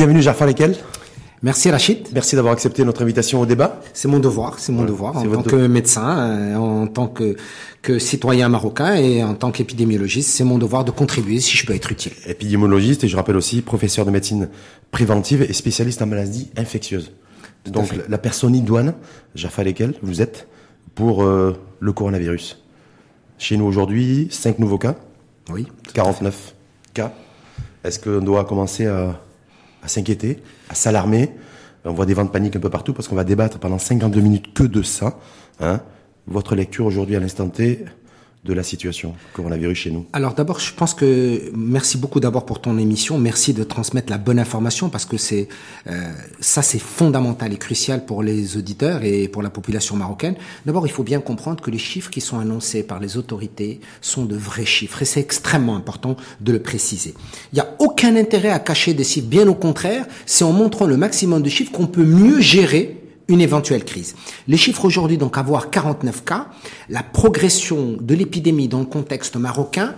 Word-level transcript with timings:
Bienvenue 0.00 0.22
Jafar 0.22 0.48
Lekel. 0.48 0.76
Merci 1.42 1.70
Rachid. 1.70 2.08
Merci 2.14 2.34
d'avoir 2.34 2.54
accepté 2.54 2.86
notre 2.86 3.02
invitation 3.02 3.38
au 3.38 3.44
débat. 3.44 3.82
C'est 3.92 4.08
mon 4.08 4.18
devoir, 4.18 4.58
c'est 4.58 4.72
mon 4.72 4.84
devoir 4.84 5.14
en 5.14 5.26
tant 5.26 5.42
que 5.42 5.66
médecin, 5.66 6.18
euh, 6.18 6.56
en 6.56 6.86
tant 6.86 7.06
que, 7.06 7.36
que 7.82 7.98
citoyen 7.98 8.48
marocain 8.48 8.94
et 8.94 9.22
en 9.22 9.34
tant 9.34 9.50
qu'épidémiologiste, 9.50 10.30
c'est 10.30 10.42
mon 10.42 10.56
devoir 10.56 10.86
de 10.86 10.90
contribuer 10.90 11.38
si 11.38 11.54
je 11.54 11.66
peux 11.66 11.74
être 11.74 11.92
utile. 11.92 12.12
Épidémiologiste 12.24 13.04
et 13.04 13.08
je 13.08 13.16
rappelle 13.16 13.36
aussi 13.36 13.60
professeur 13.60 14.06
de 14.06 14.10
médecine 14.10 14.48
préventive 14.90 15.42
et 15.42 15.52
spécialiste 15.52 16.00
en 16.00 16.06
maladies 16.06 16.50
infectieuses. 16.56 17.12
Donc 17.66 17.90
la 18.08 18.16
personne 18.16 18.54
idoine, 18.54 18.94
Jaffa 19.34 19.64
Lekel, 19.64 19.96
vous 20.00 20.22
êtes 20.22 20.48
pour 20.94 21.24
euh, 21.24 21.54
le 21.78 21.92
coronavirus. 21.92 22.64
Chez 23.36 23.58
nous 23.58 23.66
aujourd'hui, 23.66 24.28
5 24.30 24.60
nouveaux 24.60 24.78
cas. 24.78 24.94
Oui. 25.50 25.66
49 25.92 26.54
cas. 26.94 27.12
Est-ce 27.84 27.98
qu'on 27.98 28.24
doit 28.24 28.46
commencer 28.46 28.86
à 28.86 29.20
à 29.82 29.88
s'inquiéter, 29.88 30.42
à 30.68 30.74
s'alarmer. 30.74 31.30
On 31.84 31.92
voit 31.92 32.06
des 32.06 32.14
vents 32.14 32.24
de 32.24 32.30
panique 32.30 32.56
un 32.56 32.60
peu 32.60 32.70
partout 32.70 32.92
parce 32.92 33.08
qu'on 33.08 33.16
va 33.16 33.24
débattre 33.24 33.58
pendant 33.58 33.78
52 33.78 34.20
minutes 34.20 34.54
que 34.54 34.64
de 34.64 34.82
ça. 34.82 35.18
Hein. 35.60 35.80
Votre 36.26 36.54
lecture 36.54 36.86
aujourd'hui 36.86 37.16
à 37.16 37.20
l'instant 37.20 37.48
T, 37.48 37.84
de 38.44 38.54
la 38.54 38.62
situation 38.62 39.14
coronavirus 39.34 39.76
chez 39.76 39.90
nous 39.90 40.06
Alors 40.14 40.34
d'abord, 40.34 40.60
je 40.60 40.72
pense 40.72 40.94
que 40.94 41.50
merci 41.54 41.98
beaucoup 41.98 42.20
d'abord 42.20 42.46
pour 42.46 42.60
ton 42.60 42.78
émission. 42.78 43.18
Merci 43.18 43.52
de 43.52 43.64
transmettre 43.64 44.10
la 44.10 44.16
bonne 44.16 44.38
information 44.38 44.88
parce 44.88 45.04
que 45.04 45.18
c'est 45.18 45.48
euh, 45.88 46.10
ça 46.40 46.62
c'est 46.62 46.78
fondamental 46.78 47.52
et 47.52 47.58
crucial 47.58 48.06
pour 48.06 48.22
les 48.22 48.56
auditeurs 48.56 49.04
et 49.04 49.28
pour 49.28 49.42
la 49.42 49.50
population 49.50 49.94
marocaine. 49.94 50.36
D'abord, 50.64 50.86
il 50.86 50.90
faut 50.90 51.02
bien 51.02 51.20
comprendre 51.20 51.62
que 51.62 51.70
les 51.70 51.78
chiffres 51.78 52.10
qui 52.10 52.22
sont 52.22 52.38
annoncés 52.38 52.82
par 52.82 52.98
les 52.98 53.18
autorités 53.18 53.80
sont 54.00 54.24
de 54.24 54.36
vrais 54.36 54.64
chiffres 54.64 55.02
et 55.02 55.04
c'est 55.04 55.20
extrêmement 55.20 55.76
important 55.76 56.16
de 56.40 56.52
le 56.52 56.62
préciser. 56.62 57.14
Il 57.52 57.56
n'y 57.56 57.60
a 57.60 57.74
aucun 57.78 58.16
intérêt 58.16 58.50
à 58.50 58.58
cacher 58.58 58.94
des 58.94 59.04
chiffres, 59.04 59.28
bien 59.28 59.48
au 59.48 59.54
contraire, 59.54 60.06
c'est 60.24 60.44
en 60.44 60.52
montrant 60.52 60.86
le 60.86 60.96
maximum 60.96 61.42
de 61.42 61.50
chiffres 61.50 61.72
qu'on 61.72 61.86
peut 61.86 62.04
mieux 62.04 62.40
gérer 62.40 62.99
une 63.30 63.40
éventuelle 63.40 63.84
crise. 63.84 64.16
Les 64.48 64.56
chiffres 64.56 64.84
aujourd'hui, 64.84 65.16
donc 65.16 65.38
avoir 65.38 65.70
49 65.70 66.24
cas, 66.24 66.48
la 66.88 67.02
progression 67.02 67.96
de 67.98 68.14
l'épidémie 68.14 68.68
dans 68.68 68.80
le 68.80 68.86
contexte 68.86 69.36
marocain, 69.36 69.94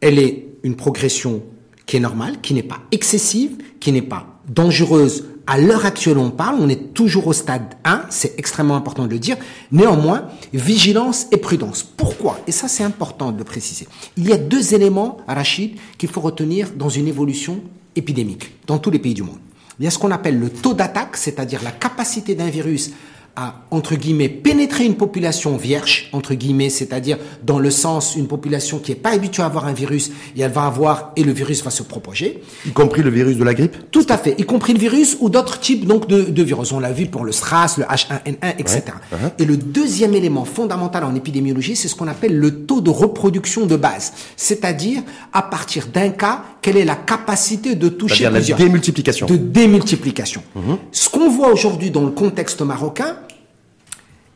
elle 0.00 0.18
est 0.18 0.46
une 0.62 0.76
progression 0.76 1.42
qui 1.84 1.96
est 1.96 2.00
normale, 2.00 2.40
qui 2.40 2.54
n'est 2.54 2.62
pas 2.62 2.78
excessive, 2.92 3.56
qui 3.80 3.90
n'est 3.90 4.02
pas 4.02 4.40
dangereuse. 4.48 5.26
À 5.48 5.58
l'heure 5.58 5.86
actuelle, 5.86 6.18
on 6.18 6.30
parle, 6.30 6.56
on 6.60 6.68
est 6.68 6.94
toujours 6.94 7.26
au 7.26 7.32
stade 7.32 7.74
1, 7.84 8.06
c'est 8.10 8.38
extrêmement 8.38 8.76
important 8.76 9.04
de 9.04 9.10
le 9.10 9.18
dire. 9.18 9.36
Néanmoins, 9.72 10.28
vigilance 10.52 11.26
et 11.32 11.36
prudence. 11.36 11.82
Pourquoi? 11.82 12.40
Et 12.46 12.52
ça, 12.52 12.68
c'est 12.68 12.84
important 12.84 13.32
de 13.32 13.38
le 13.38 13.44
préciser. 13.44 13.88
Il 14.16 14.28
y 14.28 14.32
a 14.32 14.38
deux 14.38 14.74
éléments, 14.74 15.18
Rachid, 15.26 15.76
qu'il 15.98 16.08
faut 16.08 16.20
retenir 16.20 16.72
dans 16.76 16.88
une 16.88 17.08
évolution 17.08 17.60
épidémique 17.96 18.52
dans 18.66 18.78
tous 18.78 18.90
les 18.90 18.98
pays 18.98 19.14
du 19.14 19.22
monde 19.22 19.38
il 19.78 19.84
y 19.84 19.88
a 19.88 19.90
ce 19.90 19.98
qu'on 19.98 20.10
appelle 20.10 20.38
le 20.38 20.50
taux 20.50 20.74
d'attaque, 20.74 21.16
c'est-à-dire 21.16 21.62
la 21.62 21.72
capacité 21.72 22.34
d'un 22.34 22.48
virus 22.48 22.92
à, 23.36 23.54
entre 23.70 23.94
guillemets, 23.94 24.30
pénétrer 24.30 24.84
une 24.84 24.96
population 24.96 25.56
vierge, 25.56 26.08
entre 26.12 26.34
guillemets, 26.34 26.70
c'est-à-dire 26.70 27.18
dans 27.42 27.58
le 27.58 27.70
sens 27.70 28.16
une 28.16 28.28
population 28.28 28.78
qui 28.78 28.92
n'est 28.92 28.96
pas 28.96 29.10
habituée 29.10 29.42
à 29.42 29.46
avoir 29.46 29.66
un 29.66 29.74
virus 29.74 30.10
et 30.34 30.40
elle 30.40 30.50
va 30.50 30.64
avoir, 30.64 31.12
et 31.16 31.22
le 31.22 31.32
virus 31.32 31.62
va 31.62 31.70
se 31.70 31.82
propager. 31.82 32.42
Y 32.66 32.70
compris 32.70 33.02
le 33.02 33.10
virus 33.10 33.36
de 33.36 33.44
la 33.44 33.52
grippe 33.52 33.76
Tout 33.90 34.06
à 34.08 34.16
fait, 34.16 34.34
y 34.38 34.44
compris 34.44 34.72
le 34.72 34.78
virus 34.78 35.18
ou 35.20 35.28
d'autres 35.28 35.60
types 35.60 35.86
donc 35.86 36.08
de, 36.08 36.22
de 36.22 36.42
virus. 36.42 36.72
On 36.72 36.80
l'a 36.80 36.92
vu 36.92 37.06
pour 37.06 37.24
le 37.24 37.32
SRAS, 37.32 37.76
le 37.76 37.84
H1N1, 37.84 38.54
etc. 38.58 38.82
Uh-huh. 39.12 39.32
Et 39.38 39.44
le 39.44 39.58
deuxième 39.58 40.14
élément 40.14 40.46
fondamental 40.46 41.04
en 41.04 41.14
épidémiologie, 41.14 41.76
c'est 41.76 41.88
ce 41.88 41.94
qu'on 41.94 42.08
appelle 42.08 42.36
le 42.36 42.64
taux 42.64 42.80
de 42.80 42.90
reproduction 42.90 43.66
de 43.66 43.76
base. 43.76 44.14
C'est-à-dire, 44.36 45.02
à 45.34 45.42
partir 45.42 45.88
d'un 45.88 46.08
cas, 46.08 46.42
quelle 46.62 46.78
est 46.78 46.84
la 46.84 46.96
capacité 46.96 47.74
de 47.74 47.88
toucher 47.90 48.28
plusieurs. 48.28 48.58
La 48.58 48.64
démultiplication. 48.64 49.26
De 49.26 49.36
démultiplication. 49.36 50.42
Uh-huh. 50.56 50.78
Ce 50.90 51.10
qu'on 51.10 51.28
voit 51.28 51.52
aujourd'hui 51.52 51.90
dans 51.90 52.04
le 52.04 52.10
contexte 52.10 52.62
marocain, 52.62 53.16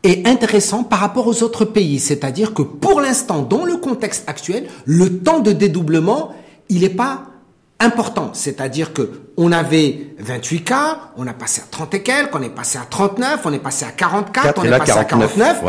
est 0.03 0.27
intéressant 0.27 0.83
par 0.83 1.01
rapport 1.01 1.27
aux 1.27 1.43
autres 1.43 1.65
pays. 1.65 1.99
C'est-à-dire 1.99 2.55
que 2.55 2.63
pour 2.63 3.01
l'instant, 3.01 3.43
dans 3.43 3.65
le 3.65 3.77
contexte 3.77 4.29
actuel, 4.29 4.67
le 4.85 5.19
temps 5.19 5.41
de 5.41 5.53
dédoublement, 5.53 6.35
il 6.69 6.81
n'est 6.81 6.89
pas 6.89 7.25
important. 7.81 8.31
C'est-à-dire 8.33 8.93
que 8.93 9.11
on 9.37 9.53
avait 9.53 10.15
28 10.19 10.65
cas, 10.65 10.99
on 11.17 11.27
a 11.27 11.33
passé 11.33 11.63
à 11.63 11.65
30 11.71 11.95
et 11.95 12.03
quelques, 12.03 12.35
on 12.35 12.43
est 12.43 12.51
passé 12.51 12.79
à 12.79 12.87
39, 12.89 13.41
on 13.45 13.53
est 13.53 13.59
passé 13.59 13.85
à 13.85 13.91
44, 13.91 14.61
on 14.61 14.65
est 14.65 14.79
passé 14.79 14.93
à 14.93 15.05
49. 15.05 15.65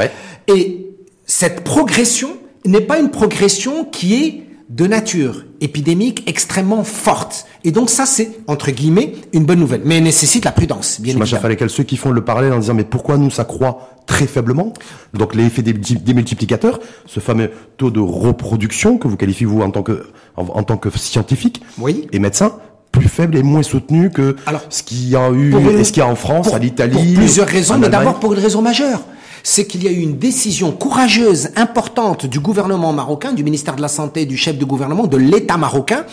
Et 0.48 0.88
cette 1.26 1.64
progression 1.64 2.38
n'est 2.66 2.82
pas 2.82 3.00
une 3.00 3.12
progression 3.12 3.86
qui 3.86 4.24
est 4.24 4.44
de 4.70 4.88
nature 4.88 5.46
épidémique 5.62 6.24
extrêmement 6.28 6.84
forte. 6.84 7.46
Et 7.64 7.72
donc 7.72 7.90
ça, 7.90 8.06
c'est, 8.06 8.32
entre 8.48 8.72
guillemets, 8.72 9.14
une 9.32 9.46
bonne 9.46 9.60
nouvelle. 9.60 9.82
Mais 9.86 9.98
elle 9.98 10.04
nécessite 10.04 10.44
la 10.44 10.52
prudence, 10.52 11.00
bien 11.00 11.16
évidemment. 11.16 11.42
fallait 11.42 11.68
ceux 11.68 11.84
qui 11.84 11.96
font 11.96 12.12
le 12.12 12.22
parallèle 12.22 12.52
en 12.52 12.60
disant, 12.60 12.74
mais 12.74 12.84
pourquoi 12.84 13.18
nous, 13.18 13.30
ça 13.30 13.46
croît 13.46 13.92
très 14.08 14.26
faiblement? 14.26 14.74
Donc 15.14 15.36
l'effet 15.36 15.62
des, 15.62 15.74
des, 15.74 16.14
multiplicateurs, 16.14 16.80
ce 17.06 17.20
fameux 17.20 17.52
taux 17.78 17.92
de 17.92 18.00
reproduction 18.00 18.98
que 18.98 19.08
vous 19.08 19.18
qualifiez, 19.18 19.46
vous, 19.46 19.62
en 19.62 19.70
tant 19.70 19.84
que, 19.84 20.08
en, 20.36 20.64
tant 20.64 20.78
que 20.78 20.90
scientifique 20.98 21.62
oui. 21.78 22.08
et 22.12 22.20
médecin, 22.20 22.54
plus 22.92 23.08
faible 23.08 23.38
et 23.38 23.44
moins 23.44 23.64
soutenu 23.64 24.10
que 24.10 24.36
Alors, 24.48 24.64
ce 24.70 24.84
qu'il 24.84 25.08
y 25.08 25.16
a 25.16 25.32
eu, 25.32 25.54
et 25.78 25.84
ce 25.84 25.92
qu'il 25.92 26.02
y 26.02 26.06
a 26.06 26.10
en 26.10 26.16
France, 26.16 26.54
à 26.54 26.60
l'Italie. 26.60 27.14
Pour 27.14 27.24
plusieurs 27.24 27.48
raisons, 27.48 27.78
mais 27.78 27.90
d'abord 27.90 28.20
pour 28.20 28.34
une 28.34 28.40
raison 28.40 28.62
majeure 28.62 29.02
c'est 29.44 29.66
qu'il 29.66 29.84
y 29.84 29.88
a 29.88 29.92
eu 29.92 30.00
une 30.00 30.18
décision 30.18 30.72
courageuse, 30.72 31.50
importante 31.56 32.26
du 32.26 32.40
gouvernement 32.40 32.94
marocain, 32.94 33.34
du 33.34 33.44
ministère 33.44 33.76
de 33.76 33.82
la 33.82 33.88
Santé, 33.88 34.26
du 34.26 34.38
chef 34.38 34.58
de 34.58 34.66
gouvernement, 34.66 35.08
de 35.08 35.18
l'État 35.18 35.58
marocain, 35.58 36.06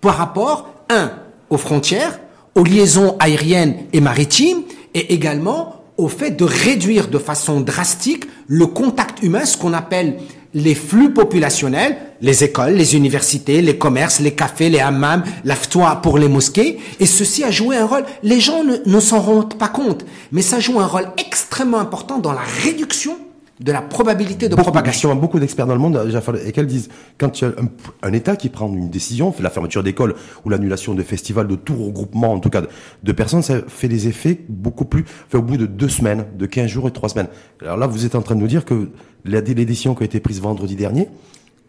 par 0.00 0.16
rapport, 0.16 0.68
un, 0.90 1.12
aux 1.50 1.58
frontières, 1.58 2.20
aux 2.54 2.64
liaisons 2.64 3.16
aériennes 3.18 3.76
et 3.92 4.00
maritimes, 4.00 4.62
et 4.94 5.12
également 5.14 5.82
au 5.96 6.08
fait 6.08 6.30
de 6.30 6.44
réduire 6.44 7.08
de 7.08 7.18
façon 7.18 7.60
drastique 7.60 8.24
le 8.46 8.66
contact 8.66 9.22
humain, 9.22 9.44
ce 9.44 9.56
qu'on 9.56 9.72
appelle 9.72 10.18
les 10.56 10.74
flux 10.74 11.12
populationnels, 11.12 11.98
les 12.22 12.42
écoles, 12.42 12.72
les 12.72 12.96
universités, 12.96 13.60
les 13.60 13.76
commerces, 13.76 14.20
les 14.20 14.34
cafés, 14.34 14.70
les 14.70 14.80
hammams, 14.80 15.22
l'aftois 15.44 15.96
pour 15.96 16.16
les 16.16 16.28
mosquées, 16.28 16.78
et 16.98 17.04
ceci 17.04 17.44
a 17.44 17.50
joué 17.50 17.76
un 17.76 17.84
rôle, 17.84 18.06
les 18.22 18.40
gens 18.40 18.64
ne, 18.64 19.00
s'en 19.00 19.20
rendent 19.20 19.58
pas 19.58 19.68
compte, 19.68 20.06
mais 20.32 20.40
ça 20.40 20.58
joue 20.58 20.80
un 20.80 20.86
rôle 20.86 21.08
extrêmement 21.18 21.78
important 21.78 22.18
dans 22.18 22.32
la 22.32 22.40
réduction 22.62 23.18
de 23.60 23.72
la 23.72 23.80
probabilité 23.80 24.48
de 24.48 24.54
propagation. 24.54 25.14
Beaucoup 25.14 25.38
d'experts 25.38 25.66
dans 25.66 25.74
le 25.74 25.80
monde, 25.80 26.12
et 26.44 26.52
qu'elles 26.52 26.66
disent, 26.66 26.88
quand 27.18 27.40
il 27.40 27.44
y 27.44 27.46
a 27.46 27.52
un, 28.02 28.12
État 28.12 28.36
qui 28.36 28.48
prend 28.48 28.68
une 28.68 28.90
décision, 28.90 29.34
la 29.40 29.50
fermeture 29.50 29.82
d'écoles 29.82 30.14
ou 30.44 30.50
l'annulation 30.50 30.94
de 30.94 31.02
festivals, 31.02 31.48
de 31.48 31.56
tout 31.56 31.76
regroupement, 31.76 32.32
en 32.32 32.40
tout 32.40 32.50
cas, 32.50 32.62
de, 33.02 33.12
personnes, 33.12 33.42
ça 33.42 33.60
fait 33.66 33.88
des 33.88 34.08
effets 34.08 34.40
beaucoup 34.48 34.84
plus, 34.84 35.04
fait 35.28 35.38
au 35.38 35.42
bout 35.42 35.56
de 35.56 35.66
deux 35.66 35.88
semaines, 35.88 36.26
de 36.36 36.46
15 36.46 36.66
jours 36.66 36.88
et 36.88 36.92
trois 36.92 37.08
semaines. 37.08 37.28
Alors 37.62 37.76
là, 37.76 37.86
vous 37.86 38.04
êtes 38.04 38.14
en 38.14 38.22
train 38.22 38.34
de 38.34 38.40
nous 38.40 38.46
dire 38.46 38.64
que 38.64 38.90
les 39.24 39.42
décisions 39.42 39.94
qui 39.94 40.02
ont 40.02 40.06
été 40.06 40.20
prises 40.20 40.40
vendredi 40.40 40.76
dernier, 40.76 41.08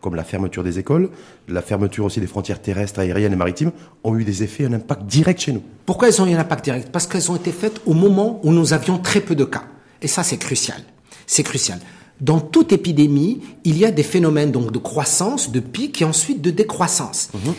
comme 0.01 0.15
la 0.15 0.23
fermeture 0.23 0.63
des 0.63 0.79
écoles, 0.79 1.09
la 1.47 1.61
fermeture 1.61 2.05
aussi 2.05 2.19
des 2.19 2.27
frontières 2.27 2.61
terrestres, 2.61 2.99
aériennes 2.99 3.33
et 3.33 3.37
maritimes, 3.37 3.71
ont 4.03 4.15
eu 4.15 4.23
des 4.23 4.43
effets, 4.43 4.65
un 4.65 4.73
impact 4.73 5.03
direct 5.03 5.41
chez 5.41 5.53
nous. 5.53 5.63
Pourquoi 5.85 6.09
elles 6.09 6.21
ont 6.21 6.27
eu 6.27 6.33
un 6.33 6.39
impact 6.39 6.65
direct? 6.65 6.89
Parce 6.91 7.07
qu'elles 7.07 7.31
ont 7.31 7.35
été 7.35 7.51
faites 7.51 7.81
au 7.85 7.93
moment 7.93 8.39
où 8.43 8.51
nous 8.51 8.73
avions 8.73 8.99
très 8.99 9.21
peu 9.21 9.35
de 9.35 9.45
cas. 9.45 9.63
Et 10.01 10.07
ça, 10.07 10.23
c'est 10.23 10.37
crucial. 10.37 10.81
C'est 11.27 11.43
crucial. 11.43 11.79
Dans 12.19 12.39
toute 12.39 12.71
épidémie, 12.71 13.41
il 13.63 13.77
y 13.77 13.85
a 13.85 13.91
des 13.91 14.01
phénomènes 14.01 14.51
donc 14.51 14.71
de 14.71 14.79
croissance, 14.79 15.51
de 15.51 15.59
pic 15.59 16.01
et 16.01 16.05
ensuite 16.05 16.41
de 16.41 16.49
décroissance. 16.49 17.29
Mhm. 17.35 17.53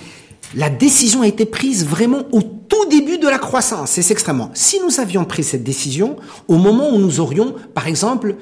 La 0.54 0.70
décision 0.70 1.22
a 1.22 1.28
été 1.28 1.44
prise 1.44 1.86
vraiment 1.86 2.22
au 2.32 2.40
tout 2.40 2.88
début 2.90 3.18
de 3.18 3.28
la 3.28 3.38
croissance. 3.38 3.90
C'est 3.92 4.10
extrêmement. 4.10 4.50
Si 4.54 4.80
nous 4.80 4.98
avions 4.98 5.24
pris 5.24 5.44
cette 5.44 5.62
décision 5.62 6.16
au 6.48 6.56
moment 6.56 6.90
où 6.90 6.98
nous 6.98 7.20
aurions, 7.20 7.54
par 7.74 7.86
exemple, 7.86 8.36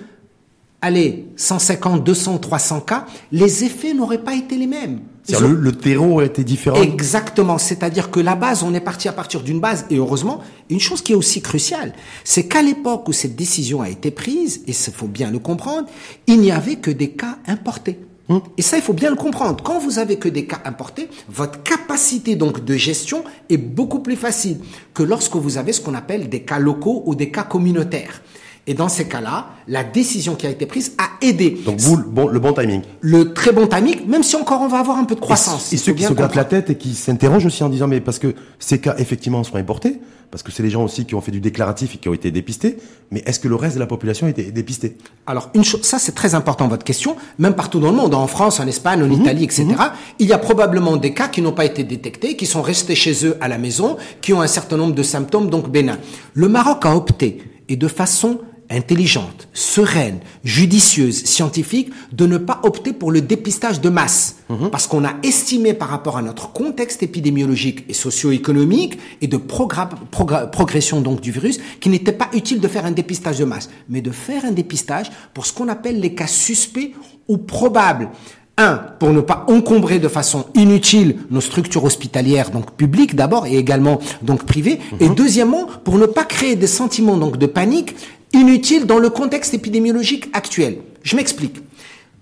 allez, 0.80 1.26
150, 1.36 2.04
200, 2.04 2.38
300 2.38 2.80
cas, 2.80 3.06
les 3.32 3.64
effets 3.64 3.92
n'auraient 3.92 4.22
pas 4.22 4.34
été 4.34 4.56
les 4.56 4.68
mêmes. 4.68 5.00
Le, 5.28 5.54
le, 5.54 5.72
terreau 5.72 6.20
été 6.20 6.44
différent. 6.44 6.80
Exactement. 6.80 7.58
C'est-à-dire 7.58 8.10
que 8.10 8.20
la 8.20 8.36
base, 8.36 8.62
on 8.62 8.74
est 8.74 8.80
parti 8.80 9.08
à 9.08 9.12
partir 9.12 9.42
d'une 9.42 9.60
base. 9.60 9.86
Et 9.90 9.96
heureusement, 9.96 10.40
une 10.70 10.80
chose 10.80 11.02
qui 11.02 11.12
est 11.12 11.16
aussi 11.16 11.42
cruciale, 11.42 11.92
c'est 12.24 12.46
qu'à 12.46 12.62
l'époque 12.62 13.08
où 13.08 13.12
cette 13.12 13.34
décision 13.34 13.82
a 13.82 13.88
été 13.88 14.10
prise, 14.10 14.62
et 14.66 14.70
il 14.70 14.92
faut 14.92 15.08
bien 15.08 15.30
le 15.30 15.38
comprendre, 15.38 15.88
il 16.26 16.40
n'y 16.40 16.52
avait 16.52 16.76
que 16.76 16.90
des 16.90 17.10
cas 17.10 17.38
importés. 17.46 17.98
Hum. 18.28 18.40
Et 18.56 18.62
ça, 18.62 18.76
il 18.76 18.82
faut 18.82 18.92
bien 18.92 19.10
le 19.10 19.16
comprendre. 19.16 19.62
Quand 19.62 19.78
vous 19.78 19.98
avez 19.98 20.16
que 20.16 20.28
des 20.28 20.46
cas 20.46 20.60
importés, 20.64 21.08
votre 21.28 21.62
capacité 21.62 22.34
donc 22.34 22.64
de 22.64 22.74
gestion 22.74 23.24
est 23.48 23.56
beaucoup 23.56 24.00
plus 24.00 24.16
facile 24.16 24.58
que 24.94 25.02
lorsque 25.02 25.36
vous 25.36 25.58
avez 25.58 25.72
ce 25.72 25.80
qu'on 25.80 25.94
appelle 25.94 26.28
des 26.28 26.42
cas 26.42 26.58
locaux 26.58 27.02
ou 27.06 27.14
des 27.14 27.30
cas 27.30 27.44
communautaires. 27.44 28.22
Et 28.68 28.74
dans 28.74 28.88
ces 28.88 29.06
cas-là, 29.06 29.50
la 29.68 29.84
décision 29.84 30.34
qui 30.34 30.46
a 30.46 30.50
été 30.50 30.66
prise 30.66 30.94
a 30.98 31.24
aidé. 31.24 31.56
Donc 31.64 31.78
vous, 31.78 31.96
le 31.96 32.02
bon, 32.02 32.26
le 32.26 32.40
bon 32.40 32.52
timing. 32.52 32.82
Le 33.00 33.32
très 33.32 33.52
bon 33.52 33.68
timing, 33.68 34.06
même 34.08 34.24
si 34.24 34.34
encore 34.34 34.60
on 34.60 34.66
va 34.66 34.78
avoir 34.78 34.98
un 34.98 35.04
peu 35.04 35.14
de 35.14 35.20
croissance. 35.20 35.72
Et, 35.72 35.76
ceux 35.76 35.92
qui 35.92 36.02
se 36.02 36.12
grattent 36.12 36.34
la 36.34 36.44
tête 36.44 36.70
et 36.70 36.76
qui 36.76 36.94
s'interrogent 36.94 37.46
aussi 37.46 37.62
en 37.62 37.68
disant 37.68 37.86
mais 37.86 38.00
parce 38.00 38.18
que 38.18 38.34
ces 38.58 38.80
cas 38.80 38.96
effectivement 38.98 39.44
sont 39.44 39.54
importés, 39.54 40.00
parce 40.32 40.42
que 40.42 40.50
c'est 40.50 40.64
les 40.64 40.70
gens 40.70 40.82
aussi 40.82 41.04
qui 41.04 41.14
ont 41.14 41.20
fait 41.20 41.30
du 41.30 41.40
déclaratif 41.40 41.94
et 41.94 41.98
qui 41.98 42.08
ont 42.08 42.14
été 42.14 42.32
dépistés, 42.32 42.76
mais 43.12 43.22
est-ce 43.24 43.38
que 43.38 43.46
le 43.46 43.54
reste 43.54 43.76
de 43.76 43.80
la 43.80 43.86
population 43.86 44.26
a 44.26 44.30
été 44.30 44.50
dépisté? 44.50 44.96
Alors 45.28 45.50
une 45.54 45.62
chose, 45.62 45.82
ça 45.82 46.00
c'est 46.00 46.16
très 46.16 46.34
important 46.34 46.66
votre 46.66 46.84
question, 46.84 47.14
même 47.38 47.54
partout 47.54 47.78
dans 47.78 47.90
le 47.90 47.96
monde, 47.96 48.14
en 48.14 48.26
France, 48.26 48.58
en 48.58 48.66
Espagne, 48.66 49.00
en 49.00 49.06
mhm. 49.06 49.22
Italie, 49.22 49.44
etc. 49.44 49.64
Mhm. 49.64 49.76
Il 50.18 50.26
y 50.26 50.32
a 50.32 50.38
probablement 50.38 50.96
des 50.96 51.14
cas 51.14 51.28
qui 51.28 51.40
n'ont 51.40 51.52
pas 51.52 51.64
été 51.64 51.84
détectés, 51.84 52.34
qui 52.34 52.46
sont 52.46 52.62
restés 52.62 52.96
chez 52.96 53.26
eux 53.26 53.36
à 53.40 53.46
la 53.46 53.58
maison, 53.58 53.96
qui 54.20 54.32
ont 54.32 54.40
un 54.40 54.48
certain 54.48 54.76
nombre 54.76 54.94
de 54.94 55.04
symptômes 55.04 55.50
donc 55.50 55.70
bénins. 55.70 55.98
Le 56.34 56.48
Maroc 56.48 56.84
a 56.84 56.96
opté 56.96 57.42
et 57.68 57.76
de 57.76 57.88
façon 57.88 58.40
intelligente, 58.70 59.48
sereine, 59.52 60.20
judicieuse, 60.44 61.24
scientifique, 61.24 61.90
de 62.12 62.26
ne 62.26 62.38
pas 62.38 62.60
opter 62.62 62.92
pour 62.92 63.10
le 63.10 63.20
dépistage 63.20 63.80
de 63.80 63.88
masse. 63.88 64.36
Mhm. 64.48 64.70
Parce 64.70 64.86
qu'on 64.86 65.04
a 65.04 65.14
estimé 65.22 65.74
par 65.74 65.88
rapport 65.88 66.16
à 66.16 66.22
notre 66.22 66.52
contexte 66.52 67.02
épidémiologique 67.02 67.84
et 67.88 67.94
socio-économique 67.94 68.98
et 69.20 69.26
de 69.26 69.36
progression 69.36 71.00
donc 71.00 71.20
du 71.20 71.30
virus 71.30 71.58
qu'il 71.80 71.92
n'était 71.92 72.12
pas 72.12 72.28
utile 72.32 72.60
de 72.60 72.68
faire 72.68 72.86
un 72.86 72.92
dépistage 72.92 73.38
de 73.38 73.44
masse, 73.44 73.70
mais 73.88 74.00
de 74.00 74.10
faire 74.10 74.44
un 74.44 74.52
dépistage 74.52 75.10
pour 75.34 75.46
ce 75.46 75.52
qu'on 75.52 75.68
appelle 75.68 76.00
les 76.00 76.14
cas 76.14 76.26
suspects 76.26 76.92
ou 77.28 77.38
probables. 77.38 78.10
Un, 78.58 78.76
pour 78.98 79.10
ne 79.10 79.20
pas 79.20 79.44
encombrer 79.48 79.98
de 79.98 80.08
façon 80.08 80.46
inutile 80.54 81.18
nos 81.30 81.42
structures 81.42 81.84
hospitalières, 81.84 82.50
donc 82.50 82.70
publiques 82.70 83.14
d'abord 83.14 83.46
et 83.46 83.58
également 83.58 84.00
donc 84.22 84.44
privées. 84.44 84.80
Et 84.98 85.10
mhm. 85.10 85.14
deuxièmement, 85.14 85.66
pour 85.84 85.98
ne 85.98 86.06
pas 86.06 86.24
créer 86.24 86.56
des 86.56 86.66
sentiments 86.66 87.18
donc 87.18 87.36
de 87.36 87.44
panique 87.44 87.94
inutile 88.36 88.86
dans 88.86 88.98
le 88.98 89.10
contexte 89.10 89.54
épidémiologique 89.54 90.28
actuel. 90.32 90.78
Je 91.02 91.16
m'explique. 91.16 91.56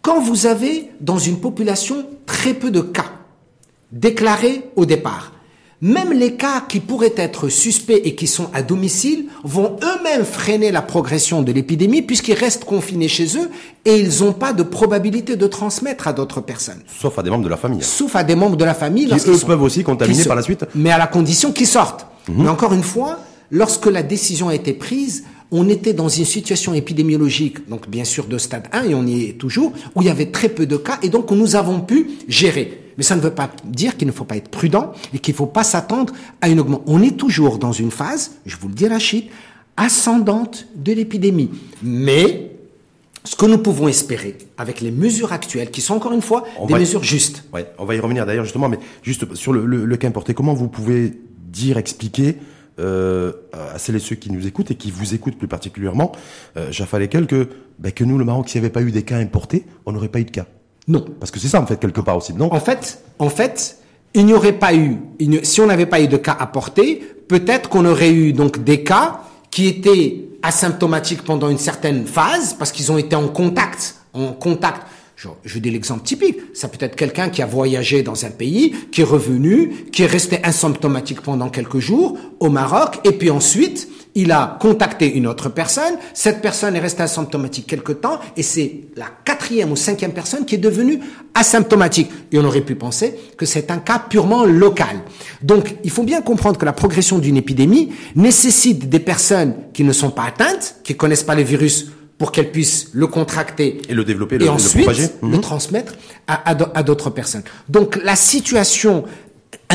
Quand 0.00 0.20
vous 0.20 0.46
avez 0.46 0.90
dans 1.00 1.18
une 1.18 1.40
population 1.40 2.06
très 2.26 2.54
peu 2.54 2.70
de 2.70 2.80
cas 2.80 3.12
déclarés 3.90 4.62
au 4.76 4.86
départ, 4.86 5.32
même 5.80 6.12
les 6.12 6.34
cas 6.34 6.62
qui 6.66 6.80
pourraient 6.80 7.14
être 7.16 7.48
suspects 7.48 8.00
et 8.04 8.14
qui 8.14 8.26
sont 8.26 8.48
à 8.54 8.62
domicile 8.62 9.26
vont 9.42 9.76
eux-mêmes 9.82 10.24
freiner 10.24 10.70
la 10.70 10.82
progression 10.82 11.42
de 11.42 11.52
l'épidémie 11.52 12.00
puisqu'ils 12.00 12.34
restent 12.34 12.64
confinés 12.64 13.08
chez 13.08 13.36
eux 13.36 13.50
et 13.84 13.98
ils 13.98 14.22
n'ont 14.22 14.32
pas 14.32 14.52
de 14.52 14.62
probabilité 14.62 15.36
de 15.36 15.46
transmettre 15.46 16.08
à 16.08 16.12
d'autres 16.12 16.40
personnes. 16.40 16.82
Sauf 17.00 17.18
à 17.18 17.22
des 17.22 17.30
membres 17.30 17.44
de 17.44 17.50
la 17.50 17.56
famille. 17.56 17.82
Sauf 17.82 18.16
à 18.16 18.24
des 18.24 18.34
membres 18.34 18.56
de 18.56 18.64
la 18.64 18.74
famille. 18.74 19.08
Qui 19.08 19.28
eux 19.28 19.38
peuvent 19.46 19.62
aussi 19.62 19.82
contaminer 19.82 20.24
par 20.24 20.36
la 20.36 20.42
suite. 20.42 20.64
Mais 20.74 20.90
à 20.90 20.98
la 20.98 21.06
condition 21.06 21.52
qu'ils 21.52 21.66
sortent. 21.66 22.06
Mhm. 22.28 22.44
Mais 22.44 22.48
encore 22.48 22.72
une 22.72 22.82
fois, 22.82 23.18
lorsque 23.50 23.86
la 23.86 24.02
décision 24.02 24.48
a 24.48 24.54
été 24.54 24.72
prise, 24.72 25.24
on 25.56 25.68
était 25.68 25.92
dans 25.92 26.08
une 26.08 26.24
situation 26.24 26.74
épidémiologique, 26.74 27.68
donc 27.68 27.88
bien 27.88 28.02
sûr 28.02 28.26
de 28.26 28.38
stade 28.38 28.64
1, 28.72 28.88
et 28.88 28.94
on 28.94 29.06
y 29.06 29.26
est 29.26 29.38
toujours, 29.38 29.72
où 29.94 30.02
il 30.02 30.06
y 30.06 30.10
avait 30.10 30.32
très 30.32 30.48
peu 30.48 30.66
de 30.66 30.76
cas, 30.76 30.98
et 31.00 31.08
donc 31.08 31.30
nous 31.30 31.54
avons 31.54 31.80
pu 31.80 32.10
gérer. 32.26 32.80
Mais 32.98 33.04
ça 33.04 33.14
ne 33.14 33.20
veut 33.20 33.30
pas 33.30 33.50
dire 33.64 33.96
qu'il 33.96 34.08
ne 34.08 34.12
faut 34.12 34.24
pas 34.24 34.36
être 34.36 34.48
prudent 34.48 34.92
et 35.14 35.20
qu'il 35.20 35.32
ne 35.32 35.36
faut 35.36 35.46
pas 35.46 35.62
s'attendre 35.62 36.12
à 36.40 36.48
une 36.48 36.58
augmentation. 36.58 36.92
On 36.92 37.02
est 37.02 37.16
toujours 37.16 37.58
dans 37.58 37.70
une 37.70 37.92
phase, 37.92 38.32
je 38.46 38.56
vous 38.56 38.66
le 38.66 38.74
dis 38.74 38.88
Rachid, 38.88 39.26
ascendante 39.76 40.66
de 40.74 40.92
l'épidémie. 40.92 41.50
Mais 41.84 42.50
ce 43.22 43.36
que 43.36 43.46
nous 43.46 43.58
pouvons 43.58 43.86
espérer 43.86 44.36
avec 44.58 44.80
les 44.80 44.90
mesures 44.90 45.32
actuelles, 45.32 45.70
qui 45.70 45.80
sont 45.80 45.94
encore 45.94 46.12
une 46.12 46.22
fois 46.22 46.44
des 46.66 46.74
mesures 46.74 47.04
justes. 47.04 47.44
Ouais, 47.52 47.66
on 47.78 47.84
va 47.84 47.94
y 47.94 48.00
revenir 48.00 48.26
d'ailleurs 48.26 48.44
justement, 48.44 48.68
mais 48.68 48.80
juste 49.04 49.36
sur 49.36 49.52
le, 49.52 49.66
le, 49.66 49.84
le 49.84 49.96
cas 49.96 50.08
importé, 50.08 50.34
comment 50.34 50.54
vous 50.54 50.68
pouvez 50.68 51.12
dire, 51.52 51.78
expliquer 51.78 52.38
euh, 52.80 53.32
à 53.52 53.78
celles 53.78 53.96
et 53.96 54.00
ceux 54.00 54.16
qui 54.16 54.30
nous 54.32 54.46
écoutent 54.46 54.70
et 54.70 54.74
qui 54.74 54.90
vous 54.90 55.14
écoutent 55.14 55.38
plus 55.38 55.48
particulièrement, 55.48 56.12
euh, 56.56 56.68
j'affalais 56.70 57.08
que, 57.08 57.48
ben, 57.78 57.92
que 57.92 58.04
nous, 58.04 58.18
le 58.18 58.24
Maroc, 58.24 58.48
s'il 58.48 58.60
n'y 58.60 58.66
avait 58.66 58.72
pas 58.72 58.82
eu 58.82 58.90
des 58.90 59.02
cas 59.02 59.18
importés, 59.18 59.64
on 59.86 59.92
n'aurait 59.92 60.08
pas 60.08 60.20
eu 60.20 60.24
de 60.24 60.30
cas. 60.30 60.46
Non. 60.88 61.04
Parce 61.20 61.30
que 61.30 61.38
c'est 61.38 61.48
ça, 61.48 61.60
en 61.60 61.66
fait, 61.66 61.78
quelque 61.78 62.00
part 62.00 62.16
aussi, 62.16 62.34
non? 62.34 62.52
En 62.52 62.60
fait, 62.60 63.02
en 63.18 63.28
fait, 63.28 63.78
il 64.14 64.26
n'y 64.26 64.34
aurait 64.34 64.52
pas 64.52 64.74
eu, 64.74 64.98
si 65.42 65.60
on 65.60 65.66
n'avait 65.66 65.86
pas 65.86 66.00
eu 66.00 66.08
de 66.08 66.16
cas 66.16 66.36
apportés, 66.38 67.02
peut-être 67.28 67.68
qu'on 67.68 67.84
aurait 67.84 68.12
eu 68.12 68.32
donc 68.32 68.62
des 68.62 68.82
cas 68.84 69.20
qui 69.50 69.66
étaient 69.66 70.26
asymptomatiques 70.42 71.22
pendant 71.22 71.48
une 71.48 71.58
certaine 71.58 72.06
phase, 72.06 72.54
parce 72.54 72.72
qu'ils 72.72 72.92
ont 72.92 72.98
été 72.98 73.16
en 73.16 73.28
contact, 73.28 73.96
en 74.12 74.32
contact 74.32 74.82
je, 75.24 75.54
je 75.54 75.58
dis 75.58 75.70
l'exemple 75.70 76.02
typique. 76.02 76.38
Ça 76.54 76.68
peut 76.68 76.78
être 76.80 76.96
quelqu'un 76.96 77.28
qui 77.28 77.42
a 77.42 77.46
voyagé 77.46 78.02
dans 78.02 78.24
un 78.24 78.30
pays, 78.30 78.74
qui 78.92 79.00
est 79.00 79.04
revenu, 79.04 79.86
qui 79.92 80.02
est 80.02 80.06
resté 80.06 80.38
asymptomatique 80.42 81.20
pendant 81.20 81.48
quelques 81.48 81.78
jours 81.78 82.18
au 82.40 82.48
Maroc, 82.50 83.00
et 83.04 83.12
puis 83.12 83.30
ensuite, 83.30 83.88
il 84.16 84.30
a 84.30 84.58
contacté 84.60 85.12
une 85.12 85.26
autre 85.26 85.48
personne, 85.48 85.94
cette 86.12 86.40
personne 86.40 86.76
est 86.76 86.80
restée 86.80 87.02
asymptomatique 87.02 87.66
quelque 87.66 87.92
temps, 87.92 88.20
et 88.36 88.42
c'est 88.42 88.82
la 88.96 89.06
quatrième 89.24 89.72
ou 89.72 89.76
cinquième 89.76 90.12
personne 90.12 90.44
qui 90.44 90.54
est 90.54 90.58
devenue 90.58 91.00
asymptomatique. 91.34 92.10
Et 92.30 92.38
on 92.38 92.44
aurait 92.44 92.60
pu 92.60 92.76
penser 92.76 93.14
que 93.36 93.46
c'est 93.46 93.70
un 93.70 93.78
cas 93.78 93.98
purement 93.98 94.44
local. 94.44 95.00
Donc, 95.42 95.76
il 95.82 95.90
faut 95.90 96.04
bien 96.04 96.22
comprendre 96.22 96.58
que 96.58 96.64
la 96.64 96.72
progression 96.72 97.18
d'une 97.18 97.36
épidémie 97.36 97.92
nécessite 98.14 98.88
des 98.88 99.00
personnes 99.00 99.54
qui 99.72 99.82
ne 99.82 99.92
sont 99.92 100.10
pas 100.10 100.24
atteintes, 100.24 100.76
qui 100.84 100.96
connaissent 100.96 101.24
pas 101.24 101.34
le 101.34 101.42
virus 101.42 101.88
pour 102.18 102.32
qu'elle 102.32 102.50
puisse 102.52 102.90
le 102.92 103.06
contracter 103.06 103.82
et 103.88 103.94
le 103.94 104.04
développer, 104.04 104.36
et 104.40 104.48
ensuite 104.48 104.86
le, 105.22 105.28
mhm. 105.28 105.40
transmettre 105.40 105.94
à, 106.26 106.50
à 106.50 106.82
d'autres 106.82 107.10
personnes. 107.10 107.42
Donc 107.68 108.00
la 108.02 108.16
situation 108.16 109.04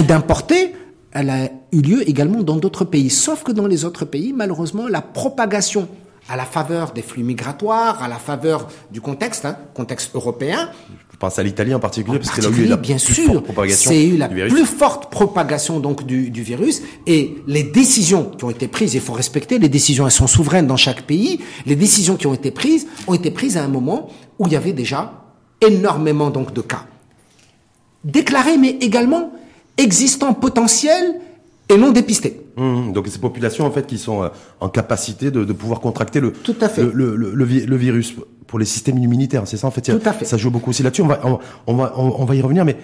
d'importer, 0.08 0.74
elle 1.12 1.30
a 1.30 1.50
eu 1.72 1.82
lieu 1.82 2.10
également 2.10 2.44
dans 2.44 2.56
d'autres 2.56 2.86
pays, 2.86 3.10
sauf 3.10 3.44
que 3.44 3.52
dans 3.52 3.68
les 3.68 3.84
autres 3.86 4.06
pays, 4.06 4.34
malheureusement, 4.34 4.88
la 4.88 5.02
propagation 5.02 5.88
à 6.30 6.36
la 6.36 6.46
faveur 6.46 6.92
des 6.92 7.02
flux 7.02 7.24
migratoires, 7.24 8.02
à 8.04 8.08
la 8.08 8.18
faveur 8.18 8.68
du 8.92 9.02
contexte, 9.02 9.46
hein, 9.46 9.58
contexte 9.74 10.16
européen, 10.16 10.70
pense 11.20 11.38
à 11.38 11.44
l'Italie 11.44 11.74
en 11.76 11.80
particulier, 11.80 12.18
parce 12.18 12.32
que 12.32 12.42
c'est 12.42 12.50
là 12.50 12.50
où 12.50 12.58
il 12.58 12.64
y 12.64 12.66
a 12.68 12.70
la 12.70 12.78
bien 12.78 12.96
plus 12.96 13.14
sûr, 13.14 13.26
forte 13.26 13.44
propagation 13.44 13.92
c'est 13.92 14.06
eu 14.06 14.18
la 14.18 14.30
plus 14.30 14.66
forte 14.66 15.12
propagation 15.12 15.80
donc 15.80 16.06
du, 16.06 16.32
du, 16.32 16.42
virus 16.42 16.82
et 17.06 17.36
les 17.46 17.64
décisions 17.64 18.32
qui 18.38 18.46
ont 18.46 18.50
été 18.50 18.68
prises, 18.68 18.94
il 18.94 19.02
faut 19.02 19.14
respecter 19.14 19.60
les 19.60 19.70
décisions, 19.70 20.06
elles 20.06 20.12
sont 20.12 20.28
souveraines 20.28 20.68
dans 20.68 20.78
chaque 20.78 21.04
pays. 21.04 21.42
Les 21.66 21.76
décisions 21.76 22.16
qui 22.16 22.26
ont 22.26 22.34
été 22.34 22.52
prises 22.52 22.88
ont 23.08 23.14
été 23.14 23.32
prises 23.32 23.58
à 23.58 23.64
un 23.64 23.68
moment 23.68 24.10
où 24.40 24.48
il 24.48 24.54
y 24.54 24.56
avait 24.56 24.74
déjà 24.74 25.26
énormément 25.62 26.30
donc 26.30 26.54
de 26.54 26.62
cas 26.62 26.86
déclarés, 28.06 28.58
mais 28.58 28.78
également 28.80 29.34
existants 29.78 30.34
potentiels 30.34 31.20
et 31.70 31.78
non 31.78 31.92
dépistés. 31.92 32.42
Mmh, 32.58 32.92
donc 32.94 33.08
ces 33.08 33.20
populations 33.20 33.66
en 33.66 33.72
fait 33.72 33.86
qui 33.88 33.98
sont 33.98 34.24
euh, 34.24 34.30
en 34.60 34.70
capacité 34.70 35.32
de, 35.32 35.44
de 35.46 35.54
pouvoir 35.54 35.80
contracter 35.80 36.20
le, 36.20 36.32
Tout 36.34 36.56
à 36.62 36.68
fait. 36.70 36.84
le, 36.84 37.16
le, 37.16 37.32
le, 37.34 37.46
le 37.46 37.76
virus 37.78 38.16
pour 38.48 38.60
les 38.60 38.66
systèmes 38.66 38.98
immunitaires. 38.98 39.44
C'est 39.46 39.58
ça 39.58 39.68
en 39.68 39.72
fait? 39.72 39.82
Tout 39.82 40.02
à 40.06 40.12
fait. 40.12 40.26
Ça 40.26 40.38
joue 40.38 40.50
beaucoup 40.50 40.72
aussi 40.72 40.84
là-dessus. 40.84 41.04
On 41.04 41.08
va, 41.08 41.22
on, 41.68 41.76
va, 41.76 41.94
on, 41.98 42.26
va 42.26 42.36
y 42.36 42.42
revenir. 42.42 42.66
Mais 42.66 42.76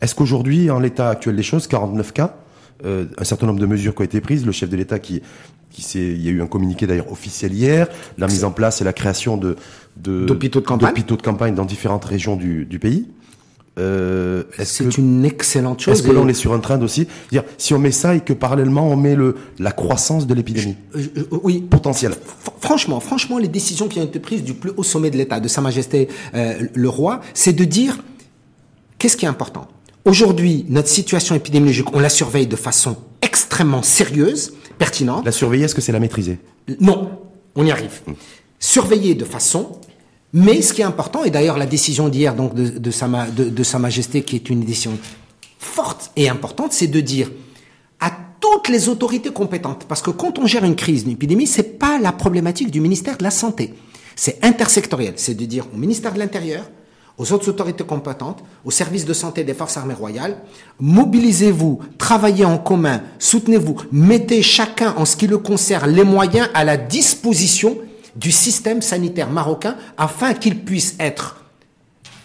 est-ce 0.00 0.14
qu'aujourd'hui, 0.14 0.70
en 0.70 0.78
l'état 0.78 1.08
actuel 1.08 1.36
des 1.36 1.42
choses, 1.42 1.66
49 1.66 2.12
cas, 2.12 2.36
euh, 2.84 3.06
un 3.18 3.24
certain 3.24 3.46
nombre 3.46 3.60
de 3.60 3.66
mesures 3.66 3.94
qui 3.94 4.02
ont 4.02 4.04
été 4.04 4.20
prises, 4.20 4.44
le 4.44 4.52
chef 4.52 4.68
de 4.68 4.76
l'État 4.76 4.98
qui 4.98 5.22
qui 5.70 5.82
s'est, 5.82 6.00
il 6.00 6.20
y 6.20 6.26
a 6.28 6.32
eu 6.32 6.42
un 6.42 6.48
communiqué 6.48 6.86
d'ailleurs 6.86 7.12
officiel 7.12 7.54
hier, 7.54 7.86
la 8.18 8.26
mise 8.26 8.42
en 8.44 8.50
place 8.50 8.80
et 8.80 8.84
la 8.84 8.92
création 8.92 9.36
de 9.36 9.56
d'hôpitaux 9.96 10.60
de, 10.60 10.64
campagne. 10.66 10.94
de 10.94 11.14
campagne 11.22 11.54
dans 11.54 11.64
différentes 11.64 12.04
régions 12.04 12.34
du, 12.36 12.64
du 12.66 12.78
pays? 12.80 13.06
Euh, 13.78 14.42
c'est 14.62 14.96
une 14.98 15.24
excellente 15.24 15.80
chose. 15.80 15.94
Est-ce 15.94 16.02
que 16.02 16.10
là 16.10 16.20
on 16.20 16.28
est 16.28 16.34
sur 16.34 16.52
un 16.52 16.58
train 16.58 16.80
aussi? 16.82 17.06
Dire 17.30 17.44
si 17.56 17.72
on 17.72 17.78
met 17.78 17.92
ça 17.92 18.14
et 18.14 18.20
que 18.20 18.32
parallèlement 18.32 18.88
on 18.88 18.96
met 18.96 19.14
le 19.14 19.36
la 19.58 19.70
croissance 19.70 20.26
de 20.26 20.34
l'épidémie? 20.34 20.76
Oui, 21.30 21.60
potentiel. 21.60 22.14
Franchement, 22.60 23.00
franchement, 23.00 23.38
les 23.38 23.48
décisions 23.48 23.88
qui 23.88 24.00
ont 24.00 24.04
été 24.04 24.18
prises 24.18 24.42
du 24.42 24.54
plus 24.54 24.72
haut 24.76 24.82
sommet 24.82 25.10
de 25.10 25.16
l'État, 25.16 25.40
de 25.40 25.48
Sa 25.48 25.60
Majesté 25.60 26.08
euh, 26.34 26.66
le 26.74 26.88
roi, 26.88 27.20
c'est 27.32 27.52
de 27.52 27.64
dire 27.64 28.02
qu'est-ce 28.98 29.16
qui 29.16 29.24
est 29.24 29.28
important? 29.28 29.68
Aujourd'hui, 30.04 30.66
notre 30.68 30.88
situation 30.88 31.34
épidémiologique, 31.34 31.94
on 31.94 32.00
la 32.00 32.08
surveille 32.08 32.46
de 32.46 32.56
façon 32.56 32.96
extrêmement 33.22 33.82
sérieuse, 33.82 34.54
pertinente. 34.78 35.24
La 35.24 35.32
surveiller, 35.32 35.64
est-ce 35.64 35.74
que 35.74 35.80
c'est 35.80 35.92
la 35.92 36.00
maîtriser? 36.00 36.38
Non, 36.80 37.10
on 37.54 37.64
y 37.64 37.70
arrive. 37.70 38.00
Hum. 38.08 38.14
Surveiller 38.58 39.14
de 39.14 39.24
façon 39.24 39.80
mais 40.32 40.62
ce 40.62 40.72
qui 40.72 40.80
est 40.80 40.84
important, 40.84 41.24
et 41.24 41.30
d'ailleurs 41.30 41.58
la 41.58 41.66
décision 41.66 42.08
d'hier 42.08 42.34
de, 42.34 42.90
sa, 42.90 43.78
Majesté, 43.78 44.22
qui 44.22 44.36
est 44.36 44.48
une 44.48 44.64
décision 44.64 44.98
forte 45.58 46.10
et 46.16 46.28
importante, 46.28 46.72
c'est 46.72 46.86
de 46.86 47.00
dire 47.00 47.30
à 47.98 48.12
toutes 48.40 48.68
les 48.68 48.88
autorités 48.88 49.30
compétentes, 49.30 49.86
parce 49.88 50.02
que 50.02 50.10
quand 50.10 50.38
on 50.38 50.46
gère 50.46 50.64
une 50.64 50.76
crise, 50.76 51.02
une 51.02 51.10
épidémie, 51.10 51.46
c'est 51.46 51.78
pas 51.78 51.98
la 51.98 52.12
problématique 52.12 52.70
du 52.70 52.80
ministère 52.80 53.18
de 53.18 53.24
la 53.24 53.30
Santé, 53.30 53.74
c'est 54.14 54.42
intersectoriel, 54.44 55.14
c'est 55.16 55.34
de 55.34 55.44
dire 55.44 55.66
au 55.74 55.76
ministère 55.76 56.14
de 56.14 56.18
l'Intérieur, 56.18 56.64
aux 57.18 57.32
autres 57.32 57.50
autorités 57.50 57.84
compétentes, 57.84 58.42
aux 58.64 58.70
services 58.70 59.04
de 59.04 59.12
santé 59.12 59.44
des 59.44 59.52
forces 59.52 59.76
armées 59.76 59.94
royales, 59.94 60.38
mobilisez-vous, 60.78 61.80
travaillez 61.98 62.46
en 62.46 62.56
commun, 62.56 63.02
soutenez-vous, 63.18 63.76
mettez 63.92 64.40
chacun 64.40 64.94
en 64.96 65.04
ce 65.04 65.16
qui 65.16 65.26
le 65.26 65.36
concerne 65.36 65.90
les 65.90 66.04
moyens 66.04 66.48
à 66.54 66.64
la 66.64 66.78
disposition 66.78 67.76
du 68.16 68.30
système 68.30 68.82
sanitaire 68.82 69.30
marocain 69.30 69.76
afin 69.96 70.34
qu'il 70.34 70.60
puisse 70.64 70.96
être 70.98 71.44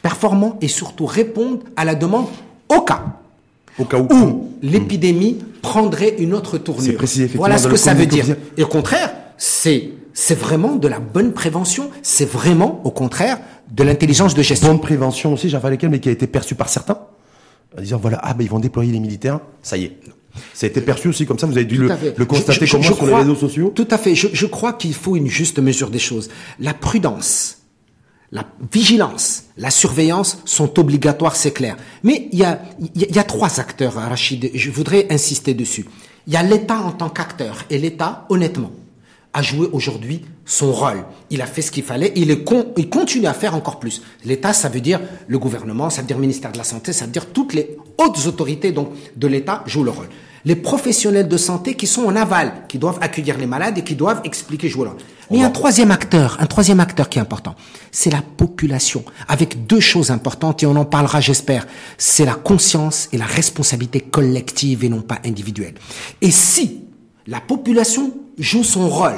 performant 0.01 0.57
et 0.61 0.67
surtout 0.67 1.05
répondre 1.05 1.59
à 1.75 1.85
la 1.85 1.95
demande 1.95 2.27
au 2.69 2.81
cas, 2.81 3.03
au 3.79 3.85
cas 3.85 3.99
où, 3.99 4.07
où 4.13 4.51
l'épidémie 4.61 5.37
prendrait 5.61 6.15
une 6.19 6.33
autre 6.33 6.57
tournure. 6.57 6.95
Précis, 6.95 7.27
voilà 7.35 7.57
ce 7.57 7.67
que 7.67 7.75
ça 7.75 7.93
veut 7.93 8.05
dire. 8.05 8.25
Et 8.57 8.63
au 8.63 8.67
contraire, 8.67 9.13
c'est 9.37 9.91
c'est 10.17 10.35
vraiment 10.35 10.77
de 10.77 10.87
la 10.87 10.99
bonne 10.99 11.33
prévention. 11.33 11.91
C'est 12.01 12.27
vraiment, 12.27 12.81
au 12.85 12.89
contraire, 12.89 13.37
de 13.69 13.83
l'intelligence 13.83 14.33
de 14.33 14.41
gestion. 14.41 14.69
Bonne 14.69 14.79
prévention 14.79 15.33
aussi, 15.33 15.49
Jean 15.49 15.59
Lesquels, 15.67 15.89
mais 15.89 15.99
qui 15.99 16.07
a 16.07 16.11
été 16.13 16.25
perçue 16.25 16.55
par 16.55 16.69
certains, 16.69 16.99
en 17.77 17.81
disant 17.81 17.97
voilà, 17.97 18.19
ah 18.23 18.33
ben 18.33 18.43
ils 18.43 18.49
vont 18.49 18.59
déployer 18.59 18.93
les 18.93 19.01
militaires, 19.01 19.41
ça 19.61 19.75
y 19.75 19.83
est. 19.85 19.97
Ça 20.53 20.65
a 20.65 20.69
été 20.69 20.81
perçu 20.81 21.07
aussi 21.07 21.25
comme 21.25 21.39
ça, 21.39 21.47
vous 21.47 21.57
avez 21.57 21.65
dû 21.65 21.77
le, 21.77 21.89
le, 22.15 22.25
constater 22.25 22.67
comment 22.67 22.83
sur 22.83 23.05
les 23.05 23.13
réseaux 23.13 23.35
sociaux 23.35 23.71
Tout 23.75 23.87
à 23.91 23.97
fait, 23.97 24.15
je, 24.15 24.27
je 24.31 24.45
crois 24.45 24.73
qu'il 24.73 24.93
faut 24.93 25.15
une 25.15 25.27
juste 25.27 25.59
mesure 25.59 25.89
des 25.89 25.99
choses. 25.99 26.29
La 26.59 26.73
prudence, 26.73 27.57
la 28.31 28.45
vigilance, 28.71 29.45
la 29.57 29.69
surveillance 29.69 30.39
sont 30.45 30.79
obligatoires, 30.79 31.35
c'est 31.35 31.51
clair. 31.51 31.77
Mais 32.03 32.27
il 32.31 32.39
y 32.39 32.43
a, 32.43 32.61
il 32.95 33.15
y 33.15 33.19
a 33.19 33.23
trois 33.23 33.59
acteurs, 33.59 33.93
Rachid, 33.93 34.51
je 34.53 34.71
voudrais 34.71 35.07
insister 35.09 35.53
dessus. 35.53 35.85
Il 36.27 36.33
y 36.33 36.37
a 36.37 36.43
l'État 36.43 36.79
en 36.79 36.91
tant 36.91 37.09
qu'acteur, 37.09 37.65
et 37.69 37.77
l'État, 37.77 38.25
honnêtement, 38.29 38.71
a 39.33 39.41
joué 39.41 39.67
aujourd'hui 39.71 40.21
son 40.45 40.71
rôle. 40.71 41.03
Il 41.29 41.41
a 41.41 41.45
fait 41.45 41.61
ce 41.61 41.71
qu'il 41.71 41.83
fallait, 41.83 42.13
il, 42.15 42.31
est 42.31 42.43
con, 42.43 42.73
il 42.77 42.89
continue 42.89 43.27
à 43.27 43.33
faire 43.33 43.53
encore 43.53 43.79
plus. 43.79 44.01
L'État, 44.23 44.53
ça 44.53 44.69
veut 44.69 44.81
dire 44.81 45.01
le 45.27 45.37
gouvernement, 45.37 45.89
ça 45.89 46.01
veut 46.01 46.07
dire 46.07 46.17
le 46.17 46.21
ministère 46.21 46.51
de 46.51 46.57
la 46.57 46.63
Santé, 46.63 46.93
ça 46.93 47.05
veut 47.05 47.11
dire 47.11 47.27
toutes 47.27 47.53
les 47.53 47.77
hautes 47.97 48.25
autorités 48.27 48.71
donc, 48.71 48.89
de 49.15 49.27
l'État 49.27 49.63
jouent 49.65 49.83
le 49.83 49.91
rôle. 49.91 50.09
Les 50.45 50.55
professionnels 50.55 51.27
de 51.27 51.37
santé 51.37 51.73
qui 51.73 51.87
sont 51.87 52.03
en 52.03 52.15
aval, 52.15 52.53
qui 52.67 52.77
doivent 52.77 52.99
accueillir 53.01 53.37
les 53.37 53.47
malades 53.47 53.79
et 53.79 53.83
qui 53.83 53.95
doivent 53.95 54.21
expliquer 54.23 54.69
jouer 54.69 54.83
le 54.83 54.89
rôle. 54.91 54.99
Mais 55.31 55.37
il 55.37 55.41
y 55.41 55.43
a 55.43 55.47
un 55.47 55.51
troisième 55.51 55.89
acteur, 55.89 56.37
un 56.39 56.45
troisième 56.45 56.79
acteur 56.79 57.09
qui 57.09 57.17
est 57.17 57.21
important, 57.21 57.55
c'est 57.91 58.11
la 58.11 58.21
population, 58.21 59.03
avec 59.27 59.65
deux 59.65 59.79
choses 59.79 60.11
importantes 60.11 60.61
et 60.61 60.67
on 60.67 60.75
en 60.75 60.85
parlera, 60.85 61.19
j'espère. 61.19 61.65
C'est 61.97 62.25
la 62.25 62.35
conscience 62.35 63.09
et 63.11 63.17
la 63.17 63.25
responsabilité 63.25 64.01
collective 64.01 64.83
et 64.83 64.89
non 64.89 65.01
pas 65.01 65.17
individuelle. 65.25 65.73
Et 66.21 66.29
si 66.29 66.81
la 67.27 67.41
population 67.41 68.13
joue 68.37 68.63
son 68.63 68.89
rôle. 68.89 69.13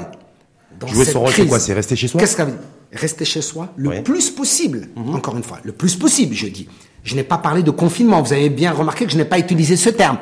Dans 0.79 0.87
Jouer 0.87 1.05
son 1.05 1.21
rôle, 1.21 1.33
c'est 1.33 1.47
quoi 1.47 1.59
C'est 1.59 1.73
rester 1.73 1.95
chez 1.95 2.07
soi? 2.07 2.19
Qu'est-ce 2.19 2.33
que 2.33 2.37
ça 2.37 2.45
veut 2.45 2.51
dire? 2.51 2.61
Rester 2.93 3.25
chez 3.25 3.41
soi 3.41 3.73
le 3.75 4.01
plus 4.03 4.29
possible. 4.29 4.87
Mhm. 4.95 5.15
Encore 5.15 5.35
une 5.35 5.43
fois, 5.43 5.59
le 5.63 5.73
plus 5.73 5.95
possible, 5.95 6.33
je 6.33 6.47
dis. 6.47 6.67
Je 7.07 7.15
n'ai 7.15 7.23
pas 7.23 7.37
parlé 7.37 7.63
de 7.63 7.71
confinement. 7.71 8.21
Vous 8.21 8.33
avez 8.33 8.49
bien 8.49 8.73
remarqué 8.73 9.05
que 9.05 9.11
je 9.11 9.17
n'ai 9.17 9.23
pas 9.23 9.39
utilisé 9.39 9.77
ce 9.77 9.89
terme. 9.89 10.17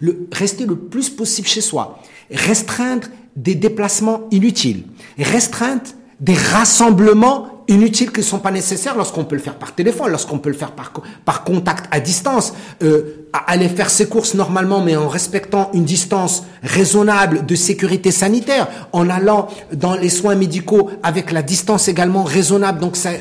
Le, 0.00 0.28
rester 0.30 0.66
le 0.66 0.76
plus 0.76 1.08
possible 1.08 1.48
chez 1.48 1.62
soi. 1.62 1.98
Restreindre 2.30 3.08
des 3.36 3.54
déplacements 3.54 4.20
inutiles. 4.30 4.84
Restreindre 5.18 5.80
des 6.20 6.34
rassemblements 6.34 7.64
inutiles 7.68 8.12
qui 8.12 8.20
ne 8.20 8.24
sont 8.24 8.38
pas 8.38 8.50
nécessaires 8.50 8.96
lorsqu'on 8.96 9.24
peut 9.24 9.34
le 9.34 9.40
faire 9.40 9.54
par 9.54 9.74
téléphone, 9.74 10.10
lorsqu'on 10.10 10.38
peut 10.38 10.50
le 10.50 10.54
faire 10.56 10.72
par, 10.72 10.92
par 11.24 11.42
contact 11.42 11.86
à 11.90 12.00
distance, 12.00 12.52
euh, 12.82 13.26
aller 13.46 13.70
faire 13.70 13.88
ses 13.88 14.06
courses 14.06 14.34
normalement, 14.34 14.82
mais 14.82 14.94
en 14.94 15.08
respectant 15.08 15.70
une 15.72 15.84
distance 15.84 16.44
raisonnable 16.62 17.46
de 17.46 17.54
sécurité 17.54 18.10
sanitaire, 18.10 18.68
en 18.92 19.08
allant 19.08 19.48
dans 19.72 19.94
les 19.94 20.10
soins 20.10 20.34
médicaux 20.34 20.90
avec 21.02 21.32
la 21.32 21.40
distance 21.40 21.88
également 21.88 22.24
raisonnable. 22.24 22.78
Donc 22.78 22.94
ça, 22.94 23.12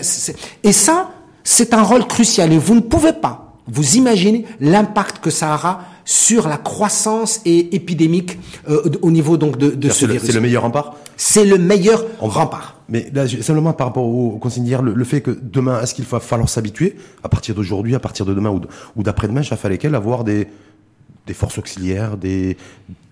et 0.63 0.73
ça, 0.73 1.11
c'est 1.45 1.73
un 1.73 1.83
rôle 1.83 2.05
crucial 2.05 2.51
et 2.51 2.57
vous 2.57 2.75
ne 2.75 2.81
pouvez 2.81 3.13
pas 3.13 3.45
vous 3.67 3.95
imaginez 3.95 4.45
l'impact 4.59 5.19
que 5.19 5.29
ça 5.29 5.55
aura 5.55 5.81
sur 6.03 6.47
la 6.47 6.57
croissance 6.57 7.41
et 7.45 7.75
épidémique 7.75 8.37
euh, 8.69 8.83
au 9.01 9.09
niveau 9.09 9.37
donc 9.37 9.57
de, 9.57 9.71
de 9.71 9.89
ce 9.89 10.05
virus. 10.05 10.27
C'est 10.27 10.33
le 10.33 10.41
meilleur 10.41 10.61
rempart? 10.61 10.95
C'est 11.17 11.45
le 11.45 11.57
meilleur 11.57 12.05
rempart. 12.19 12.75
Mais 12.89 13.09
là, 13.11 13.27
simplement 13.27 13.73
par 13.73 13.87
rapport 13.87 14.05
au, 14.05 14.37
consigne 14.37 14.77
le, 14.77 15.03
fait 15.03 15.21
que 15.21 15.31
demain, 15.41 15.81
est-ce 15.81 15.95
qu'il 15.95 16.05
va 16.05 16.19
falloir 16.19 16.47
s'habituer? 16.47 16.95
À 17.23 17.29
partir 17.29 17.55
d'aujourd'hui, 17.55 17.95
à 17.95 17.99
partir 17.99 18.25
de 18.25 18.35
demain 18.35 18.51
ou, 18.51 18.61
ou 18.95 19.01
d'après-demain, 19.01 19.41
ça 19.41 19.57
fallait 19.57 19.79
qu'elle 19.79 19.95
avoir 19.95 20.23
des 20.23 20.47
des 21.27 21.33
forces 21.33 21.57
auxiliaires, 21.57 22.17
des, 22.17 22.57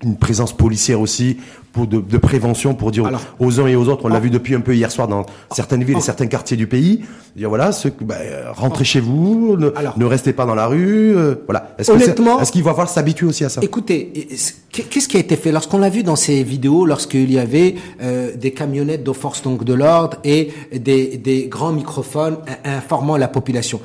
une 0.04 0.18
présence 0.18 0.56
policière 0.56 1.02
aussi 1.02 1.38
pour 1.72 1.88
de, 1.88 2.00
de 2.00 2.18
prévention 2.18 2.76
pour 2.76 2.92
dire 2.92 3.10
aux 3.40 3.60
uns 3.60 3.66
et 3.66 3.76
aux 3.76 3.88
autres. 3.90 4.06
On 4.06 4.10
l'a 4.10 4.20
vu 4.20 4.30
depuis 4.30 4.54
un 4.54 4.62
peu 4.62 4.76
hier 4.76 4.92
soir 4.92 5.08
dans 5.08 5.26
certaines 5.52 5.84
villes 5.84 5.98
et 5.98 6.02
certains 6.02 6.28
quartiers 6.28 6.56
du 6.56 6.68
pays. 6.68 7.04
Dire 7.36 7.50
voilà, 7.50 7.72
ce, 7.72 7.88
bah, 7.88 8.16
rentrez 8.52 8.84
chez 8.84 9.00
vous, 9.00 9.58
ne, 9.58 9.72
ne, 9.98 10.06
restez 10.06 10.34
pas 10.34 10.46
dans 10.46 10.54
la 10.54 10.68
rue. 10.68 11.18
Euh, 11.18 11.36
voilà. 11.46 11.74
Est-ce 11.80 11.92
honnêtement, 11.92 12.40
est-ce 12.40 12.52
qu'il 12.52 12.62
va 12.62 12.72
falloir 12.72 12.90
s'habituer 12.90 13.26
aussi 13.26 13.44
à 13.44 13.50
ça? 13.50 13.62
Écoutez, 13.64 14.28
qu'est-ce 14.72 15.08
qui 15.08 15.18
a 15.18 15.20
été 15.20 15.36
fait? 15.36 15.52
Lorsqu'on 15.52 15.80
l'a 15.80 15.90
vu 15.90 16.04
dans 16.04 16.16
ces 16.16 16.44
vidéos, 16.44 16.86
lorsqu'il 16.86 17.32
y 17.32 17.40
avait 17.40 17.76
euh, 18.04 18.36
des 18.36 18.52
camionnettes 18.52 19.04
de 19.04 19.12
force 19.12 19.42
donc 19.42 19.64
de 19.64 19.74
l'ordre 19.74 20.18
et 20.24 20.54
des, 20.72 21.18
des 21.18 21.48
grands 21.48 21.74
microphones 21.74 22.38
informant 22.64 23.18
la 23.18 23.28
population 23.28 23.80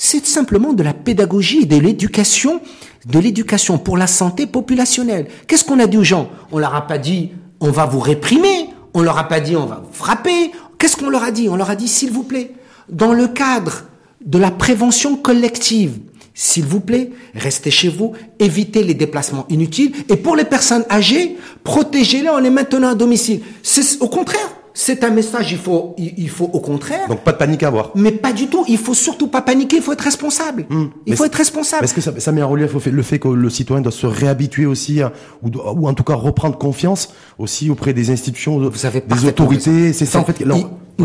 c'est 0.00 0.24
simplement 0.24 0.72
de 0.72 0.84
la 0.84 0.94
pédagogie, 0.94 1.66
de 1.66 1.76
l'éducation, 1.76 2.60
de 3.04 3.18
l'éducation 3.18 3.78
pour 3.78 3.98
la 3.98 4.06
santé 4.06 4.46
populationnelle. 4.46 5.26
Qu'est-ce 5.48 5.64
qu'on 5.64 5.80
a 5.80 5.88
dit 5.88 5.98
aux 5.98 6.04
gens? 6.04 6.30
On 6.52 6.58
leur 6.58 6.74
a 6.76 6.86
pas 6.86 6.98
dit 6.98 7.32
on 7.60 7.72
va 7.72 7.84
vous 7.84 7.98
réprimer, 7.98 8.70
on 8.94 9.02
leur 9.02 9.18
a 9.18 9.26
pas 9.26 9.40
dit 9.40 9.56
on 9.56 9.66
va 9.66 9.82
vous 9.84 9.92
frapper. 9.92 10.52
Qu'est-ce 10.78 10.96
qu'on 10.96 11.10
leur 11.10 11.24
a 11.24 11.32
dit? 11.32 11.48
On 11.48 11.56
leur 11.56 11.68
a 11.68 11.74
dit 11.74 11.88
s'il 11.88 12.12
vous 12.12 12.22
plaît, 12.22 12.52
dans 12.88 13.12
le 13.12 13.26
cadre 13.26 13.86
de 14.24 14.38
la 14.38 14.52
prévention 14.52 15.16
collective, 15.16 15.98
s'il 16.32 16.64
vous 16.64 16.78
plaît, 16.78 17.10
restez 17.34 17.72
chez 17.72 17.88
vous, 17.88 18.12
évitez 18.38 18.84
les 18.84 18.94
déplacements 18.94 19.46
inutiles 19.48 19.92
et 20.08 20.14
pour 20.14 20.36
les 20.36 20.44
personnes 20.44 20.84
âgées, 20.88 21.36
protégez-les 21.64 22.28
en 22.28 22.38
les 22.38 22.50
maintenant 22.50 22.90
à 22.90 22.94
domicile. 22.94 23.40
C'est 23.64 24.00
au 24.00 24.06
contraire, 24.06 24.48
c'est 24.80 25.02
un 25.02 25.10
message, 25.10 25.50
il 25.50 25.58
faut, 25.58 25.96
il, 25.98 26.30
faut 26.30 26.48
au 26.52 26.60
contraire. 26.60 27.08
Donc 27.08 27.24
pas 27.24 27.32
de 27.32 27.36
panique 27.36 27.64
à 27.64 27.66
avoir. 27.66 27.90
Mais 27.96 28.12
pas 28.12 28.32
du 28.32 28.46
tout. 28.46 28.64
Il 28.68 28.78
faut 28.78 28.94
surtout 28.94 29.26
pas 29.26 29.42
paniquer. 29.42 29.78
Il 29.78 29.82
faut 29.82 29.92
être 29.92 30.02
responsable. 30.02 30.66
Hmm. 30.70 30.90
Il 31.04 31.16
faut 31.16 31.24
être 31.24 31.34
responsable. 31.34 31.82
Est-ce 31.82 31.94
que 31.94 32.00
ça, 32.00 32.12
ça, 32.20 32.30
met 32.30 32.42
en 32.42 32.48
relief 32.48 32.86
le 32.86 33.02
fait 33.02 33.18
que 33.18 33.26
le 33.26 33.50
citoyen 33.50 33.82
doit 33.82 33.90
se 33.90 34.06
réhabituer 34.06 34.66
aussi, 34.66 35.00
ou, 35.42 35.48
ou, 35.48 35.88
en 35.88 35.94
tout 35.94 36.04
cas 36.04 36.14
reprendre 36.14 36.56
confiance 36.56 37.12
aussi 37.38 37.70
auprès 37.70 37.92
des 37.92 38.10
institutions, 38.10 38.56
Vous 38.70 38.86
avez 38.86 39.00
des 39.00 39.24
autorités. 39.24 39.92
C'est 39.92 40.06
ça 40.06 40.20
en 40.20 40.24
fait. 40.24 40.38
le 40.38 40.54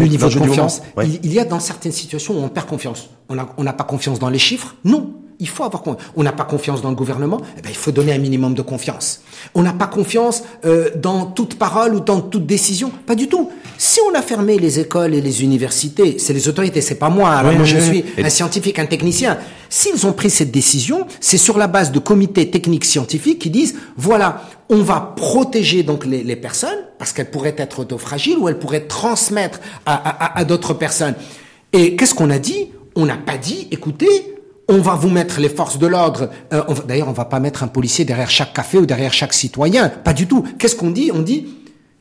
niveau 0.05 0.29
de 0.29 0.37
confiance. 0.37 0.83
Il, 1.23 1.33
y 1.33 1.39
a 1.39 1.45
dans 1.45 1.59
certaines 1.59 1.91
situations 1.91 2.39
où 2.39 2.43
on 2.43 2.49
perd 2.49 2.67
confiance. 2.67 3.09
On 3.27 3.63
n'a 3.63 3.73
pas 3.73 3.85
confiance 3.85 4.19
dans 4.19 4.29
les 4.29 4.37
chiffres. 4.37 4.75
Non. 4.85 5.15
Il 5.39 5.47
faut 5.47 5.63
avoir 5.63 5.81
confiance. 5.83 6.07
On 6.15 6.23
n'a 6.23 6.31
pas 6.31 6.45
confiance 6.45 6.81
dans 6.81 6.89
le 6.89 6.95
gouvernement, 6.95 7.41
eh 7.57 7.61
ben, 7.61 7.69
il 7.69 7.75
faut 7.75 7.91
donner 7.91 8.13
un 8.13 8.17
minimum 8.17 8.53
de 8.53 8.61
confiance. 8.61 9.21
On 9.55 9.61
n'a 9.61 9.73
pas 9.73 9.87
confiance 9.87 10.43
euh, 10.65 10.89
dans 10.95 11.25
toute 11.25 11.55
parole 11.55 11.95
ou 11.95 11.99
dans 11.99 12.21
toute 12.21 12.45
décision, 12.45 12.91
pas 13.05 13.15
du 13.15 13.27
tout. 13.27 13.51
Si 13.77 13.99
on 14.09 14.15
a 14.17 14.21
fermé 14.21 14.57
les 14.57 14.79
écoles 14.79 15.13
et 15.13 15.21
les 15.21 15.43
universités, 15.43 16.17
c'est 16.19 16.33
les 16.33 16.47
autorités, 16.47 16.81
c'est 16.81 16.95
pas 16.95 17.09
moi. 17.09 17.31
Alors 17.31 17.53
moi, 17.53 17.65
je 17.65 17.77
suis 17.77 18.05
un 18.17 18.29
scientifique, 18.29 18.79
un 18.79 18.85
technicien. 18.85 19.37
S'ils 19.69 20.05
ont 20.05 20.13
pris 20.13 20.29
cette 20.29 20.51
décision, 20.51 21.07
c'est 21.19 21.37
sur 21.39 21.57
la 21.57 21.67
base 21.67 21.91
de 21.91 21.99
comités 21.99 22.49
techniques 22.51 22.85
scientifiques 22.85 23.39
qui 23.39 23.49
disent 23.49 23.75
voilà, 23.97 24.43
on 24.69 24.77
va 24.83 25.13
protéger 25.15 25.83
donc 25.83 26.05
les, 26.05 26.23
les 26.23 26.35
personnes 26.35 26.77
parce 26.99 27.11
qu'elles 27.11 27.31
pourraient 27.31 27.55
être 27.57 27.79
autofragiles 27.79 28.37
ou 28.37 28.47
elles 28.47 28.59
pourraient 28.59 28.87
transmettre 28.87 29.59
à, 29.85 29.95
à, 29.95 30.39
à 30.39 30.45
d'autres 30.45 30.75
personnes. 30.75 31.15
Et 31.73 31.95
qu'est-ce 31.95 32.13
qu'on 32.13 32.29
a 32.29 32.39
dit? 32.39 32.69
On 32.95 33.07
n'a 33.07 33.17
pas 33.17 33.37
dit, 33.37 33.67
écoutez, 33.71 34.32
on 34.67 34.79
va 34.79 34.95
vous 34.95 35.09
mettre 35.09 35.39
les 35.39 35.49
forces 35.49 35.77
de 35.77 35.87
l'ordre. 35.87 36.29
Euh, 36.53 36.63
d'ailleurs, 36.87 37.09
on 37.09 37.13
va 37.13 37.25
pas 37.25 37.39
mettre 37.39 37.63
un 37.63 37.67
policier 37.67 38.05
derrière 38.05 38.29
chaque 38.29 38.53
café 38.53 38.77
ou 38.77 38.85
derrière 38.85 39.13
chaque 39.13 39.33
citoyen. 39.33 39.89
Pas 39.89 40.13
du 40.13 40.27
tout. 40.27 40.43
Qu'est-ce 40.57 40.75
qu'on 40.75 40.91
dit? 40.91 41.11
On 41.13 41.21
dit 41.21 41.47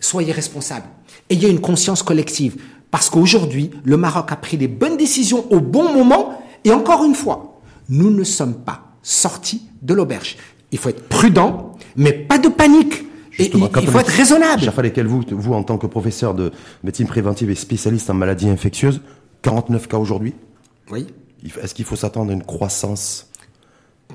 soyez 0.02 0.32
responsables. 0.32 0.86
Ayez 1.30 1.48
une 1.48 1.60
conscience 1.60 2.02
collective. 2.02 2.56
Parce 2.90 3.08
qu'aujourd'hui, 3.08 3.70
le 3.84 3.96
Maroc 3.96 4.30
a 4.32 4.36
pris 4.36 4.56
les 4.56 4.68
bonnes 4.68 4.96
décisions 4.96 5.46
au 5.50 5.60
bon 5.60 5.92
moment. 5.94 6.38
Et 6.64 6.72
encore 6.72 7.04
une 7.04 7.14
fois, 7.14 7.60
nous 7.88 8.10
ne 8.10 8.24
sommes 8.24 8.54
pas 8.54 8.96
sortis 9.02 9.62
de 9.80 9.94
l'auberge. 9.94 10.36
Il 10.72 10.78
faut 10.78 10.90
être 10.90 11.08
prudent, 11.08 11.72
mais 11.96 12.12
pas 12.12 12.38
de 12.38 12.48
panique. 12.48 13.04
Et 13.38 13.50
il, 13.54 13.88
faut 13.88 13.98
être 13.98 14.08
raisonnable. 14.08 14.70
Fallait 14.72 14.92
vous, 15.02 15.24
vous, 15.30 15.54
en 15.54 15.62
tant 15.62 15.78
que 15.78 15.86
professeur 15.86 16.34
de 16.34 16.52
médecine 16.84 17.06
préventive 17.06 17.50
et 17.50 17.54
spécialiste 17.54 18.10
en 18.10 18.14
maladies 18.14 18.50
infectieuses, 18.50 19.00
49 19.40 19.88
cas 19.88 19.96
aujourd'hui? 19.96 20.34
Oui. 20.90 21.06
Est-ce 21.62 21.74
qu'il 21.74 21.84
faut 21.84 21.96
s'attendre 21.96 22.30
à 22.30 22.34
une 22.34 22.44
croissance 22.44 23.28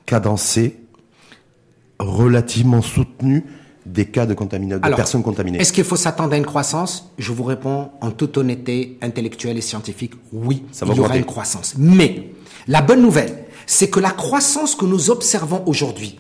cadencée, 0.06 0.80
relativement 2.00 2.82
soutenue 2.82 3.46
des 3.86 4.06
cas 4.06 4.26
de, 4.26 4.34
contamination, 4.34 4.90
de 4.90 4.96
personnes 4.96 5.24
contaminées? 5.24 5.60
Est-ce 5.60 5.74
qu'il 5.74 5.84
faut 5.84 5.96
s'attendre 5.96 6.34
à 6.34 6.38
une 6.38 6.46
croissance? 6.46 7.12
Je 7.18 7.32
vous 7.32 7.44
réponds 7.44 7.90
en 8.02 8.12
toute 8.12 8.38
honnêteté 8.38 8.98
intellectuelle 9.02 9.58
et 9.58 9.62
scientifique, 9.62 10.14
oui, 10.32 10.64
Ça 10.72 10.86
il 10.90 10.96
y 10.96 11.00
aura 11.00 11.18
une 11.18 11.26
croissance. 11.26 11.76
Mais 11.78 12.32
la 12.68 12.82
bonne 12.82 13.02
nouvelle, 13.02 13.46
c'est 13.66 13.90
que 13.90 14.00
la 14.00 14.12
croissance 14.12 14.76
que 14.76 14.86
nous 14.86 15.10
observons 15.10 15.64
aujourd'hui, 15.66 16.20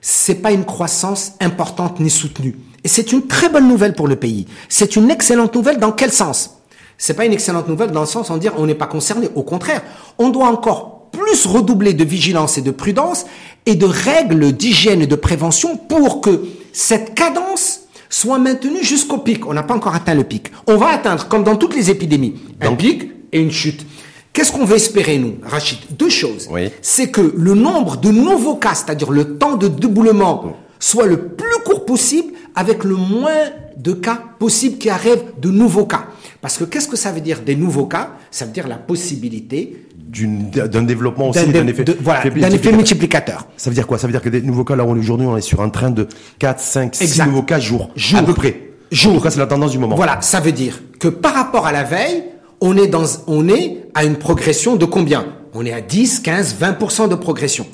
c'est 0.00 0.36
pas 0.36 0.52
une 0.52 0.64
croissance 0.64 1.32
importante 1.40 2.00
ni 2.00 2.10
soutenue. 2.10 2.58
Et 2.84 2.88
c'est 2.88 3.12
une 3.12 3.26
très 3.26 3.48
bonne 3.48 3.68
nouvelle 3.68 3.94
pour 3.94 4.08
le 4.08 4.16
pays. 4.16 4.46
C'est 4.68 4.96
une 4.96 5.10
excellente 5.10 5.54
nouvelle 5.54 5.78
dans 5.78 5.92
quel 5.92 6.10
sens? 6.10 6.61
C'est 7.02 7.14
pas 7.14 7.24
une 7.24 7.32
excellente 7.32 7.66
nouvelle 7.66 7.90
dans 7.90 8.02
le 8.02 8.06
sens 8.06 8.30
en 8.30 8.36
dire 8.36 8.52
on 8.58 8.66
n'est 8.66 8.76
pas 8.76 8.86
concerné. 8.86 9.28
Au 9.34 9.42
contraire, 9.42 9.82
on 10.18 10.28
doit 10.28 10.46
encore 10.46 11.08
plus 11.10 11.46
redoubler 11.46 11.94
de 11.94 12.04
vigilance 12.04 12.58
et 12.58 12.62
de 12.62 12.70
prudence 12.70 13.26
et 13.66 13.74
de 13.74 13.86
règles 13.86 14.52
d'hygiène 14.52 15.02
et 15.02 15.08
de 15.08 15.16
prévention 15.16 15.76
pour 15.76 16.20
que 16.20 16.44
cette 16.72 17.16
cadence 17.16 17.80
soit 18.08 18.38
maintenue 18.38 18.84
jusqu'au 18.84 19.18
pic. 19.18 19.48
On 19.48 19.52
n'a 19.52 19.64
pas 19.64 19.74
encore 19.74 19.96
atteint 19.96 20.14
le 20.14 20.22
pic. 20.22 20.52
On 20.68 20.76
va 20.76 20.90
atteindre, 20.90 21.26
comme 21.26 21.42
dans 21.42 21.56
toutes 21.56 21.74
les 21.74 21.90
épidémies, 21.90 22.36
un 22.60 22.74
pic 22.74 23.10
et 23.32 23.40
une 23.40 23.50
chute. 23.50 23.84
Qu'est-ce 24.32 24.52
qu'on 24.52 24.64
veut 24.64 24.76
espérer, 24.76 25.18
nous, 25.18 25.38
Rachid? 25.42 25.78
Deux 25.98 26.08
choses. 26.08 26.48
C'est 26.82 27.10
que 27.10 27.34
le 27.36 27.54
nombre 27.54 27.96
de 27.96 28.12
nouveaux 28.12 28.54
cas, 28.54 28.74
c'est-à-dire 28.74 29.10
le 29.10 29.38
temps 29.38 29.56
de 29.56 29.66
déboulement, 29.66 30.54
soit 30.78 31.06
le 31.06 31.30
plus 31.30 31.58
court 31.64 31.84
possible 31.84 32.32
avec 32.54 32.84
le 32.84 32.94
moins 32.94 33.50
de 33.76 33.92
cas 33.92 34.22
possibles 34.38 34.78
qui 34.78 34.88
arrivent, 34.88 35.24
de 35.40 35.50
nouveaux 35.50 35.86
cas. 35.86 36.06
Parce 36.42 36.58
que 36.58 36.64
qu'est-ce 36.64 36.88
que 36.88 36.96
ça 36.96 37.12
veut 37.12 37.20
dire 37.20 37.40
des 37.40 37.54
nouveaux 37.54 37.86
cas? 37.86 38.10
Ça 38.32 38.44
veut 38.44 38.50
dire 38.50 38.66
la 38.66 38.76
possibilité 38.76 39.86
d'un 40.04 40.82
développement 40.82 41.30
aussi 41.30 41.46
d'un 41.46 41.66
effet, 41.68 41.84
voilà, 42.00 42.26
effet 42.26 42.72
multiplicateur. 42.72 43.46
Ça 43.56 43.70
veut 43.70 43.74
dire 43.74 43.86
quoi? 43.86 43.96
Ça 43.96 44.08
veut 44.08 44.12
dire 44.12 44.20
que 44.20 44.28
des 44.28 44.42
nouveaux 44.42 44.64
cas, 44.64 44.74
là 44.74 44.84
aujourd'hui, 44.84 45.26
on 45.26 45.36
est 45.36 45.40
sur 45.40 45.62
un 45.62 45.70
train 45.70 45.90
de 45.90 46.08
4, 46.40 46.60
5, 46.60 46.94
6 46.96 47.22
nouveaux 47.26 47.44
cas 47.44 47.60
jour, 47.60 47.90
jour. 47.94 48.18
À 48.18 48.22
peu 48.24 48.34
près. 48.34 48.72
Jour. 48.90 49.12
En 49.12 49.16
tout 49.16 49.22
cas, 49.22 49.30
c'est 49.30 49.38
la 49.38 49.46
tendance 49.46 49.70
du 49.70 49.78
moment. 49.78 49.94
Voilà, 49.94 50.20
ça 50.20 50.40
veut 50.40 50.52
dire 50.52 50.82
que 50.98 51.08
par 51.08 51.32
rapport 51.32 51.64
à 51.64 51.72
la 51.72 51.84
veille, 51.84 52.24
on 52.60 52.76
est, 52.76 52.88
dans, 52.88 53.04
on 53.28 53.48
est 53.48 53.84
à 53.94 54.04
une 54.04 54.16
progression 54.16 54.74
de 54.74 54.84
combien? 54.84 55.26
On 55.54 55.64
est 55.64 55.72
à 55.72 55.80
10, 55.80 56.20
15, 56.20 56.56
20% 56.60 57.08
de 57.08 57.14
progression. 57.14 57.66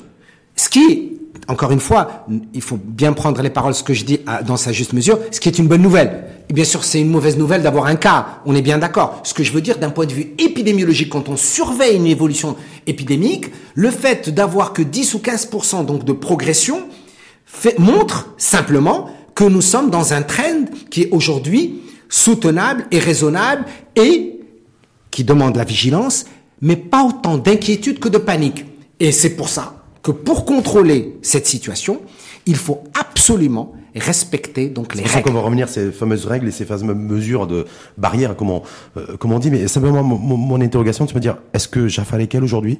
Ce 0.55 0.69
qui 0.69 1.18
encore 1.47 1.71
une 1.71 1.79
fois, 1.79 2.25
il 2.53 2.61
faut 2.61 2.79
bien 2.81 3.13
prendre 3.13 3.41
les 3.41 3.49
paroles, 3.49 3.73
ce 3.73 3.83
que 3.83 3.93
je 3.93 4.05
dis 4.05 4.19
dans 4.45 4.57
sa 4.57 4.71
juste 4.71 4.93
mesure, 4.93 5.19
ce 5.31 5.39
qui 5.39 5.49
est 5.49 5.57
une 5.57 5.67
bonne 5.67 5.81
nouvelle. 5.81 6.25
Et 6.49 6.53
bien 6.53 6.63
sûr, 6.63 6.83
c'est 6.83 6.99
une 6.99 7.09
mauvaise 7.09 7.37
nouvelle 7.37 7.61
d'avoir 7.61 7.85
un 7.85 7.95
cas, 7.95 8.41
on 8.45 8.55
est 8.55 8.61
bien 8.61 8.79
d'accord. 8.79 9.21
Ce 9.23 9.33
que 9.33 9.43
je 9.43 9.51
veux 9.51 9.61
dire 9.61 9.77
d'un 9.77 9.91
point 9.91 10.05
de 10.05 10.13
vue 10.13 10.33
épidémiologique, 10.37 11.09
quand 11.09 11.29
on 11.29 11.37
surveille 11.37 11.95
une 11.95 12.07
évolution 12.07 12.55
épidémique, 12.87 13.47
le 13.75 13.91
fait 13.91 14.29
d'avoir 14.29 14.73
que 14.73 14.81
10 14.81 15.13
ou 15.13 15.17
15% 15.19 15.85
donc 15.85 16.05
de 16.05 16.13
progression 16.13 16.87
montre 17.77 18.33
simplement 18.37 19.09
que 19.35 19.43
nous 19.43 19.61
sommes 19.61 19.89
dans 19.89 20.13
un 20.13 20.21
trend 20.21 20.65
qui 20.89 21.03
est 21.03 21.09
aujourd'hui 21.11 21.81
soutenable 22.09 22.87
et 22.91 22.99
raisonnable 22.99 23.65
et 23.95 24.39
qui 25.11 25.23
demande 25.23 25.55
la 25.55 25.63
vigilance, 25.63 26.25
mais 26.61 26.75
pas 26.75 27.03
autant 27.03 27.37
d'inquiétude 27.37 27.99
que 27.99 28.09
de 28.09 28.17
panique. 28.17 28.65
Et 28.99 29.11
c'est 29.11 29.35
pour 29.35 29.49
ça 29.49 29.78
que 30.09 30.13
pour 30.23 30.43
contrôler 30.43 31.17
cette 31.21 31.45
situation, 31.45 32.01
il 32.47 32.55
faut 32.55 32.83
absolument 32.99 33.73
respecter 33.95 34.69
donc 34.69 34.95
les 34.95 35.03
règles. 35.03 35.29
On 35.29 35.33
va 35.33 35.41
revenir 35.41 35.69
ces 35.69 35.91
fameuses 35.91 36.25
règles 36.25 36.47
et 36.47 36.51
ces 36.51 36.65
fameuses 36.65 36.83
mesures 36.83 37.45
de 37.45 37.65
barrières, 37.97 38.35
comme 38.35 38.49
on, 38.49 38.63
euh, 38.97 39.17
comme 39.17 39.31
on 39.31 39.39
dit. 39.39 39.51
Mais 39.51 39.67
simplement, 39.67 40.03
mon, 40.03 40.61
interrogation, 40.61 41.07
c'est 41.07 41.13
me 41.13 41.19
dire, 41.19 41.37
est-ce 41.53 41.67
que 41.67 41.87
Jaffa 41.87 42.17
Lekel 42.17 42.43
aujourd'hui 42.43 42.79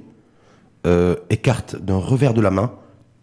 euh, 0.88 1.16
écarte 1.30 1.76
d'un 1.76 1.98
revers 1.98 2.34
de 2.34 2.42
la 2.42 2.50
main 2.50 2.72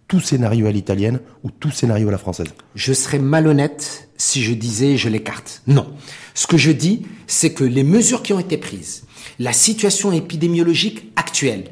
tout 0.07 0.21
scénario 0.21 0.67
à 0.67 0.71
l'italienne 0.71 1.19
ou 1.43 1.51
tout 1.51 1.73
scénario 1.73 2.07
à 2.07 2.13
la 2.13 2.19
française? 2.19 2.47
Je 2.77 2.93
serais 2.93 3.19
malhonnête 3.19 4.09
si 4.17 4.41
je 4.41 4.55
disais 4.55 4.97
je 4.97 5.09
l'écarte. 5.09 5.63
Non. 5.67 5.89
Ce 6.35 6.47
que 6.47 6.57
je 6.57 6.71
dis, 6.71 7.07
c'est 7.27 7.53
que 7.53 7.65
les 7.65 7.83
mesures 7.83 8.23
qui 8.23 8.33
ont 8.33 8.39
été 8.39 8.57
prises, 8.57 9.05
la 9.41 9.53
situation 9.53 10.13
épidémiologique 10.13 11.13
actuelle, 11.17 11.65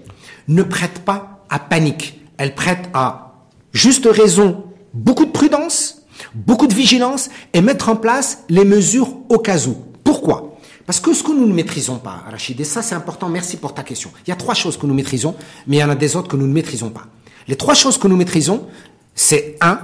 ne 0.49 0.63
prête 0.63 1.05
pas 1.05 1.45
à 1.49 1.59
panique. 1.59 2.21
Elle 2.39 2.55
prête 2.55 2.89
à 2.95 3.35
juste 3.73 4.09
raison 4.11 4.65
beaucoup 4.93 5.25
de 5.25 5.31
prudence, 5.31 6.03
beaucoup 6.35 6.67
de 6.67 6.75
vigilance 6.75 7.31
et 7.53 7.61
mettre 7.61 7.89
en 7.89 7.97
place 7.97 8.45
les 8.49 8.65
mesures 8.65 9.17
au 9.29 9.39
cas 9.39 9.67
où. 9.67 9.77
Pourquoi? 10.03 10.59
Parce 10.87 11.01
que 11.01 11.15
ce 11.15 11.23
que 11.23 11.33
nous 11.33 11.47
ne 11.47 11.55
maîtrisons 11.55 11.99
pas, 11.99 12.25
Rachid, 12.31 12.61
et 12.61 12.65
ça 12.65 12.83
c'est 12.83 12.95
important, 12.95 13.29
merci 13.29 13.57
pour 13.57 13.73
ta 13.73 13.83
question. 13.83 14.11
Il 14.27 14.31
y 14.31 14.33
a 14.33 14.37
trois 14.37 14.55
choses 14.55 14.77
que 14.77 14.87
nous 14.87 14.95
maîtrisons, 14.95 15.35
mais 15.67 15.77
il 15.77 15.81
y 15.81 15.85
en 15.85 15.89
a 15.89 15.95
des 15.95 16.15
autres 16.15 16.29
que 16.29 16.37
nous 16.37 16.47
ne 16.47 16.53
maîtrisons 16.53 16.91
pas. 16.91 17.07
Les 17.49 17.57
trois 17.57 17.75
choses 17.75 17.97
que 17.99 18.07
nous 18.07 18.17
maîtrisons, 18.17 18.67
c'est 19.15 19.57
un, 19.61 19.81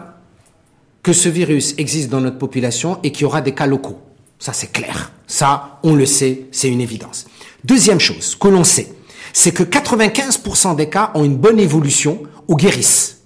que 1.03 1.13
ce 1.13 1.29
virus 1.29 1.75
existe 1.79 2.11
dans 2.11 2.21
notre 2.21 2.39
population 2.39 2.99
et 3.03 3.13
qu'il 3.13 3.23
y 3.23 3.25
aura 3.25 3.41
des 3.41 3.55
cas 3.55 3.67
locaux. 3.67 3.99
Ça 4.39 4.53
c'est 4.53 4.73
clair. 4.73 5.13
Ça, 5.27 5.79
on 5.83 5.95
le 5.95 6.07
sait, 6.07 6.49
c'est 6.53 6.69
une 6.69 6.81
évidence. 6.81 7.27
Deuxième 7.65 8.01
chose 8.01 8.35
que 8.35 8.49
l'on 8.49 8.65
sait, 8.65 8.93
c'est 9.33 9.53
que 9.53 9.63
95% 9.63 10.77
des 10.77 10.89
cas 10.89 11.11
ont 11.15 11.25
une 11.25 11.37
bonne 11.37 11.59
évolution 11.59 12.23
ou 12.49 12.57
guérissent. 12.57 13.19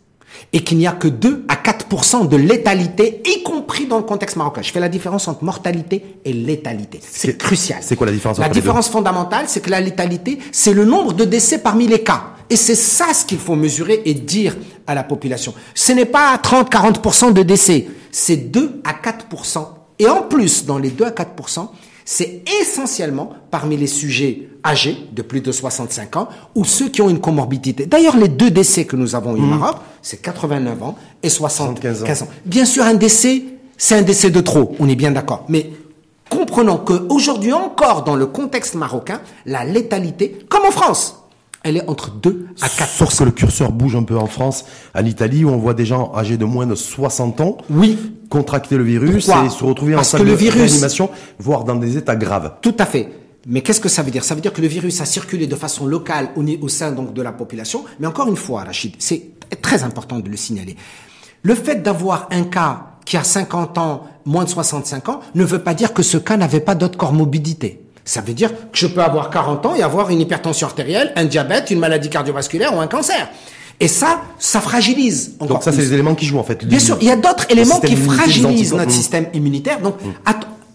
Et 0.52 0.62
qu'il 0.62 0.78
n'y 0.78 0.86
a 0.86 0.92
que 0.92 1.08
2 1.08 1.46
à 1.48 1.56
4% 1.56 2.28
de 2.28 2.36
létalité, 2.36 3.22
y 3.24 3.42
compris 3.42 3.86
dans 3.86 3.96
le 3.96 4.04
contexte 4.04 4.36
marocain. 4.36 4.62
Je 4.62 4.70
fais 4.70 4.78
la 4.78 4.88
différence 4.88 5.26
entre 5.26 5.42
mortalité 5.42 6.18
et 6.24 6.32
létalité. 6.32 7.00
C'est 7.02 7.36
crucial. 7.36 7.78
C'est 7.80 7.96
quoi 7.96 8.06
la 8.06 8.12
différence 8.12 8.38
La 8.38 8.48
différence 8.48 8.88
fondamentale, 8.88 9.46
c'est 9.48 9.60
que 9.60 9.70
la 9.70 9.80
létalité, 9.80 10.38
c'est 10.52 10.72
le 10.72 10.84
nombre 10.84 11.12
de 11.12 11.24
décès 11.24 11.58
parmi 11.58 11.88
les 11.88 12.04
cas. 12.04 12.34
Et 12.50 12.56
c'est 12.56 12.74
ça 12.76 13.12
ce 13.14 13.24
qu'il 13.24 13.38
faut 13.38 13.56
mesurer 13.56 14.02
et 14.04 14.14
dire 14.14 14.56
à 14.86 14.94
la 14.94 15.02
population. 15.02 15.54
Ce 15.74 15.92
n'est 15.92 16.04
pas 16.04 16.36
30-40% 16.36 17.32
de 17.32 17.42
décès, 17.42 17.88
c'est 18.12 18.36
2 18.36 18.82
à 18.84 18.92
4%. 18.92 19.66
Et 19.98 20.08
en 20.08 20.22
plus, 20.22 20.66
dans 20.66 20.78
les 20.78 20.90
2 20.90 21.04
à 21.04 21.10
4%, 21.10 21.68
c'est 22.04 22.42
essentiellement 22.60 23.32
parmi 23.50 23.76
les 23.76 23.86
sujets 23.86 24.48
âgés 24.64 25.08
de 25.12 25.22
plus 25.22 25.40
de 25.40 25.52
65 25.52 26.16
ans 26.16 26.28
ou 26.54 26.64
ceux 26.64 26.88
qui 26.88 27.02
ont 27.02 27.10
une 27.10 27.20
comorbidité. 27.20 27.86
D'ailleurs, 27.86 28.16
les 28.16 28.28
deux 28.28 28.50
décès 28.50 28.86
que 28.86 28.96
nous 28.96 29.14
avons 29.14 29.36
eu 29.36 29.40
au 29.40 29.42
mmh. 29.42 29.58
Maroc, 29.58 29.76
c'est 30.02 30.22
89 30.22 30.82
ans 30.82 30.96
et 31.22 31.28
75 31.28 32.02
ans. 32.02 32.28
Bien 32.46 32.64
sûr, 32.64 32.84
un 32.84 32.94
décès, 32.94 33.44
c'est 33.76 33.96
un 33.96 34.02
décès 34.02 34.30
de 34.30 34.40
trop, 34.40 34.74
on 34.78 34.88
est 34.88 34.96
bien 34.96 35.12
d'accord. 35.12 35.44
Mais 35.48 35.70
comprenons 36.30 36.78
qu'aujourd'hui 36.78 37.52
encore, 37.52 38.04
dans 38.04 38.16
le 38.16 38.26
contexte 38.26 38.74
marocain, 38.74 39.20
la 39.46 39.64
létalité, 39.64 40.38
comme 40.48 40.64
en 40.64 40.70
France, 40.70 41.20
elle 41.62 41.78
est 41.78 41.88
entre 41.88 42.10
2 42.10 42.48
à 42.60 42.68
4 42.68 42.90
Sauf 42.90 43.18
que 43.18 43.24
le 43.24 43.30
curseur 43.30 43.72
bouge 43.72 43.96
un 43.96 44.02
peu 44.02 44.18
en 44.18 44.26
France, 44.26 44.66
en 44.94 45.04
Italie, 45.04 45.44
où 45.44 45.48
on 45.48 45.56
voit 45.56 45.74
des 45.74 45.86
gens 45.86 46.12
âgés 46.14 46.36
de 46.36 46.44
moins 46.44 46.66
de 46.66 46.74
60 46.74 47.40
ans 47.40 47.56
oui. 47.70 47.98
contracter 48.28 48.76
le 48.76 48.84
virus 48.84 49.28
et 49.28 49.50
se 49.50 49.64
retrouver 49.64 49.96
en 49.96 50.02
salle 50.02 50.26
de 50.26 50.32
réanimation, 50.32 51.08
voire 51.38 51.64
dans 51.64 51.76
des 51.76 51.96
états 51.96 52.16
graves. 52.16 52.52
Tout 52.60 52.74
à 52.78 52.84
fait. 52.84 53.08
Mais 53.46 53.60
qu'est-ce 53.60 53.80
que 53.80 53.88
ça 53.88 54.02
veut 54.02 54.10
dire? 54.10 54.24
Ça 54.24 54.34
veut 54.34 54.40
dire 54.40 54.52
que 54.52 54.60
le 54.60 54.68
virus 54.68 55.00
a 55.00 55.04
circulé 55.04 55.46
de 55.46 55.56
façon 55.56 55.86
locale 55.86 56.30
au, 56.36 56.44
au 56.62 56.68
sein 56.68 56.92
donc 56.92 57.12
de 57.12 57.22
la 57.22 57.32
population. 57.32 57.84
Mais 58.00 58.06
encore 58.06 58.28
une 58.28 58.36
fois, 58.36 58.64
Rachid, 58.64 58.94
c'est 58.98 59.22
très 59.60 59.82
important 59.82 60.18
de 60.18 60.28
le 60.28 60.36
signaler. 60.36 60.76
Le 61.42 61.54
fait 61.54 61.82
d'avoir 61.82 62.28
un 62.30 62.44
cas 62.44 62.94
qui 63.04 63.16
a 63.16 63.24
50 63.24 63.76
ans, 63.78 64.06
moins 64.24 64.44
de 64.44 64.48
65 64.48 65.08
ans, 65.10 65.20
ne 65.34 65.44
veut 65.44 65.58
pas 65.58 65.74
dire 65.74 65.92
que 65.92 66.02
ce 66.02 66.16
cas 66.16 66.36
n'avait 66.36 66.60
pas 66.60 66.74
d'autres 66.74 66.96
comorbidités. 66.96 67.80
Ça 68.04 68.20
veut 68.20 68.34
dire 68.34 68.50
que 68.50 68.78
je 68.78 68.86
peux 68.86 69.02
avoir 69.02 69.30
40 69.30 69.66
ans 69.66 69.74
et 69.74 69.82
avoir 69.82 70.10
une 70.10 70.20
hypertension 70.20 70.66
artérielle, 70.66 71.12
un 71.16 71.24
diabète, 71.24 71.70
une 71.70 71.78
maladie 71.78 72.10
cardiovasculaire 72.10 72.74
ou 72.74 72.80
un 72.80 72.86
cancer. 72.86 73.28
Et 73.80 73.88
ça, 73.88 74.22
ça 74.38 74.60
fragilise. 74.60 75.36
Donc 75.38 75.62
ça, 75.62 75.72
c'est 75.72 75.78
les 75.78 75.92
éléments 75.92 76.14
qui 76.14 76.26
jouent 76.26 76.38
en 76.38 76.44
fait. 76.44 76.64
Bien 76.64 76.78
sûr, 76.78 76.96
il 77.00 77.08
y 77.08 77.10
a 77.10 77.16
d'autres 77.16 77.46
éléments 77.50 77.80
qui 77.80 77.96
fragilisent 77.96 78.72
notre 78.72 78.92
système 78.92 79.26
immunitaire. 79.34 79.80
Donc, 79.80 79.96
mm. 80.02 80.12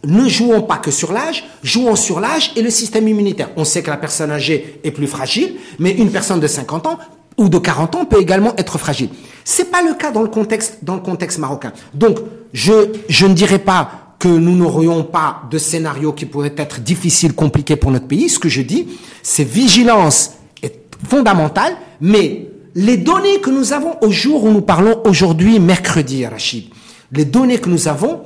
Ne 0.06 0.28
jouons 0.28 0.62
pas 0.62 0.78
que 0.78 0.92
sur 0.92 1.12
l'âge, 1.12 1.44
jouons 1.64 1.96
sur 1.96 2.20
l'âge 2.20 2.52
et 2.56 2.62
le 2.62 2.70
système 2.70 3.08
immunitaire. 3.08 3.50
On 3.58 3.66
sait 3.66 3.84
que 3.84 3.90
la 3.90 3.98
personne 3.98 4.32
âgée 4.32 4.80
est 4.84 4.92
plus 4.92 5.08
fragile, 5.08 5.56
mais 5.78 5.92
une 5.92 6.12
personne 6.12 6.40
de 6.40 6.48
50 6.48 6.88
ans 6.88 7.00
ou 7.38 7.50
de 7.50 7.58
40 7.58 7.96
ans 7.96 8.06
peut 8.06 8.22
également 8.22 8.54
être 8.58 8.78
fragile. 8.78 9.10
C'est 9.44 9.72
pas 9.72 9.82
le 9.82 9.94
cas 9.94 10.12
dans 10.12 10.22
le 10.22 10.28
contexte, 10.28 11.40
marocain. 11.40 11.74
Donc, 11.94 12.20
je, 12.54 12.92
je 13.08 13.26
ne 13.26 13.34
dirais 13.34 13.60
pas 13.60 14.16
que 14.20 14.28
nous 14.28 14.56
n'aurions 14.56 15.04
pas 15.04 15.44
de 15.50 15.58
scénario 15.58 16.12
qui 16.12 16.26
pourrait 16.26 16.54
être 16.58 16.82
difficile, 16.82 17.34
compliqué 17.34 17.78
pour 17.78 17.92
notre 17.92 18.08
pays. 18.08 18.30
Ce 18.30 18.40
que 18.40 18.50
je 18.50 18.62
dis, 18.62 18.88
c'est 19.24 19.46
vigilance 19.46 20.32
est 20.62 20.82
fondamentale, 21.08 21.78
mais 22.02 22.50
les 22.76 22.98
données 22.98 23.40
que 23.40 23.50
nous 23.50 23.72
avons 23.74 23.96
au 24.02 24.12
jour 24.12 24.44
où 24.44 24.52
nous 24.52 24.62
parlons 24.62 25.02
aujourd'hui, 25.06 25.60
mercredi, 25.60 26.26
Rachid, 26.26 26.66
les 27.12 27.26
données 27.26 27.60
que 27.60 27.70
nous 27.70 27.88
avons 27.88 28.22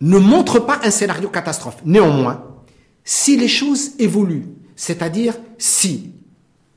ne 0.00 0.18
montrent 0.18 0.60
pas 0.60 0.80
un 0.82 0.90
scénario 0.90 1.28
catastrophe. 1.28 1.78
Néanmoins, 1.84 2.44
si 3.04 3.36
les 3.36 3.48
choses 3.48 3.92
évoluent, 3.98 4.46
c'est-à-dire 4.76 5.34
si 5.58 6.12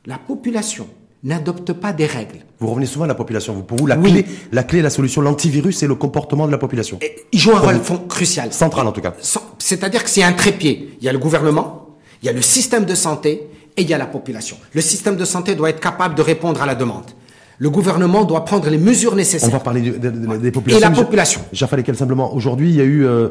la 0.05 0.17
population 0.17 0.87
n'adopte 1.23 1.71
pas 1.73 1.93
des 1.93 2.05
règles. 2.05 2.39
Vous 2.59 2.67
revenez 2.67 2.85
souvent 2.85 3.05
à 3.05 3.07
la 3.07 3.15
population. 3.15 3.53
Vous, 3.53 3.63
pour 3.63 3.77
vous, 3.77 3.87
la 3.87 3.95
clé, 3.95 4.25
la 4.51 4.63
clé, 4.63 4.81
la 4.81 4.89
solution, 4.89 5.21
l'antivirus, 5.21 5.77
c'est 5.77 5.87
le 5.87 5.95
comportement 5.95 6.45
de 6.47 6.51
la 6.51 6.57
population. 6.57 6.99
il 7.31 7.39
joue 7.39 7.55
un 7.55 7.59
rôle 7.59 7.79
crucial. 8.09 8.51
Central, 8.51 8.87
en 8.87 8.91
tout 8.91 9.01
cas. 9.01 9.13
C'est-à-dire 9.57 10.03
que 10.03 10.09
c'est 10.09 10.23
un 10.23 10.33
trépied. 10.33 10.97
Il 10.99 11.05
y 11.05 11.09
a 11.09 11.13
le 11.13 11.19
gouvernement, 11.19 11.95
il 12.21 12.25
y 12.25 12.29
a 12.29 12.33
le 12.33 12.41
système 12.41 12.85
de 12.85 12.95
santé 12.95 13.47
et 13.77 13.81
il 13.81 13.89
y 13.89 13.93
a 13.93 13.97
la 13.97 14.05
population. 14.05 14.57
Le 14.73 14.81
système 14.81 15.15
de 15.15 15.25
santé 15.25 15.55
doit 15.55 15.69
être 15.69 15.79
capable 15.79 16.15
de 16.15 16.21
répondre 16.21 16.61
à 16.61 16.65
la 16.65 16.75
demande. 16.75 17.05
Le 17.63 17.69
gouvernement 17.69 18.25
doit 18.25 18.43
prendre 18.43 18.69
les 18.69 18.77
mesures 18.77 19.15
nécessaires. 19.15 19.47
On 19.47 19.53
va 19.53 19.61
parler 19.61 19.79
des 19.81 20.51
populations. 20.51 20.85
Et 20.85 20.89
la 20.89 20.91
population. 20.91 21.41
J'ai 21.53 21.65
fallu 21.65 21.83
qu'elle 21.83 21.95
simplement. 21.95 22.35
Aujourd'hui, 22.35 22.69
il 22.69 22.75
y 22.75 22.81
a 22.81 22.83
eu. 22.83 23.05
Euh, 23.05 23.29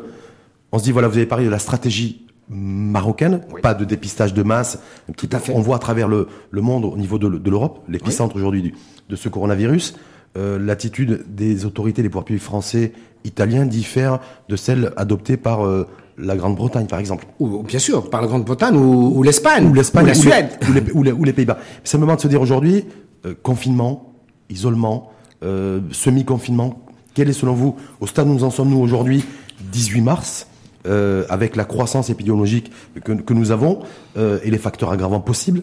on 0.72 0.78
se 0.78 0.84
dit 0.84 0.90
voilà, 0.90 1.08
vous 1.08 1.18
avez 1.18 1.26
parlé 1.26 1.44
de 1.44 1.50
la 1.50 1.58
stratégie 1.58 2.24
marocaine, 2.48 3.42
pas 3.62 3.74
de 3.74 3.84
dépistage 3.84 4.32
de 4.32 4.42
masse. 4.42 4.78
Tout 5.18 5.28
à 5.32 5.38
fait. 5.38 5.52
On 5.54 5.60
voit 5.60 5.76
à 5.76 5.78
travers 5.78 6.08
le, 6.08 6.28
le 6.50 6.60
monde 6.62 6.86
au 6.86 6.96
niveau 6.96 7.18
de, 7.18 7.28
de 7.28 7.50
l'Europe, 7.50 7.80
l'épicentre 7.90 8.34
aujourd'hui 8.34 8.72
de 9.10 9.16
ce 9.16 9.28
coronavirus, 9.28 9.96
euh, 10.38 10.58
l'attitude 10.58 11.26
des 11.28 11.66
autorités 11.66 12.02
des 12.02 12.08
pouvoirs 12.08 12.24
publics 12.24 12.42
français, 12.42 12.94
italiens 13.24 13.66
diffère 13.66 14.18
de 14.48 14.56
celle 14.56 14.94
adoptée 14.96 15.36
par 15.36 15.66
euh, 15.66 15.86
la 16.16 16.36
Grande-Bretagne, 16.36 16.86
par 16.86 17.00
exemple. 17.00 17.26
Ou, 17.38 17.62
bien 17.64 17.78
sûr, 17.78 18.08
par 18.08 18.22
la 18.22 18.28
Grande-Bretagne 18.28 18.76
ou, 18.76 19.12
ou 19.14 19.22
l'Espagne, 19.22 19.68
ou 19.68 19.74
l'Espagne, 19.74 20.04
ou 20.04 20.08
la 20.08 20.14
Suède, 20.14 20.48
ou 20.94 21.02
les, 21.02 21.12
les 21.12 21.32
Pays-Bas. 21.34 21.58
C'est 21.84 21.98
le 21.98 22.00
moment 22.00 22.16
de 22.16 22.20
se 22.22 22.28
dire 22.28 22.40
aujourd'hui, 22.40 22.86
euh, 23.26 23.34
confinement, 23.42 24.08
isolement, 24.52 25.10
euh, 25.42 25.80
semi-confinement. 25.90 26.78
Quel 27.14 27.28
est 27.28 27.32
selon 27.34 27.54
vous, 27.54 27.76
au 28.00 28.06
stade 28.06 28.28
où 28.28 28.32
nous 28.32 28.44
en 28.44 28.50
sommes 28.50 28.70
nous 28.70 28.78
aujourd'hui, 28.80 29.24
18 29.72 30.00
mars, 30.00 30.46
euh, 30.86 31.24
avec 31.28 31.56
la 31.56 31.64
croissance 31.64 32.10
épidémiologique 32.10 32.70
que, 33.04 33.12
que 33.12 33.34
nous 33.34 33.50
avons 33.50 33.80
euh, 34.16 34.38
et 34.44 34.50
les 34.50 34.58
facteurs 34.58 34.90
aggravants 34.90 35.20
possibles, 35.20 35.62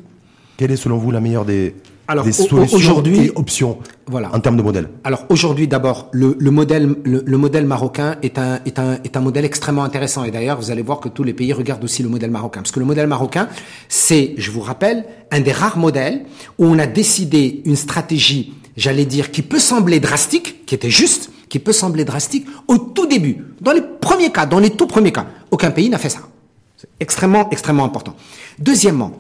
quelle 0.57 0.71
est 0.71 0.75
selon 0.77 0.97
vous 0.97 1.11
la 1.11 1.19
meilleure 1.21 1.43
des 1.45 1.75
Alors, 2.07 2.23
des 2.23 2.31
solutions 2.31 2.77
aujourd'hui- 2.77 3.25
et 3.27 3.31
options 3.35 3.79
Voilà. 4.07 4.29
en 4.33 4.39
termes 4.39 4.57
de 4.57 4.61
modèle. 4.61 4.89
Alors 5.03 5.25
aujourd'hui, 5.29 5.67
d'abord, 5.67 6.07
le, 6.11 6.35
le 6.39 6.51
modèle, 6.51 6.95
le, 7.03 7.23
le 7.25 7.37
modèle 7.37 7.65
marocain 7.65 8.15
est 8.21 8.37
un, 8.37 8.59
est, 8.65 8.77
un, 8.79 8.93
est 9.03 9.17
un 9.17 9.21
modèle 9.21 9.43
extrêmement 9.45 9.83
intéressant. 9.83 10.23
Et 10.23 10.31
d'ailleurs, 10.31 10.59
vous 10.59 10.71
allez 10.71 10.81
voir 10.83 10.99
que 10.99 11.09
tous 11.09 11.23
les 11.23 11.33
pays 11.33 11.51
regardent 11.53 11.83
aussi 11.83 12.03
le 12.03 12.09
modèle 12.09 12.31
marocain. 12.31 12.61
Parce 12.61 12.71
que 12.71 12.79
le 12.79 12.85
modèle 12.85 13.07
marocain, 13.07 13.47
c'est, 13.89 14.35
je 14.37 14.51
vous 14.51 14.61
rappelle, 14.61 15.03
un 15.31 15.39
des 15.41 15.51
rares 15.51 15.77
modèles 15.77 16.25
où 16.59 16.65
on 16.65 16.77
a 16.79 16.87
décidé 16.87 17.61
une 17.65 17.75
stratégie, 17.77 18.53
j'allais 18.79 19.05
dire, 19.05 19.31
qui 19.31 19.41
peut 19.41 19.59
sembler 19.59 19.99
drastique, 19.99 20.65
qui 20.65 20.73
était 20.73 20.89
juste, 20.89 21.31
qui 21.49 21.59
peut 21.59 21.73
sembler 21.73 22.05
drastique 22.05 22.47
au 22.67 22.77
tout 22.77 23.07
début. 23.07 23.43
Dans 23.59 23.73
les 23.73 23.81
premiers 23.81 24.31
cas, 24.31 24.45
dans 24.45 24.59
les 24.59 24.69
tout 24.69 24.87
premiers 24.87 25.11
cas. 25.11 25.27
Aucun 25.51 25.69
pays 25.69 25.89
n'a 25.89 25.97
fait 25.97 26.09
ça. 26.09 26.29
C'est 26.77 26.89
extrêmement, 26.99 27.49
extrêmement 27.49 27.83
important. 27.83 28.15
Deuxièmement, 28.57 29.19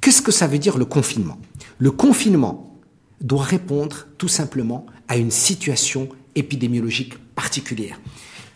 qu'est-ce 0.00 0.22
que 0.22 0.32
ça 0.32 0.46
veut 0.46 0.58
dire 0.58 0.78
le 0.78 0.86
confinement? 0.86 1.38
Le 1.78 1.90
confinement 1.90 2.80
doit 3.20 3.42
répondre 3.42 4.06
tout 4.16 4.28
simplement 4.28 4.86
à 5.06 5.18
une 5.18 5.30
situation 5.30 6.08
épidémiologique 6.34 7.18
particulière. 7.34 8.00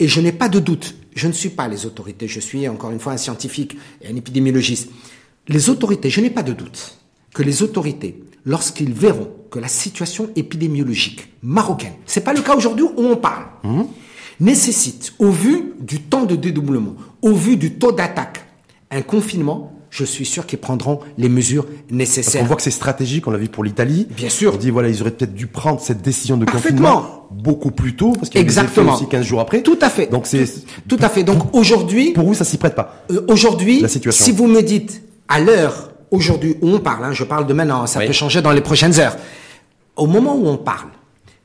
Et 0.01 0.09
je 0.09 0.21
n'ai 0.21 0.33
pas 0.33 0.49
de 0.49 0.61
doute, 0.61 0.95
je 1.15 1.27
ne 1.27 1.33
suis 1.33 1.51
pas 1.51 1.69
les 1.69 1.85
autorités, 1.85 2.27
je 2.27 2.41
suis 2.41 2.67
encore 2.69 2.91
une 2.91 3.01
fois 3.01 3.13
un 3.13 3.19
scientifique 3.19 3.77
et 4.01 4.09
un 4.09 4.17
épidémiologiste. 4.17 4.89
Les 5.49 5.69
autorités, 5.69 6.09
je 6.09 6.21
n'ai 6.21 6.31
pas 6.31 6.43
de 6.43 6.53
doute 6.55 6.99
que 7.35 7.43
les 7.43 7.63
autorités, 7.63 8.23
lorsqu'ils 8.49 8.93
verront 8.93 9.29
que 9.51 9.59
la 9.61 9.69
situation 9.69 10.31
épidémiologique 10.35 11.29
marocaine, 11.43 11.93
c'est 12.07 12.23
pas 12.25 12.33
le 12.33 12.41
cas 12.41 12.57
aujourd'hui 12.57 12.85
où 12.85 12.93
on 13.05 13.17
parle, 13.17 13.45
nécessite, 14.41 15.13
au 15.19 15.31
vu 15.31 15.73
du 15.81 16.01
temps 16.01 16.25
de 16.25 16.37
dédoublement, 16.37 16.95
au 17.23 17.33
vu 17.33 17.57
du 17.57 17.75
taux 17.75 17.93
d'attaque, 17.93 18.45
un 18.91 19.03
confinement, 19.03 19.73
je 19.91 20.05
suis 20.05 20.25
sûr 20.27 20.47
qu'ils 20.47 20.59
prendront 20.59 21.01
les 21.17 21.29
mesures 21.29 21.67
On 21.91 21.95
nécessaires. 21.97 22.45
voit 22.45 22.57
que 22.57 22.63
c'est 22.63 22.71
stratégique, 22.71 23.27
on 23.27 23.31
l'a 23.31 23.39
vu 23.39 23.49
pour 23.49 23.65
l'Italie. 23.65 24.07
Bien 24.11 24.29
sûr. 24.29 24.55
On 24.55 24.59
dit, 24.59 24.71
voilà, 24.71 24.89
ils 24.89 25.01
auraient 25.01 25.11
peut-être 25.11 25.35
dû 25.35 25.47
prendre 25.47 25.81
cette 25.81 26.03
décision 26.03 26.37
de 26.37 26.45
confinement 26.45 27.27
beaucoup 27.31 27.71
plus 27.71 27.97
tôt, 27.97 28.13
parce 28.13 28.29
qu'il 28.29 28.39
y 28.39 28.43
a 28.43 28.45
Exactement. 28.45 28.95
aussi 28.95 29.07
15 29.09 29.25
jours 29.25 29.41
après. 29.41 29.63
Tout 29.63 29.79
à 29.81 29.89
fait. 29.91 30.07
Donc 30.07 30.27
c'est, 30.27 30.45
Tout 30.89 30.99
à 31.01 31.09
fait. 31.09 31.23
Donc 31.25 31.55
aujourd'hui, 31.55 32.13
pour 32.13 32.25
vous, 32.27 32.35
ça 32.35 32.45
s'y 32.45 32.59
prête 32.59 32.75
pas. 32.75 33.05
euh, 33.11 33.23
aujourd'hui, 33.29 33.83
si 34.11 34.33
vous 34.33 34.47
me 34.47 34.63
dites 34.63 35.03
à 35.29 35.41
l'heure 35.41 35.91
aujourd'hui 36.11 36.57
où 36.63 36.69
on 36.71 36.79
parle, 36.81 37.05
hein, 37.05 37.13
je 37.13 37.25
parle 37.25 37.47
de 37.47 37.53
maintenant, 37.55 37.87
ça 37.87 37.99
Oui. 38.01 38.07
peut 38.07 38.13
changer 38.13 38.41
dans 38.43 38.53
les 38.53 38.61
prochaines 38.61 38.99
heures. 39.01 39.17
Au 39.97 40.07
moment 40.07 40.35
où 40.37 40.47
on 40.49 40.57
parle, 40.57 40.89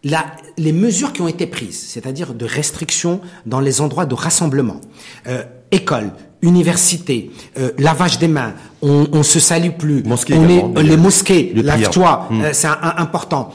la- 0.04 0.26
les 0.58 0.73
mesures 0.73 1.13
qui 1.13 1.21
ont 1.21 1.28
été 1.28 1.47
prises, 1.47 1.80
c'est-à-dire 1.88 2.34
de 2.34 2.45
restrictions 2.45 3.21
dans 3.45 3.60
les 3.60 3.82
endroits 3.82 4.06
de 4.06 4.13
rassemblement, 4.15 4.80
euh, 5.28 5.43
écoles, 5.71 6.12
universités, 6.41 7.32
euh, 7.58 7.71
lavage 7.78 8.19
des 8.19 8.28
mains, 8.28 8.54
on, 8.82 9.08
on 9.13 9.23
se 9.23 9.39
salue 9.39 9.71
plus, 9.71 10.04
on 10.06 10.49
est, 10.49 10.84
les 10.84 10.97
mosquées, 10.97 11.54
lave-toi, 11.56 12.28
Mm. 12.30 12.41
euh, 12.41 12.49
c'est 12.54 12.67
important. 12.67 13.52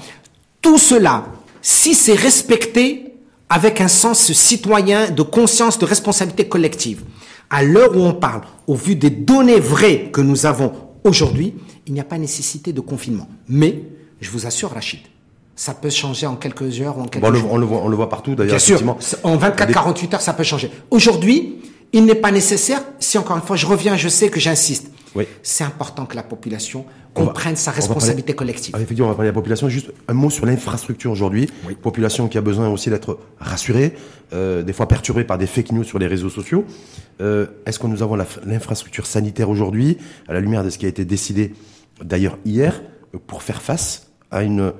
Tout 0.62 0.78
cela, 0.78 1.24
si 1.62 1.94
c'est 1.94 2.14
respecté 2.14 3.12
avec 3.50 3.80
un 3.80 3.88
sens 3.88 4.32
citoyen 4.32 5.10
de 5.10 5.22
conscience, 5.22 5.78
de 5.78 5.84
responsabilité 5.84 6.48
collective, 6.48 7.02
à 7.50 7.62
l'heure 7.62 7.94
où 7.96 8.00
on 8.00 8.14
parle, 8.14 8.40
au 8.66 8.74
vu 8.74 8.94
des 8.94 9.10
données 9.10 9.60
vraies 9.60 10.10
que 10.12 10.20
nous 10.22 10.44
avons 10.46 10.72
aujourd'hui, 11.08 11.54
il 11.86 11.92
n'y 11.92 12.00
a 12.00 12.04
pas 12.04 12.18
nécessité 12.18 12.72
de 12.72 12.80
confinement. 12.80 13.28
Mais, 13.48 13.82
je 14.20 14.30
vous 14.30 14.46
assure, 14.46 14.70
Rachid, 14.70 15.00
ça 15.56 15.74
peut 15.74 15.90
changer 15.90 16.26
en 16.26 16.36
quelques 16.36 16.80
heures 16.80 16.98
ou 16.98 17.02
en 17.02 17.06
quelques 17.06 17.22
Bon, 17.24 17.28
on, 17.28 17.32
le, 17.32 17.38
jours. 17.40 17.52
on 17.52 17.56
le 17.58 17.66
voit, 17.66 17.80
on 17.82 17.88
le 17.88 17.96
voit 17.96 18.08
partout 18.08 18.34
d'ailleurs. 18.34 18.56
Bien 18.56 18.58
sûr, 18.58 18.82
en 19.24 19.36
24-48 19.36 20.14
heures, 20.14 20.20
ça 20.20 20.32
peut 20.32 20.44
changer. 20.44 20.70
Aujourd'hui, 20.90 21.56
il 21.92 22.04
n'est 22.04 22.14
pas 22.14 22.30
nécessaire, 22.30 22.82
si 23.00 23.18
encore 23.18 23.36
une 23.36 23.42
fois 23.42 23.56
je 23.56 23.66
reviens, 23.66 23.96
je 23.96 24.08
sais 24.08 24.28
que 24.28 24.38
j'insiste, 24.38 24.90
Oui. 25.14 25.24
c'est 25.42 25.64
important 25.64 26.06
que 26.06 26.16
la 26.16 26.22
population 26.22 26.84
comprenne 27.14 27.56
sa 27.56 27.70
responsabilité 27.70 28.32
parler- 28.34 28.52
collective. 28.52 28.74
Ah, 28.76 28.80
effectivement, 28.80 29.06
on 29.08 29.10
va 29.10 29.16
parler 29.16 29.30
de 29.30 29.34
la 29.34 29.40
population. 29.40 29.68
Juste 29.68 29.92
un 30.06 30.14
mot 30.14 30.30
sur 30.30 30.46
l'infrastructure 30.46 31.10
aujourd'hui. 31.10 31.48
Population 31.82 32.28
qui 32.28 32.38
a 32.38 32.40
besoin 32.40 32.68
aussi 32.68 32.90
d'être 32.90 33.18
rassurée, 33.40 33.94
euh, 34.32 34.62
des 34.62 34.72
fois 34.72 34.86
perturbée 34.86 35.24
par 35.24 35.38
des 35.38 35.46
fake 35.46 35.72
news 35.72 35.84
sur 35.84 35.98
les 35.98 36.06
réseaux 36.06 36.30
sociaux. 36.30 36.64
Euh, 37.20 37.46
Est-ce 37.66 37.78
que 37.78 37.86
nous 37.86 38.02
avons 38.02 38.16
l'infrastructure 38.46 39.06
sanitaire 39.06 39.50
aujourd'hui, 39.50 39.98
à 40.28 40.32
la 40.32 40.40
lumière 40.40 40.62
de 40.62 40.70
ce 40.70 40.78
qui 40.78 40.86
a 40.86 40.88
été 40.88 41.04
décidé 41.04 41.54
d'ailleurs 42.04 42.38
hier, 42.44 42.80
pour 43.26 43.42
faire 43.42 43.62
face 43.62 44.10
à 44.30 44.42
une 44.42 44.72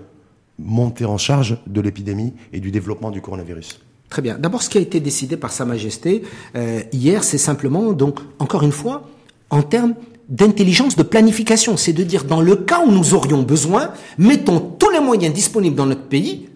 montée 0.59 1.05
en 1.07 1.19
charge 1.19 1.59
de 1.67 1.81
l'épidémie 1.81 2.35
et 2.53 2.61
du 2.61 2.71
développement 2.71 3.11
du 3.11 3.21
coronavirus? 3.21 3.81
Très 4.11 4.23
bien. 4.23 4.39
D'abord, 4.39 4.63
ce 4.63 4.71
qui 4.71 4.79
a 4.79 4.81
été 4.81 5.01
décidé 5.01 5.37
par 5.37 5.51
Sa 5.53 5.65
Majesté 5.65 6.23
euh, 6.57 6.81
hier, 6.93 7.25
c'est 7.25 7.39
simplement, 7.39 7.93
donc, 7.93 8.21
encore 8.39 8.63
une 8.63 8.73
fois, 8.73 9.09
en 9.51 9.63
termes 9.63 9.95
d'intelligence, 10.29 10.97
de 10.97 11.03
planification. 11.03 11.77
C'est 11.77 11.93
de 11.93 12.03
dire, 12.05 12.25
dans 12.25 12.41
le 12.41 12.57
cas 12.57 12.81
où 12.85 12.91
nous 12.91 13.15
aurions 13.15 13.43
besoin, 13.43 13.91
mettons 14.19 14.61
tous 14.61 14.91
les 14.91 15.01
moyens 15.01 15.35
disponibles 15.35 15.77
dans 15.77 15.87
notre 15.87 16.03
pays, 16.03 16.49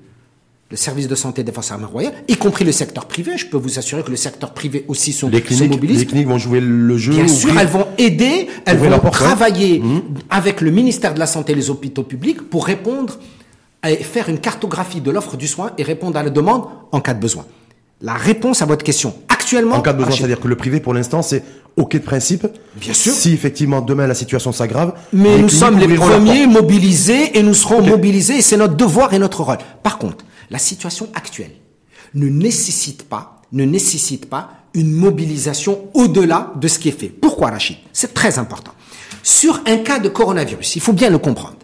le 0.71 0.77
service 0.77 1.07
de 1.07 1.15
santé 1.15 1.43
des 1.45 1.53
forces 1.53 1.71
armées 1.71 1.85
royales, 1.85 2.15
y 2.29 2.37
compris 2.37 2.65
le 2.65 2.73
secteur 2.73 3.05
privé. 3.07 3.33
Je 3.37 3.47
peux 3.47 3.59
vous 3.59 3.79
assurer 3.79 4.03
que 4.03 4.11
le 4.11 4.17
secteur 4.17 4.55
privé 4.55 4.85
aussi 4.89 5.13
sont, 5.13 5.29
les 5.29 5.39
se 5.39 5.43
cliniques, 5.45 5.71
mobilise. 5.71 5.99
les 6.01 6.07
cliniques 6.07 6.29
vont 6.29 6.39
jouer 6.39 6.61
le 6.61 6.97
jeu. 6.97 7.13
Bien 7.13 7.29
sûr, 7.29 7.59
elles 7.59 7.67
vont 7.69 7.87
aider, 7.99 8.49
elles 8.65 8.79
vont 8.79 8.99
travailler 9.11 9.81
Mhm. 9.81 10.03
avec 10.31 10.61
le 10.63 10.71
ministère 10.71 11.13
de 11.13 11.19
la 11.19 11.27
Santé 11.27 11.53
et 11.53 11.55
les 11.55 11.69
hôpitaux 11.69 12.05
publics 12.05 12.43
pour 12.49 12.65
répondre 12.67 13.19
et 13.87 13.97
faire 13.97 14.29
une 14.31 14.39
cartographie 14.39 15.01
de 15.03 15.11
l'offre 15.11 15.37
du 15.37 15.47
soin 15.47 15.73
et 15.77 15.83
répondre 15.83 16.17
à 16.19 16.23
la 16.23 16.31
demande 16.31 16.65
en 16.91 17.01
cas 17.01 17.13
de 17.15 17.21
besoin. 17.21 17.45
La 18.01 18.15
réponse 18.15 18.63
à 18.63 18.65
votre 18.67 18.85
question 18.85 19.15
actuellement, 19.53 19.77
En 19.77 19.83
cas 19.83 19.93
de 19.93 19.99
besoin, 19.99 20.11
Rachid, 20.11 20.21
c'est-à-dire 20.21 20.41
que 20.41 20.49
le 20.49 20.57
privé, 20.57 20.81
pour 20.81 20.95
l'instant, 20.95 21.23
c'est 21.23 21.43
OK 21.77 21.93
de 21.93 21.99
principe. 21.99 22.47
Bien 22.77 22.95
sûr. 22.95 23.13
Si 23.13 23.33
effectivement 23.33 23.81
demain 23.81 24.07
la 24.07 24.15
situation 24.15 24.53
s'aggrave, 24.53 24.95
mais 25.13 25.39
nous 25.39 25.49
sommes 25.49 25.79
les 25.79 25.95
premiers 25.95 26.47
mobilisés 26.47 27.39
et 27.39 27.43
nous 27.43 27.55
serons 27.55 27.83
mobilisés 27.83 28.39
et 28.39 28.43
c'est 28.43 28.57
notre 28.57 28.75
devoir 28.75 29.13
et 29.15 29.19
notre 29.19 29.43
rôle. 29.43 29.59
Par 29.83 29.99
contre, 29.99 30.25
la 30.51 30.59
situation 30.59 31.09
actuelle 31.15 31.53
ne 32.15 32.29
nécessite 32.29 33.09
pas, 33.09 33.43
ne 33.53 33.65
nécessite 33.65 34.29
pas 34.29 34.51
une 34.75 34.91
mobilisation 34.91 35.89
au-delà 35.95 36.53
de 36.57 36.69
ce 36.69 36.79
qui 36.79 36.89
est 36.89 36.99
fait. 36.99 37.09
Pourquoi, 37.09 37.51
Rachid? 37.51 37.77
C'est 37.93 38.15
très 38.15 38.39
important. 38.39 38.73
Sur 39.23 39.61
un 39.67 39.79
cas 39.79 39.99
de 39.99 40.09
coronavirus, 40.09 40.77
il 40.77 40.83
faut 40.83 40.95
bien 40.95 41.11
le 41.11 41.19
comprendre. 41.19 41.57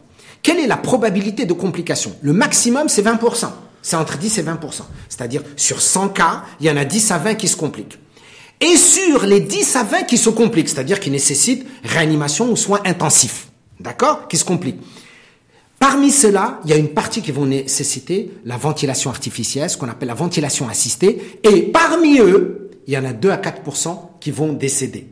Quelle 0.42 0.58
est 0.58 0.66
la 0.66 0.76
probabilité 0.76 1.46
de 1.46 1.52
complication? 1.52 2.12
Le 2.22 2.32
maximum, 2.32 2.88
c'est 2.88 3.02
20%. 3.02 3.46
C'est 3.88 3.96
entre 3.96 4.18
10 4.18 4.36
et 4.36 4.42
20%. 4.42 4.82
C'est-à-dire, 5.08 5.40
sur 5.56 5.80
100 5.80 6.10
cas, 6.10 6.42
il 6.60 6.66
y 6.66 6.70
en 6.70 6.76
a 6.76 6.84
10 6.84 7.10
à 7.10 7.16
20 7.16 7.36
qui 7.36 7.48
se 7.48 7.56
compliquent. 7.56 7.98
Et 8.60 8.76
sur 8.76 9.24
les 9.24 9.40
10 9.40 9.76
à 9.76 9.82
20 9.82 10.02
qui 10.02 10.18
se 10.18 10.28
compliquent, 10.28 10.68
c'est-à-dire 10.68 11.00
qui 11.00 11.10
nécessitent 11.10 11.66
réanimation 11.84 12.50
ou 12.50 12.56
soins 12.56 12.82
intensifs, 12.84 13.48
d'accord 13.80 14.28
Qui 14.28 14.36
se 14.36 14.44
compliquent. 14.44 14.82
Parmi 15.78 16.10
ceux-là, 16.10 16.60
il 16.64 16.70
y 16.70 16.74
a 16.74 16.76
une 16.76 16.90
partie 16.90 17.22
qui 17.22 17.32
vont 17.32 17.46
nécessiter 17.46 18.30
la 18.44 18.58
ventilation 18.58 19.08
artificielle, 19.08 19.70
ce 19.70 19.78
qu'on 19.78 19.88
appelle 19.88 20.08
la 20.08 20.14
ventilation 20.14 20.68
assistée, 20.68 21.40
et 21.42 21.62
parmi 21.62 22.18
eux, 22.18 22.68
il 22.86 22.92
y 22.92 22.98
en 22.98 23.06
a 23.06 23.14
2 23.14 23.30
à 23.30 23.38
4% 23.38 23.98
qui 24.20 24.30
vont 24.30 24.52
décéder. 24.52 25.08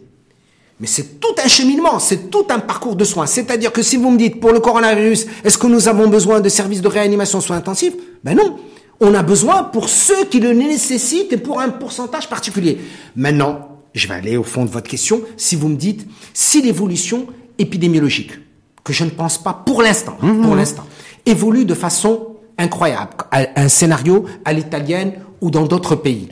Mais 0.78 0.86
c'est 0.86 1.20
tout 1.20 1.34
un 1.42 1.48
cheminement, 1.48 1.98
c'est 1.98 2.30
tout 2.30 2.44
un 2.50 2.58
parcours 2.58 2.96
de 2.96 3.04
soins. 3.04 3.26
C'est-à-dire 3.26 3.72
que 3.72 3.82
si 3.82 3.96
vous 3.96 4.10
me 4.10 4.18
dites, 4.18 4.40
pour 4.40 4.52
le 4.52 4.60
coronavirus, 4.60 5.26
est-ce 5.42 5.56
que 5.56 5.66
nous 5.66 5.88
avons 5.88 6.08
besoin 6.08 6.40
de 6.40 6.48
services 6.50 6.82
de 6.82 6.88
réanimation 6.88 7.40
soins 7.40 7.56
intensifs? 7.56 7.94
Ben 8.22 8.36
non. 8.36 8.56
On 9.00 9.14
a 9.14 9.22
besoin 9.22 9.62
pour 9.64 9.88
ceux 9.88 10.24
qui 10.26 10.40
le 10.40 10.52
nécessitent 10.52 11.32
et 11.32 11.36
pour 11.38 11.60
un 11.60 11.68
pourcentage 11.70 12.28
particulier. 12.28 12.78
Maintenant, 13.14 13.68
je 13.94 14.06
vais 14.08 14.14
aller 14.14 14.36
au 14.36 14.42
fond 14.42 14.64
de 14.64 14.70
votre 14.70 14.88
question. 14.88 15.20
Si 15.36 15.56
vous 15.56 15.68
me 15.68 15.76
dites, 15.76 16.06
si 16.34 16.60
l'évolution 16.62 17.26
épidémiologique, 17.58 18.32
que 18.84 18.92
je 18.92 19.04
ne 19.04 19.10
pense 19.10 19.36
pas 19.42 19.52
pour 19.66 19.82
l'instant, 19.82 20.16
hein, 20.22 20.36
pour 20.42 20.54
l'instant, 20.54 20.84
évolue 21.26 21.64
de 21.64 21.74
façon 21.74 22.36
incroyable, 22.58 23.10
à- 23.30 23.46
un 23.60 23.68
scénario 23.68 24.24
à 24.44 24.52
l'italienne 24.52 25.14
ou 25.40 25.50
dans 25.50 25.64
d'autres 25.66 25.96
pays, 25.96 26.28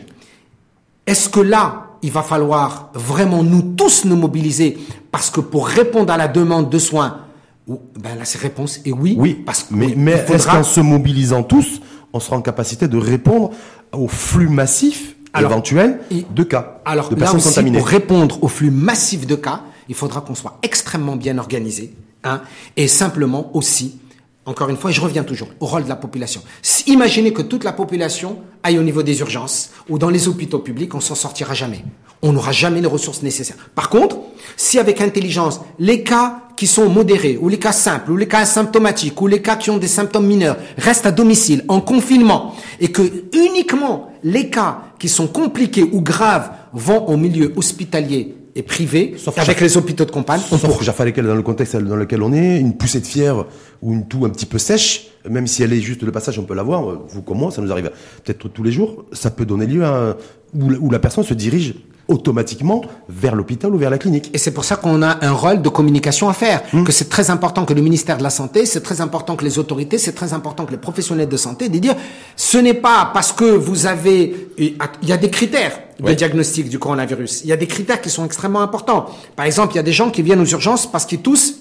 est-ce 1.07 1.28
que 1.28 1.40
là, 1.40 1.84
il 2.05 2.12
va 2.12 2.23
falloir 2.23 2.90
vraiment 2.93 3.43
nous 3.43 3.62
tous 3.62 4.05
nous 4.05 4.14
mobiliser 4.14 4.77
parce 5.11 5.31
que 5.31 5.40
pour 5.40 5.67
répondre 5.67 6.12
à 6.12 6.19
la 6.19 6.29
demande 6.29 6.69
de 6.69 6.79
soins, 6.79 7.21
ben 7.67 8.14
la 8.19 8.25
réponse 8.38 8.81
est 8.85 8.93
oui. 8.93 9.17
Oui, 9.19 9.33
parce 9.33 9.62
que 9.62 9.75
mais, 9.75 9.87
oui, 9.87 9.95
mais 9.97 10.25
il 10.29 10.35
est-ce 10.35 10.47
qu'en 10.47 10.62
se 10.62 10.81
mobilisant 10.81 11.43
tous, 11.43 11.81
on 12.12 12.21
sera 12.21 12.37
en 12.37 12.43
capacité 12.43 12.88
de 12.88 12.99
répondre 12.99 13.53
au 13.93 14.07
flux 14.07 14.51
massif 14.51 15.17
Alors, 15.33 15.53
éventuel 15.53 15.99
de 16.11 16.43
cas, 16.43 16.83
Alors 16.85 17.09
de 17.09 17.14
là 17.14 17.21
personnes 17.21 17.38
aussi, 17.38 17.49
contaminées 17.49 17.79
pour 17.79 17.88
répondre 17.88 18.38
au 18.43 18.49
flux 18.49 18.71
massif 18.71 19.27
de 19.27 19.35
cas, 19.35 19.62
il 19.88 19.95
faudra 19.95 20.21
qu'on 20.21 20.35
soit 20.35 20.59
extrêmement 20.62 21.17
bien 21.17 21.38
organisé, 21.38 21.95
hein, 22.23 22.43
et 22.77 22.87
simplement 22.87 23.51
aussi, 23.57 23.99
encore 24.46 24.68
une 24.68 24.76
fois, 24.76 24.90
je 24.90 25.00
reviens 25.00 25.24
toujours 25.24 25.48
au 25.61 25.66
rôle 25.66 25.85
de 25.85 25.88
la 25.88 25.96
population. 25.96 26.42
Imaginez 26.87 27.33
que 27.33 27.40
toute 27.40 27.64
la 27.64 27.72
population 27.72 28.38
aille 28.62 28.78
au 28.78 28.83
niveau 28.83 29.02
des 29.02 29.20
urgences 29.20 29.70
ou 29.88 29.98
dans 29.98 30.11
les 30.11 30.28
hôpitaux 30.28 30.59
publics, 30.59 30.94
on 30.94 31.00
s'en 31.00 31.14
sortira 31.14 31.54
jamais. 31.54 31.83
On 32.20 32.33
n'aura 32.33 32.52
jamais 32.52 32.80
les 32.80 32.87
ressources 32.87 33.22
nécessaires. 33.22 33.57
Par 33.74 33.88
contre, 33.88 34.16
si 34.57 34.78
avec 34.78 35.00
intelligence, 35.00 35.61
les 35.78 36.02
cas 36.02 36.40
qui 36.57 36.66
sont 36.66 36.88
modérés, 36.88 37.38
ou 37.40 37.48
les 37.48 37.59
cas 37.59 37.72
simples, 37.72 38.12
ou 38.12 38.16
les 38.16 38.28
cas 38.28 38.40
asymptomatiques, 38.40 39.20
ou 39.20 39.26
les 39.26 39.42
cas 39.42 39.57
qui 39.57 39.70
ont 39.70 39.78
des 39.78 39.88
symptômes 39.88 40.26
mineurs, 40.26 40.57
restent 40.76 41.07
à 41.07 41.11
domicile, 41.11 41.64
en 41.68 41.80
confinement, 41.80 42.54
et 42.80 42.88
que 42.92 43.24
uniquement 43.33 44.12
les 44.22 44.50
cas 44.50 44.83
qui 44.98 45.09
sont 45.09 45.26
compliqués 45.26 45.83
ou 45.90 46.00
graves 46.00 46.50
vont 46.72 47.07
au 47.07 47.16
milieu 47.16 47.52
hospitalier 47.57 48.37
et 48.57 48.62
privés, 48.62 49.17
avec 49.37 49.61
les 49.61 49.77
hôpitaux 49.77 50.05
de 50.05 50.11
campagne. 50.11 50.40
Sauf 50.40 50.79
que 50.79 51.21
dans 51.21 51.35
le 51.35 51.43
contexte 51.43 51.77
dans 51.77 51.97
lequel 51.97 52.23
on 52.23 52.33
est, 52.33 52.61
une 52.61 52.77
poussée 52.77 53.01
de 53.01 53.07
fièvre 53.07 53.47
ou 53.83 53.93
une 53.93 54.07
toux 54.07 54.25
un 54.25 54.31
petit 54.31 54.47
peu 54.47 54.59
sèche, 54.59 55.09
même 55.29 55.47
si 55.47 55.62
elle 55.62 55.73
est 55.73 55.81
juste 55.81 56.03
le 56.03 56.12
passage, 56.12 56.38
on 56.38 56.45
peut 56.45 56.55
l'avoir, 56.55 56.83
vous 57.09 57.23
comme 57.23 57.38
moi, 57.38 57.51
ça 57.51 57.62
nous 57.62 57.73
arrive 57.73 57.90
peut-être 58.25 58.49
tous 58.49 58.62
les 58.62 58.73
jours, 58.73 59.05
ça 59.12 59.31
peut 59.31 59.45
donner 59.45 59.67
lieu 59.67 59.85
à 59.85 60.17
où 60.55 60.90
la 60.90 61.01
personne 61.01 61.25
se 61.25 61.35
dirige 61.35 61.75
automatiquement 62.09 62.83
vers 63.09 63.35
l'hôpital 63.35 63.75
ou 63.75 63.79
vers 63.79 63.90
la 63.90 63.99
clinique. 63.99 64.31
Et 64.35 64.38
c'est 64.38 64.53
pour 64.53 64.64
ça 64.64 64.77
qu'on 64.77 65.03
a 65.03 65.25
un 65.25 65.33
rôle 65.33 65.62
de 65.62 65.69
communication 65.69 66.29
à 66.29 66.33
faire, 66.33 66.62
hmm. 66.73 66.85
que 66.85 66.93
c'est 66.93 67.09
très 67.09 67.31
important 67.31 67.64
que 67.64 67.73
le 67.73 67.83
ministère 67.83 68.19
de 68.19 68.23
la 68.23 68.31
Santé, 68.31 68.67
c'est 68.67 68.83
très 68.83 69.01
important 69.01 69.37
que 69.37 69.45
les 69.45 69.59
autorités, 69.59 69.99
c'est 69.99 70.12
très 70.12 70.33
important 70.33 70.67
que 70.67 70.73
les 70.73 70.79
professionnels 70.79 71.29
de 71.29 71.37
santé, 71.37 71.69
de 71.69 71.79
dire, 71.79 71.95
ce 72.37 72.59
n'est 72.59 72.75
pas 72.75 73.11
parce 73.12 73.33
que 73.33 73.45
vous 73.45 73.87
avez, 73.87 74.49
il 74.59 74.77
y 75.03 75.12
a 75.12 75.17
des 75.17 75.31
critères 75.31 75.79
de 76.01 76.12
diagnostic 76.12 76.69
du 76.69 76.79
coronavirus, 76.79 77.43
il 77.45 77.49
y 77.49 77.53
a 77.53 77.57
des 77.57 77.67
critères 77.67 78.01
qui 78.01 78.11
sont 78.11 78.25
extrêmement 78.25 78.61
importants. 78.61 79.07
Par 79.37 79.47
exemple, 79.47 79.75
il 79.75 79.77
y 79.77 79.81
a 79.81 79.85
des 79.85 79.93
gens 79.93 80.11
qui 80.11 80.23
viennent 80.23 80.40
aux 80.40 80.47
urgences 80.47 80.90
parce 80.90 81.07
qu'ils 81.07 81.21
toussent, 81.21 81.57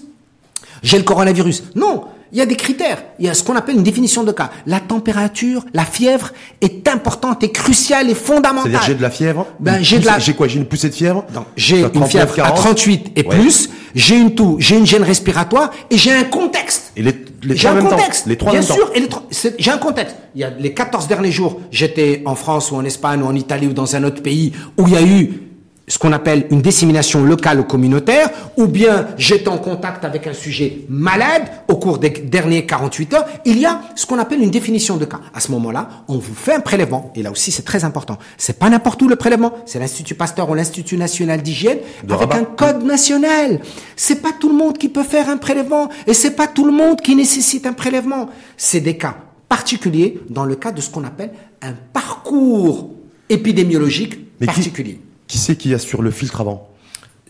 j'ai 0.82 0.98
le 0.98 1.04
coronavirus. 1.04 1.64
Non, 1.74 2.04
il 2.32 2.38
y 2.38 2.40
a 2.40 2.46
des 2.46 2.56
critères. 2.56 3.02
Il 3.18 3.26
y 3.26 3.28
a 3.28 3.34
ce 3.34 3.42
qu'on 3.42 3.56
appelle 3.56 3.76
une 3.76 3.82
définition 3.82 4.24
de 4.24 4.32
cas. 4.32 4.50
La 4.66 4.80
température, 4.80 5.64
la 5.72 5.84
fièvre 5.84 6.32
est 6.60 6.88
importante 6.88 7.42
et 7.44 7.50
cruciale 7.52 8.10
et 8.10 8.14
fondamentale. 8.14 8.72
C'est-à-dire 8.72 8.86
j'ai 8.88 8.94
de 8.94 9.02
la 9.02 9.10
fièvre. 9.10 9.46
Ben, 9.60 9.82
j'ai 9.82 9.98
de 9.98 10.06
la. 10.06 10.18
J'ai 10.18 10.34
quoi 10.34 10.48
J'ai 10.48 10.58
une 10.58 10.66
poussée 10.66 10.88
de 10.88 10.94
fièvre. 10.94 11.24
J'ai 11.56 11.80
une 11.80 12.06
fièvre 12.06 12.34
à 12.44 12.50
38 12.52 13.12
et 13.16 13.22
plus. 13.22 13.68
J'ai 13.94 14.18
une 14.18 14.34
toux, 14.34 14.56
j'ai 14.58 14.76
une 14.76 14.86
gêne 14.86 15.04
respiratoire 15.04 15.70
et 15.88 15.96
j'ai 15.96 16.12
un 16.12 16.24
contexte. 16.24 16.90
Et 16.96 17.02
les, 17.02 17.14
les 17.44 17.56
j'ai 17.56 17.68
un 17.68 17.80
contexte. 17.80 18.26
Les 18.26 18.36
trois 18.36 18.50
Bien 18.50 18.62
sûr. 18.62 18.90
Et 18.92 19.00
les 19.00 19.08
j'ai 19.56 19.70
un 19.70 19.78
contexte. 19.78 20.16
Il 20.34 20.40
y 20.40 20.44
a 20.44 20.50
les 20.50 20.74
14 20.74 21.06
derniers 21.06 21.30
jours, 21.30 21.60
j'étais 21.70 22.22
en 22.26 22.34
France 22.34 22.72
ou 22.72 22.76
en 22.76 22.84
Espagne 22.84 23.22
ou 23.22 23.26
en 23.26 23.34
Italie 23.36 23.68
ou 23.68 23.72
dans 23.72 23.94
un 23.94 24.02
autre 24.02 24.20
pays 24.20 24.52
où 24.76 24.88
il 24.88 24.94
y 24.94 24.96
a 24.96 25.02
eu 25.02 25.43
ce 25.86 25.98
qu'on 25.98 26.12
appelle 26.12 26.46
une 26.50 26.62
dissémination 26.62 27.24
locale 27.24 27.60
ou 27.60 27.64
communautaire, 27.64 28.30
ou 28.56 28.66
bien 28.66 29.08
j'étais 29.18 29.48
en 29.48 29.58
contact 29.58 30.04
avec 30.04 30.26
un 30.26 30.32
sujet 30.32 30.78
malade 30.88 31.42
au 31.68 31.76
cours 31.76 31.98
des 31.98 32.10
derniers 32.10 32.64
48 32.64 33.14
heures, 33.14 33.26
il 33.44 33.58
y 33.58 33.66
a 33.66 33.82
ce 33.94 34.06
qu'on 34.06 34.18
appelle 34.18 34.42
une 34.42 34.50
définition 34.50 34.96
de 34.96 35.04
cas. 35.04 35.20
À 35.34 35.40
ce 35.40 35.50
moment-là, 35.52 35.88
on 36.08 36.16
vous 36.16 36.34
fait 36.34 36.54
un 36.54 36.60
prélèvement, 36.60 37.12
et 37.14 37.22
là 37.22 37.30
aussi 37.30 37.50
c'est 37.50 37.64
très 37.64 37.84
important. 37.84 38.18
C'est 38.38 38.58
pas 38.58 38.70
n'importe 38.70 39.02
où 39.02 39.08
le 39.08 39.16
prélèvement, 39.16 39.52
c'est 39.66 39.78
l'Institut 39.78 40.14
Pasteur 40.14 40.48
ou 40.48 40.54
l'Institut 40.54 40.96
National 40.96 41.42
d'Hygiène 41.42 41.78
avec 42.08 42.34
un 42.34 42.44
code 42.44 42.84
national. 42.84 43.60
C'est 43.96 44.22
pas 44.22 44.32
tout 44.38 44.48
le 44.48 44.56
monde 44.56 44.78
qui 44.78 44.88
peut 44.88 45.02
faire 45.02 45.28
un 45.28 45.36
prélèvement, 45.36 45.90
et 46.06 46.14
c'est 46.14 46.34
pas 46.34 46.46
tout 46.46 46.64
le 46.64 46.72
monde 46.72 47.00
qui 47.00 47.14
nécessite 47.14 47.66
un 47.66 47.74
prélèvement. 47.74 48.30
C'est 48.56 48.80
des 48.80 48.96
cas 48.96 49.16
particuliers 49.48 50.20
dans 50.30 50.44
le 50.44 50.56
cas 50.56 50.72
de 50.72 50.80
ce 50.80 50.88
qu'on 50.88 51.04
appelle 51.04 51.30
un 51.60 51.74
parcours 51.92 52.90
épidémiologique 53.28 54.38
particulier. 54.44 55.00
Qui 55.26 55.38
c'est 55.38 55.56
qui 55.56 55.74
assure 55.74 56.02
le 56.02 56.10
filtre 56.10 56.40
avant? 56.40 56.68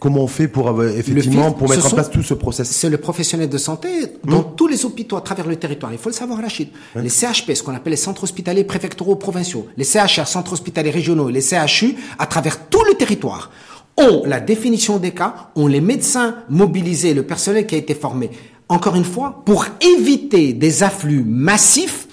Comment 0.01 0.25
on 0.25 0.27
fait 0.27 0.49
pour 0.49 0.83
effectivement 0.83 1.53
pour 1.53 1.69
mettre 1.69 1.87
en 1.87 1.91
place 1.91 2.11
tout 2.11 2.23
ce 2.23 2.35
process? 2.35 2.69
C'est 2.69 2.91
le 2.91 2.99
professionnel 2.99 3.49
de 3.49 3.57
santé 3.57 3.89
dans 4.25 4.41
hmm. 4.41 4.57
tous 4.57 4.67
les 4.67 4.85
hôpitaux 4.85 5.17
à 5.17 5.23
travers 5.23 5.47
le 5.47 5.57
territoire. 5.57 5.93
Il 5.93 5.99
faut 5.99 6.11
le 6.11 6.15
savoir, 6.15 6.41
Rachid. 6.41 6.69
Les 6.97 7.09
CHP, 7.09 7.55
ce 7.55 7.63
qu'on 7.63 7.75
appelle 7.75 7.93
les 7.93 7.97
centres 7.97 8.25
hospitaliers 8.25 8.65
préfectoraux 8.65 9.17
provinciaux, 9.17 9.67
les 9.77 9.85
CHR, 9.85 10.27
centres 10.27 10.53
hospitaliers 10.53 10.91
régionaux, 10.91 11.31
les 11.31 11.41
CHU, 11.41 11.95
à 12.19 12.27
travers 12.27 12.69
tout 12.69 12.85
le 12.87 12.95
territoire, 12.95 13.51
ont 13.97 14.25
la 14.27 14.41
définition 14.41 14.99
des 14.99 15.13
cas, 15.13 15.51
ont 15.55 15.69
les 15.69 15.81
médecins 15.81 16.37
mobilisés, 16.51 17.15
le 17.15 17.23
personnel 17.23 17.67
qui 17.67 17.75
a 17.75 17.79
été 17.79 17.95
formé. 17.95 18.31
Encore 18.69 18.97
une 18.97 19.05
fois, 19.05 19.43
pour 19.47 19.67
éviter 19.81 20.53
des 20.53 20.83
afflux 20.83 21.23
massifs 21.25 22.09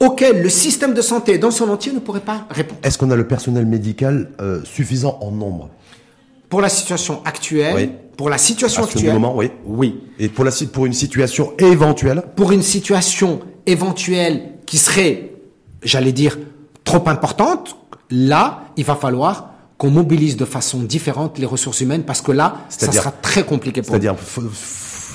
auquel 0.00 0.42
le 0.42 0.48
système 0.48 0.94
de 0.94 1.02
santé 1.02 1.38
dans 1.38 1.50
son 1.50 1.68
entier 1.70 1.92
ne 1.92 1.98
pourrait 1.98 2.20
pas 2.20 2.46
répondre. 2.50 2.80
Est-ce 2.82 2.98
qu'on 2.98 3.10
a 3.10 3.16
le 3.16 3.26
personnel 3.26 3.66
médical 3.66 4.30
euh, 4.40 4.60
suffisant 4.64 5.18
en 5.20 5.30
nombre? 5.30 5.70
Pour 6.48 6.60
la 6.60 6.68
situation 6.68 7.22
actuelle, 7.24 7.90
pour 8.16 8.28
la 8.28 8.38
situation 8.38 8.82
à 8.82 8.86
actuelle, 8.86 9.12
moment, 9.12 9.36
oui. 9.36 9.50
Oui. 9.64 10.00
Et 10.18 10.28
pour 10.28 10.44
la 10.44 10.52
pour 10.72 10.86
une 10.86 10.92
situation 10.92 11.52
éventuelle? 11.58 12.22
Pour 12.36 12.52
une 12.52 12.62
situation 12.62 13.40
éventuelle 13.66 14.52
qui 14.66 14.78
serait, 14.78 15.32
j'allais 15.82 16.12
dire, 16.12 16.38
trop 16.84 17.08
importante, 17.08 17.76
là, 18.10 18.64
il 18.76 18.84
va 18.84 18.94
falloir 18.94 19.50
qu'on 19.78 19.90
mobilise 19.90 20.36
de 20.36 20.44
façon 20.44 20.80
différente 20.80 21.38
les 21.38 21.46
ressources 21.46 21.80
humaines 21.80 22.04
parce 22.04 22.20
que 22.20 22.30
là, 22.30 22.58
ça 22.68 22.92
sera 22.92 23.10
très 23.10 23.44
compliqué 23.44 23.82
pour 23.82 23.90
C'est-à-dire 23.90 24.14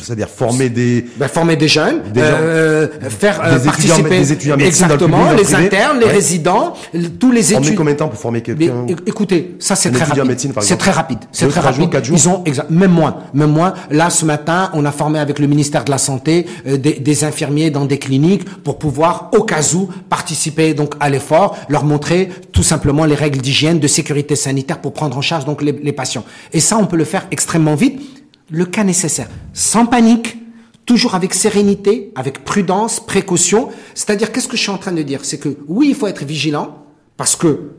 c'est-à-dire 0.02 0.30
former 0.30 0.70
des 0.70 1.06
ben, 1.18 1.28
former 1.28 1.56
des 1.56 1.68
jeunes, 1.68 2.02
euh, 2.18 2.88
faire 3.10 3.42
euh, 3.44 3.60
participer 3.60 4.10
des 4.10 4.32
étudiants 4.34 4.58
exactement 4.58 5.32
les 5.32 5.56
internes, 5.56 6.00
les 6.00 6.08
résidents, 6.08 6.74
tous 7.20 7.32
les 7.32 7.54
étudiants. 7.54 7.76
combien 7.76 7.94
de 7.94 8.00
temps 8.00 8.08
pour 8.08 8.20
former 8.20 8.42
quelqu'un 8.42 8.86
Écoutez, 9.06 9.56
ça 9.60 9.76
c'est 9.76 9.92
très, 9.92 10.06
rapide. 10.06 10.38
C'est 10.62 10.78
très 10.78 10.92
rapide. 10.92 11.20
C'est 11.32 11.48
très 11.48 11.60
rapide. 11.60 11.90
Ils 12.12 12.30
ont 12.30 12.44
même 12.70 12.92
moins, 12.92 13.18
même 13.34 13.52
moins. 13.52 13.74
Là 13.92 14.10
ce 14.10 14.26
matin, 14.26 14.70
on 14.74 14.86
a 14.86 14.92
formé 14.92 15.20
avec 15.20 15.40
le 15.40 15.48
ministère 15.48 15.86
de 15.86 15.92
la 15.92 15.98
santé 15.98 16.46
euh, 16.68 16.78
des, 16.78 16.94
des, 16.94 17.24
infirmiers 17.24 17.70
dans 17.70 17.86
des 17.86 18.00
cliniques 18.00 18.46
pour 18.64 18.80
pouvoir 18.80 19.30
au 19.34 19.44
cas 19.44 19.62
où 19.74 19.90
participer 20.10 20.74
donc 20.74 20.96
à 21.00 21.10
l'effort, 21.10 21.58
leur 21.70 21.84
montrer 21.84 22.30
tout 22.52 22.64
simplement 22.64 23.06
les 23.06 23.16
règles 23.16 23.40
d'hygiène, 23.40 23.80
de 23.80 23.88
sécurité 23.88 24.36
sanitaire 24.36 24.80
pour 24.80 24.94
prendre 24.94 25.18
en 25.18 25.22
charge 25.22 25.46
donc 25.46 25.62
les, 25.62 25.72
les 25.72 25.94
patients. 25.94 26.24
Et 26.54 26.60
ça 26.60 26.78
on 26.78 26.86
peut 26.86 26.98
le 26.98 27.06
faire 27.06 27.28
extrêmement 27.32 27.76
vite 27.76 28.18
le 28.50 28.66
cas 28.66 28.84
nécessaire, 28.84 29.30
sans 29.54 29.86
panique, 29.86 30.38
toujours 30.86 31.14
avec 31.16 31.34
sérénité, 31.34 32.12
avec 32.16 32.44
prudence, 32.44 33.00
précaution. 33.00 33.70
C'est-à-dire, 33.94 34.32
qu'est-ce 34.32 34.48
que 34.48 34.58
je 34.58 34.62
suis 34.62 34.72
en 34.72 34.78
train 34.78 34.92
de 34.92 35.04
dire? 35.04 35.24
C'est 35.24 35.38
que 35.38 35.58
oui, 35.68 35.88
il 35.90 35.96
faut 35.96 36.08
être 36.08 36.26
vigilant, 36.26 36.84
parce 37.16 37.36
que 37.36 37.72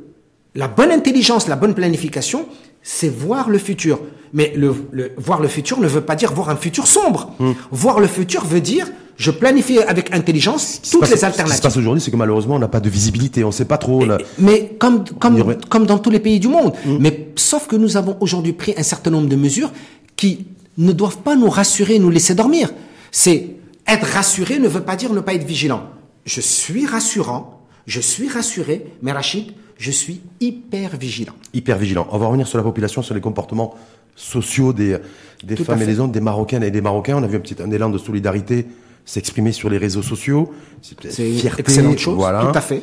la 0.54 0.68
bonne 0.68 0.90
intelligence, 0.90 1.48
la 1.48 1.56
bonne 1.56 1.74
planification, 1.74 2.46
c'est 2.82 3.08
voir 3.08 3.50
le 3.50 3.58
futur. 3.58 4.00
Mais 4.32 4.52
le, 4.56 4.72
voir 5.16 5.40
le 5.40 5.48
futur 5.48 5.80
ne 5.80 5.88
veut 5.88 6.02
pas 6.02 6.14
dire 6.14 6.32
voir 6.32 6.50
un 6.50 6.56
futur 6.56 6.86
sombre. 6.86 7.34
Hmm. 7.38 7.52
Voir 7.72 8.00
le 8.00 8.06
futur 8.06 8.44
veut 8.44 8.60
dire 8.60 8.86
je 9.16 9.30
planifie 9.30 9.78
avec 9.80 10.14
intelligence 10.14 10.80
toutes 10.90 11.10
les 11.10 11.24
alternatives. 11.24 11.46
Ce 11.48 11.50
qui 11.50 11.56
se 11.56 11.62
passe 11.62 11.76
aujourd'hui, 11.76 12.00
c'est 12.00 12.10
que 12.10 12.16
malheureusement, 12.16 12.54
on 12.54 12.58
n'a 12.58 12.68
pas 12.68 12.80
de 12.80 12.88
visibilité, 12.88 13.44
on 13.44 13.48
ne 13.48 13.52
sait 13.52 13.66
pas 13.66 13.76
trop. 13.76 14.02
Mais 14.38 14.76
comme 14.78 15.04
comme 15.18 15.56
comme 15.68 15.84
dans 15.84 15.98
tous 15.98 16.10
les 16.10 16.20
pays 16.20 16.40
du 16.40 16.48
monde. 16.48 16.72
Hmm. 16.86 16.96
Mais 17.00 17.28
sauf 17.36 17.66
que 17.66 17.76
nous 17.76 17.96
avons 17.96 18.16
aujourd'hui 18.20 18.52
pris 18.52 18.72
un 18.76 18.82
certain 18.82 19.10
nombre 19.10 19.28
de 19.28 19.36
mesures 19.36 19.72
qui 20.16 20.46
ne 20.80 20.92
doivent 20.92 21.18
pas 21.18 21.36
nous 21.36 21.48
rassurer, 21.50 21.98
nous 21.98 22.10
laisser 22.10 22.34
dormir. 22.34 22.72
C'est 23.12 23.56
être 23.86 24.06
rassuré 24.06 24.58
ne 24.58 24.68
veut 24.68 24.82
pas 24.82 24.96
dire 24.96 25.12
ne 25.12 25.20
pas 25.20 25.34
être 25.34 25.46
vigilant. 25.46 25.84
Je 26.24 26.40
suis 26.40 26.86
rassurant, 26.86 27.60
je 27.86 28.00
suis 28.00 28.28
rassuré, 28.28 28.86
mais 29.02 29.12
Rachid, 29.12 29.52
je 29.78 29.90
suis 29.90 30.20
hyper 30.40 30.96
vigilant. 30.96 31.34
Hyper 31.54 31.78
vigilant. 31.78 32.06
On 32.10 32.18
va 32.18 32.26
revenir 32.26 32.46
sur 32.46 32.58
la 32.58 32.64
population, 32.64 33.02
sur 33.02 33.14
les 33.14 33.20
comportements 33.20 33.74
sociaux 34.16 34.72
des, 34.72 34.98
des 35.42 35.56
femmes 35.56 35.82
et 35.82 35.86
des 35.86 36.00
hommes, 36.00 36.12
des 36.12 36.20
Marocaines 36.20 36.62
et 36.62 36.70
des 36.70 36.80
Marocains. 36.80 37.16
On 37.16 37.22
a 37.22 37.26
vu 37.26 37.36
un 37.36 37.40
petit 37.40 37.56
un 37.62 37.70
élan 37.70 37.90
de 37.90 37.98
solidarité 37.98 38.66
s'exprimer 39.04 39.52
sur 39.52 39.70
les 39.70 39.78
réseaux 39.78 40.02
sociaux. 40.02 40.52
C'est 40.82 41.30
une 41.30 41.46
excellente 41.58 41.98
chose. 41.98 42.16
Voilà. 42.16 42.42
Tout 42.42 42.58
à 42.58 42.60
fait. 42.60 42.82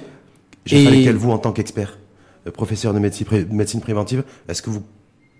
J'ai 0.65 0.83
fallu 0.83 1.03
qu'elle 1.03 1.15
vous, 1.15 1.31
en 1.31 1.37
tant 1.37 1.53
qu'expert, 1.53 1.97
euh, 2.45 2.51
professeur 2.51 2.93
de 2.93 2.99
médecine, 2.99 3.25
médecine 3.51 3.79
préventive, 3.79 4.23
est-ce 4.49 4.61
que 4.61 4.69
vous 4.69 4.83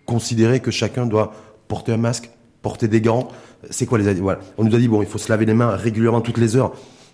considérez 0.06 0.62
que 0.62 0.72
chacun 0.72 1.06
doit 1.06 1.34
porter 1.68 1.92
un 1.92 1.98
masque, 1.98 2.30
porter 2.62 2.88
des 2.88 3.02
gants. 3.02 3.30
C'est 3.70 3.86
quoi 3.86 3.98
les 3.98 4.14
voilà. 4.16 4.40
On 4.58 4.64
nous 4.64 4.76
a 4.76 4.80
dit 4.80 4.88
bon, 4.88 5.02
il 5.02 5.08
faut 5.08 5.18
se 5.18 5.30
laver 5.30 5.46
les 5.46 5.54
mains 5.54 5.76
régulièrement 5.76 6.22
toutes 6.22 6.38
les 6.38 6.56
heures 6.56 6.74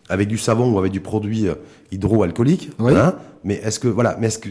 avec 0.10 0.28
du 0.28 0.38
savon 0.38 0.74
ou 0.74 0.80
avec 0.80 0.92
du 0.92 1.00
produit 1.00 1.48
euh, 1.48 1.56
hydroalcoolique. 1.92 2.72
Hein 2.80 3.16
mais 3.44 3.56
est-ce 3.56 3.80
que 3.80 3.88
voilà, 3.88 4.18
mais 4.20 4.28
est-ce 4.28 4.40
que 4.40 4.50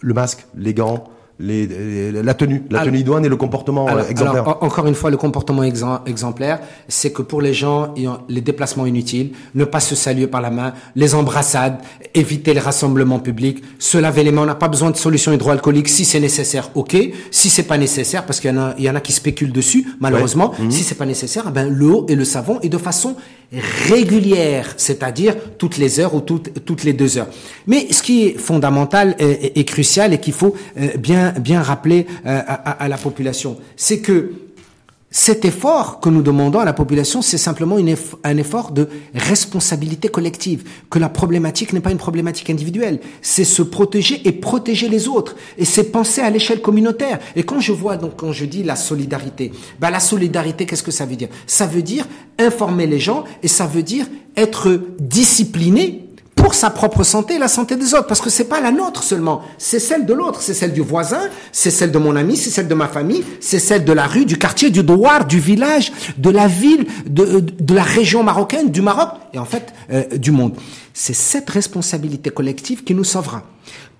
le 0.00 0.14
masque, 0.14 0.46
les 0.54 0.74
gants, 0.74 1.04
les, 1.40 2.10
la 2.10 2.34
tenue, 2.34 2.62
la 2.70 2.84
tenue 2.84 2.98
idoine 2.98 3.24
et 3.24 3.28
le 3.28 3.36
comportement 3.36 3.88
euh, 3.88 4.04
exemplaire. 4.08 4.42
Alors, 4.42 4.58
encore 4.62 4.86
une 4.86 4.94
fois, 4.94 5.10
le 5.10 5.16
comportement 5.16 5.62
exemplaire, 5.62 6.60
c'est 6.88 7.12
que 7.12 7.22
pour 7.22 7.40
les 7.40 7.54
gens, 7.54 7.94
les 8.28 8.40
déplacements 8.40 8.86
inutiles, 8.86 9.32
ne 9.54 9.64
pas 9.64 9.80
se 9.80 9.94
saluer 9.94 10.26
par 10.26 10.40
la 10.40 10.50
main, 10.50 10.72
les 10.96 11.14
embrassades, 11.14 11.78
éviter 12.14 12.54
les 12.54 12.60
rassemblements 12.60 13.20
publics, 13.20 13.62
se 13.78 13.98
laver 13.98 14.24
les 14.24 14.32
mains. 14.32 14.42
On 14.42 14.46
n'a 14.46 14.54
pas 14.54 14.68
besoin 14.68 14.90
de 14.90 14.96
solution 14.96 15.32
hydroalcoolique 15.32 15.88
si 15.88 16.04
c'est 16.04 16.20
nécessaire, 16.20 16.70
ok. 16.74 16.96
Si 17.30 17.50
c'est 17.50 17.62
pas 17.62 17.78
nécessaire, 17.78 18.26
parce 18.26 18.40
qu'il 18.40 18.50
y 18.50 18.54
en 18.54 18.58
a, 18.58 18.74
il 18.78 18.84
y 18.84 18.90
en 18.90 18.96
a 18.96 19.00
qui 19.00 19.12
spéculent 19.12 19.52
dessus, 19.52 19.86
malheureusement. 20.00 20.52
Mhm. 20.58 20.70
Si 20.70 20.82
c'est 20.82 20.96
pas 20.96 21.06
nécessaire, 21.06 21.44
eh 21.48 21.52
ben 21.52 21.68
l'eau 21.68 22.06
et 22.08 22.16
le 22.16 22.24
savon 22.24 22.58
et 22.62 22.68
de 22.68 22.78
façon 22.78 23.16
régulière, 23.52 24.74
c'est-à-dire 24.76 25.34
toutes 25.56 25.78
les 25.78 26.00
heures 26.00 26.14
ou 26.14 26.20
toutes, 26.20 26.64
toutes 26.64 26.84
les 26.84 26.92
deux 26.92 27.16
heures. 27.16 27.28
Mais 27.66 27.92
ce 27.92 28.02
qui 28.02 28.26
est 28.26 28.38
fondamental 28.38 29.16
et, 29.18 29.64
crucial 29.64 30.12
et 30.12 30.18
qu'il 30.18 30.34
faut 30.34 30.54
euh, 30.78 30.88
bien, 30.98 31.32
bien 31.32 31.62
rappeler 31.62 32.06
euh, 32.26 32.40
à, 32.46 32.72
à 32.72 32.88
la 32.88 32.98
population, 32.98 33.56
c'est 33.76 34.00
que 34.00 34.32
cet 35.10 35.46
effort 35.46 36.00
que 36.00 36.10
nous 36.10 36.20
demandons 36.20 36.58
à 36.58 36.66
la 36.66 36.74
population, 36.74 37.22
c'est 37.22 37.38
simplement 37.38 37.76
un 38.24 38.36
effort 38.36 38.72
de 38.72 38.88
responsabilité 39.14 40.08
collective, 40.08 40.64
que 40.90 40.98
la 40.98 41.08
problématique 41.08 41.72
n'est 41.72 41.80
pas 41.80 41.92
une 41.92 41.98
problématique 41.98 42.50
individuelle, 42.50 43.00
c'est 43.22 43.44
se 43.44 43.62
protéger 43.62 44.20
et 44.28 44.32
protéger 44.32 44.88
les 44.88 45.08
autres, 45.08 45.34
et 45.56 45.64
c'est 45.64 45.84
penser 45.84 46.20
à 46.20 46.28
l'échelle 46.28 46.60
communautaire. 46.60 47.20
Et 47.36 47.42
quand 47.42 47.60
je 47.60 47.72
vois, 47.72 47.96
donc 47.96 48.16
quand 48.16 48.32
je 48.32 48.44
dis 48.44 48.62
la 48.62 48.76
solidarité, 48.76 49.50
bah 49.80 49.90
la 49.90 50.00
solidarité, 50.00 50.66
qu'est-ce 50.66 50.82
que 50.82 50.90
ça 50.90 51.06
veut 51.06 51.16
dire? 51.16 51.28
Ça 51.46 51.66
veut 51.66 51.82
dire 51.82 52.06
informer 52.38 52.86
les 52.86 53.00
gens, 53.00 53.24
et 53.42 53.48
ça 53.48 53.66
veut 53.66 53.82
dire 53.82 54.06
être 54.36 54.78
discipliné 55.00 56.07
pour 56.38 56.54
sa 56.54 56.70
propre 56.70 57.02
santé 57.02 57.34
et 57.34 57.38
la 57.38 57.48
santé 57.48 57.76
des 57.76 57.94
autres, 57.94 58.06
parce 58.06 58.20
que 58.20 58.30
c'est 58.30 58.44
pas 58.44 58.60
la 58.60 58.70
nôtre 58.70 59.02
seulement, 59.02 59.42
c'est 59.58 59.80
celle 59.80 60.06
de 60.06 60.14
l'autre, 60.14 60.40
c'est 60.40 60.54
celle 60.54 60.72
du 60.72 60.80
voisin, 60.80 61.28
c'est 61.52 61.70
celle 61.70 61.90
de 61.90 61.98
mon 61.98 62.14
ami, 62.14 62.36
c'est 62.36 62.50
celle 62.50 62.68
de 62.68 62.74
ma 62.74 62.86
famille, 62.86 63.24
c'est 63.40 63.58
celle 63.58 63.84
de 63.84 63.92
la 63.92 64.06
rue, 64.06 64.24
du 64.24 64.38
quartier, 64.38 64.70
du 64.70 64.82
douar, 64.82 65.26
du 65.26 65.40
village, 65.40 65.92
de 66.16 66.30
la 66.30 66.46
ville, 66.46 66.86
de, 67.06 67.40
de 67.40 67.74
la 67.74 67.82
région 67.82 68.22
marocaine, 68.22 68.70
du 68.70 68.80
Maroc 68.80 69.10
et 69.34 69.38
en 69.38 69.44
fait 69.44 69.74
euh, 69.90 70.04
du 70.16 70.30
monde. 70.30 70.54
C'est 70.94 71.14
cette 71.14 71.50
responsabilité 71.50 72.30
collective 72.30 72.84
qui 72.84 72.94
nous 72.94 73.04
sauvera. 73.04 73.42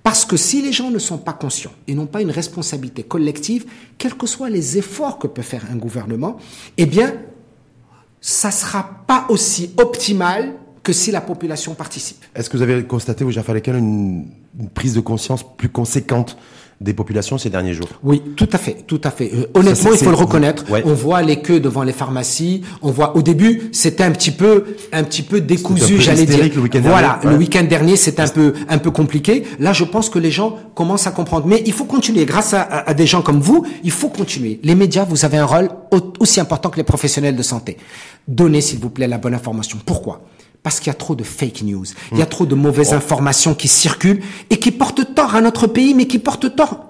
Parce 0.03 0.25
que 0.25 0.37
si 0.37 0.63
les 0.63 0.73
gens 0.73 0.91
ne 0.91 0.99
sont 0.99 1.19
pas 1.19 1.33
conscients 1.33 1.73
et 1.87 1.95
n'ont 1.95 2.07
pas 2.07 2.23
une 2.23 2.31
responsabilité 2.31 3.03
collective, 3.03 3.67
quels 3.99 4.15
que 4.15 4.27
soient 4.27 4.49
les 4.49 4.79
efforts 4.79 5.19
que 5.19 5.27
peut 5.27 5.43
faire 5.43 5.65
un 5.73 5.77
gouvernement, 5.77 6.39
eh 6.77 6.87
bien, 6.87 7.15
ça 8.21 8.51
sera 8.51 8.89
pas 9.07 9.27
aussi 9.29 9.73
optimal 9.77 10.55
que 10.89 10.95
si 10.95 11.11
la 11.11 11.21
population 11.21 11.75
participe. 11.75 12.25
Est-ce 12.35 12.49
que 12.49 12.57
vous 12.57 12.63
avez 12.63 12.83
constaté, 12.83 13.23
vous, 13.23 13.31
Jaffa 13.31 13.53
une, 13.67 14.25
une 14.59 14.71
prise 14.73 14.95
de 14.95 15.01
conscience 15.01 15.45
plus 15.59 15.69
conséquente 15.69 16.39
des 16.81 16.95
populations 16.95 17.37
ces 17.37 17.51
derniers 17.51 17.75
jours? 17.75 17.91
Oui, 18.03 18.23
tout 18.37 18.49
à 18.53 18.57
fait, 18.57 18.85
tout 18.87 19.01
à 19.05 19.11
fait. 19.11 19.31
Euh, 19.35 19.51
honnêtement, 19.53 19.91
il 19.93 19.99
faut 19.99 20.09
le 20.09 20.17
reconnaître. 20.17 20.65
On 20.87 20.95
voit 20.95 21.21
les 21.21 21.43
queues 21.43 21.61
devant 21.61 21.83
les 21.83 21.93
pharmacies. 21.93 22.63
On 22.81 22.91
voit 22.91 23.17
au 23.19 23.21
début, 23.21 23.69
c'était 23.73 24.05
un 24.05 24.13
petit 24.13 24.31
peu, 24.31 24.65
un 24.93 25.05
petit 25.05 25.21
peu 25.21 25.43
décousu, 25.43 26.01
j'allais 26.01 26.25
dire. 26.25 26.39
Le 26.55 26.63
week 26.63 26.77
voilà, 26.77 27.21
le 27.23 27.37
week-end 27.37 27.65
dernier, 27.65 27.97
c'était 27.97 28.23
un 28.23 28.29
peu, 28.29 28.55
un 28.67 28.79
peu 28.79 28.91
compliqué. 28.91 29.45
Là, 29.59 29.75
je 29.75 29.85
pense 29.85 30.09
que 30.09 30.19
les 30.19 30.31
gens 30.31 30.57
commencent 30.75 31.07
à 31.07 31.11
comprendre. 31.11 31.47
Mais 31.47 31.63
il 31.67 31.75
faut 31.75 31.85
continuer. 31.85 32.25
Grâce 32.25 32.55
à, 32.55 32.63
à 32.63 32.95
des 32.95 33.07
gens 33.07 33.21
comme 33.21 33.41
vous, 33.41 33.67
il 33.85 33.91
faut 33.91 34.09
continuer. 34.09 34.59
Les 34.63 34.75
médias, 34.75 35.05
vous 35.05 35.27
avez 35.27 35.37
un 35.37 35.45
rôle 35.45 35.69
aussi 36.19 36.41
important 36.41 36.71
que 36.71 36.79
les 36.79 36.85
professionnels 36.85 37.37
de 37.37 37.43
santé. 37.43 37.77
Donnez, 38.27 38.63
s'il 38.63 38.79
vous 38.79 38.91
plaît, 38.91 39.09
la 39.09 39.19
bonne 39.19 39.35
information. 39.35 39.79
Pourquoi? 39.85 40.23
Parce 40.69 40.81
qu'il 40.81 40.89
y 40.89 40.91
a 40.91 40.99
trop 40.99 41.15
de 41.15 41.25
fake 41.25 41.63
news, 41.63 41.87
il 42.13 42.19
y 42.19 42.21
a 42.21 42.27
trop 42.27 42.45
de 42.45 42.55
mauvaises 42.55 42.91
oh. 42.93 42.97
informations 42.97 43.55
qui 43.55 43.69
circulent 43.69 44.21
et 44.51 44.59
qui 44.59 44.71
portent 44.71 45.15
tort 45.15 45.35
à 45.35 45.41
notre 45.41 45.67
pays, 45.67 45.95
mais 45.95 46.07
qui 46.07 46.19
portent 46.19 46.55
tort 46.55 46.85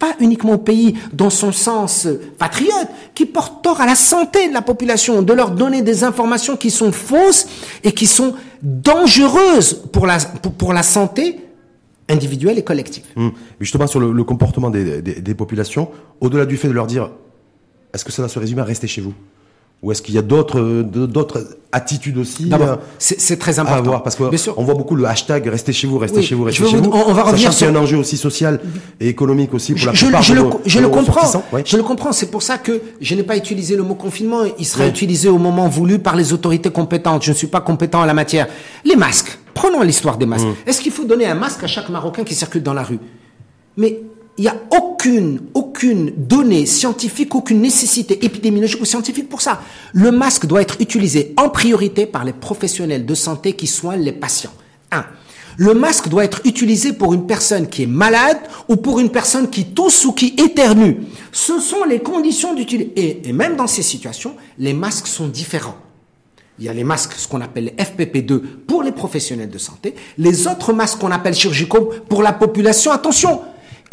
pas 0.00 0.16
uniquement 0.18 0.54
au 0.54 0.58
pays 0.58 0.96
dans 1.12 1.30
son 1.30 1.52
sens 1.52 2.08
patriote, 2.36 2.88
qui 3.14 3.24
portent 3.24 3.62
tort 3.62 3.80
à 3.80 3.86
la 3.86 3.94
santé 3.94 4.48
de 4.48 4.52
la 4.52 4.60
population, 4.60 5.22
de 5.22 5.32
leur 5.32 5.52
donner 5.52 5.82
des 5.82 6.02
informations 6.02 6.56
qui 6.56 6.72
sont 6.72 6.90
fausses 6.90 7.46
et 7.84 7.92
qui 7.92 8.08
sont 8.08 8.34
dangereuses 8.60 9.84
pour 9.92 10.08
la, 10.08 10.18
pour, 10.18 10.72
la 10.72 10.82
santé 10.82 11.38
individuelle 12.08 12.58
et 12.58 12.64
collective. 12.64 13.04
Hum. 13.14 13.30
Justement, 13.60 13.86
sur 13.86 14.00
le, 14.00 14.24
comportement 14.24 14.70
des, 14.70 15.00
des 15.00 15.34
populations, 15.36 15.90
au-delà 16.20 16.44
du 16.44 16.56
fait 16.56 16.66
de 16.66 16.72
leur 16.72 16.88
dire, 16.88 17.12
est-ce 17.94 18.04
que 18.04 18.10
ça 18.10 18.22
va 18.22 18.26
se 18.26 18.40
résumer 18.40 18.62
à 18.62 18.64
rester 18.64 18.88
chez 18.88 19.00
vous? 19.00 19.14
Ou 19.82 19.92
est-ce 19.92 20.00
qu'il 20.00 20.14
y 20.14 20.18
a 20.18 20.22
d'autres 20.22 20.82
d'autres 20.82 21.58
attitudes 21.70 22.16
aussi 22.16 22.50
euh, 22.52 22.76
c'est 22.98 23.38
très 23.38 23.58
important. 23.58 23.78
À 23.78 23.82
voir, 23.82 24.02
parce 24.02 24.16
qu'on 24.16 24.64
voit 24.64 24.74
beaucoup 24.74 24.96
le 24.96 25.04
hashtag 25.04 25.46
restez 25.48 25.72
chez 25.74 25.86
vous, 25.86 25.98
restez 25.98 26.22
chez 26.22 26.34
vous, 26.34 26.44
restez 26.44 26.66
chez 26.66 26.76
vous. 26.78 26.90
On, 26.90 27.12
va 27.12 27.24
revenir 27.24 27.52
sur 27.52 27.68
un 27.68 27.76
enjeu 27.76 27.98
aussi 27.98 28.16
social 28.16 28.60
et 28.98 29.08
économique 29.08 29.52
aussi 29.52 29.74
pour 29.74 29.86
la 29.86 29.92
je, 29.92 30.04
plupart 30.04 30.22
je, 30.22 30.34
le, 30.34 30.42
je 30.64 30.80
le 30.80 30.88
comprends. 30.88 31.42
Je 31.64 31.76
le 31.76 31.82
comprends. 31.82 32.12
C'est 32.12 32.30
pour 32.30 32.42
ça 32.42 32.56
que 32.56 32.80
je 33.00 33.14
n'ai 33.14 33.22
pas 33.22 33.36
utilisé 33.36 33.76
le 33.76 33.82
mot 33.82 33.94
confinement. 33.94 34.40
Il 34.58 34.64
sera 34.64 34.86
utilisé 34.86 35.28
au 35.28 35.38
moment 35.38 35.68
voulu 35.68 35.98
par 35.98 36.16
les 36.16 36.32
autorités 36.32 36.70
compétentes. 36.70 37.22
Je 37.24 37.32
ne 37.32 37.36
suis 37.36 37.48
pas 37.48 37.60
compétent 37.60 38.00
en 38.00 38.06
la 38.06 38.14
matière. 38.14 38.46
Les 38.84 38.96
masques. 38.96 39.38
Prenons 39.52 39.82
l'histoire 39.82 40.16
des 40.16 40.26
masques. 40.26 40.46
Est-ce 40.66 40.80
qu'il 40.80 40.92
faut 40.92 41.04
donner 41.04 41.26
un 41.26 41.34
masque 41.34 41.62
à 41.62 41.66
chaque 41.66 41.90
Marocain 41.90 42.24
qui 42.24 42.34
circule 42.34 42.62
dans 42.62 42.74
la 42.74 42.82
rue? 42.82 42.98
Mais 43.76 44.00
il 44.38 44.42
n'y 44.42 44.48
a 44.48 44.56
aucune, 44.70 45.40
aucune 45.54 46.12
donnée 46.16 46.66
scientifique, 46.66 47.34
aucune 47.34 47.60
nécessité 47.60 48.24
épidémiologique 48.24 48.80
ou 48.80 48.84
scientifique 48.84 49.28
pour 49.28 49.40
ça. 49.40 49.62
Le 49.92 50.10
masque 50.10 50.46
doit 50.46 50.60
être 50.60 50.80
utilisé 50.80 51.32
en 51.36 51.48
priorité 51.48 52.04
par 52.06 52.24
les 52.24 52.34
professionnels 52.34 53.06
de 53.06 53.14
santé 53.14 53.54
qui 53.54 53.66
soignent 53.66 54.02
les 54.02 54.12
patients. 54.12 54.52
Un. 54.92 55.04
Le 55.58 55.72
masque 55.72 56.08
doit 56.08 56.24
être 56.24 56.42
utilisé 56.44 56.92
pour 56.92 57.14
une 57.14 57.26
personne 57.26 57.66
qui 57.68 57.84
est 57.84 57.86
malade 57.86 58.38
ou 58.68 58.76
pour 58.76 59.00
une 59.00 59.10
personne 59.10 59.48
qui 59.48 59.64
tousse 59.64 60.04
ou 60.04 60.12
qui 60.12 60.34
éternue. 60.36 60.96
Ce 61.32 61.58
sont 61.58 61.84
les 61.84 62.00
conditions 62.00 62.54
d'utilisation. 62.54 62.92
Et, 62.96 63.28
et, 63.28 63.32
même 63.32 63.56
dans 63.56 63.66
ces 63.66 63.82
situations, 63.82 64.34
les 64.58 64.74
masques 64.74 65.06
sont 65.06 65.28
différents. 65.28 65.76
Il 66.58 66.66
y 66.66 66.68
a 66.68 66.74
les 66.74 66.84
masques, 66.84 67.12
ce 67.16 67.26
qu'on 67.26 67.40
appelle 67.40 67.72
les 67.76 67.84
FPP2 67.84 68.40
pour 68.66 68.82
les 68.82 68.92
professionnels 68.92 69.50
de 69.50 69.58
santé. 69.58 69.94
Les 70.18 70.46
autres 70.46 70.74
masques 70.74 70.98
qu'on 70.98 71.10
appelle 71.10 71.34
chirurgicaux 71.34 71.90
pour 72.08 72.22
la 72.22 72.32
population. 72.32 72.92
Attention, 72.92 73.40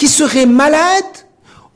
qui 0.03 0.09
serait 0.09 0.45
malade 0.45 1.15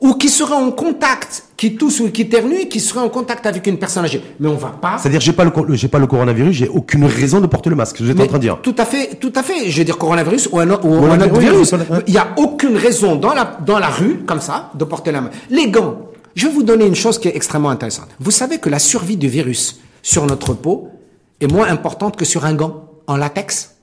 ou 0.02 0.12
qui 0.12 0.28
serait 0.28 0.52
en 0.52 0.70
contact, 0.70 1.44
qui 1.56 1.76
tousse 1.76 1.98
ou 2.00 2.10
qui 2.10 2.22
éternue, 2.22 2.68
qui 2.68 2.78
serait 2.78 3.00
en 3.00 3.08
contact 3.08 3.46
avec 3.46 3.66
une 3.66 3.78
personne 3.78 4.04
âgée. 4.04 4.22
Mais 4.38 4.48
on 4.48 4.54
va 4.54 4.68
pas. 4.68 4.98
C'est-à-dire, 4.98 5.22
j'ai 5.22 5.32
pas 5.32 5.44
le, 5.44 5.50
j'ai 5.70 5.88
pas 5.88 5.98
le 5.98 6.06
coronavirus, 6.06 6.54
j'ai 6.54 6.68
aucune 6.68 7.06
raison 7.06 7.40
de 7.40 7.46
porter 7.46 7.70
le 7.70 7.76
masque. 7.76 8.02
Vous 8.02 8.10
êtes 8.10 8.20
en 8.20 8.26
train 8.26 8.36
de 8.36 8.42
dire. 8.42 8.58
Tout 8.60 8.74
à 8.76 8.84
fait, 8.84 9.14
tout 9.18 9.32
à 9.34 9.42
fait. 9.42 9.70
Je 9.70 9.78
veux 9.78 9.84
dire 9.86 9.96
coronavirus 9.96 10.50
ou 10.52 10.58
un, 10.58 10.68
ou 10.68 11.06
un 11.06 11.18
autre 11.22 11.40
virus. 11.40 11.74
Il 12.06 12.12
y 12.12 12.18
a 12.18 12.34
aucune 12.36 12.76
raison 12.76 13.16
dans 13.16 13.32
la, 13.32 13.56
dans 13.64 13.78
la 13.78 13.88
rue, 13.88 14.18
comme 14.26 14.42
ça, 14.42 14.72
de 14.74 14.84
porter 14.84 15.10
la 15.10 15.22
main. 15.22 15.30
Les 15.48 15.70
gants. 15.70 15.96
Je 16.34 16.48
vais 16.48 16.52
vous 16.52 16.64
donner 16.64 16.84
une 16.84 16.94
chose 16.94 17.18
qui 17.18 17.28
est 17.28 17.34
extrêmement 17.34 17.70
intéressante. 17.70 18.08
Vous 18.20 18.30
savez 18.30 18.58
que 18.58 18.68
la 18.68 18.78
survie 18.78 19.16
du 19.16 19.28
virus 19.28 19.80
sur 20.02 20.26
notre 20.26 20.52
peau 20.52 20.90
est 21.40 21.50
moins 21.50 21.68
importante 21.68 22.18
que 22.18 22.26
sur 22.26 22.44
un 22.44 22.52
gant 22.52 22.90
en 23.06 23.16
latex? 23.16 23.77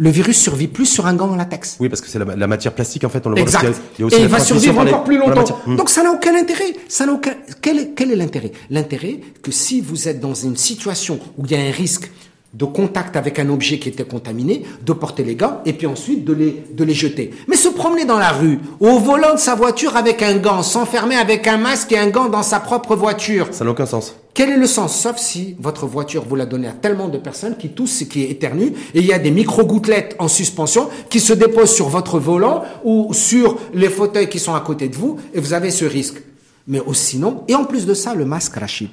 Le 0.00 0.08
virus 0.08 0.40
survit 0.40 0.66
plus 0.66 0.86
sur 0.86 1.06
un 1.06 1.12
gant 1.12 1.28
en 1.28 1.36
latex. 1.36 1.76
Oui, 1.78 1.90
parce 1.90 2.00
que 2.00 2.08
c'est 2.08 2.18
la, 2.18 2.46
matière 2.46 2.72
plastique, 2.72 3.04
en 3.04 3.10
fait, 3.10 3.26
on 3.26 3.30
le 3.30 3.38
exact. 3.38 3.66
voit. 3.66 3.76
Il 3.98 4.00
y 4.00 4.02
a 4.02 4.06
aussi 4.06 4.16
Et 4.16 4.20
il 4.22 4.28
va 4.28 4.40
survivre 4.40 4.80
encore 4.80 5.04
plus 5.04 5.18
longtemps. 5.18 5.60
Hmm. 5.66 5.76
Donc 5.76 5.90
ça 5.90 6.02
n'a 6.02 6.10
aucun 6.10 6.34
intérêt. 6.34 6.74
Ça 6.88 7.04
n'a 7.04 7.12
aucun. 7.12 7.34
Quel 7.60 7.78
est, 7.78 7.90
quel 7.94 8.10
est 8.10 8.16
l'intérêt? 8.16 8.52
L'intérêt 8.70 9.20
que 9.42 9.52
si 9.52 9.82
vous 9.82 10.08
êtes 10.08 10.18
dans 10.18 10.32
une 10.32 10.56
situation 10.56 11.20
où 11.36 11.44
il 11.44 11.52
y 11.52 11.54
a 11.54 11.60
un 11.60 11.70
risque 11.70 12.10
de 12.52 12.64
contact 12.64 13.16
avec 13.16 13.38
un 13.38 13.48
objet 13.48 13.78
qui 13.78 13.88
était 13.88 14.04
contaminé, 14.04 14.64
de 14.84 14.92
porter 14.92 15.22
les 15.22 15.36
gants 15.36 15.60
et 15.64 15.72
puis 15.72 15.86
ensuite 15.86 16.24
de 16.24 16.32
les, 16.32 16.64
de 16.72 16.84
les 16.84 16.94
jeter. 16.94 17.30
Mais 17.46 17.56
se 17.56 17.68
promener 17.68 18.04
dans 18.04 18.18
la 18.18 18.30
rue, 18.30 18.58
au 18.80 18.98
volant 18.98 19.34
de 19.34 19.38
sa 19.38 19.54
voiture 19.54 19.96
avec 19.96 20.22
un 20.22 20.36
gant, 20.38 20.62
s'enfermer 20.62 21.16
avec 21.16 21.46
un 21.46 21.58
masque 21.58 21.92
et 21.92 21.98
un 21.98 22.08
gant 22.08 22.28
dans 22.28 22.42
sa 22.42 22.58
propre 22.58 22.96
voiture. 22.96 23.48
Ça 23.52 23.64
n'a 23.64 23.70
aucun 23.70 23.86
sens. 23.86 24.16
Quel 24.34 24.50
est 24.50 24.56
le 24.56 24.66
sens? 24.66 24.96
Sauf 24.96 25.16
si 25.18 25.56
votre 25.60 25.86
voiture 25.86 26.24
vous 26.28 26.36
la 26.36 26.46
donnez 26.46 26.68
à 26.68 26.72
tellement 26.72 27.08
de 27.08 27.18
personnes 27.18 27.56
qui 27.56 27.70
toussent 27.70 28.02
et 28.02 28.08
qui 28.08 28.22
éternuent 28.22 28.72
et 28.94 29.00
il 29.00 29.06
y 29.06 29.12
a 29.12 29.18
des 29.18 29.30
micro-gouttelettes 29.30 30.16
en 30.18 30.28
suspension 30.28 30.88
qui 31.08 31.20
se 31.20 31.32
déposent 31.32 31.74
sur 31.74 31.88
votre 31.88 32.18
volant 32.18 32.62
ou 32.84 33.12
sur 33.12 33.58
les 33.74 33.88
fauteuils 33.88 34.28
qui 34.28 34.38
sont 34.38 34.54
à 34.54 34.60
côté 34.60 34.88
de 34.88 34.96
vous 34.96 35.18
et 35.34 35.40
vous 35.40 35.52
avez 35.52 35.70
ce 35.70 35.84
risque 35.84 36.22
mais 36.66 36.80
aussi 36.80 37.18
non. 37.18 37.44
Et 37.48 37.54
en 37.54 37.64
plus 37.64 37.86
de 37.86 37.94
ça, 37.94 38.14
le 38.14 38.24
masque, 38.24 38.56
Rachid, 38.56 38.88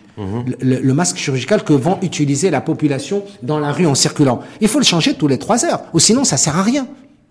le, 0.61 0.93
masque 0.93 1.17
chirurgical 1.17 1.63
que 1.63 1.73
vont 1.73 1.97
utiliser 2.01 2.49
la 2.49 2.61
population 2.61 3.23
dans 3.43 3.59
la 3.59 3.71
rue 3.71 3.85
en 3.85 3.95
circulant. 3.95 4.39
Il 4.61 4.67
faut 4.67 4.79
le 4.79 4.85
changer 4.85 5.13
tous 5.13 5.27
les 5.27 5.37
trois 5.37 5.65
heures, 5.65 5.83
ou 5.93 5.99
sinon 5.99 6.23
ça 6.23 6.37
sert 6.37 6.57
à 6.57 6.63
rien. 6.63 6.87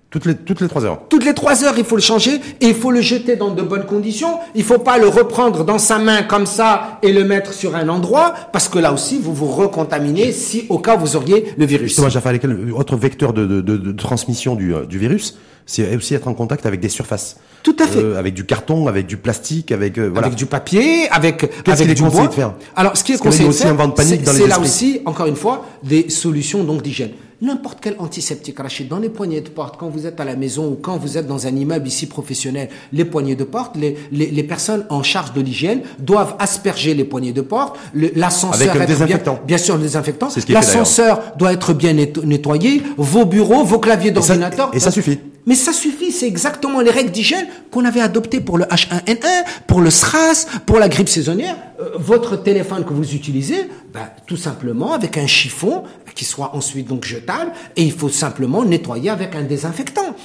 Toutes 0.09 0.25
les, 0.25 0.37
toutes 0.37 0.61
les 0.61 0.69
trois 0.69 0.85
heures. 0.85 1.01
Toutes 1.09 1.25
les 1.25 1.35
trois 1.35 1.65
heures, 1.65 1.75
il 1.77 1.85
faut 1.85 1.97
le 1.97 2.01
changer 2.01 2.41
et 2.61 2.69
il 2.69 2.75
faut 2.75 2.93
le 2.93 3.01
jeter 3.01 3.35
dans 3.35 3.51
de 3.51 3.61
bonnes 3.61 3.85
conditions. 3.85 4.39
Il 4.55 4.63
faut 4.63 4.79
pas 4.79 4.99
le 4.99 5.09
reprendre 5.09 5.65
dans 5.65 5.79
sa 5.79 5.99
main 5.99 6.23
comme 6.23 6.47
ça 6.47 7.01
et 7.03 7.13
le 7.13 7.25
mettre 7.25 7.53
sur 7.53 7.75
un 7.75 7.89
endroit 7.89 8.33
parce 8.53 8.69
que 8.69 8.79
là 8.79 8.93
aussi, 8.93 9.19
vous 9.19 9.35
vous 9.35 9.49
recontaminez 9.49 10.31
si 10.31 10.65
au 10.69 10.79
cas 10.79 10.97
vous 10.97 11.17
auriez 11.17 11.53
le 11.59 11.67
virus. 11.67 11.89
Justement, 11.89 12.09
j'ai 12.09 12.21
fait 12.21 12.41
autre 12.73 12.97
vecteur 12.97 13.33
de, 13.33 13.47
de, 13.47 13.61
de, 13.61 13.77
de 13.77 13.93
transmission 13.93 14.55
du, 14.55 14.75
euh, 14.75 14.87
du 14.87 14.99
virus, 14.99 15.39
c'est 15.67 15.97
aussi 15.97 16.15
être 16.15 16.29
en 16.29 16.35
contact 16.35 16.65
avec 16.65 16.81
des 16.81 16.89
surfaces. 16.89 17.37
Tout 17.63 17.77
à 17.81 17.87
fait. 17.87 17.99
Euh, 17.99 18.19
avec 18.19 18.35
du 18.35 18.45
carton, 18.45 18.87
avec 18.87 19.07
du 19.07 19.17
plastique, 19.17 19.73
avec 19.73 19.99
euh, 19.99 20.07
voilà. 20.09 20.29
Avec 20.29 20.39
du 20.39 20.47
papier, 20.47 21.09
avec 21.11 21.51
avec 21.67 21.95
du 21.95 22.03
bois. 22.03 22.29
De 22.29 22.33
faire 22.33 22.55
Alors, 22.77 22.97
ce 22.97 23.03
qui 23.03 23.13
est 23.13 23.19
conseillé 23.19 23.49
de 23.49 23.53
faire, 23.53 23.77
c'est 23.97 24.47
là 24.47 24.61
aussi, 24.61 25.01
encore 25.05 25.27
une 25.27 25.37
fois, 25.37 25.67
des 25.83 26.09
solutions 26.09 26.63
donc 26.65 26.83
d'hygiène 26.83 27.11
n'importe 27.43 27.79
quel 27.81 27.97
antiseptique, 27.99 28.59
Rachid, 28.59 28.89
dans 28.89 28.99
les 28.99 29.09
poignées 29.09 29.41
de 29.41 29.49
porte, 29.49 29.77
quand 29.79 29.89
vous 29.89 30.07
êtes 30.07 30.21
à 30.21 30.25
la 30.25 30.37
maison 30.37 30.69
ou 30.69 30.79
quand 30.81 30.97
vous 30.97 31.19
êtes 31.19 31.27
dans 31.27 31.47
un 31.47 31.55
immeuble 31.55 31.87
ici 31.87 32.07
professionnel, 32.07 32.69
les 32.93 33.05
poignées 33.05 33.35
de 33.35 33.45
porte, 33.45 33.77
les, 33.77 33.97
les, 34.11 34.31
les 34.31 34.43
personnes 34.43 34.87
en 34.89 35.03
charge 35.03 35.33
de 35.33 35.41
l'hygiène 35.41 35.83
doivent 35.99 36.35
asperger 36.39 36.95
les 36.95 37.05
poignées 37.05 37.33
de 37.33 37.43
porte, 37.43 37.79
l'ascenseur 37.95 38.71
Avec 38.71 38.83
un 38.83 38.87
désinfectant. 38.87 39.35
Bien, 39.35 39.43
bien 39.47 39.59
sûr, 39.59 39.77
le 39.77 39.83
désinfectant. 39.83 40.29
L'ascenseur 40.49 41.21
doit 41.37 41.53
être 41.53 41.75
bien 41.75 41.93
nettoyé, 41.93 42.83
vos 42.97 43.25
bureaux, 43.25 43.65
vos 43.65 43.79
claviers 43.79 44.11
d'ordinateur. 44.11 44.71
Et, 44.73 44.81
ça 44.81 44.91
suffit. 44.91 45.19
Mais 45.47 45.55
ça 45.55 45.73
suffit, 45.73 46.11
c'est 46.11 46.27
exactement 46.27 46.81
les 46.81 46.91
règles 46.91 47.13
d'hygiène 47.13 47.47
qu'on 47.71 47.85
avait 47.85 48.01
adoptées 48.01 48.41
pour 48.41 48.59
le 48.59 48.65
H1N1, 48.65 49.45
pour 49.69 49.81
le 49.81 49.91
SRAS, 49.91 50.47
pour 50.67 50.79
la 50.79 50.89
grippe 50.89 51.09
saisonnière. 51.09 51.57
Euh, 51.81 51.91
votre 51.95 52.37
téléphone 52.37 52.85
que 52.85 52.93
vous 52.93 53.15
utilisez, 53.15 53.69
ben, 53.95 54.09
tout 54.27 54.37
simplement 54.37 54.93
avec 54.93 55.17
un 55.17 55.29
chiffon 55.29 55.85
qui 56.17 56.25
soit 56.25 56.57
ensuite 56.57 56.89
donc 56.89 57.05
jetable, 57.05 57.53
et 57.77 57.83
il 57.83 57.93
faut 57.93 58.09
simplement 58.09 58.65
nettoyer 58.65 59.11
avec 59.11 59.37
un 59.37 59.43
désinfectant. 59.43 60.17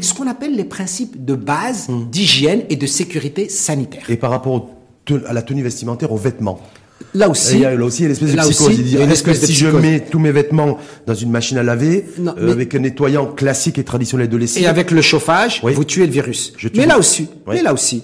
Ce 0.00 0.14
qu'on 0.14 0.28
appelle 0.28 0.54
les 0.54 0.64
principes 0.64 1.24
de 1.24 1.34
base 1.34 1.88
hmm. 1.88 2.10
d'hygiène 2.10 2.62
et 2.70 2.76
de 2.76 2.86
sécurité 2.86 3.48
sanitaire. 3.48 4.08
Et 4.08 4.16
par 4.16 4.30
rapport 4.30 4.70
à 5.26 5.32
la 5.32 5.42
tenue 5.42 5.62
vestimentaire, 5.62 6.12
aux 6.12 6.16
vêtements 6.16 6.60
Là 7.14 7.28
aussi, 7.28 7.54
il 7.54 7.60
y 7.60 7.64
a, 7.64 7.74
là 7.74 7.84
aussi, 7.84 8.00
il 8.00 8.02
y 8.02 8.06
a 8.06 8.08
l'espèce 8.08 8.32
de 8.32 8.40
psychose. 8.40 8.94
Est-ce 8.94 9.22
que 9.22 9.34
si 9.34 9.54
je 9.54 9.68
mets 9.68 10.00
tous 10.00 10.18
mes 10.18 10.32
vêtements 10.32 10.78
dans 11.06 11.14
une 11.14 11.30
machine 11.30 11.58
à 11.58 11.62
laver, 11.62 12.06
euh, 12.18 12.50
avec 12.50 12.74
un 12.74 12.80
nettoyant 12.80 13.26
classique 13.26 13.78
et 13.78 13.84
traditionnel 13.84 14.28
de 14.28 14.36
lessive, 14.36 14.62
et 14.64 14.66
avec 14.66 14.90
le 14.90 15.00
chauffage, 15.00 15.60
vous 15.62 15.84
tuez 15.84 16.06
le 16.06 16.12
virus. 16.12 16.52
mais 16.74 16.86
là 16.86 16.98
aussi, 16.98 17.28
mais 17.46 17.62
là 17.62 17.72
aussi, 17.72 18.02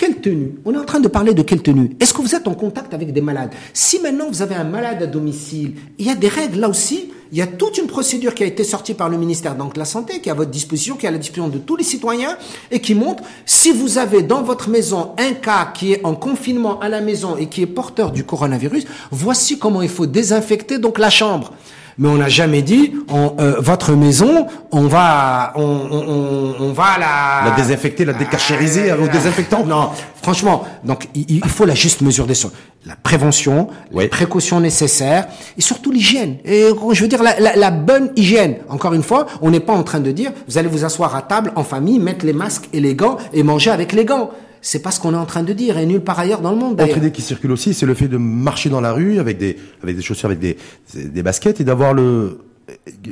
quelle 0.00 0.16
tenue? 0.16 0.54
On 0.64 0.72
est 0.72 0.78
en 0.78 0.86
train 0.86 0.98
de 0.98 1.08
parler 1.08 1.34
de 1.34 1.42
quelle 1.42 1.60
tenue? 1.60 1.94
Est-ce 2.00 2.14
que 2.14 2.22
vous 2.22 2.34
êtes 2.34 2.48
en 2.48 2.54
contact 2.54 2.94
avec 2.94 3.12
des 3.12 3.20
malades? 3.20 3.50
Si 3.74 4.00
maintenant 4.00 4.28
vous 4.30 4.40
avez 4.40 4.54
un 4.54 4.64
malade 4.64 5.02
à 5.02 5.06
domicile, 5.06 5.74
il 5.98 6.06
y 6.06 6.10
a 6.10 6.14
des 6.14 6.28
règles. 6.28 6.58
Là 6.58 6.70
aussi. 6.70 7.12
Il 7.32 7.38
y 7.38 7.42
a 7.42 7.46
toute 7.46 7.78
une 7.78 7.86
procédure 7.86 8.34
qui 8.34 8.42
a 8.42 8.46
été 8.46 8.64
sortie 8.64 8.94
par 8.94 9.08
le 9.08 9.16
ministère 9.16 9.54
de 9.54 9.78
la 9.78 9.84
Santé, 9.84 10.20
qui 10.20 10.28
est 10.28 10.32
à 10.32 10.34
votre 10.34 10.50
disposition, 10.50 10.96
qui 10.96 11.06
est 11.06 11.08
à 11.08 11.12
la 11.12 11.18
disposition 11.18 11.48
de 11.48 11.58
tous 11.58 11.76
les 11.76 11.84
citoyens, 11.84 12.36
et 12.72 12.80
qui 12.80 12.96
montre 12.96 13.22
si 13.46 13.70
vous 13.70 13.98
avez 13.98 14.22
dans 14.22 14.42
votre 14.42 14.68
maison 14.68 15.12
un 15.16 15.34
cas 15.34 15.70
qui 15.72 15.92
est 15.92 16.04
en 16.04 16.16
confinement 16.16 16.80
à 16.80 16.88
la 16.88 17.00
maison 17.00 17.36
et 17.36 17.46
qui 17.46 17.62
est 17.62 17.66
porteur 17.66 18.10
du 18.10 18.24
coronavirus, 18.24 18.84
voici 19.12 19.60
comment 19.60 19.80
il 19.80 19.88
faut 19.88 20.06
désinfecter 20.06 20.78
donc 20.80 20.98
la 20.98 21.08
chambre 21.08 21.52
mais 21.98 22.08
on 22.08 22.16
n'a 22.16 22.28
jamais 22.28 22.62
dit 22.62 22.92
on, 23.08 23.34
euh, 23.40 23.56
votre 23.60 23.92
maison, 23.92 24.46
on 24.72 24.82
va, 24.86 25.52
on, 25.56 25.62
on, 25.62 26.54
on 26.60 26.72
va 26.72 26.98
la 26.98 27.50
La 27.50 27.56
désinfecter, 27.56 28.04
la 28.04 28.12
décachériser 28.12 28.92
au 28.92 29.08
désinfectant 29.08 29.64
Non, 29.64 29.90
franchement, 30.22 30.64
donc 30.84 31.08
il, 31.14 31.24
il 31.28 31.44
faut 31.48 31.64
la 31.64 31.74
juste 31.74 32.00
mesure 32.02 32.26
des 32.26 32.34
choses, 32.34 32.52
la 32.86 32.96
prévention, 32.96 33.68
Oui. 33.92 34.04
les 34.04 34.08
précautions 34.08 34.60
nécessaires 34.60 35.26
et 35.58 35.60
surtout 35.60 35.90
l'hygiène. 35.90 36.36
Et 36.44 36.68
je 36.92 37.00
veux 37.02 37.08
dire 37.08 37.22
la, 37.22 37.38
la, 37.40 37.56
la 37.56 37.70
bonne 37.70 38.10
hygiène. 38.16 38.56
Encore 38.68 38.94
une 38.94 39.02
fois, 39.02 39.26
on 39.42 39.50
n'est 39.50 39.60
pas 39.60 39.72
en 39.74 39.82
train 39.82 40.00
de 40.00 40.10
dire 40.12 40.30
vous 40.48 40.58
allez 40.58 40.68
vous 40.68 40.84
asseoir 40.84 41.14
à 41.16 41.22
table 41.22 41.52
en 41.56 41.64
famille, 41.64 41.98
mettre 41.98 42.24
les 42.24 42.32
masques 42.32 42.68
et 42.72 42.80
les 42.80 42.94
gants 42.94 43.16
et 43.32 43.42
manger 43.42 43.70
avec 43.70 43.92
les 43.92 44.04
gants. 44.04 44.30
C'est 44.62 44.82
pas 44.82 44.90
ce 44.90 45.00
qu'on 45.00 45.14
est 45.14 45.18
en 45.18 45.26
train 45.26 45.42
de 45.42 45.52
dire 45.52 45.78
et 45.78 45.86
nulle 45.86 46.02
part 46.02 46.18
ailleurs 46.18 46.40
dans 46.40 46.50
le 46.50 46.58
monde. 46.58 46.80
Autre 46.80 46.98
idée 46.98 47.12
qui 47.12 47.22
circule 47.22 47.52
aussi, 47.52 47.74
c'est 47.74 47.86
le 47.86 47.94
fait 47.94 48.08
de 48.08 48.16
marcher 48.16 48.68
dans 48.68 48.80
la 48.80 48.92
rue 48.92 49.18
avec 49.18 49.38
des 49.38 49.56
avec 49.82 49.96
des 49.96 50.02
chaussures, 50.02 50.26
avec 50.26 50.38
des 50.38 50.56
des 50.94 51.22
baskets 51.22 51.60
et 51.60 51.64
d'avoir 51.64 51.94
le 51.94 52.38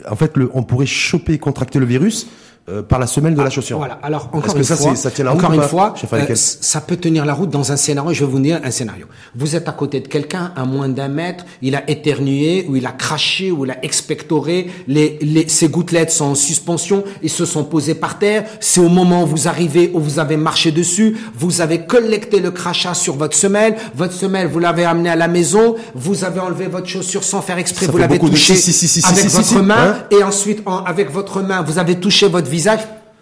en 0.09 0.17
fait 0.17 0.37
le 0.37 0.51
on 0.55 0.63
pourrait 0.63 0.87
choper, 0.87 1.39
contracter 1.39 1.79
le 1.79 1.87
virus 1.87 2.29
euh, 2.69 2.83
par 2.83 2.99
la 2.99 3.07
semelle 3.07 3.35
de 3.35 3.43
la 3.43 3.51
chaussure. 3.51 3.79
Voilà. 3.79 3.99
Alors 4.03 4.29
encore 4.33 4.53
que 4.55 4.59
une 4.59 4.64
ça, 4.64 4.77
fois, 4.77 4.95
ça 4.97 5.11
tient 5.11 5.25
la 5.25 5.31
route 5.33 5.41
encore 5.45 5.55
une 5.55 5.62
fois, 5.62 5.95
euh, 6.12 6.35
ça 6.35 6.81
peut 6.81 6.97
tenir 6.97 7.25
la 7.25 7.35
route 7.35 7.51
dans 7.51 7.73
un 7.73 7.77
scénario. 7.77 8.12
Je 8.12 8.25
vais 8.25 8.31
vous 8.31 8.39
dire 8.41 8.61
un 8.62 8.71
scénario. 8.71 9.07
Vous 9.35 9.57
êtes 9.57 9.69
à 9.69 9.73
côté 9.73 10.01
de 10.01 10.09
quelqu'un 10.09 10.53
à 10.57 10.64
moins 10.64 10.89
d'un 10.89 11.09
mètre, 11.09 11.45
il 11.62 11.75
a 11.75 11.89
éternué 11.91 12.66
ou 12.69 12.77
il 12.77 12.87
a 12.87 12.93
craché 12.93 13.51
ou 13.51 13.64
il 13.64 13.71
a 13.71 13.85
expectoré, 13.85 14.69
les, 14.87 15.19
les, 15.23 15.49
ses 15.49 15.69
gouttelettes 15.69 16.11
sont 16.11 16.27
en 16.27 16.35
suspension, 16.35 17.05
ils 17.23 17.31
se 17.31 17.45
sont 17.45 17.64
posés 17.64 17.95
par 17.95 18.19
terre. 18.19 18.45
C'est 18.61 18.81
au 18.81 18.89
moment 18.89 19.23
où 19.23 19.27
vous 19.27 19.49
arrivez, 19.49 19.91
où 19.95 20.01
vous 20.01 20.19
avez 20.19 20.37
marché 20.37 20.71
dessus, 20.73 21.16
vous 21.35 21.61
avez 21.61 21.81
collecté 21.87 22.41
le 22.41 22.51
crachat 22.51 22.95
sur 22.95 23.16
votre 23.16 23.37
semelle, 23.37 23.77
votre 23.95 24.12
semelle 24.12 24.47
vous 24.49 24.59
l'avez 24.59 24.85
amené 24.85 25.09
à 25.11 25.16
la 25.16 25.29
maison, 25.29 25.77
vous 25.95 26.25
avez 26.25 26.41
enlevé 26.41 26.66
votre 26.66 26.87
chaussure 26.87 27.25
sans 27.25 27.41
faire 27.41 27.59
exprès, 27.59 27.87
Ça 27.87 27.93
vous 27.93 27.99
l'avez 27.99 28.19
de 28.19 28.27
touché 28.27 28.55
si, 28.57 28.73
si, 28.73 28.89
si, 28.89 29.01
si, 29.01 29.07
avec 29.07 29.27
votre 29.31 29.62
main 29.62 29.75
hein 29.79 29.97
et 30.11 30.23
ensuite 30.23 30.62
en- 30.66 30.85
avec 30.85 31.11
votre 31.11 31.41
main 31.43 31.62
vous 31.62 31.79
avez 31.79 31.97
touché 31.99 32.29
votre 32.29 32.49
visage. 32.49 32.58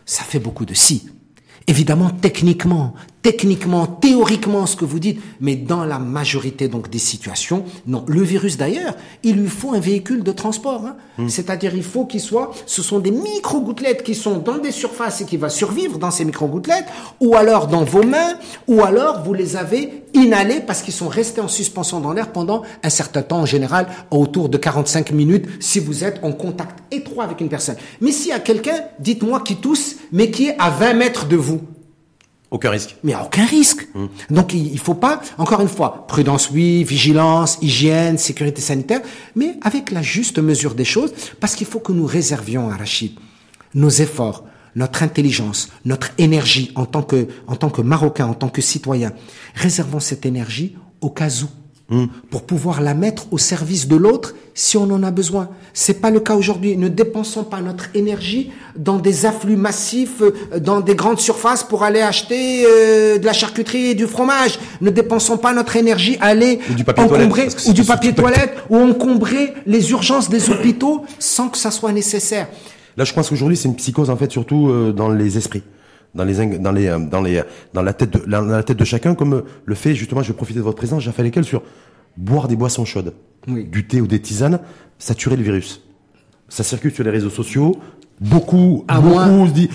Ça 0.05 0.23
fait 0.23 0.39
beaucoup 0.39 0.65
de 0.65 0.75
si. 0.75 1.11
Évidemment, 1.67 2.11
techniquement, 2.11 2.95
techniquement, 3.27 3.89
théoriquement, 3.89 4.67
ce 4.67 4.77
que 4.77 4.85
vous 4.85 5.01
dites, 5.01 5.21
mais 5.41 5.57
dans 5.57 5.85
la 5.85 5.99
majorité 5.99 6.69
donc 6.69 6.91
des 6.91 7.01
situations, 7.01 7.65
non. 7.85 8.05
Le 8.07 8.23
virus 8.23 8.57
d'ailleurs, 8.57 8.95
il 9.25 9.35
lui 9.35 9.49
faut 9.49 9.75
un 9.75 9.81
véhicule 9.81 10.23
de 10.23 10.31
transport. 10.31 10.85
hein. 10.87 10.95
Hmm. 11.19 11.29
C'est-à-dire, 11.29 11.75
il 11.75 11.83
faut 11.83 12.05
qu'il 12.05 12.21
soit, 12.21 12.53
ce 12.67 12.83
sont 12.83 13.01
des 13.01 13.11
micro-gouttelettes 13.11 14.05
qui 14.05 14.15
sont 14.15 14.39
dans 14.39 14.59
des 14.59 14.71
surfaces 14.71 15.23
et 15.23 15.25
qui 15.25 15.39
va 15.39 15.49
survivre 15.49 15.99
dans 15.99 16.13
ces 16.13 16.25
micro-gouttelettes, 16.25 16.87
ou 17.19 17.35
alors 17.35 17.67
dans 17.67 17.83
vos 17.83 18.05
mains, 18.05 18.35
ou 18.69 18.85
alors 18.85 19.25
vous 19.25 19.35
les 19.35 19.57
avez 19.57 20.05
inhalés 20.15 20.61
parce 20.65 20.83
qu'ils 20.83 20.95
sont 20.95 21.09
restés 21.09 21.41
en 21.41 21.49
suspension 21.49 21.99
dans 21.99 22.13
l'air 22.13 22.31
pendant 22.31 22.63
un 22.85 22.91
certain 22.91 23.23
temps, 23.23 23.41
en 23.41 23.47
général 23.47 23.89
autour 24.13 24.49
de 24.49 24.57
45 24.57 25.11
minutes, 25.11 25.49
si 25.59 25.81
vous 25.81 26.05
êtes 26.05 26.21
en 26.23 26.31
contact 26.31 26.79
étroit 26.93 27.25
avec 27.25 27.41
une 27.41 27.49
personne. 27.49 27.77
Mais 28.01 28.13
s'il 28.13 28.29
y 28.29 28.33
a 28.33 28.39
quelqu'un, 28.39 28.85
dites-moi, 29.01 29.41
qui 29.41 29.57
tousse, 29.57 29.97
mais 30.13 30.31
qui 30.31 30.47
est 30.47 30.57
à 30.61 30.71
20 30.71 30.95
mètres 30.95 31.27
de 31.27 31.35
vous, 31.35 31.61
Aucun 32.51 32.71
risque. 32.71 32.97
mais 33.03 33.13
à 33.13 33.25
aucun 33.25 33.45
risque. 33.45 33.89
Donc 34.31 34.55
il 34.55 34.73
il 34.73 34.79
faut 34.79 34.95
pas, 34.95 35.21
encore 35.37 35.61
une 35.61 35.69
fois, 35.69 36.07
prudence 36.07 36.51
oui, 36.51 36.85
vigilance, 36.85 37.59
hygiène, 37.61 38.19
sécurité 38.19 38.61
sanitaire, 38.61 39.01
mais 39.35 39.57
avec 39.63 39.91
la 39.91 40.03
juste 40.03 40.39
mesure 40.39 40.75
des 40.75 40.85
choses, 40.85 41.13
parce 41.41 41.57
qu'il 41.57 41.67
faut 41.67 41.81
que 41.81 41.93
nous 41.93 42.07
réservions 42.07 42.71
à 42.71 42.77
Rachid 42.77 43.13
nos 43.77 43.91
efforts, 43.91 44.45
notre 44.75 45.03
intelligence, 45.03 45.69
notre 45.85 46.11
énergie 46.19 46.73
en 46.75 46.87
tant 46.87 47.03
que, 47.03 47.29
en 47.47 47.57
tant 47.57 47.71
que 47.71 47.83
Marocain, 47.83 48.27
en 48.27 48.35
tant 48.35 48.49
que 48.49 48.63
citoyen. 48.63 49.13
Réservons 49.55 50.01
cette 50.01 50.27
énergie 50.27 50.77
au 51.01 51.11
cas 51.11 51.31
où. 51.43 51.66
Pour 52.31 52.43
pouvoir 52.43 52.81
la 52.81 52.95
mettre 52.95 53.33
au 53.33 53.39
service 53.39 53.87
de 53.87 53.95
l'autre 53.95 54.35
si 54.55 54.77
on 54.77 54.91
en 54.91 55.05
a 55.05 55.13
besoin. 55.13 55.51
C'est 55.73 56.01
pas 56.01 56.11
le 56.11 56.19
cas 56.19 56.35
aujourd'hui. 56.35 56.77
Ne 56.77 56.89
dépensons 56.89 57.45
pas 57.45 57.61
notre 57.61 57.91
énergie 57.95 58.51
dans 58.77 58.97
des 58.97 59.27
afflux 59.27 59.57
massifs, 59.57 60.23
euh, 60.23 60.59
dans 60.59 60.81
des 60.81 60.95
grandes 60.95 61.21
surfaces 61.21 61.63
pour 61.63 61.85
aller 61.85 62.01
acheter 62.01 62.65
euh, 62.67 63.19
de 63.19 63.25
la 63.25 63.33
charcuterie 63.33 63.91
et 63.91 63.95
du 63.95 64.07
fromage. 64.07 64.59
Ne 64.81 64.91
dépensons 64.91 65.37
pas 65.37 65.53
notre 65.53 65.77
énergie 65.77 66.17
à 66.21 66.27
aller 66.29 66.59
Ou 66.71 66.75
du 66.75 66.85
papier 66.85 67.07
toilette, 67.07 67.27
encombrer 67.27 67.51
c'est 67.51 67.69
ou 67.69 67.73
du 67.73 67.85
papier 67.85 68.15
toilette 68.15 68.55
ou 68.71 68.77
encombrer 68.79 69.53
les 69.67 69.91
urgences 69.91 70.31
des 70.31 70.51
hôpitaux 70.51 71.05
sans 71.19 71.51
que 71.51 71.59
ça 71.59 71.71
soit 71.71 71.93
nécessaire. 71.93 72.49
Là, 72.97 73.05
je 73.05 73.13
pense 73.13 73.29
qu'aujourd'hui, 73.29 73.57
c'est 73.57 73.69
une 73.69 73.77
psychose 73.77 74.09
en 74.09 74.17
fait, 74.17 74.33
surtout 74.33 74.71
euh, 74.71 74.93
dans 74.93 75.11
les 75.11 75.37
esprits, 75.37 75.63
dans 76.17 76.25
les 76.25 76.59
dans 76.59 76.73
les 76.73 76.87
euh, 76.89 76.99
dans 76.99 77.21
les 77.23 77.43
dans 77.75 77.83
la 77.83 77.93
tête 77.93 78.11
de 78.11 78.31
dans 78.31 78.41
la 78.43 78.63
tête 78.63 78.79
de 78.79 78.85
chacun, 78.85 79.15
comme 79.15 79.35
euh, 79.35 79.43
le 79.65 79.75
fait 79.75 79.95
justement. 79.95 80.23
Je 80.23 80.29
vais 80.29 80.37
profiter 80.37 80.59
de 80.59 80.65
votre 80.65 80.77
présence. 80.79 81.03
J'ai 81.03 81.13
fait 81.13 81.23
lesquels 81.23 81.45
sur 81.45 81.63
boire 82.17 82.49
des 82.49 82.57
boissons 82.57 82.85
chaudes, 82.85 83.13
Oui. 83.47 83.65
du 83.65 83.87
thé 83.87 84.01
ou 84.01 84.07
des 84.07 84.21
tisanes, 84.21 84.59
tuerait 85.15 85.37
le 85.37 85.43
virus. 85.43 85.83
Ça 86.49 86.63
circule 86.65 86.93
sur 86.93 87.05
les 87.05 87.11
réseaux 87.11 87.31
sociaux. 87.31 87.77
Beaucoup, 88.21 88.85
À 88.89 88.99
beaucoup 89.01 89.47
se 89.47 89.53
dit 89.53 89.69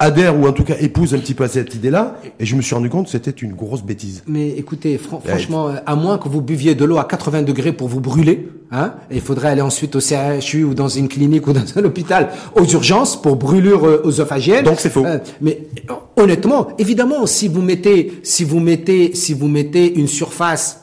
adhèrent 0.00 0.36
ou 0.36 0.48
en 0.48 0.52
tout 0.52 0.64
cas 0.64 0.74
épousent 0.80 1.14
un 1.14 1.18
petit 1.18 1.34
peu 1.34 1.44
à 1.44 1.48
cette 1.48 1.74
idée-là. 1.76 2.16
Et 2.40 2.46
je 2.46 2.56
me 2.56 2.62
suis 2.62 2.74
rendu 2.74 2.88
compte 2.88 3.04
que 3.04 3.12
c'était 3.12 3.30
une 3.30 3.52
grosse 3.52 3.82
bêtise. 3.84 4.24
Mais 4.26 4.48
écoutez, 4.48 4.98
fran- 4.98 5.20
franchement, 5.24 5.68
euh, 5.68 5.74
à 5.86 5.94
moins 5.94 6.18
que 6.18 6.28
vous 6.28 6.40
buviez 6.40 6.74
de 6.74 6.84
l'eau 6.84 6.98
à 6.98 7.04
80 7.04 7.42
degrés 7.42 7.72
pour 7.72 7.86
vous 7.88 8.00
brûler, 8.00 8.48
hein, 8.72 8.94
il 9.12 9.20
faudrait 9.20 9.50
aller 9.50 9.60
ensuite 9.60 9.94
au 9.94 10.00
CHU 10.00 10.64
ou 10.64 10.74
dans 10.74 10.88
une 10.88 11.06
clinique 11.08 11.46
ou 11.46 11.52
dans 11.60 11.64
un 11.78 11.84
hôpital 11.84 12.30
aux 12.56 12.64
urgences 12.64 13.20
pour 13.20 13.36
brûlure 13.36 13.86
euh, 13.86 14.02
œsophagienne. 14.06 14.64
Donc, 14.64 14.80
c'est 14.80 14.90
faux. 14.90 15.04
Euh, 15.04 15.18
mais 15.40 15.66
euh, 15.90 15.94
honnêtement, 16.16 16.68
évidemment, 16.78 17.26
si 17.26 17.46
vous 17.48 17.62
mettez, 17.62 18.12
si 18.22 18.42
vous 18.42 18.58
mettez, 18.58 19.14
si 19.14 19.34
vous 19.34 19.48
mettez 19.48 19.94
une 19.98 20.08
surface 20.08 20.78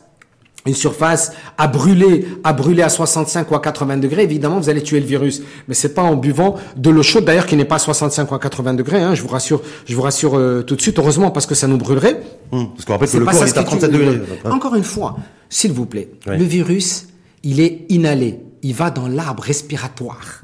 une 0.68 0.76
surface 0.76 1.32
à 1.58 1.68
brûler, 1.68 2.28
à 2.44 2.54
brûler 2.54 2.84
à 2.84 2.90
65 2.90 3.50
ou 3.52 3.56
à 3.56 3.62
80 3.62 3.98
degrés, 3.98 4.24
évidemment, 4.24 4.60
vous 4.60 4.70
allez 4.70 4.84
tuer 4.84 5.00
le 5.00 5.06
virus. 5.06 5.42
Mais 5.68 5.74
c'est 5.74 5.94
pas 5.94 6.04
en 6.04 6.16
buvant 6.16 6.56
de 6.76 6.90
l'eau 6.90 7.04
chaude, 7.04 7.26
d'ailleurs, 7.26 7.46
qui 7.46 7.56
n'est 7.56 7.66
pas 7.66 7.76
à 7.76 7.80
65 7.80 8.32
ou 8.32 8.36
à 8.36 8.40
80 8.40 8.74
degrés. 8.74 9.02
Hein, 9.02 9.16
je 9.16 9.22
vous 9.22 9.28
rassure, 9.30 9.62
je 9.86 9.96
vous 9.96 10.02
rassure 10.02 10.38
euh, 10.38 10.62
tout 10.62 10.76
de 10.76 10.82
suite. 10.82 11.00
Heureusement, 11.00 11.32
parce 11.32 11.46
que 11.46 11.56
ça 11.56 11.68
nous 11.68 11.78
brûlerait. 11.78 12.22
Hum, 12.52 12.70
Parce 12.74 12.86
qu'on 12.86 12.94
rappelle 12.94 13.10
que 13.10 13.18
le 13.18 13.26
corps 13.26 13.34
est 13.36 13.42
à 13.42 13.46
qui 13.46 13.54
tue 13.54 13.78
37 13.80 13.92
le 13.92 13.98
degrés. 13.98 14.12
virus. 14.14 14.30
Hein. 14.46 14.52
Encore 14.52 14.76
une 14.76 14.84
fois, 14.84 15.18
s'il 15.50 15.72
vous 15.72 15.86
plaît, 15.86 16.10
Ouais. 16.28 16.38
le 16.38 16.44
virus, 16.44 17.08
il 17.44 17.60
est 17.60 17.86
inhalé. 17.90 18.40
Il 18.64 18.74
va 18.74 18.90
dans 18.90 19.08
l'arbre 19.08 19.44
respiratoire. 19.44 20.42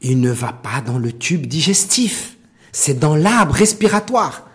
Il 0.00 0.20
ne 0.20 0.30
va 0.30 0.52
pas 0.52 0.80
dans 0.86 0.98
le 0.98 1.10
tube 1.12 1.46
digestif. 1.46 2.36
C'est 2.72 2.98
dans 3.00 3.16
l'arbre 3.16 3.54
respiratoire. 3.54 4.47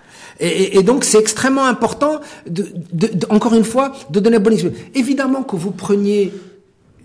Et, 0.43 0.47
et- 0.47 0.77
et 0.79 0.83
donc, 0.83 1.03
c'est 1.05 1.19
extrêmement 1.19 1.65
important, 1.65 2.19
de, 2.49 2.67
de- 2.91 3.07
de- 3.19 3.27
encore 3.29 3.53
une 3.55 3.63
fois, 3.63 3.93
de 4.11 4.19
donner 4.19 4.37
bonne 4.39 4.53
explication. 4.53 4.85
Évidemment 4.93 5.41
que 5.43 5.55
vous 5.55 5.71
preniez 5.71 6.31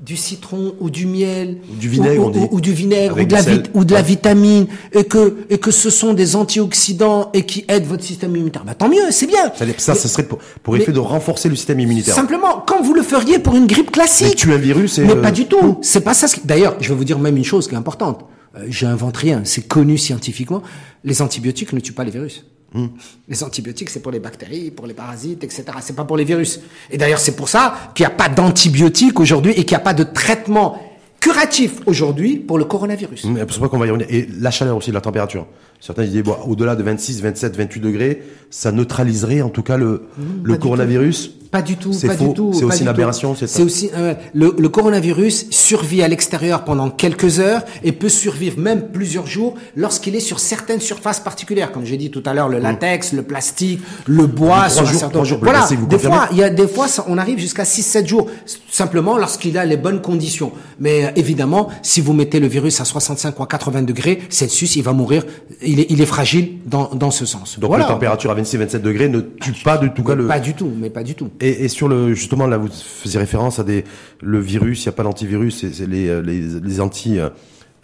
du 0.05 0.17
citron 0.17 0.75
ou 0.81 0.91
du 0.91 1.07
miel 1.07 1.59
Ou 1.73 1.77
du 1.77 1.89
vinaigre, 1.89 2.31
ou, 2.53 2.61
du 2.61 2.73
vinaigre 2.73 3.17
ou 3.21 3.25
de 3.25 3.33
la 3.33 3.39
du 3.43 3.45
sel. 3.51 3.63
vit- 3.63 3.71
ou 3.75 3.85
de 3.85 3.93
la 3.93 4.01
Ouais. 4.01 4.07
vitamine 4.07 4.67
et 4.93 5.05
que 5.05 5.37
et 5.51 5.59
que 5.59 5.71
ce 5.73 5.91
sont 5.91 6.15
des 6.15 6.37
antioxydants 6.37 7.31
et 7.35 7.45
qui 7.45 7.65
aident 7.69 7.85
votre 7.87 8.05
système 8.05 8.31
immunitaire. 8.35 8.65
Bah 8.65 8.75
tant 8.75 8.89
mieux, 8.89 9.11
c'est 9.11 9.27
bien. 9.27 9.53
Ça, 9.57 9.67
ça, 9.79 9.93
Mais- 9.93 9.99
ça 9.99 10.09
serait 10.09 10.23
pour, 10.23 10.39
pour 10.63 10.75
mais- 10.75 10.81
effet 10.81 10.93
de 10.93 10.99
renforcer 11.01 11.49
le 11.49 11.57
système 11.57 11.81
immunitaire. 11.81 12.15
Simplement, 12.15 12.63
quand 12.67 12.81
vous 12.83 12.95
le 12.95 13.03
feriez 13.03 13.39
pour 13.41 13.57
une 13.57 13.67
grippe 13.67 13.87
Mais 13.89 13.93
classique. 13.93 14.37
tuer 14.37 14.55
un 14.55 14.59
virus 14.59 14.99
et 14.99 15.05
Mais 15.05 15.13
euh, 15.13 15.21
pas 15.23 15.33
du 15.33 15.47
tout. 15.47 15.79
C'est 15.83 16.01
pas 16.03 16.15
ça. 16.15 16.27
D'ailleurs, 16.45 16.77
je 16.81 16.89
vais 16.91 16.95
vous 16.95 17.05
dire 17.05 17.19
même 17.19 17.37
une 17.37 17.45
chose 17.45 17.67
qui 17.69 17.75
est 17.75 17.79
importante. 17.79 18.25
Euh, 18.57 18.65
J'invente 18.69 19.17
rien. 19.17 19.43
C'est 19.45 19.67
connu 19.67 19.99
scientifiquement. 19.99 20.63
Les 21.05 21.21
antibiotiques 21.23 21.73
ne 21.73 21.81
tuent 21.81 21.93
pas 21.93 22.05
les 22.05 22.13
virus. 22.13 22.45
Hmm. 22.73 22.89
Les 23.29 23.43
antibiotiques, 23.43 23.89
c'est 23.89 24.01
pour 24.01 24.13
les 24.13 24.21
bactéries, 24.21 24.71
pour 24.71 24.87
les 24.87 24.95
parasites, 24.95 25.43
etc. 25.43 25.65
C'est 25.81 25.97
pas 25.97 26.05
pour 26.05 26.19
les 26.19 26.25
virus. 26.25 26.61
Et 26.91 26.99
d'ailleurs, 26.99 27.19
c'est 27.19 27.35
pour 27.35 27.49
ça 27.49 27.93
qu'il 27.95 28.05
n'y 28.05 28.13
a 28.13 28.15
pas 28.15 28.29
d'antibiotiques 28.29 29.19
aujourd'hui 29.21 29.53
et 29.53 29.65
qu'il 29.65 29.77
n'y 29.77 29.81
a 29.81 29.85
pas 29.85 29.95
de 29.95 30.05
traitement 30.05 30.88
curatif 31.21 31.81
aujourd'hui 31.87 32.37
pour 32.37 32.59
le 32.59 32.65
coronavirus. 32.65 33.25
Mais 33.27 33.41
C'est 33.49 33.61
ça 33.61 33.69
qu'on 33.69 33.79
va 33.79 33.87
y 33.87 33.91
revenir. 33.91 34.07
Et 34.11 34.29
la 34.41 34.51
chaleur 34.51 34.77
aussi, 34.77 34.93
la 34.93 35.01
température. 35.01 35.47
Certains 35.81 36.05
disaient, 36.05 36.23
bon, 36.23 36.37
au-delà 36.47 36.75
de 36.75 36.83
26, 36.83 37.23
27, 37.23 37.57
28 37.57 37.81
degrés, 37.81 38.23
ça 38.51 38.73
neutraliserait 38.73 39.43
en 39.43 39.49
tout 39.49 39.63
cas 39.63 39.77
le, 39.77 40.03
le 40.43 40.55
du 40.55 40.59
coronavirus. 40.59 41.33
Pas 41.53 41.63
du 41.63 41.77
tout, 41.77 41.93
C'est 41.95 42.09
pas 42.09 42.17
faux. 42.17 42.29
du 42.29 42.35
tout. 42.35 42.51
C'est 42.53 42.61
pas 42.61 42.67
aussi 42.75 42.83
une 42.83 42.89
aberration, 42.89 43.35
c'est 43.35 43.47
C'est 43.47 43.63
aussi 43.63 43.89
euh, 43.97 44.15
le, 44.35 44.55
le 44.59 44.69
coronavirus 44.69 45.47
survit 45.51 46.03
à 46.03 46.09
l'extérieur 46.09 46.65
pendant 46.65 46.91
quelques 46.91 47.39
heures 47.39 47.63
et 47.85 47.93
peut 47.93 48.09
survivre 48.11 48.59
même 48.59 48.89
plusieurs 48.93 49.27
jours 49.27 49.55
lorsqu'il 49.77 50.15
est 50.17 50.21
sur 50.21 50.41
certaines 50.41 50.81
surfaces 50.81 51.21
particulières, 51.21 51.71
comme 51.73 51.87
j'ai 51.87 51.97
dit 51.97 52.11
tout 52.11 52.23
à 52.27 52.35
l'heure, 52.35 52.49
le 52.51 52.59
latex, 52.59 53.13
le 53.13 53.23
plastique, 53.23 53.81
le 54.07 54.27
bois. 54.27 54.69
Sur 54.69 54.83
un 54.83 54.85
jours, 54.87 54.99
certain- 55.01 55.13
trois 55.15 55.25
jours, 55.25 55.39
le 55.41 55.45
voilà. 55.45 55.61
vous 55.71 55.87
des 55.87 55.99
fois, 55.99 56.29
il 56.33 56.39
y 56.39 56.43
a 56.43 56.51
des 56.51 56.69
fois, 56.69 56.87
on 57.07 57.17
arrive 57.17 57.39
jusqu'à 57.39 57.63
6-7 57.65 58.07
jours, 58.07 58.27
simplement 58.71 59.17
lorsqu'il 59.17 59.57
a 59.57 59.65
les 59.65 59.77
bonnes 59.79 60.03
conditions. 60.03 60.53
Mais 60.81 61.07
euh, 61.07 61.11
évidemment, 61.19 61.69
si 61.83 62.01
vous 62.01 62.13
mettez 62.13 62.41
le 62.41 62.47
virus 62.47 62.81
à 62.81 62.85
65 62.85 63.39
ou 63.39 63.43
à 63.43 63.47
80 63.47 63.83
degrés 63.83 64.21
Celsius, 64.29 64.77
il 64.77 64.83
va 64.83 64.93
mourir. 64.93 65.25
Il 65.63 65.81
est, 65.81 65.87
il 65.91 66.01
est 66.01 66.07
fragile 66.07 66.59
dans, 66.67 66.91
dans 66.95 67.11
ce 67.11 67.27
sens. 67.27 67.59
Donc 67.59 67.77
la 67.77 67.85
température 67.85 68.31
à 68.31 68.37
26-27 68.41 68.79
degrés 68.81 69.09
ne 69.09 69.21
tue 69.21 69.53
pas 69.65 69.79
du 69.79 69.91
tout 69.91 70.05
mais 70.07 70.15
le. 70.15 70.27
Pas 70.27 70.41
du 70.41 70.55
tout, 70.55 70.73
mais 70.77 70.91
pas 70.91 71.03
du 71.03 71.15
tout. 71.15 71.31
Et, 71.41 71.65
et, 71.65 71.69
sur 71.69 71.89
le 71.89 72.15
justement 72.15 72.47
là, 72.47 72.59
vous 72.59 72.69
faisiez 72.69 73.19
référence 73.19 73.59
à 73.59 73.65
des 73.65 73.85
le 74.21 74.39
virus. 74.41 74.85
Il 74.85 74.89
n'y 74.89 74.91
a 74.91 74.93
pas 74.93 75.03
d'antivirus. 75.03 75.67
C'est 75.73 75.87
les, 75.87 76.23
les, 76.23 76.41
les 76.61 76.81
anti 76.81 77.19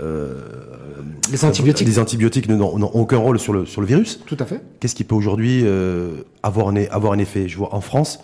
euh, 0.03 0.35
les 1.31 1.45
antibiotiques. 1.45 1.87
Les 1.87 1.99
antibiotiques 1.99 2.49
n'ont 2.49 2.91
aucun 2.95 3.19
rôle 3.19 3.39
sur 3.39 3.53
le 3.53 3.65
sur 3.67 3.81
le 3.81 3.87
virus. 3.87 4.21
Tout 4.27 4.37
à 4.41 4.45
fait. 4.45 4.61
Qu'est-ce 4.81 4.95
qui 4.95 5.05
peut 5.05 5.15
aujourd'hui 5.15 5.63
euh, 5.65 6.23
avoir 6.43 6.69
un 6.69 6.77
avoir 6.91 7.13
un 7.13 7.19
effet? 7.19 7.49
Je 7.49 7.57
vois 7.57 7.75
en 7.75 7.81
France, 7.81 8.21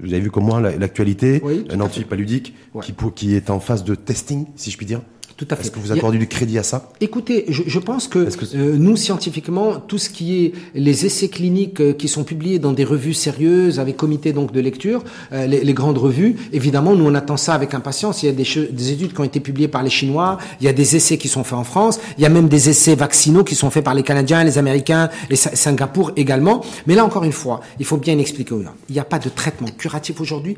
vous 0.00 0.12
avez 0.12 0.20
vu 0.20 0.30
comme 0.30 0.44
moi 0.44 0.60
l'actualité, 0.60 1.42
un 1.70 1.80
antipaludique 1.80 2.54
ouais. 2.74 2.82
qui 2.84 2.94
qui 3.14 3.34
est 3.34 3.50
en 3.50 3.60
phase 3.60 3.84
de 3.84 3.94
testing, 3.94 4.46
si 4.56 4.70
je 4.70 4.76
puis 4.76 4.86
dire. 4.86 5.00
Tout 5.38 5.46
à 5.52 5.54
fait. 5.54 5.62
Est-ce 5.62 5.70
que 5.70 5.78
vous 5.78 5.92
accordez 5.92 6.18
du 6.18 6.26
crédit 6.26 6.58
à 6.58 6.64
ça? 6.64 6.90
Écoutez, 7.00 7.44
je, 7.48 7.62
je, 7.64 7.78
pense 7.78 8.08
que, 8.08 8.28
que 8.36 8.56
euh, 8.56 8.76
nous, 8.76 8.96
scientifiquement, 8.96 9.76
tout 9.76 9.96
ce 9.96 10.10
qui 10.10 10.44
est 10.44 10.52
les 10.74 11.06
essais 11.06 11.28
cliniques 11.28 11.80
euh, 11.80 11.92
qui 11.92 12.08
sont 12.08 12.24
publiés 12.24 12.58
dans 12.58 12.72
des 12.72 12.82
revues 12.82 13.14
sérieuses, 13.14 13.78
avec 13.78 13.96
comité 13.96 14.32
donc 14.32 14.50
de 14.50 14.58
lecture, 14.58 15.04
euh, 15.32 15.46
les, 15.46 15.62
les, 15.62 15.74
grandes 15.74 15.96
revues, 15.96 16.34
évidemment, 16.52 16.96
nous, 16.96 17.06
on 17.06 17.14
attend 17.14 17.36
ça 17.36 17.54
avec 17.54 17.72
impatience. 17.72 18.24
Il 18.24 18.26
y 18.26 18.28
a 18.30 18.32
des, 18.32 18.72
des, 18.72 18.90
études 18.90 19.14
qui 19.14 19.20
ont 19.20 19.24
été 19.24 19.38
publiées 19.38 19.68
par 19.68 19.84
les 19.84 19.90
Chinois, 19.90 20.38
il 20.60 20.64
y 20.64 20.68
a 20.68 20.72
des 20.72 20.96
essais 20.96 21.18
qui 21.18 21.28
sont 21.28 21.44
faits 21.44 21.58
en 21.58 21.62
France, 21.62 22.00
il 22.18 22.22
y 22.24 22.26
a 22.26 22.30
même 22.30 22.48
des 22.48 22.68
essais 22.68 22.96
vaccinaux 22.96 23.44
qui 23.44 23.54
sont 23.54 23.70
faits 23.70 23.84
par 23.84 23.94
les 23.94 24.02
Canadiens, 24.02 24.42
les 24.42 24.58
Américains, 24.58 25.08
les 25.30 25.36
Singapour 25.36 26.10
également. 26.16 26.64
Mais 26.88 26.96
là, 26.96 27.04
encore 27.04 27.22
une 27.22 27.30
fois, 27.30 27.60
il 27.78 27.84
faut 27.84 27.98
bien 27.98 28.18
expliquer 28.18 28.54
aux 28.54 28.62
gens, 28.64 28.74
il 28.88 28.94
n'y 28.94 29.00
a 29.00 29.04
pas 29.04 29.20
de 29.20 29.28
traitement 29.28 29.68
curatif 29.68 30.20
aujourd'hui. 30.20 30.56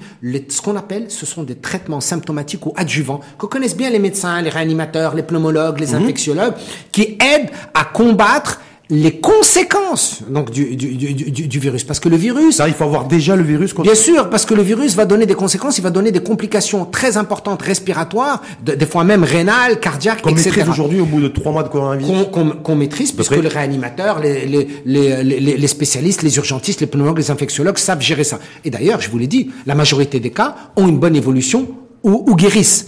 Ce 0.48 0.62
qu'on 0.62 0.76
appelle, 0.76 1.10
ce 1.10 1.26
sont 1.26 1.42
des 1.42 1.56
traitements 1.56 2.00
symptomatiques 2.00 2.64
ou 2.64 2.72
adjuvants 2.76 3.20
que 3.38 3.44
connaissent 3.44 3.76
bien 3.76 3.90
les 3.90 3.98
médecins, 3.98 4.40
les 4.40 4.48
réanimateurs, 4.48 4.69
les 5.14 5.22
pneumologues, 5.22 5.80
les 5.80 5.88
mhm. 5.88 6.02
infectiologues, 6.02 6.54
qui 6.92 7.18
aident 7.20 7.50
à 7.74 7.84
combattre 7.84 8.60
les 8.90 9.20
conséquences 9.20 10.22
donc 10.28 10.50
du, 10.50 10.74
du, 10.76 10.94
du, 11.14 11.30
du, 11.46 11.58
virus. 11.58 11.84
Parce 11.84 12.00
que 12.00 12.08
le 12.08 12.16
virus 12.16 12.56
ça 12.56 12.66
il 12.66 12.74
faut 12.74 12.84
avoir 12.84 13.06
déjà 13.06 13.36
le 13.36 13.44
virus 13.44 13.72
bien 13.74 13.94
sûr 13.94 14.28
parce 14.28 14.44
que 14.44 14.52
le 14.52 14.62
virus 14.62 14.96
va 14.96 15.04
donner 15.04 15.26
des 15.26 15.34
conséquences 15.34 15.78
il 15.78 15.82
va 15.82 15.90
donner 15.90 16.10
des 16.10 16.22
complications 16.22 16.84
très 16.84 17.16
importantes 17.16 17.62
respiratoires 17.62 18.42
des 18.62 18.86
fois 18.86 19.04
même 19.04 19.22
rénales 19.22 19.78
cardiaques 19.78 20.22
qu'on 20.22 20.32
maîtrise 20.32 20.68
aujourd'hui 20.68 21.00
au 21.00 21.06
bout 21.06 21.20
de 21.20 21.28
trois 21.28 21.52
mois 21.52 21.62
de 21.62 21.68
coronavirus. 21.68 22.26
Qu'on 22.64 22.74
maîtrise 22.74 23.12
puisque 23.12 23.36
le 23.36 23.48
réanimateur 23.48 24.18
les, 24.18 24.44
les, 24.44 24.66
les, 24.84 25.22
les, 25.22 25.66
spécialistes 25.68 26.22
les 26.22 26.36
urgentistes 26.36 26.80
les 26.80 26.88
pneumologues 26.88 27.18
les 27.18 27.30
infectiologues 27.30 27.78
savent 27.78 28.00
gérer 28.00 28.24
ça. 28.24 28.40
Et 28.64 28.70
d'ailleurs 28.70 29.00
je 29.00 29.08
vous 29.08 29.18
l'ai 29.18 29.28
dit 29.28 29.50
la 29.66 29.76
majorité 29.76 30.18
des 30.18 30.30
cas 30.30 30.56
ont 30.74 30.88
une 30.88 30.98
bonne 30.98 31.14
évolution 31.14 31.68
ou, 32.02 32.24
ou 32.26 32.34
guérissent 32.34 32.86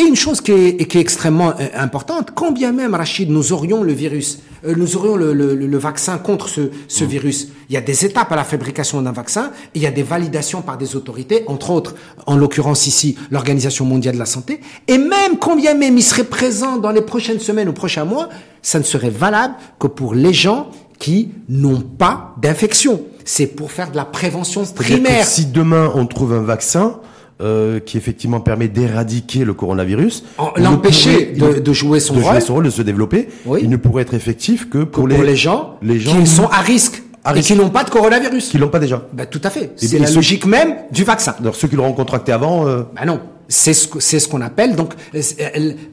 et 0.00 0.04
une 0.04 0.16
chose 0.16 0.40
qui 0.40 0.52
est, 0.52 0.86
qui 0.86 0.98
est 0.98 1.00
extrêmement 1.00 1.50
euh, 1.60 1.68
importante, 1.74 2.30
quand 2.34 2.52
bien 2.52 2.72
même, 2.72 2.94
Rachid, 2.94 3.30
nous 3.30 3.52
aurions 3.52 3.82
le 3.82 3.92
virus, 3.92 4.38
euh, 4.64 4.74
nous 4.76 4.96
aurions 4.96 5.16
le, 5.16 5.34
le, 5.34 5.54
le, 5.54 5.78
vaccin 5.78 6.16
contre 6.18 6.48
ce, 6.48 6.70
ce 6.88 7.04
mmh. 7.04 7.06
virus, 7.06 7.48
il 7.68 7.74
y 7.74 7.76
a 7.76 7.80
des 7.82 8.04
étapes 8.06 8.32
à 8.32 8.36
la 8.36 8.44
fabrication 8.44 9.02
d'un 9.02 9.12
vaccin, 9.12 9.52
et 9.74 9.78
il 9.78 9.82
y 9.82 9.86
a 9.86 9.90
des 9.90 10.02
validations 10.02 10.62
par 10.62 10.78
des 10.78 10.96
autorités, 10.96 11.44
entre 11.48 11.70
autres, 11.70 11.94
en 12.26 12.36
l'occurrence 12.36 12.86
ici, 12.86 13.16
l'Organisation 13.30 13.84
mondiale 13.84 14.14
de 14.14 14.20
la 14.20 14.26
santé, 14.26 14.60
et 14.88 14.96
même 14.96 15.38
quand 15.38 15.56
bien 15.56 15.74
même 15.74 15.98
il 15.98 16.02
serait 16.02 16.24
présent 16.24 16.78
dans 16.78 16.92
les 16.92 17.02
prochaines 17.02 17.40
semaines 17.40 17.68
ou 17.68 17.72
prochains 17.72 18.04
mois, 18.04 18.30
ça 18.62 18.78
ne 18.78 18.84
serait 18.84 19.10
valable 19.10 19.54
que 19.78 19.86
pour 19.86 20.14
les 20.14 20.32
gens 20.32 20.70
qui 20.98 21.30
n'ont 21.48 21.80
pas 21.80 22.34
d'infection. 22.40 23.02
C'est 23.24 23.46
pour 23.46 23.70
faire 23.72 23.90
de 23.90 23.96
la 23.96 24.04
prévention 24.04 24.64
primaire. 24.64 25.24
si 25.24 25.46
demain 25.46 25.90
on 25.94 26.06
trouve 26.06 26.34
un 26.34 26.42
vaccin, 26.42 27.00
euh, 27.40 27.80
qui 27.80 27.96
effectivement 27.96 28.40
permet 28.40 28.68
d'éradiquer 28.68 29.44
le 29.44 29.54
coronavirus, 29.54 30.24
l'empêcher 30.56 31.32
de, 31.32 31.58
de, 31.60 31.72
jouer 31.72 31.98
son 31.98 32.14
de 32.14 32.20
rôle, 32.20 32.32
jouer 32.32 32.40
son 32.40 32.54
rôle, 32.54 32.64
de 32.64 32.70
se 32.70 32.82
développer, 32.82 33.28
il 33.60 33.70
ne 33.70 33.76
pourrait 33.76 34.02
être 34.02 34.14
effectif 34.14 34.68
que 34.68 34.84
pour, 34.84 35.08
les, 35.08 35.14
pour 35.14 35.24
les 35.24 35.36
gens, 35.36 35.76
les 35.82 35.98
gens 35.98 36.20
qui 36.20 36.26
sont 36.26 36.48
à 36.48 36.60
risque. 36.60 37.02
À 37.24 37.36
et 37.36 37.40
qui 37.40 37.54
n'ont 37.54 37.68
pas 37.68 37.84
de 37.84 37.90
coronavirus. 37.90 38.48
Qui 38.48 38.58
l'ont 38.58 38.68
pas 38.68 38.78
déjà. 38.78 39.06
Bah, 39.12 39.26
tout 39.26 39.40
à 39.44 39.50
fait. 39.50 39.72
C'est 39.76 39.98
la 39.98 40.10
logique 40.10 40.46
même 40.46 40.74
du 40.90 41.04
vaccin. 41.04 41.34
Alors 41.38 41.54
ceux 41.54 41.68
qui 41.68 41.76
l'auront 41.76 41.92
contracté 41.92 42.32
avant. 42.32 42.66
Euh... 42.66 42.82
Bah 42.94 43.04
non. 43.04 43.20
C'est 43.48 43.74
ce, 43.74 43.88
c'est 43.98 44.20
ce 44.20 44.28
qu'on 44.28 44.42
appelle 44.42 44.76
donc 44.76 44.94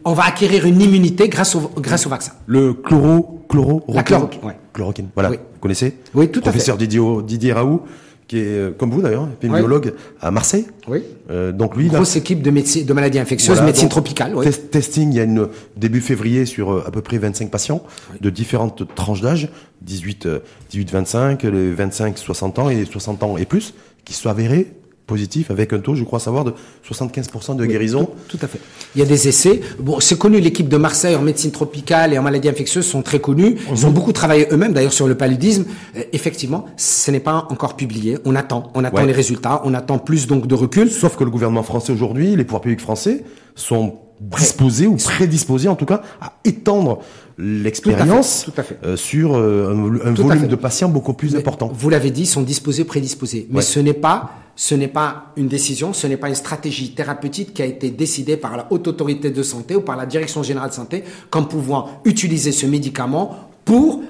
on 0.05 0.13
va 0.13 0.25
acquérir 0.25 0.65
une 0.65 0.79
immunité 0.79 1.27
grâce 1.27 1.55
au 1.55 1.71
grâce 1.77 2.05
au 2.05 2.09
vaccin. 2.09 2.33
Le 2.45 2.73
chloro 2.73 3.41
chloro 3.49 3.83
la 3.89 4.03
chloroquine. 4.03 4.43
Ouais. 4.43 4.57
Chloroquine. 4.73 5.07
Voilà. 5.15 5.31
Oui. 5.31 5.37
Vous 5.37 5.59
connaissez 5.59 5.97
Oui, 6.13 6.29
tout 6.29 6.39
à 6.39 6.43
fait. 6.43 6.49
Professeur 6.49 6.77
Didier 6.77 7.01
Didier 7.25 7.53
Raoult 7.53 7.83
qui 8.27 8.39
est 8.39 8.45
euh, 8.45 8.71
comme 8.71 8.91
vous 8.91 9.01
d'ailleurs, 9.01 9.27
épidémiologue 9.33 9.93
à 10.19 10.31
Marseille. 10.31 10.67
Oui. 10.87 11.03
Euh, 11.29 11.51
donc 11.51 11.75
lui, 11.75 11.87
grosse 11.87 12.15
là, 12.15 12.19
équipe 12.19 12.41
de 12.41 12.51
médecine, 12.51 12.85
de 12.85 12.93
maladies 12.93 13.19
infectieuses, 13.19 13.55
voilà, 13.55 13.65
médecine 13.65 13.89
tropicale. 13.89 14.35
Oui. 14.35 14.45
Test, 14.45 14.69
testing, 14.69 15.11
il 15.11 15.15
y 15.15 15.19
a 15.19 15.23
une 15.23 15.47
début 15.77 16.01
février 16.01 16.45
sur 16.45 16.71
euh, 16.71 16.83
à 16.85 16.91
peu 16.91 17.01
près 17.01 17.17
25 17.17 17.49
patients 17.49 17.83
oui. 18.11 18.17
de 18.21 18.29
différentes 18.29 18.83
tranches 18.95 19.21
d'âge, 19.21 19.49
18, 19.81 20.27
18, 20.69 20.91
25, 20.91 21.43
les 21.43 21.71
25, 21.71 22.17
60 22.17 22.59
ans 22.59 22.69
et 22.69 22.85
60 22.85 23.23
ans 23.23 23.37
et 23.37 23.45
plus, 23.45 23.73
qui 24.03 24.13
sont 24.13 24.29
avérés 24.29 24.73
positif 25.07 25.49
avec 25.49 25.73
un 25.73 25.79
taux, 25.79 25.95
je 25.95 26.03
crois 26.03 26.19
savoir, 26.19 26.43
de 26.43 26.53
75% 26.87 27.55
de 27.55 27.63
oui, 27.63 27.69
guérison. 27.69 28.09
Tout, 28.27 28.37
tout, 28.37 28.45
à 28.45 28.47
fait. 28.47 28.59
Il 28.93 28.99
y 28.99 29.01
a 29.01 29.05
des 29.05 29.27
essais. 29.27 29.61
Bon, 29.79 29.99
c'est 29.99 30.17
connu, 30.17 30.39
l'équipe 30.39 30.67
de 30.67 30.77
Marseille 30.77 31.15
en 31.15 31.21
médecine 31.21 31.51
tropicale 31.51 32.13
et 32.13 32.19
en 32.19 32.21
maladies 32.21 32.49
infectieuses 32.49 32.85
sont 32.85 33.01
très 33.01 33.19
connus. 33.19 33.55
Ils 33.71 33.85
ont 33.85 33.91
beaucoup 33.91 34.11
travaillé 34.11 34.47
eux-mêmes, 34.51 34.73
d'ailleurs, 34.73 34.93
sur 34.93 35.07
le 35.07 35.15
paludisme. 35.15 35.65
Euh, 35.95 36.03
effectivement, 36.13 36.65
ce 36.75 37.09
n'est 37.09 37.21
pas 37.21 37.47
encore 37.49 37.75
publié. 37.75 38.17
On 38.25 38.35
attend. 38.35 38.71
On 38.75 38.83
attend 38.83 38.97
ouais. 38.97 39.07
les 39.07 39.13
résultats. 39.13 39.61
On 39.63 39.73
attend 39.73 39.97
plus 39.97 40.27
donc 40.27 40.45
de 40.45 40.53
recul. 40.53 40.91
Sauf 40.91 41.15
que 41.15 41.23
le 41.23 41.31
gouvernement 41.31 41.63
français 41.63 41.93
aujourd'hui, 41.93 42.35
les 42.35 42.43
pouvoirs 42.43 42.61
publics 42.61 42.81
français 42.81 43.23
sont 43.55 43.95
disposés 44.19 44.87
ou 44.87 44.95
prédisposés 44.95 45.67
en 45.67 45.75
tout 45.75 45.85
cas 45.85 46.01
à 46.19 46.33
étendre 46.43 46.99
l'expérience 47.37 48.49
euh, 48.83 48.97
sur 48.97 49.35
euh, 49.35 49.69
un, 50.03 50.07
un 50.07 50.13
volume 50.13 50.47
de 50.47 50.55
patients 50.55 50.89
beaucoup 50.89 51.13
plus 51.13 51.33
Mais 51.33 51.39
important. 51.39 51.71
Vous 51.73 51.89
l'avez 51.89 52.09
dit, 52.09 52.25
sont 52.25 52.41
disposés, 52.41 52.83
prédisposés. 52.83 53.47
Mais 53.49 53.57
ouais. 53.57 53.61
ce 53.61 53.79
n'est 53.79 53.93
pas 53.93 54.31
ce 54.57 54.73
n'est 54.73 54.87
pas 54.87 55.31
une 55.37 55.47
décision, 55.47 55.93
ce 55.93 56.07
n'est 56.07 56.17
pas 56.17 56.29
une 56.29 56.35
stratégie 56.35 56.91
thérapeutique 56.93 57.53
qui 57.53 57.61
a 57.61 57.65
été 57.65 57.91
décidée 57.91 58.37
par 58.37 58.57
la 58.57 58.65
haute 58.71 58.87
autorité 58.87 59.29
de 59.29 59.43
santé 59.43 59.75
ou 59.75 59.81
par 59.81 59.95
la 59.95 60.07
direction 60.07 60.41
générale 60.41 60.71
de 60.71 60.75
santé 60.75 61.03
comme 61.29 61.47
pouvant 61.47 62.01
utiliser 62.05 62.51
ce 62.51 62.65
médicament 62.65 63.51
pour 63.63 64.01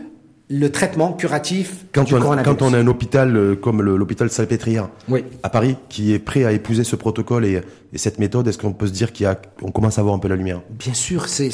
le 0.49 0.71
traitement 0.71 1.11
curatif 1.11 1.85
quand 1.91 2.03
du 2.03 2.15
on, 2.15 2.19
coronavirus. 2.19 2.57
Quand 2.57 2.65
on 2.65 2.73
a 2.73 2.77
un 2.77 2.87
hôpital 2.87 3.35
euh, 3.35 3.55
comme 3.55 3.81
l'hôpital 3.81 4.29
Salpêtrière 4.29 4.89
oui. 5.09 5.25
à 5.43 5.49
Paris 5.49 5.75
qui 5.89 6.13
est 6.13 6.19
prêt 6.19 6.45
à 6.45 6.53
épouser 6.53 6.85
ce 6.85 6.95
protocole 6.95 7.45
et, 7.45 7.61
et 7.93 7.97
cette 7.97 8.19
méthode, 8.19 8.47
est-ce 8.47 8.57
qu'on 8.57 8.73
peut 8.73 8.87
se 8.87 8.91
dire 8.91 9.13
qu'il 9.13 9.23
y 9.23 9.27
a, 9.27 9.39
on 9.61 9.71
commence 9.71 9.97
à 9.97 10.03
voir 10.03 10.13
un 10.13 10.19
peu 10.19 10.27
la 10.27 10.35
lumière? 10.35 10.61
Bien 10.69 10.93
sûr, 10.93 11.27
c'est 11.27 11.49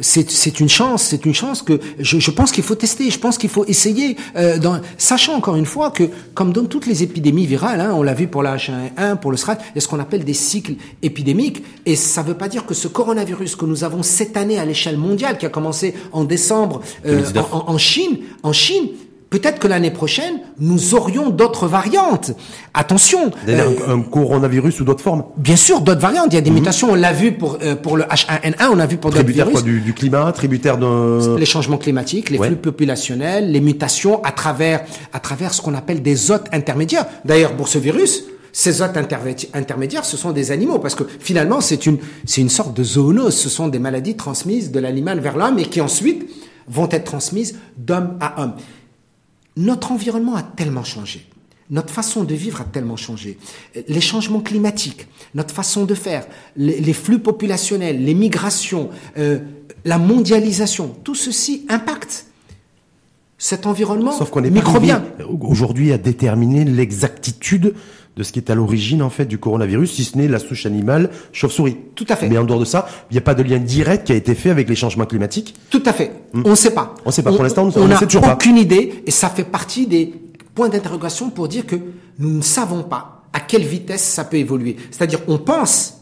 c'est 0.00 0.60
une 0.60 0.68
chance, 0.68 1.02
c'est 1.02 1.24
une 1.24 1.34
chance 1.34 1.62
que 1.62 1.80
je, 1.98 2.18
je 2.18 2.30
pense 2.30 2.52
qu'il 2.52 2.64
faut 2.64 2.74
tester, 2.74 3.10
je 3.10 3.18
pense 3.18 3.38
qu'il 3.38 3.48
faut 3.50 3.64
essayer, 3.66 4.16
euh, 4.36 4.58
dans, 4.58 4.80
sachant 4.98 5.34
encore 5.34 5.56
une 5.56 5.66
fois 5.66 5.90
que 5.90 6.04
comme 6.34 6.52
dans 6.52 6.64
toutes 6.66 6.86
les 6.86 7.02
épidémies 7.02 7.46
virales, 7.46 7.80
hein, 7.80 7.92
on 7.94 8.02
l'a 8.02 8.14
vu 8.14 8.28
pour 8.28 8.42
la 8.42 8.56
H1N1, 8.56 9.16
pour 9.16 9.30
le 9.30 9.36
SRAS, 9.36 9.56
il 9.70 9.76
y 9.76 9.78
a 9.78 9.80
ce 9.80 9.88
qu'on 9.88 9.98
appelle 9.98 10.24
des 10.24 10.34
cycles 10.34 10.74
épidémiques 11.02 11.64
et 11.86 11.96
ça 11.96 12.22
ne 12.22 12.28
veut 12.28 12.36
pas 12.36 12.48
dire 12.48 12.66
que 12.66 12.74
ce 12.74 12.88
coronavirus 12.88 13.56
que 13.56 13.64
nous 13.64 13.84
avons 13.84 14.02
cette 14.02 14.36
année 14.36 14.58
à 14.58 14.66
l'échelle 14.66 14.98
mondiale, 14.98 15.38
qui 15.38 15.46
a 15.46 15.50
commencé 15.50 15.94
en 16.12 16.24
décembre 16.24 16.82
euh, 17.06 17.24
en, 17.50 17.72
en 17.72 17.78
Chine, 17.78 18.18
en 18.42 18.52
Chine, 18.52 18.88
peut-être 19.30 19.58
que 19.58 19.68
l'année 19.68 19.90
prochaine, 19.90 20.40
nous 20.58 20.94
aurions 20.94 21.30
d'autres 21.30 21.66
variantes. 21.66 22.32
Attention. 22.74 23.30
Euh, 23.48 23.74
un, 23.86 23.92
un, 23.94 24.00
coronavirus 24.02 24.80
ou 24.80 24.84
d'autres 24.84 25.02
formes 25.02 25.24
Bien 25.36 25.56
sûr, 25.56 25.80
d'autres 25.80 26.00
variantes. 26.00 26.28
Il 26.30 26.34
y 26.34 26.38
a 26.38 26.40
des 26.40 26.50
mm 26.50 26.54
-hmm. 26.54 26.58
mutations. 26.60 26.88
On 26.92 26.94
l'a 26.94 27.12
vu 27.12 27.32
pour, 27.32 27.58
euh, 27.62 27.74
pour 27.76 27.96
le 27.96 28.04
H1N1, 28.04 28.68
on 28.72 28.78
a 28.78 28.86
vu 28.86 28.96
pour 28.96 29.10
d'autres 29.10 29.26
virus. 29.26 29.52
Quoi, 29.52 29.62
du, 29.62 29.80
du 29.80 29.92
climat, 29.92 30.32
tributaire 30.32 30.76
de... 30.78 31.36
Les 31.38 31.46
changements 31.54 31.78
climatiques, 31.78 32.30
les 32.30 32.38
ouais. 32.38 32.48
flux 32.48 32.56
populationnels, 32.70 33.44
les 33.52 33.60
mutations 33.60 34.22
à 34.24 34.32
travers, 34.32 34.78
à 35.12 35.20
travers 35.20 35.52
ce 35.54 35.60
qu'on 35.62 35.74
appelle 35.74 36.00
des 36.02 36.30
hôtes 36.30 36.48
intermédiaires. 36.52 37.06
D'ailleurs, 37.24 37.54
pour 37.58 37.68
ce 37.68 37.78
virus, 37.78 38.12
ces 38.52 38.80
hôtes 38.82 38.96
intermédiaires, 39.54 40.04
ce 40.04 40.16
sont 40.16 40.32
des 40.32 40.50
animaux, 40.50 40.78
parce 40.78 40.94
que 40.94 41.04
finalement, 41.28 41.60
c'est 41.60 41.82
une, 41.86 41.98
c'est 42.24 42.40
une 42.40 42.48
sorte 42.48 42.74
de 42.74 42.82
zoonose. 42.82 43.36
Ce 43.36 43.50
sont 43.50 43.68
des 43.68 43.78
maladies 43.78 44.16
transmises 44.16 44.70
de 44.72 44.80
l'animal 44.80 45.20
vers 45.20 45.36
l'homme 45.36 45.58
et 45.58 45.66
qui 45.66 45.80
ensuite 45.80 46.20
vont 46.68 46.88
être 46.90 47.04
transmises 47.04 47.58
d'homme 47.76 48.16
à 48.20 48.42
homme. 48.42 48.54
Notre 49.56 49.92
environnement 49.92 50.36
a 50.36 50.42
tellement 50.42 50.84
changé. 50.84 51.26
Notre 51.70 51.92
façon 51.92 52.24
de 52.24 52.34
vivre 52.34 52.62
a 52.62 52.64
tellement 52.64 52.96
changé. 52.96 53.38
Les 53.88 54.00
changements 54.00 54.40
climatiques, 54.40 55.06
notre 55.34 55.54
façon 55.54 55.84
de 55.84 55.94
faire, 55.94 56.26
les, 56.56 56.80
les 56.80 56.92
flux 56.94 57.18
populationnels, 57.18 58.02
les 58.02 58.14
migrations, 58.14 58.88
euh, 59.18 59.40
la 59.84 59.98
mondialisation, 59.98 60.96
tout 61.04 61.14
ceci 61.14 61.66
impacte 61.68 62.26
cet 63.38 63.66
environnement 63.66 64.12
Sauf 64.12 64.30
qu'on 64.30 64.42
est 64.44 64.50
microbien. 64.50 65.04
Aujourd'hui, 65.40 65.92
à 65.92 65.98
déterminer 65.98 66.64
l'exactitude 66.64 67.74
de 68.18 68.24
ce 68.24 68.32
qui 68.32 68.40
est 68.40 68.50
à 68.50 68.56
l'origine 68.56 69.00
en 69.00 69.10
fait 69.10 69.26
du 69.26 69.38
coronavirus, 69.38 69.92
si 69.92 70.02
ce 70.02 70.18
n'est 70.18 70.26
la 70.26 70.40
souche 70.40 70.66
animale 70.66 71.10
chauve-souris. 71.32 71.76
Tout 71.94 72.06
à 72.08 72.16
fait. 72.16 72.28
Mais 72.28 72.36
en 72.36 72.44
dehors 72.44 72.58
de 72.58 72.64
ça, 72.64 72.88
il 73.10 73.14
n'y 73.14 73.18
a 73.18 73.22
pas 73.22 73.34
de 73.34 73.44
lien 73.44 73.58
direct 73.58 74.08
qui 74.08 74.12
a 74.12 74.16
été 74.16 74.34
fait 74.34 74.50
avec 74.50 74.68
les 74.68 74.74
changements 74.74 75.06
climatiques. 75.06 75.54
Tout 75.70 75.82
à 75.86 75.92
fait. 75.92 76.10
Hmm. 76.32 76.42
On 76.44 76.50
ne 76.50 76.54
sait 76.56 76.74
pas. 76.74 76.96
On 77.04 77.10
ne 77.10 77.12
sait 77.12 77.22
pas. 77.22 77.32
Pour 77.32 77.44
l'instant, 77.44 77.70
on 77.76 77.86
n'a 77.86 78.00
aucune 78.32 78.56
idée, 78.56 79.04
et 79.06 79.10
ça 79.12 79.28
fait 79.28 79.44
partie 79.44 79.86
des 79.86 80.12
points 80.52 80.68
d'interrogation 80.68 81.30
pour 81.30 81.46
dire 81.46 81.64
que 81.64 81.76
nous 82.18 82.30
ne 82.30 82.42
savons 82.42 82.82
pas 82.82 83.22
à 83.32 83.38
quelle 83.38 83.62
vitesse 83.62 84.02
ça 84.02 84.24
peut 84.24 84.38
évoluer. 84.38 84.76
C'est-à-dire, 84.90 85.20
on 85.28 85.38
pense 85.38 85.97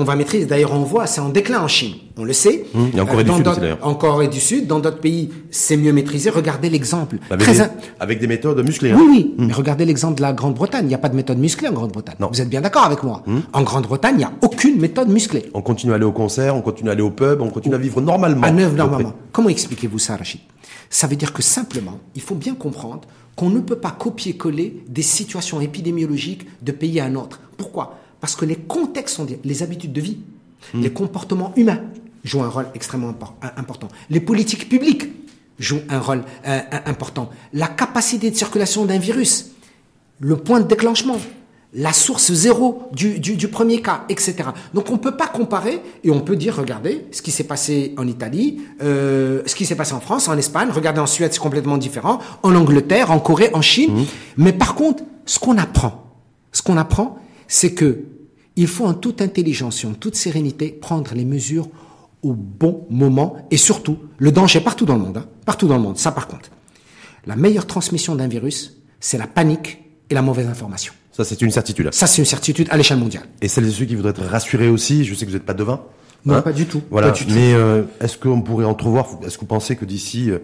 qu'on 0.00 0.04
va 0.06 0.16
maîtriser. 0.16 0.46
D'ailleurs, 0.46 0.72
on 0.72 0.82
voit, 0.82 1.06
c'est 1.06 1.20
en 1.20 1.28
déclin 1.28 1.60
en 1.60 1.68
Chine. 1.68 1.94
On 2.16 2.24
le 2.24 2.32
sait. 2.32 2.64
Mmh, 2.74 2.84
et 2.96 3.00
en 3.00 3.06
Corée 3.06 3.24
du 3.24 3.28
dans 3.28 3.36
Sud 3.36 3.44
d'ailleurs. 3.44 3.78
En 3.82 3.94
Corée 3.94 4.28
du 4.28 4.40
Sud, 4.40 4.66
dans 4.66 4.78
d'autres 4.80 4.98
pays, 5.00 5.28
c'est 5.50 5.76
mieux 5.76 5.92
maîtrisé. 5.92 6.30
Regardez 6.30 6.70
l'exemple. 6.70 7.16
Avec, 7.28 7.44
Très 7.44 7.52
des, 7.52 7.60
in- 7.60 7.70
avec 8.00 8.18
des 8.18 8.26
méthodes 8.26 8.64
musclées. 8.64 8.92
hein. 8.92 8.98
Oui, 8.98 9.34
oui. 9.38 9.46
Mais 9.46 9.52
regardez 9.52 9.84
l'exemple 9.84 10.14
de 10.16 10.22
la 10.22 10.32
Grande-Bretagne. 10.32 10.86
Il 10.86 10.88
n'y 10.88 10.94
a 10.94 10.98
pas 10.98 11.10
de 11.10 11.16
méthode 11.16 11.38
musclée 11.38 11.68
en 11.68 11.72
Grande-Bretagne. 11.72 12.16
Non. 12.18 12.30
Vous 12.32 12.40
êtes 12.40 12.48
bien 12.48 12.62
d'accord 12.62 12.84
avec 12.84 13.02
moi? 13.02 13.22
En 13.52 13.62
Grande-Bretagne, 13.62 14.14
il 14.14 14.18
n'y 14.18 14.24
a 14.24 14.32
aucune 14.42 14.80
méthode 14.80 15.08
musclée. 15.10 15.50
On 15.52 15.60
continue 15.60 15.92
à 15.92 15.96
aller 15.96 16.04
au 16.04 16.12
concert, 16.12 16.56
on 16.56 16.62
continue 16.62 16.88
à 16.88 16.92
aller 16.92 17.02
au 17.02 17.10
pub, 17.10 17.42
on 17.42 17.50
continue 17.50 17.74
à 17.74 17.78
vivre 17.78 18.00
normalement. 18.00 18.42
À 18.42 18.50
neuf 18.50 18.74
normalement. 18.74 19.12
Comment 19.32 19.50
expliquez-vous 19.50 19.98
ça, 19.98 20.16
Rachid? 20.16 20.40
Ça 20.88 21.06
veut 21.06 21.16
dire 21.16 21.34
que 21.34 21.42
simplement, 21.42 21.98
il 22.14 22.22
faut 22.22 22.34
bien 22.34 22.54
comprendre 22.54 23.02
qu'on 23.36 23.50
ne 23.50 23.60
peut 23.60 23.76
pas 23.76 23.92
copier-coller 23.92 24.82
des 24.88 25.02
situations 25.02 25.60
épidémiologiques 25.60 26.46
de 26.62 26.72
pays 26.72 26.98
à 27.00 27.04
un 27.04 27.14
autre. 27.14 27.40
Pourquoi? 27.56 27.99
Parce 28.20 28.36
que 28.36 28.44
les 28.44 28.56
contextes 28.56 29.16
sont 29.16 29.24
des- 29.24 29.40
les 29.44 29.62
habitudes 29.62 29.92
de 29.92 30.00
vie, 30.00 30.18
Hmm. 30.74 30.82
les 30.82 30.90
comportements 30.92 31.52
humains 31.56 31.80
jouent 32.22 32.42
un 32.42 32.48
rôle 32.48 32.66
extrêmement 32.74 33.14
important. 33.56 33.88
Les 34.10 34.20
politiques 34.20 34.68
publiques 34.68 35.04
jouent 35.58 35.80
un 35.88 35.98
rôle 36.00 36.22
euh, 36.46 36.60
important. 36.84 37.30
La 37.54 37.66
capacité 37.66 38.30
de 38.30 38.36
circulation 38.36 38.84
d'un 38.84 38.98
virus, 38.98 39.52
le 40.18 40.36
point 40.36 40.60
de 40.60 40.66
déclenchement, 40.66 41.16
la 41.72 41.92
source 41.94 42.30
zéro 42.32 42.88
du, 42.92 43.20
du, 43.20 43.36
du 43.36 43.48
premier 43.48 43.80
cas, 43.80 44.04
etc. 44.10 44.34
Donc 44.74 44.90
on 44.90 44.94
ne 44.94 44.98
peut 44.98 45.16
pas 45.16 45.28
comparer 45.28 45.80
et 46.04 46.10
on 46.10 46.20
peut 46.20 46.36
dire, 46.36 46.56
regardez, 46.56 47.06
ce 47.12 47.22
qui 47.22 47.30
s'est 47.30 47.44
passé 47.44 47.94
en 47.96 48.06
Italie, 48.06 48.60
euh, 48.82 49.40
ce 49.46 49.54
qui 49.54 49.64
s'est 49.64 49.76
passé 49.76 49.94
en 49.94 50.00
France, 50.00 50.28
en 50.28 50.36
Espagne, 50.36 50.68
regardez 50.74 51.00
en 51.00 51.06
Suède, 51.06 51.32
c'est 51.32 51.38
complètement 51.38 51.78
différent, 51.78 52.18
en 52.42 52.54
Angleterre, 52.54 53.12
en 53.12 53.18
Corée, 53.20 53.50
en 53.54 53.62
Chine. 53.62 54.04
Mais 54.36 54.52
par 54.52 54.74
contre, 54.74 55.04
ce 55.24 55.38
qu'on 55.38 55.56
apprend, 55.56 56.04
ce 56.52 56.60
qu'on 56.60 56.76
apprend, 56.76 57.18
c'est 57.50 57.74
que 57.74 58.04
il 58.56 58.68
faut 58.68 58.86
en 58.86 58.94
toute 58.94 59.20
intelligence 59.20 59.84
et 59.84 59.86
en 59.86 59.92
toute 59.92 60.14
sérénité 60.14 60.68
prendre 60.68 61.14
les 61.14 61.24
mesures 61.24 61.68
au 62.22 62.32
bon 62.32 62.86
moment 62.90 63.36
et 63.50 63.56
surtout, 63.56 63.98
le 64.18 64.30
danger 64.32 64.60
partout 64.60 64.86
dans 64.86 64.94
le 64.94 65.00
monde, 65.00 65.16
hein, 65.18 65.26
partout 65.44 65.66
dans 65.66 65.76
le 65.76 65.82
monde, 65.82 65.98
ça 65.98 66.12
par 66.12 66.28
contre. 66.28 66.50
La 67.26 67.36
meilleure 67.36 67.66
transmission 67.66 68.14
d'un 68.14 68.28
virus, 68.28 68.78
c'est 69.00 69.18
la 69.18 69.26
panique 69.26 69.82
et 70.08 70.14
la 70.14 70.22
mauvaise 70.22 70.46
information. 70.46 70.92
Ça, 71.12 71.24
c'est 71.24 71.42
une 71.42 71.50
certitude. 71.50 71.92
Ça, 71.92 72.06
c'est 72.06 72.22
une 72.22 72.26
certitude 72.26 72.68
à 72.70 72.76
l'échelle 72.76 72.98
mondiale. 72.98 73.24
Et 73.42 73.48
celles 73.48 73.66
et 73.66 73.70
ceux 73.70 73.84
qui 73.84 73.94
voudraient 73.94 74.10
être 74.10 74.24
rassurés 74.24 74.68
aussi, 74.68 75.04
je 75.04 75.14
sais 75.14 75.26
que 75.26 75.30
vous 75.30 75.36
n'êtes 75.36 75.46
pas 75.46 75.54
devin. 75.54 75.80
Non, 76.24 76.40
pas 76.40 76.52
du 76.52 76.66
tout. 76.66 76.82
Voilà. 76.90 77.10
Du. 77.10 77.26
Mais 77.26 77.52
euh, 77.54 77.82
est-ce 78.00 78.16
qu'on 78.16 78.42
pourrait 78.42 78.64
entrevoir, 78.64 79.06
est-ce 79.24 79.36
que 79.36 79.40
vous 79.40 79.46
pensez 79.46 79.76
que 79.76 79.84
d'ici 79.84 80.30
euh, 80.30 80.38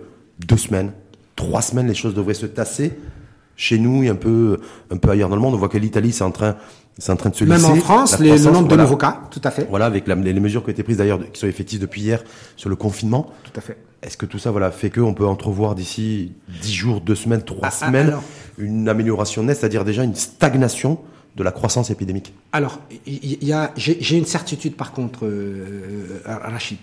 deux 0.47 0.57
semaines, 0.57 0.93
trois 1.37 1.63
semaines, 1.63 1.87
les 1.87 1.95
choses 1.95 2.15
devraient 2.15 2.35
se 2.35 2.47
tasser 2.47 2.93
chez 3.57 3.79
nous 3.79 4.03
et 4.03 4.09
un 4.09 4.15
peu, 4.15 4.59
un 4.91 4.97
peu 4.99 5.11
ailleurs 5.11 5.29
dans 5.29 5.37
le 5.37 5.43
monde 5.43 5.55
On 5.55 5.59
voit 5.59 5.69
que 5.69 5.79
l'Italie, 5.79 6.13
c'est 6.13 6.25
en 6.25 6.31
train, 6.31 6.57
c'est 6.99 7.11
en 7.13 7.17
train 7.17 7.31
de 7.31 7.35
se 7.35 7.45
Même 7.45 7.57
lisser. 7.59 7.71
en 7.71 7.77
France, 7.77 8.19
les- 8.19 8.31
le 8.31 8.45
nombre 8.45 8.61
voilà. 8.69 8.77
de 8.77 8.83
nouveaux 8.83 8.97
cas, 8.97 9.23
tout 9.31 9.41
à 9.45 9.51
fait. 9.51 9.67
Voilà, 9.69 9.87
avec 9.87 10.07
la- 10.07 10.15
les, 10.15 10.33
les 10.33 10.41
mesures 10.41 10.63
qui 10.63 10.69
ont 10.69 10.73
été 10.73 10.83
prises 10.83 10.99
d'ailleurs, 10.99 11.19
qui 11.33 11.41
sont 11.41 11.47
effectives 11.47 11.81
depuis 11.81 12.03
hier 12.03 12.23
sur 12.57 12.69
le 12.69 12.77
confinement. 12.77 13.33
Tout 13.45 13.59
à 13.59 13.61
fait. 13.61 13.79
Est-ce 14.03 14.17
que 14.17 14.27
tout 14.27 14.39
ça, 14.39 14.51
voilà, 14.51 14.71
fait 14.71 14.91
qu'on 14.91 15.15
peut 15.15 15.27
entrevoir 15.27 15.75
d'ici 15.75 16.33
dix 16.63 16.75
jours, 16.75 17.01
deux 17.01 17.15
semaines, 17.15 17.43
trois 17.43 17.61
Ah, 17.65 17.73
ah, 17.81 17.87
semaines, 17.87 18.09
alors. 18.09 18.23
une 18.59 18.89
amélioration 18.89 19.43
nette, 19.43 19.59
c'est-à-dire 19.59 19.85
déjà 19.85 20.05
une 20.05 20.15
stagnation 20.15 20.99
de 21.35 21.43
la 21.43 21.51
croissance 21.51 21.91
épidémique? 21.91 22.33
Alors, 22.53 22.79
il 23.07 23.25
y, 23.43 23.47
y 23.47 23.53
a, 23.53 23.73
j'ai 23.77 23.97
j'ai 24.01 24.17
une 24.17 24.25
certitude 24.27 24.75
par 24.77 24.93
contre, 24.93 25.25
euh, 25.27 26.21
euh, 26.27 26.37
Rachid, 26.45 26.79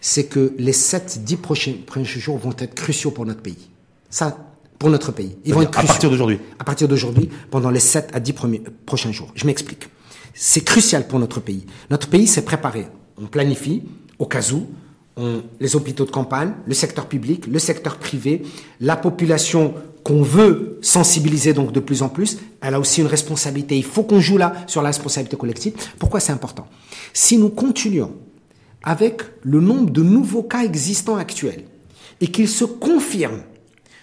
c'est 0.00 0.24
que 0.26 0.52
les 0.58 0.72
7-10 0.72 1.36
prochains, 1.38 1.74
prochains 1.86 2.04
jours 2.20 2.38
vont 2.38 2.54
être 2.58 2.74
cruciaux 2.74 3.10
pour 3.12 3.24
notre 3.26 3.40
pays. 3.40 3.70
Ça, 4.10 4.36
pour 4.78 4.90
notre 4.90 5.12
pays. 5.12 5.36
Ils 5.44 5.54
vont 5.54 5.62
être 5.62 5.68
à 5.70 5.72
cruciaux. 5.72 5.88
partir 5.88 6.10
d'aujourd'hui. 6.10 6.38
À 6.58 6.64
partir 6.64 6.88
d'aujourd'hui, 6.88 7.28
pendant 7.50 7.70
les 7.70 7.80
7 7.80 8.10
à 8.12 8.20
10 8.20 8.32
premiers, 8.32 8.62
prochains 8.86 9.12
jours. 9.12 9.30
Je 9.34 9.44
m'explique. 9.46 9.88
C'est 10.34 10.60
crucial 10.62 11.06
pour 11.08 11.18
notre 11.18 11.40
pays. 11.40 11.64
Notre 11.90 12.08
pays 12.08 12.26
s'est 12.26 12.42
préparé. 12.44 12.86
On 13.20 13.26
planifie, 13.26 13.82
au 14.18 14.26
cas 14.26 14.52
où, 14.52 14.66
on- 15.16 15.42
les 15.58 15.74
hôpitaux 15.74 16.04
de 16.04 16.10
campagne, 16.12 16.52
le 16.66 16.74
secteur 16.74 17.06
public, 17.06 17.46
le 17.48 17.58
secteur 17.58 17.96
privé, 17.98 18.42
la 18.80 18.94
population 18.96 19.74
qu'on 20.04 20.22
veut 20.22 20.78
sensibiliser 20.80 21.52
donc 21.54 21.72
de 21.72 21.80
plus 21.80 22.02
en 22.02 22.08
plus, 22.08 22.38
elle 22.60 22.74
a 22.74 22.78
aussi 22.80 23.00
une 23.00 23.08
responsabilité. 23.08 23.76
Il 23.76 23.82
faut 23.84 24.04
qu'on 24.04 24.20
joue 24.20 24.38
là 24.38 24.52
sur 24.68 24.80
la 24.80 24.90
responsabilité 24.90 25.36
collective. 25.36 25.74
Pourquoi 25.98 26.20
c'est 26.20 26.32
important? 26.32 26.68
Si 27.12 27.36
nous 27.36 27.48
continuons 27.50 28.12
avec 28.84 29.22
le 29.42 29.60
nombre 29.60 29.90
de 29.90 30.02
nouveaux 30.02 30.44
cas 30.44 30.62
existants 30.62 31.16
actuels 31.16 31.64
et 32.20 32.28
qu'ils 32.28 32.48
se 32.48 32.64
confirment 32.64 33.42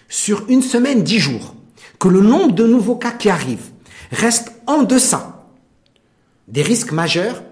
sur 0.08 0.44
une 0.48 0.62
semaine, 0.62 1.02
dix 1.02 1.18
jours, 1.18 1.54
que 1.98 2.08
le 2.08 2.20
nombre 2.20 2.54
de 2.54 2.66
nouveaux 2.66 2.96
cas 2.96 3.12
qui 3.12 3.28
arrivent 3.28 3.70
reste 4.12 4.52
en 4.66 4.82
deçà 4.82 5.44
des 6.48 6.62
risques 6.62 6.92
majeurs, 6.92 7.42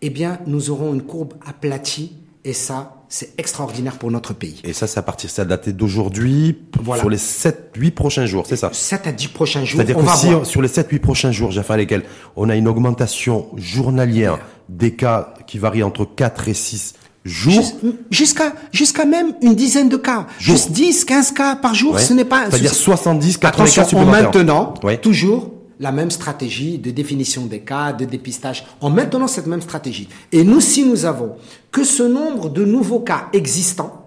eh 0.00 0.10
bien, 0.10 0.38
nous 0.46 0.70
aurons 0.70 0.94
une 0.94 1.02
courbe 1.02 1.34
aplatie 1.46 2.12
et 2.44 2.54
ça, 2.54 2.96
c'est 3.08 3.38
extraordinaire 3.38 3.98
pour 3.98 4.10
notre 4.10 4.32
pays. 4.32 4.60
Et 4.64 4.72
ça, 4.72 4.86
c'est 4.86 4.98
à 4.98 5.02
partir, 5.02 5.30
c'est 5.30 5.46
daté 5.46 5.72
d'aujourd'hui, 5.72 6.58
Voilà. 6.80 7.00
sur 7.02 7.10
les 7.10 7.18
7-8 7.18 7.90
prochains 7.92 8.26
jours, 8.26 8.46
c'est 8.48 8.56
ça? 8.56 8.70
7 8.72 9.06
à 9.06 9.12
10 9.12 9.28
prochains 9.28 9.64
jours, 9.64 9.76
C'est-à-dire 9.76 9.98
on 9.98 10.00
que 10.00 10.06
va 10.06 10.16
si 10.16 10.30
voir. 10.30 10.46
sur 10.46 10.62
les 10.62 10.68
7-8 10.68 10.98
prochains 10.98 11.30
jours, 11.30 11.50
Jaffa, 11.52 11.76
lesquels 11.76 12.02
on 12.34 12.48
a 12.48 12.56
une 12.56 12.66
augmentation 12.68 13.48
journalière 13.56 14.38
des 14.68 14.94
cas 14.96 15.34
qui 15.46 15.58
varie 15.58 15.82
entre 15.82 16.04
4 16.06 16.48
et 16.48 16.54
6 16.54 16.94
Jusqu'à 17.24 18.52
jusqu'à 18.72 19.04
même 19.04 19.34
une 19.42 19.54
dizaine 19.54 19.88
de 19.88 19.96
cas. 19.96 20.26
Jour. 20.38 20.56
Juste 20.56 20.72
10, 20.72 21.04
15 21.04 21.32
cas 21.32 21.56
par 21.56 21.74
jour, 21.74 21.94
Ouais. 21.94 22.02
ce 22.02 22.12
n'est 22.12 22.24
pas... 22.24 22.50
C'est-à-dire 22.50 22.74
70, 22.74 23.38
80 23.38 23.48
Attention, 23.64 23.82
cas 23.82 23.86
en 23.86 23.88
supplémentaires. 23.88 24.22
maintenant 24.24 24.74
Ouais. 24.82 24.96
toujours 24.98 25.52
la 25.78 25.92
même 25.92 26.10
stratégie 26.10 26.78
de 26.78 26.90
définition 26.90 27.46
des 27.46 27.60
cas, 27.60 27.92
de 27.92 28.04
dépistage, 28.04 28.64
en 28.80 28.90
maintenant 28.90 29.26
cette 29.28 29.46
même 29.46 29.62
stratégie. 29.62 30.08
Et 30.32 30.44
nous, 30.44 30.60
si 30.60 30.84
nous 30.84 31.04
avons 31.04 31.36
que 31.70 31.84
ce 31.84 32.02
nombre 32.02 32.48
de 32.50 32.64
nouveaux 32.64 33.00
cas 33.00 33.28
existants, 33.32 34.06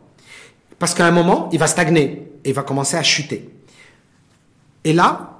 parce 0.80 0.93
qu'à 0.93 1.05
un 1.07 1.11
moment, 1.11 1.49
il 1.53 1.59
va 1.59 1.68
stagner 1.68 2.28
et 2.43 2.49
il 2.49 2.53
va 2.53 2.63
commencer 2.63 2.97
à 2.97 3.03
chuter. 3.03 3.49
Et 4.84 4.93
là, 4.93 5.39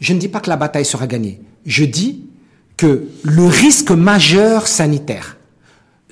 je 0.00 0.12
ne 0.12 0.18
dis 0.18 0.28
pas 0.28 0.40
que 0.40 0.48
la 0.48 0.56
bataille 0.56 0.84
sera 0.84 1.06
gagnée. 1.06 1.40
Je 1.64 1.84
dis 1.84 2.22
que 2.76 3.08
le 3.22 3.44
risque 3.46 3.90
majeur 3.90 4.66
sanitaire 4.68 5.35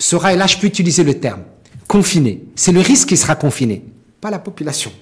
sera, 0.05 0.33
et 0.33 0.37
là 0.37 0.47
je 0.47 0.57
peux 0.59 0.67
utiliser 0.67 1.03
le 1.05 1.15
terme, 1.15 1.41
confiné. 1.89 2.43
C'est 2.57 2.73
le 2.73 2.81
risque 2.81 3.09
qui 3.09 3.17
sera 3.17 3.35
confiné, 3.37 3.85
pas 4.21 4.31
la 4.31 4.39
population. 4.39 4.93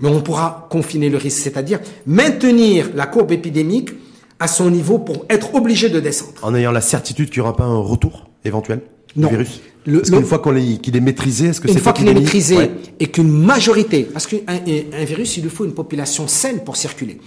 Mais 0.00 0.08
on 0.08 0.20
pourra 0.20 0.68
confiner 0.70 1.08
le 1.10 1.18
risque, 1.18 1.38
c'est-à-dire 1.38 1.80
maintenir 2.06 2.90
la 2.94 3.06
courbe 3.06 3.32
épidémique 3.32 3.90
à 4.38 4.46
son 4.46 4.70
niveau 4.70 4.98
pour 5.00 5.26
être 5.28 5.54
obligé 5.54 5.88
de 5.88 5.98
descendre. 6.00 6.34
en 6.42 6.54
ayant 6.54 6.70
la 6.70 6.80
certitude 6.80 7.30
qu'il 7.30 7.40
n'y 7.42 7.48
aura 7.48 7.56
pas 7.56 7.64
un 7.64 7.78
retour 7.78 8.28
éventuel 8.44 8.80
Non. 9.16 9.28
du 9.28 9.34
virus 9.36 9.60
Le- 9.86 9.94
le- 9.94 10.00
qu'une 10.02 10.24
fois 10.24 10.40
qu'il 10.82 10.96
est 10.96 11.00
maîtrisé, 11.00 11.46
est-ce 11.46 11.60
que 11.60 11.66
Une 11.66 11.74
cette 11.74 11.82
fois 11.82 11.92
qu'il 11.92 12.06
est 12.08 12.14
maîtrisé 12.14 12.56
Ouais. 12.56 12.70
et 13.00 13.06
qu'une 13.08 13.30
majorité, 13.30 14.04
parce 14.04 14.26
qu'un 14.28 14.38
un- 14.46 15.00
un 15.00 15.04
virus, 15.04 15.36
il 15.38 15.42
lui 15.42 15.50
faut 15.50 15.64
une 15.64 15.74
population 15.74 16.28
saine 16.28 16.60
pour 16.60 16.76
circuler. 16.76 17.18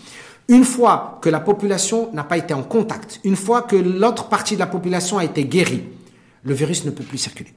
Une 0.48 0.64
fois 0.64 1.20
que 1.22 1.30
la 1.30 1.40
population 1.42 2.10
n'a 2.14 2.24
pas 2.24 2.38
été 2.38 2.54
en 2.54 2.64
contact, 2.64 3.20
une 3.26 3.36
fois 3.36 3.64
que 3.64 3.76
l'autre 3.76 4.30
partie 4.30 4.54
de 4.54 4.60
la 4.60 4.68
population 4.68 5.18
a 5.18 5.26
été 5.26 5.44
guérie, 5.44 5.84
le 6.44 6.54
virus 6.54 6.86
ne 6.86 6.92
peut 6.92 7.04
plus 7.04 7.18
circuler. 7.18 7.54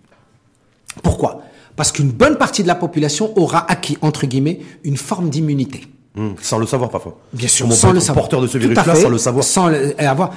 Pourquoi? 1.02 1.42
Parce 1.76 1.90
qu'une 1.90 2.10
bonne 2.10 2.36
partie 2.36 2.62
de 2.62 2.68
la 2.68 2.74
population 2.76 3.36
aura 3.36 3.68
acquis, 3.70 3.98
entre 4.00 4.26
guillemets, 4.26 4.60
une 4.84 4.96
forme 4.96 5.28
d'immunité. 5.30 5.86
Hum, 6.16 6.36
sans 6.40 6.58
le 6.58 6.66
savoir 6.66 6.90
parfois. 6.90 7.18
Bien 7.32 7.48
sûr, 7.48 7.72
sans 7.72 7.92
le 7.92 7.98
savoir. 7.98 8.22
porteur 8.24 8.40
de 8.40 8.46
ce 8.46 8.52
Tout 8.58 8.64
à 8.66 8.68
virus-là 8.68 8.94
fait, 8.94 9.02
sans 9.02 9.08
le 9.08 9.18
savoir. 9.18 9.44
Sans 9.44 9.68
le- 9.68 10.00
avoir. 10.00 10.32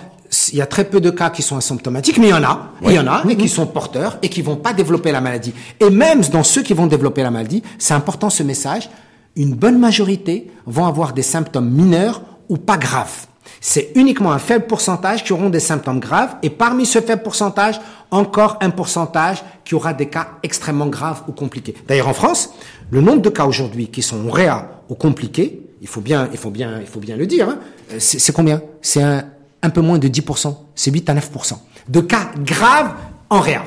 Il 0.51 0.57
y 0.57 0.61
a 0.61 0.65
très 0.65 0.83
peu 0.83 0.99
de 0.99 1.09
cas 1.11 1.29
qui 1.29 1.41
sont 1.41 1.55
asymptomatiques, 1.55 2.17
mais 2.17 2.27
il 2.27 2.31
y 2.31 2.33
en 2.33 2.43
a. 2.43 2.71
Il 2.83 2.91
y 2.91 2.99
en 2.99 3.07
a 3.07 3.23
et 3.29 3.37
qui 3.37 3.47
sont 3.47 3.65
porteurs 3.67 4.17
et 4.21 4.27
qui 4.29 4.41
vont 4.41 4.57
pas 4.57 4.73
développer 4.73 5.11
la 5.11 5.21
maladie. 5.21 5.53
Et 5.79 5.89
même 5.89 6.21
dans 6.25 6.43
ceux 6.43 6.63
qui 6.63 6.73
vont 6.73 6.87
développer 6.87 7.21
la 7.23 7.31
maladie, 7.31 7.63
c'est 7.77 7.93
important 7.93 8.29
ce 8.29 8.43
message. 8.43 8.89
Une 9.35 9.53
bonne 9.53 9.77
majorité 9.79 10.51
vont 10.65 10.85
avoir 10.85 11.13
des 11.13 11.21
symptômes 11.21 11.69
mineurs 11.69 12.21
ou 12.49 12.57
pas 12.57 12.77
graves. 12.77 13.27
C'est 13.61 13.91
uniquement 13.95 14.31
un 14.31 14.39
faible 14.39 14.65
pourcentage 14.65 15.23
qui 15.23 15.33
auront 15.33 15.49
des 15.49 15.59
symptômes 15.59 15.99
graves 15.99 16.35
et 16.43 16.49
parmi 16.49 16.85
ce 16.85 16.99
faible 16.99 17.23
pourcentage, 17.23 17.79
encore 18.11 18.57
un 18.61 18.69
pourcentage 18.69 19.43
qui 19.65 19.75
aura 19.75 19.93
des 19.93 20.07
cas 20.07 20.27
extrêmement 20.43 20.87
graves 20.87 21.23
ou 21.27 21.31
compliqués. 21.31 21.75
D'ailleurs, 21.87 22.07
en 22.07 22.13
France, 22.13 22.53
le 22.91 23.01
nombre 23.01 23.21
de 23.21 23.29
cas 23.29 23.45
aujourd'hui 23.45 23.87
qui 23.87 24.01
sont 24.01 24.29
réa 24.29 24.69
ou 24.89 24.95
compliqués, 24.95 25.61
il 25.81 25.87
faut 25.87 26.01
bien, 26.01 26.29
il 26.31 26.37
faut 26.37 26.49
bien, 26.49 26.79
il 26.79 26.87
faut 26.87 26.99
bien 26.99 27.17
le 27.17 27.27
dire, 27.27 27.49
hein, 27.49 27.59
c'est 27.99 28.19
c'est 28.19 28.33
combien? 28.33 28.61
C'est 28.81 29.03
un, 29.03 29.25
un 29.61 29.69
peu 29.69 29.81
moins 29.81 29.99
de 29.99 30.07
10%, 30.07 30.55
c'est 30.73 30.91
8 30.91 31.09
à 31.09 31.15
9% 31.15 31.57
de 31.89 32.01
cas 32.01 32.31
graves 32.39 32.93
en 33.29 33.39
réa. 33.39 33.63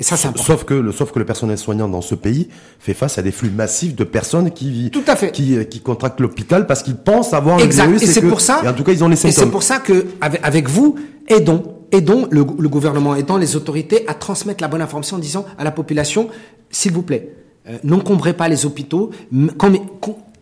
Et 0.00 0.02
ça, 0.02 0.16
c'est. 0.16 0.36
Sauf 0.38 0.64
que, 0.64 0.74
le, 0.74 0.90
sauf 0.92 1.12
que 1.12 1.18
le 1.20 1.24
personnel 1.24 1.56
soignant 1.56 1.88
dans 1.88 2.00
ce 2.00 2.14
pays 2.16 2.48
fait 2.80 2.94
face 2.94 3.16
à 3.18 3.22
des 3.22 3.30
flux 3.30 3.50
massifs 3.50 3.94
de 3.94 4.02
personnes 4.04 4.50
qui, 4.50 4.90
Tout 4.92 5.02
à 5.06 5.14
fait. 5.14 5.30
qui, 5.30 5.56
euh, 5.56 5.64
qui 5.64 5.80
contractent 5.80 6.20
l'hôpital 6.20 6.66
parce 6.66 6.82
qu'ils 6.82 6.96
pensent 6.96 7.32
avoir 7.32 7.60
Exact. 7.60 7.84
le 7.86 7.92
virus. 7.96 8.08
Et 8.08 8.12
c'est 8.12 8.20
que- 8.22 8.26
pour 8.26 8.40
ça. 8.40 8.60
Et 8.64 8.68
en 8.68 8.72
tout 8.72 8.82
cas, 8.82 8.92
ils 8.92 9.04
ont 9.04 9.08
les 9.08 9.14
Et 9.14 9.16
c'est 9.16 9.30
symptômes. 9.32 9.52
pour 9.52 9.62
ça 9.62 9.78
que 9.78 10.06
avec, 10.20 10.40
avec 10.42 10.68
vous, 10.68 10.96
aidons, 11.28 11.62
aidons 11.92 12.26
le, 12.30 12.40
le 12.58 12.68
gouvernement, 12.68 13.14
aidons 13.14 13.36
les 13.36 13.54
autorités 13.54 14.04
à 14.08 14.14
transmettre 14.14 14.62
la 14.62 14.68
bonne 14.68 14.82
information 14.82 15.16
en 15.16 15.20
disant 15.20 15.44
à 15.58 15.62
la 15.64 15.70
population, 15.70 16.28
s'il 16.70 16.90
vous 16.92 17.02
plaît, 17.02 17.32
euh, 17.68 17.78
n'encombrez 17.84 18.32
pas 18.32 18.48
les 18.48 18.66
hôpitaux, 18.66 19.10
comme- 19.58 19.78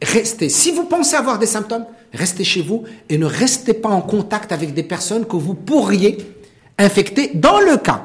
restez. 0.03 0.49
Si 0.49 0.71
vous 0.73 0.85
pensez 0.85 1.15
avoir 1.15 1.39
des 1.39 1.47
symptômes, 1.47 1.85
restez 2.15 2.43
chez 2.45 2.63
vous 2.63 2.85
et 3.11 3.19
ne 3.19 3.27
restez 3.27 3.75
pas 3.75 3.91
en 3.91 4.01
contact 4.01 4.51
avec 4.51 4.73
des 4.73 4.83
personnes 4.83 5.27
que 5.27 5.37
vous 5.37 5.55
pourriez 5.55 6.17
infecter 6.79 7.33
dans 7.35 7.61
le 7.61 7.77
cas 7.77 8.03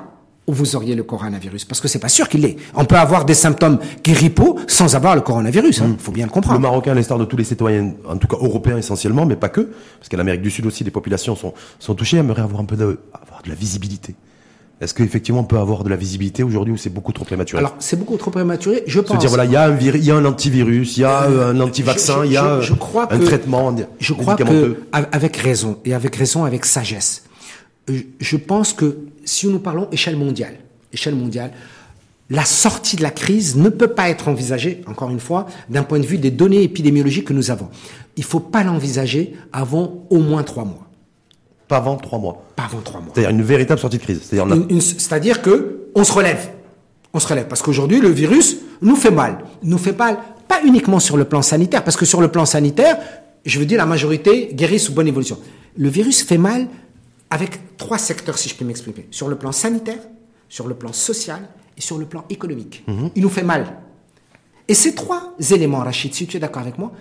où 0.47 0.53
vous 0.53 0.75
auriez 0.75 0.95
le 0.95 1.03
coronavirus 1.03 1.65
Parce 1.65 1.81
que 1.81 1.87
c'est 1.87 1.99
pas 1.99 2.09
sûr 2.09 2.29
qu'il 2.29 2.41
l'est. 2.41 2.55
On 2.73 2.85
peut 2.85 2.95
avoir 2.95 3.25
des 3.25 3.33
symptômes 3.33 3.79
grippaux 4.03 4.57
sans 4.67 4.95
avoir 4.95 5.15
le 5.15 5.21
coronavirus. 5.21 5.77
Il 5.77 5.83
hein. 5.83 5.95
faut 5.99 6.13
bien 6.13 6.25
le 6.25 6.31
comprendre. 6.31 6.57
Le 6.57 6.61
Marocain, 6.61 6.91
à 6.91 6.95
l'instar 6.95 7.19
de 7.19 7.25
tous 7.25 7.37
les 7.37 7.43
citoyens, 7.43 7.93
en 8.07 8.17
tout 8.17 8.27
cas 8.27 8.37
européens 8.37 8.77
essentiellement, 8.77 9.25
mais 9.25 9.35
pas 9.35 9.49
que, 9.49 9.61
parce 9.99 10.09
qu'à 10.09 10.17
l'Amérique 10.17 10.41
du 10.41 10.49
Sud 10.49 10.65
aussi, 10.65 10.83
les 10.83 10.91
populations 10.91 11.35
sont, 11.35 11.53
sont 11.79 11.95
touchées, 11.95 12.17
aimeraient 12.17 12.41
avoir 12.41 12.61
un 12.61 12.65
peu 12.65 12.77
de, 12.77 12.99
avoir 13.13 13.41
de 13.43 13.49
la 13.49 13.55
visibilité. 13.55 14.15
Est-ce 14.79 14.93
qu'effectivement 14.93 15.41
on 15.41 15.43
peut 15.43 15.57
avoir 15.57 15.83
de 15.83 15.89
la 15.89 15.95
visibilité 15.95 16.43
aujourd'hui 16.43 16.71
ou 16.71 16.77
c'est 16.77 16.91
beaucoup 16.91 17.11
trop 17.11 17.25
prématuré? 17.25 17.59
Alors 17.59 17.75
c'est 17.79 17.97
beaucoup 17.97 18.15
trop 18.15 18.29
prématuré, 18.29 18.83
je 18.85 18.99
pense. 18.99 19.15
Se 19.15 19.21
dire 19.21 19.29
voilà, 19.29 19.45
il 19.45 19.51
y 19.51 19.55
a 19.55 19.63
un 19.63 19.77
il 19.79 20.05
y 20.05 20.11
a 20.11 20.15
un 20.15 20.25
antivirus, 20.25 20.97
il 20.97 21.01
y 21.01 21.03
a 21.03 21.23
euh, 21.23 21.51
un 21.51 21.59
antivaccin, 21.59 22.23
il 22.25 22.33
y 22.33 22.37
a 22.37 22.61
je, 22.61 22.75
crois 22.75 23.11
un 23.11 23.17
traitement 23.17 23.75
Je 23.97 24.13
crois 24.13 24.35
que 24.35 24.77
avec 24.91 25.35
raison 25.37 25.79
et 25.83 25.95
avec 25.95 26.15
raison, 26.15 26.45
avec 26.45 26.63
sagesse. 26.63 27.23
Euh, 27.89 28.01
je 28.19 28.37
pense 28.37 28.73
que 28.73 28.99
si 29.27 29.47
nous 29.47 29.59
parlons 29.59 29.87
échelle 29.91 30.15
mondiale, 30.15 30.55
échelle 30.93 31.15
mondiale, 31.15 31.51
la 32.29 32.45
sortie 32.45 32.95
de 32.95 33.03
la 33.03 33.11
crise 33.11 33.55
ne 33.55 33.69
peut 33.69 33.87
pas 33.87 34.09
être 34.09 34.27
envisagée, 34.27 34.81
encore 34.87 35.09
une 35.09 35.19
fois, 35.19 35.47
d'un 35.69 35.83
point 35.83 35.99
de 35.99 36.05
vue 36.05 36.17
des 36.17 36.31
données 36.31 36.63
épidémiologiques 36.63 37.25
que 37.25 37.33
nous 37.33 37.51
avons. 37.51 37.69
Il 38.17 38.23
faut 38.23 38.39
pas 38.39 38.63
l'envisager 38.63 39.35
avant 39.53 40.05
au 40.09 40.19
moins 40.19 40.43
trois 40.43 40.65
mois. 40.65 40.87
Pas 41.67 41.77
avant 41.77 41.95
trois 41.97 42.19
mois. 42.19 42.45
Pas 42.55 42.63
avant 42.63 42.81
trois 42.81 42.99
mois. 42.99 43.11
C'est-à-dire 43.13 43.31
une 43.31 43.43
véritable 43.43 43.79
sortie 43.79 43.97
de 43.97 44.03
crise. 44.03 44.21
C'est-à-dire 44.23 45.41
que 45.41 45.89
on 45.95 46.03
se 46.03 46.11
relève. 46.11 46.51
On 47.13 47.19
se 47.19 47.27
relève 47.27 47.47
parce 47.47 47.61
qu'aujourd'hui 47.61 47.99
le 47.99 48.09
virus 48.09 48.57
nous 48.81 48.95
fait 48.95 49.11
mal. 49.11 49.39
Nous 49.63 49.77
fait 49.77 49.97
mal 49.97 50.17
pas 50.47 50.61
uniquement 50.63 50.99
sur 50.99 51.17
le 51.17 51.25
plan 51.25 51.41
sanitaire 51.41 51.83
parce 51.83 51.97
que 51.97 52.05
sur 52.05 52.21
le 52.21 52.29
plan 52.29 52.45
sanitaire, 52.45 52.97
je 53.45 53.59
veux 53.59 53.65
dire 53.65 53.77
la 53.77 53.85
majorité 53.85 54.49
guérit 54.53 54.79
sous 54.79 54.93
bonne 54.93 55.07
évolution. 55.07 55.37
Le 55.77 55.89
virus 55.89 56.23
fait 56.23 56.37
mal 56.37 56.67
avec 57.29 57.77
trois 57.77 57.97
secteurs 57.97 58.37
si 58.37 58.49
je 58.49 58.55
peux 58.55 58.65
m'exprimer. 58.65 59.07
Sur 59.11 59.27
le 59.27 59.37
plan 59.37 59.51
sanitaire, 59.51 59.99
sur 60.49 60.67
le 60.67 60.75
plan 60.75 60.93
social 60.93 61.47
et 61.77 61.81
sur 61.81 61.97
le 61.97 62.05
plan 62.05 62.23
économique. 62.29 62.83
Mhm. 62.87 63.11
Il 63.15 63.21
nous 63.21 63.29
fait 63.29 63.43
mal. 63.43 63.77
Et 64.67 64.73
ces 64.73 64.95
trois 64.95 65.35
éléments, 65.51 65.79
Rachid, 65.79 66.13
si 66.13 66.27
tu 66.27 66.37
es 66.37 66.39
d'accord 66.39 66.61
avec 66.61 66.77
moi, 66.77 66.91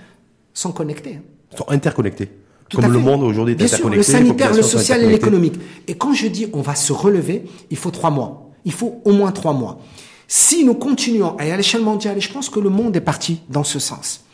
sont 0.55 0.73
connectés. 0.73 1.19
Hein. 1.19 1.57
Sont 1.57 1.69
interconnectés. 1.69 2.31
Comme 2.73 2.93
le 2.93 2.99
monde 2.99 3.23
aujourd'hui 3.23 3.55
est 3.55 3.57
Bien 3.57 3.69
sûr, 3.69 3.89
le 3.89 4.03
sanitaire, 4.03 4.53
le 4.53 4.63
social 4.63 5.03
et 5.03 5.09
l'économique. 5.09 5.55
Et 5.87 5.95
quand 5.95 6.13
je 6.13 6.27
dis 6.27 6.49
on 6.53 6.63
va 6.63 6.75
se 6.75 6.93
relever, 6.93 7.45
il 7.71 7.77
faut 7.77 7.91
trois 7.91 8.11
mois. 8.11 8.51
Il 8.65 8.73
faut 8.73 9.01
au 9.05 9.13
moins 9.13 9.31
trois 9.31 9.53
mois. 9.53 9.79
Si 10.27 10.65
nous 10.65 10.75
continuons, 10.75 11.39
et 11.39 11.53
à 11.53 11.57
l'échelle 11.57 11.83
mondiale, 11.83 12.19
et 12.19 12.21
je 12.21 12.33
pense 12.33 12.51
que 12.51 12.59
le 12.59 12.69
monde 12.69 12.97
est 12.97 13.01
parti 13.01 13.41
dans 13.49 13.63
ce 13.63 13.79
sens, 13.79 14.25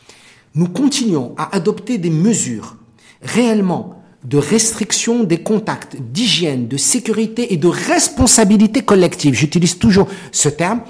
nous 0.55 0.68
continuons 0.68 1.34
à 1.36 1.55
adopter 1.55 1.99
des 1.99 2.09
mesures 2.09 2.76
réellement 3.20 4.02
de 4.25 4.39
restriction 4.39 5.25
des 5.25 5.39
contacts, 5.43 5.97
d'hygiène, 6.01 6.68
de 6.68 6.77
sécurité 6.77 7.53
et 7.53 7.57
de 7.57 7.68
responsabilité 7.68 8.83
collective, 8.83 9.35
j'utilise 9.35 9.79
toujours 9.79 10.09
ce 10.31 10.49
terme, 10.49 10.83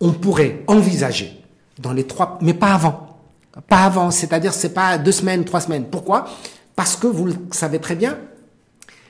on 0.00 0.12
pourrait 0.12 0.62
envisager 0.66 1.40
dans 1.78 1.92
les 1.92 2.04
trois, 2.04 2.38
mais 2.40 2.54
pas 2.54 2.74
avant. 2.74 3.18
Pas 3.68 3.84
avant, 3.84 4.10
c'est-à-dire 4.10 4.52
c'est 4.52 4.74
pas 4.74 4.98
deux 4.98 5.12
semaines, 5.12 5.44
trois 5.44 5.60
semaines. 5.60 5.86
Pourquoi? 5.90 6.26
Parce 6.76 6.94
que 6.94 7.06
vous 7.06 7.24
le 7.24 7.34
savez 7.52 7.78
très 7.78 7.96
bien, 7.96 8.18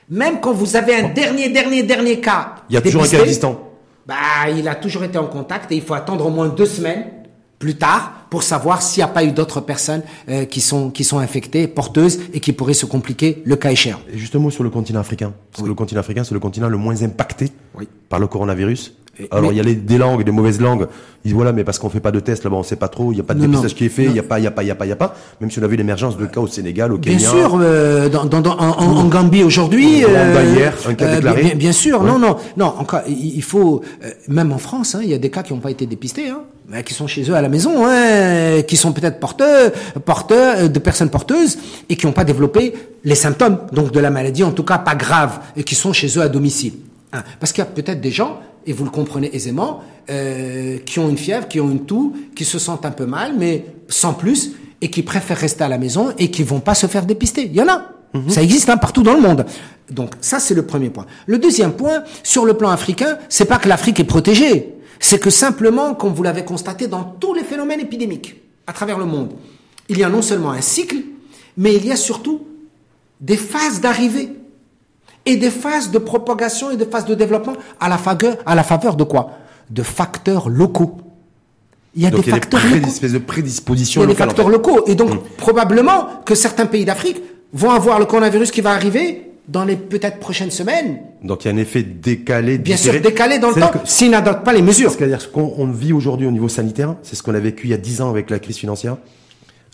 même 0.09 0.39
quand 0.39 0.53
vous 0.53 0.75
avez 0.77 0.95
un 0.95 1.09
dernier, 1.09 1.49
dernier, 1.49 1.83
dernier 1.83 2.21
cas. 2.21 2.55
Il 2.69 2.75
y 2.75 2.77
a 2.77 2.81
toujours 2.81 3.03
un 3.03 3.07
cas 3.07 3.19
existant. 3.19 3.61
Bah, 4.05 4.15
il 4.55 4.67
a 4.69 4.75
toujours 4.75 5.03
été 5.03 5.17
en 5.17 5.27
contact 5.27 5.69
et 5.73 5.75
il 5.75 5.81
faut 5.81 5.93
attendre 5.93 6.25
au 6.25 6.29
moins 6.29 6.47
deux 6.47 6.65
semaines 6.65 7.05
plus 7.59 7.75
tard 7.75 8.27
pour 8.29 8.43
savoir 8.43 8.81
s'il 8.81 9.01
n'y 9.03 9.09
a 9.09 9.13
pas 9.13 9.23
eu 9.23 9.31
d'autres 9.31 9.61
personnes 9.61 10.03
euh, 10.29 10.45
qui 10.45 10.61
sont 10.61 10.89
qui 10.89 11.03
sont 11.03 11.19
infectées, 11.19 11.67
porteuses 11.67 12.19
et 12.33 12.39
qui 12.39 12.53
pourraient 12.53 12.73
se 12.73 12.85
compliquer 12.85 13.41
le 13.45 13.55
cas 13.55 13.71
échéant. 13.71 13.99
Et 14.11 14.17
justement 14.17 14.49
sur 14.49 14.63
le 14.63 14.69
continent 14.69 14.99
africain, 14.99 15.33
parce 15.51 15.63
que 15.63 15.67
le 15.67 15.73
continent 15.73 16.01
africain 16.01 16.23
c'est 16.23 16.33
le 16.33 16.39
continent 16.39 16.69
le 16.69 16.77
moins 16.77 17.01
impacté 17.03 17.51
par 18.09 18.19
le 18.19 18.27
coronavirus. 18.27 18.93
Alors 19.31 19.51
il 19.51 19.57
y 19.57 19.59
a 19.59 19.63
les, 19.63 19.75
des 19.75 19.97
langues, 19.97 20.23
des 20.23 20.31
mauvaises 20.31 20.61
langues. 20.61 20.87
Ils 21.23 21.29
disent 21.29 21.33
voilà, 21.33 21.51
mais 21.51 21.63
parce 21.63 21.79
qu'on 21.79 21.89
fait 21.89 21.99
pas 21.99 22.11
de 22.11 22.19
tests 22.19 22.43
là-bas, 22.43 22.57
on 22.57 22.63
sait 22.63 22.75
pas 22.75 22.87
trop. 22.87 23.11
Il 23.11 23.17
y 23.17 23.21
a 23.21 23.23
pas 23.23 23.33
de 23.33 23.41
dépistage 23.41 23.75
qui 23.75 23.85
est 23.85 23.89
fait. 23.89 24.05
Il 24.05 24.15
y 24.15 24.19
a 24.19 24.23
pas, 24.23 24.39
il 24.39 24.43
y 24.43 24.47
a 24.47 24.51
pas, 24.51 24.63
il 24.63 24.67
y 24.67 24.71
a 24.71 24.75
pas, 24.75 24.85
il 24.85 24.89
y 24.89 24.91
a 24.91 24.95
pas. 24.95 25.15
Même 25.41 25.51
si 25.51 25.59
on 25.59 25.63
a 25.63 25.67
vu 25.67 25.75
l'émergence 25.75 26.17
de 26.17 26.25
cas 26.25 26.39
au 26.39 26.47
Sénégal, 26.47 26.93
au 26.93 26.97
Kenya. 26.97 27.17
Bien 27.17 27.29
sûr, 27.29 27.59
euh, 27.59 28.09
dans, 28.09 28.25
dans, 28.25 28.51
en, 28.51 28.97
en, 28.97 29.05
Gambie 29.05 29.43
aujourd'hui. 29.43 30.05
Euh, 30.05 30.55
hier, 30.55 30.73
un 30.87 30.93
cas 30.93 31.05
euh, 31.05 31.15
déclaré. 31.15 31.43
Bien, 31.43 31.55
bien, 31.55 31.71
sûr, 31.71 32.03
non, 32.03 32.19
non, 32.19 32.37
non. 32.55 32.73
Encore, 32.77 33.01
il 33.07 33.41
faut 33.43 33.81
euh, 34.03 34.09
même 34.27 34.51
en 34.51 34.57
France, 34.57 34.95
hein, 34.95 34.99
il 35.03 35.09
y 35.09 35.13
a 35.13 35.17
des 35.17 35.29
cas 35.29 35.43
qui 35.43 35.53
n'ont 35.53 35.59
pas 35.59 35.71
été 35.71 35.85
dépistés. 35.85 36.29
Hein 36.29 36.41
qui 36.85 36.93
sont 36.93 37.07
chez 37.07 37.23
eux 37.29 37.33
à 37.33 37.41
la 37.41 37.47
maison, 37.47 37.85
hein, 37.85 38.61
qui 38.67 38.75
sont 38.75 38.91
peut-être 38.91 39.21
porteurs, 39.21 39.71
porteurs 40.03 40.69
de 40.69 40.79
personnes 40.79 41.09
porteuses 41.09 41.57
et 41.87 41.95
qui 41.95 42.05
n'ont 42.05 42.11
pas 42.11 42.25
développé 42.25 42.73
les 43.05 43.15
symptômes 43.15 43.59
donc 43.71 43.93
de 43.93 43.99
la 44.01 44.09
maladie, 44.09 44.43
en 44.43 44.51
tout 44.51 44.63
cas 44.63 44.77
pas 44.77 44.95
graves, 44.95 45.39
et 45.55 45.63
qui 45.63 45.75
sont 45.75 45.93
chez 45.93 46.07
eux 46.17 46.21
à 46.21 46.27
domicile. 46.27 46.73
Hein. 47.13 47.23
Parce 47.39 47.53
qu'il 47.53 47.63
y 47.63 47.67
a 47.67 47.69
peut-être 47.69 48.01
des 48.01 48.11
gens 48.11 48.41
et 48.67 48.73
vous 48.73 48.83
le 48.83 48.91
comprenez 48.91 49.33
aisément, 49.33 49.81
euh, 50.09 50.77
qui 50.85 50.99
ont 50.99 51.09
une 51.09 51.17
fièvre, 51.17 51.47
qui 51.47 51.59
ont 51.59 51.71
une 51.71 51.85
toux, 51.85 52.13
qui 52.35 52.45
se 52.45 52.59
sentent 52.59 52.85
un 52.85 52.91
peu 52.91 53.05
mal, 53.05 53.33
mais 53.37 53.65
sans 53.87 54.13
plus, 54.13 54.51
et 54.81 54.91
qui 54.91 55.01
préfèrent 55.01 55.37
rester 55.37 55.63
à 55.63 55.69
la 55.69 55.77
maison 55.77 56.13
et 56.19 56.29
qui 56.29 56.43
vont 56.43 56.59
pas 56.59 56.75
se 56.75 56.85
faire 56.85 57.05
dépister. 57.05 57.45
Il 57.45 57.55
y 57.55 57.61
en 57.61 57.69
a. 57.69 57.85
Mhm. 58.13 58.29
Ça 58.29 58.43
existe 58.43 58.69
hein, 58.69 58.77
partout 58.77 59.03
dans 59.03 59.13
le 59.13 59.21
monde. 59.21 59.45
Donc 59.89 60.11
ça 60.19 60.39
c'est 60.39 60.53
le 60.53 60.65
premier 60.65 60.89
point. 60.89 61.05
Le 61.25 61.39
deuxième 61.39 61.71
point, 61.71 62.03
sur 62.23 62.45
le 62.45 62.55
plan 62.55 62.69
africain, 62.69 63.17
c'est 63.29 63.45
pas 63.45 63.57
que 63.57 63.69
l'Afrique 63.69 63.99
est 64.01 64.05
protégée, 64.05 64.75
c'est 64.99 65.19
que 65.19 65.29
simplement, 65.29 65.95
comme 65.95 66.13
vous 66.13 66.23
l'avez 66.23 66.43
constaté 66.43 66.87
dans 66.87 67.03
tous 67.03 67.33
les 67.33 67.43
phénomènes 67.43 67.79
épidémiques 67.79 68.35
à 68.67 68.73
travers 68.73 68.99
le 68.99 69.05
monde, 69.05 69.31
il 69.87 69.97
y 69.97 70.03
a 70.03 70.09
non 70.09 70.21
seulement 70.21 70.51
un 70.51 70.61
cycle, 70.61 70.97
mais 71.55 71.75
il 71.75 71.85
y 71.85 71.91
a 71.91 71.95
surtout 71.95 72.45
des 73.21 73.37
phases 73.37 73.79
d'arrivée 73.79 74.29
et 75.27 75.35
des 75.35 75.51
phases 75.51 75.91
de 75.91 75.99
propagation 75.99 76.71
et 76.71 76.77
des 76.77 76.85
phases 76.85 77.05
de 77.05 77.13
développement 77.13 77.53
à 77.79 77.89
la 77.89 77.97
faveur, 77.97 78.37
à 78.45 78.55
la 78.55 78.63
faveur 78.63 78.95
de 78.95 79.03
quoi? 79.03 79.31
De 79.69 79.83
facteurs 79.83 80.49
locaux. 80.49 80.97
Il 81.95 82.03
y 82.03 82.05
a 82.05 82.11
des 82.11 82.23
facteurs 82.23 82.61
locaux. 82.63 83.07
de 83.09 83.17
prédisposition. 83.17 84.01
Il 84.01 84.03
y 84.05 84.07
a 84.07 84.07
des 84.07 84.15
facteurs 84.15 84.49
locaux. 84.49 84.85
Et 84.87 84.95
donc, 84.95 85.13
mm. 85.13 85.19
probablement 85.37 86.07
que 86.25 86.33
certains 86.33 86.65
pays 86.65 86.85
d'Afrique 86.85 87.21
vont 87.53 87.71
avoir 87.71 87.99
le 87.99 88.05
coronavirus 88.05 88.51
qui 88.51 88.61
va 88.61 88.71
arriver 88.71 89.23
dans 89.49 89.65
les 89.65 89.75
peut-être 89.75 90.19
prochaines 90.19 90.51
semaines. 90.51 90.99
Donc 91.23 91.43
il 91.43 91.47
y 91.49 91.51
a 91.51 91.53
un 91.53 91.57
effet 91.57 91.83
décalé. 91.83 92.57
Bien 92.57 92.77
sûr, 92.77 92.99
décalé 93.01 93.39
dans 93.39 93.49
le 93.49 93.55
temps, 93.55 93.71
s'ils 93.85 94.11
n'adoptent 94.11 94.43
pas 94.43 94.53
les 94.53 94.61
mesures. 94.61 94.91
C'est-à-dire 94.91 95.21
ce 95.21 95.27
qu'on 95.27 95.67
vit 95.67 95.93
aujourd'hui 95.93 96.27
au 96.27 96.31
niveau 96.31 96.49
sanitaire, 96.49 96.95
c'est 97.03 97.15
ce 97.15 97.23
qu'on 97.23 97.35
a 97.35 97.39
vécu 97.39 97.67
il 97.67 97.71
y 97.71 97.73
a 97.73 97.77
dix 97.77 98.01
ans 98.01 98.09
avec 98.09 98.29
la 98.29 98.39
crise 98.39 98.57
financière 98.57 98.97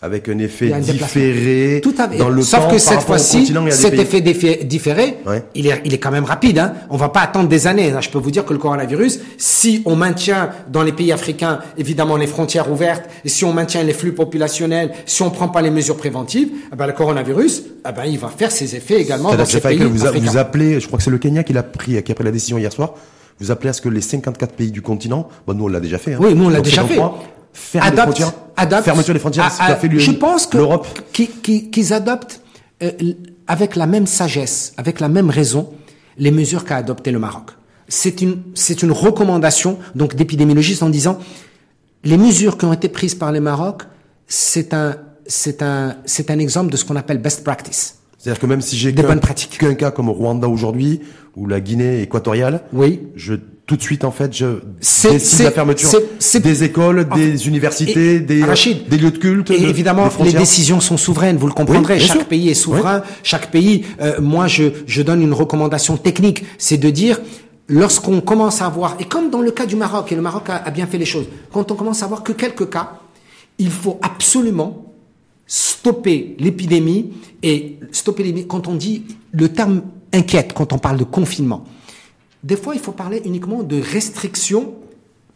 avec 0.04 0.28
un 0.28 0.38
effet 0.38 0.70
différé 0.80 1.80
Tout 1.82 1.94
à 1.98 2.06
dans 2.06 2.28
le 2.28 2.42
Sauf 2.42 2.70
que 2.70 2.78
cette 2.78 3.00
fois-ci, 3.00 3.52
cet 3.70 3.94
effet 3.94 4.20
différé, 4.20 5.16
il, 5.54 5.66
est, 5.66 5.80
il 5.84 5.94
est 5.94 5.98
quand 5.98 6.10
même 6.10 6.24
rapide. 6.24 6.58
Hein. 6.58 6.74
On 6.90 6.96
va 6.96 7.08
pas 7.08 7.20
attendre 7.20 7.48
des 7.48 7.66
années. 7.66 7.92
Je 8.00 8.10
peux 8.10 8.18
vous 8.18 8.30
dire 8.30 8.44
que 8.44 8.52
le 8.52 8.58
coronavirus, 8.58 9.20
si 9.38 9.82
on 9.86 9.96
maintient 9.96 10.50
dans 10.70 10.82
les 10.82 10.92
pays 10.92 11.10
africains, 11.10 11.60
évidemment, 11.78 12.16
les 12.16 12.26
frontières 12.26 12.70
ouvertes, 12.70 13.04
et 13.24 13.28
si 13.28 13.44
on 13.44 13.52
maintient 13.52 13.82
les 13.82 13.94
flux 13.94 14.12
populationnels, 14.12 14.92
si 15.06 15.22
on 15.22 15.30
prend 15.30 15.48
pas 15.48 15.62
les 15.62 15.70
mesures 15.70 15.96
préventives, 15.96 16.48
eh 16.72 16.76
ben, 16.76 16.86
le 16.86 16.92
coronavirus, 16.92 17.62
eh 17.88 17.92
ben, 17.92 18.04
il 18.04 18.18
va 18.18 18.28
faire 18.28 18.52
ses 18.52 18.76
effets 18.76 19.00
également 19.00 19.34
dans 19.34 19.44
ces 19.44 19.60
pays 19.60 19.78
vous, 19.78 20.06
vous 20.20 20.36
appelez, 20.36 20.80
je 20.80 20.86
crois 20.86 20.98
que 20.98 21.04
c'est 21.04 21.10
le 21.10 21.18
Kenya 21.18 21.42
qui 21.42 21.52
l'a 21.52 21.62
pris, 21.62 22.02
qui 22.02 22.12
a 22.12 22.14
pris 22.14 22.24
la 22.24 22.30
décision 22.30 22.58
hier 22.58 22.72
soir, 22.72 22.94
vous 23.40 23.50
appelez 23.50 23.70
à 23.70 23.72
ce 23.72 23.80
que 23.80 23.88
les 23.88 24.00
54 24.00 24.54
pays 24.54 24.70
du 24.70 24.82
continent, 24.82 25.28
bon, 25.46 25.54
nous 25.54 25.64
on 25.64 25.68
l'a 25.68 25.80
déjà 25.80 25.98
fait. 25.98 26.14
Hein. 26.14 26.18
Oui, 26.20 26.34
nous 26.34 26.44
on 26.46 26.50
l'a 26.50 26.60
déjà 26.60 26.84
fait 26.84 27.00
adoptent, 27.80 28.84
fermeture 28.84 29.14
des 29.14 29.20
frontières, 29.20 29.50
Je 29.82 30.12
pense 30.12 30.46
que 30.46 31.22
qu'ils 31.22 31.92
adoptent 31.92 32.40
euh, 32.82 32.90
avec 33.46 33.76
la 33.76 33.86
même 33.86 34.06
sagesse, 34.06 34.72
avec 34.76 35.00
la 35.00 35.08
même 35.08 35.30
raison, 35.30 35.72
les 36.18 36.30
mesures 36.30 36.64
qu'a 36.64 36.76
adopté 36.76 37.10
le 37.10 37.18
Maroc. 37.18 37.50
C'est 37.88 38.22
une 38.22 38.42
c'est 38.54 38.82
une 38.82 38.92
recommandation 38.92 39.78
donc 39.94 40.14
d'épidémiologistes 40.14 40.82
en 40.82 40.88
disant 40.88 41.18
les 42.02 42.16
mesures 42.16 42.56
qui 42.56 42.64
ont 42.64 42.72
été 42.72 42.88
prises 42.88 43.14
par 43.14 43.32
le 43.32 43.40
Maroc, 43.40 43.82
c'est 44.26 44.72
un 44.72 44.96
c'est 45.26 45.62
un 45.62 45.96
c'est 46.04 46.30
un 46.30 46.38
exemple 46.38 46.70
de 46.70 46.76
ce 46.76 46.84
qu'on 46.84 46.96
appelle 46.96 47.18
best 47.18 47.44
practice. 47.44 47.98
C'est-à-dire 48.18 48.40
que 48.40 48.46
même 48.46 48.62
si 48.62 48.76
j'ai 48.76 48.94
qu'un 48.94 49.74
cas 49.74 49.90
comme 49.90 50.08
au 50.08 50.14
Rwanda 50.14 50.48
aujourd'hui 50.48 51.00
ou 51.36 51.46
la 51.46 51.60
Guinée 51.60 52.00
équatoriale, 52.00 52.62
oui, 52.72 53.02
je 53.16 53.34
tout 53.66 53.76
de 53.76 53.82
suite 53.82 54.04
en 54.04 54.10
fait 54.10 54.36
je 54.36 54.58
décide 55.10 55.44
la 55.44 55.50
fermeture 55.50 55.90
des 56.42 56.64
écoles, 56.64 57.08
des 57.14 57.48
universités, 57.48 58.20
des, 58.20 58.42
des 58.88 58.98
lieux 58.98 59.10
de 59.10 59.18
culte. 59.18 59.50
Et 59.50 59.62
évidemment, 59.62 60.08
les 60.22 60.32
décisions 60.32 60.80
sont 60.80 60.96
souveraines, 60.96 61.36
vous 61.36 61.46
le 61.46 61.52
comprendrez. 61.54 61.98
chaque 61.98 62.28
pays 62.28 62.50
est 62.50 62.54
souverain. 62.54 63.02
Chaque 63.22 63.50
pays. 63.50 63.84
Euh, 64.00 64.20
moi, 64.20 64.46
je, 64.46 64.64
je 64.86 65.02
donne 65.02 65.22
une 65.22 65.32
recommandation 65.32 65.96
technique, 65.96 66.44
c'est 66.58 66.76
de 66.76 66.90
dire 66.90 67.20
lorsqu'on 67.68 68.20
commence 68.20 68.60
à 68.60 68.68
voir 68.68 68.96
et 69.00 69.04
comme 69.06 69.30
dans 69.30 69.40
le 69.40 69.50
cas 69.50 69.64
du 69.64 69.76
Maroc 69.76 70.12
et 70.12 70.14
le 70.14 70.20
Maroc 70.20 70.50
a, 70.50 70.56
a 70.56 70.70
bien 70.70 70.86
fait 70.86 70.98
les 70.98 71.06
choses, 71.06 71.26
quand 71.52 71.70
on 71.70 71.74
commence 71.74 72.02
à 72.02 72.06
voir 72.06 72.22
que 72.22 72.32
quelques 72.32 72.68
cas, 72.68 73.00
il 73.58 73.70
faut 73.70 73.98
absolument 74.02 74.92
stopper 75.46 76.36
l'épidémie 76.38 77.12
et 77.42 77.78
stopper 77.92 78.22
l'épidémie. 78.24 78.46
Quand 78.48 78.68
on 78.68 78.74
dit 78.74 79.04
le 79.32 79.48
terme 79.48 79.82
inquiète, 80.12 80.52
quand 80.54 80.72
on 80.74 80.78
parle 80.78 80.98
de 80.98 81.04
confinement 81.04 81.64
des 82.44 82.56
fois, 82.56 82.74
il 82.74 82.80
faut 82.80 82.92
parler 82.92 83.22
uniquement 83.24 83.62
de 83.62 83.80
restrictions 83.80 84.74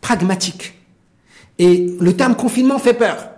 pragmatiques. 0.03 0.75
Et 1.59 1.97
le 1.99 2.13
terme 2.13 2.37
confinement 2.37 2.79
fait 2.79 2.93
peur. 2.93 3.31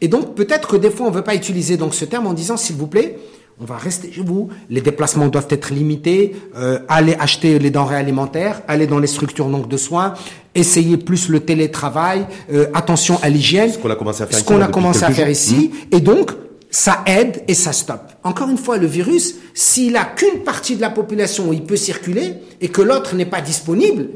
Et 0.00 0.08
donc, 0.08 0.34
peut-être 0.34 0.68
que 0.68 0.76
des 0.76 0.90
fois, 0.90 1.06
on 1.06 1.10
ne 1.10 1.14
veut 1.14 1.22
pas 1.22 1.36
utiliser 1.36 1.76
donc 1.76 1.94
ce 1.94 2.04
terme 2.04 2.26
en 2.26 2.34
disant, 2.34 2.56
s'il 2.56 2.76
vous 2.76 2.88
plaît, 2.88 3.18
On 3.60 3.66
va 3.66 3.76
rester 3.76 4.10
chez 4.10 4.20
vous. 4.20 4.48
Les 4.68 4.80
déplacements 4.80 5.28
doivent 5.28 5.46
être 5.50 5.72
limités. 5.72 6.34
Euh, 6.56 6.80
allez 6.88 7.14
acheter 7.14 7.60
les 7.60 7.70
denrées 7.70 7.94
alimentaires. 7.94 8.62
Allez 8.66 8.88
dans 8.88 8.98
les 8.98 9.06
structures 9.06 9.46
donc 9.46 9.68
de 9.68 9.76
soins. 9.76 10.14
Essayez 10.56 10.96
plus 10.96 11.28
le 11.28 11.38
télétravail. 11.38 12.26
Euh, 12.52 12.66
attention 12.74 13.16
à 13.22 13.28
l'hygiène. 13.28 13.70
Ce 13.70 13.78
qu'on 13.78 13.90
a 13.90 13.94
commencé 13.94 14.24
à 14.24 14.26
faire 14.26 14.38
Ce 14.38 14.42
ici, 14.42 14.52
qu'on 14.52 14.60
a 14.60 14.66
commencé 14.66 15.04
à 15.04 15.10
faire 15.12 15.30
ici. 15.30 15.70
Et 15.92 16.00
donc, 16.00 16.32
ça 16.74 17.04
aide 17.06 17.44
et 17.46 17.54
ça 17.54 17.72
stoppe. 17.72 18.10
Encore 18.24 18.48
une 18.50 18.58
fois, 18.58 18.78
le 18.78 18.88
virus, 18.88 19.36
s'il 19.54 19.96
a 19.96 20.04
qu'une 20.04 20.40
partie 20.42 20.74
de 20.74 20.80
la 20.80 20.90
population 20.90 21.48
où 21.48 21.52
il 21.52 21.62
peut 21.62 21.76
circuler 21.76 22.34
et 22.60 22.68
que 22.68 22.82
l'autre 22.82 23.14
n'est 23.14 23.26
pas 23.26 23.40
disponible, 23.40 24.08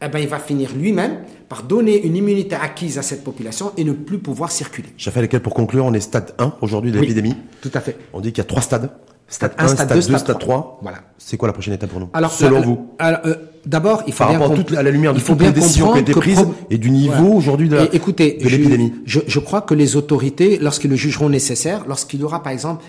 eh 0.00 0.08
ben, 0.08 0.18
il 0.20 0.26
va 0.26 0.38
finir 0.38 0.70
lui-même 0.74 1.18
par 1.50 1.62
donner 1.62 2.06
une 2.06 2.16
immunité 2.16 2.54
acquise 2.54 2.96
à 2.96 3.02
cette 3.02 3.22
population 3.22 3.72
et 3.76 3.84
ne 3.84 3.92
plus 3.92 4.18
pouvoir 4.18 4.50
circuler. 4.50 4.88
J'ai 4.96 5.10
lesquels 5.20 5.42
pour 5.42 5.52
conclure, 5.52 5.84
on 5.84 5.92
est 5.92 6.00
stade 6.00 6.32
1 6.38 6.54
aujourd'hui 6.62 6.90
de 6.90 6.98
Oui. 6.98 7.02
l'épidémie. 7.06 7.34
Tout 7.60 7.70
à 7.74 7.80
fait. 7.80 7.98
On 8.14 8.20
dit 8.20 8.32
qu'il 8.32 8.38
y 8.38 8.46
a 8.46 8.48
trois 8.48 8.62
stades. 8.62 8.90
Stade 9.28 9.52
1, 9.58 9.64
un, 9.64 9.68
stade 9.68 9.92
deux, 9.92 10.00
stade 10.18 10.38
3. 10.38 10.78
Voilà. 10.82 10.98
C'est 11.18 11.36
quoi 11.36 11.48
la 11.48 11.52
prochaine 11.52 11.74
étape 11.74 11.90
pour 11.90 11.98
nous 12.00 12.08
Alors, 12.12 12.30
Selon 12.30 12.52
la- 12.54 12.60
la- 12.60 12.66
vous 12.66 12.86
alors, 12.98 13.20
euh, 13.26 13.34
D'abord, 13.66 14.04
il 14.06 14.12
faut 14.12 14.18
Par 14.18 14.28
bien 14.28 14.38
rapport 14.38 14.52
à, 14.52 14.56
toute- 14.62 14.76
à 14.76 14.82
la 14.84 14.90
lumière 14.92 15.12
de 15.12 15.18
il 15.18 15.20
faut 15.20 15.32
toutes 15.32 15.38
bien 15.40 15.48
les 15.48 15.54
décisions 15.60 15.86
qui 15.90 15.98
ont 15.98 16.00
été 16.00 16.12
prises 16.12 16.36
pro- 16.36 16.54
et 16.70 16.78
du 16.78 16.92
niveau 16.92 17.14
Voilà. 17.16 17.30
aujourd'hui 17.34 17.68
de 17.68 17.74
la- 17.74 17.82
Et 17.84 17.96
écoutez, 17.96 18.38
de 18.40 18.48
je- 18.48 18.56
l'épidémie. 18.56 18.92
Je, 19.04 19.18
je 19.26 19.38
crois 19.40 19.60
que 19.62 19.74
les 19.74 19.96
autorités, 19.96 20.58
lorsqu'ils 20.60 20.88
le 20.90 20.94
jugeront 20.94 21.28
nécessaire, 21.28 21.82
lorsqu'il 21.88 22.20
y 22.20 22.22
aura 22.22 22.44
par 22.44 22.52
exemple 22.52 22.84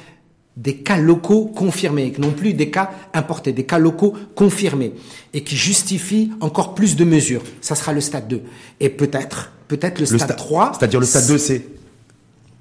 des 0.55 0.75
cas 0.77 0.97
locaux 0.97 1.45
confirmés, 1.47 2.13
non 2.19 2.29
plus 2.29 2.53
des 2.53 2.69
cas 2.69 2.91
importés, 3.15 3.53
des 3.53 3.63
cas 3.63 3.79
locaux 3.79 4.13
confirmés, 4.35 4.93
et 5.33 5.41
qui 5.43 5.55
justifient 5.55 6.29
encore 6.41 6.75
plus 6.75 6.95
de 6.95 7.05
mesures, 7.05 7.41
ça 7.61 7.73
sera 7.73 7.91
le 7.91 8.01
stade 8.01 8.27
2. 8.27 8.41
Et 8.79 8.89
peut-être, 8.89 9.51
peut-être 9.67 9.99
le, 9.99 10.05
Le 10.11 10.17
stade 10.19 10.29
sta- 10.31 10.35
3. 10.35 10.71
C'est-à-dire 10.77 10.99
le 10.99 11.05
stade 11.07 11.25
2, 11.27 11.39
c'est. 11.39 11.65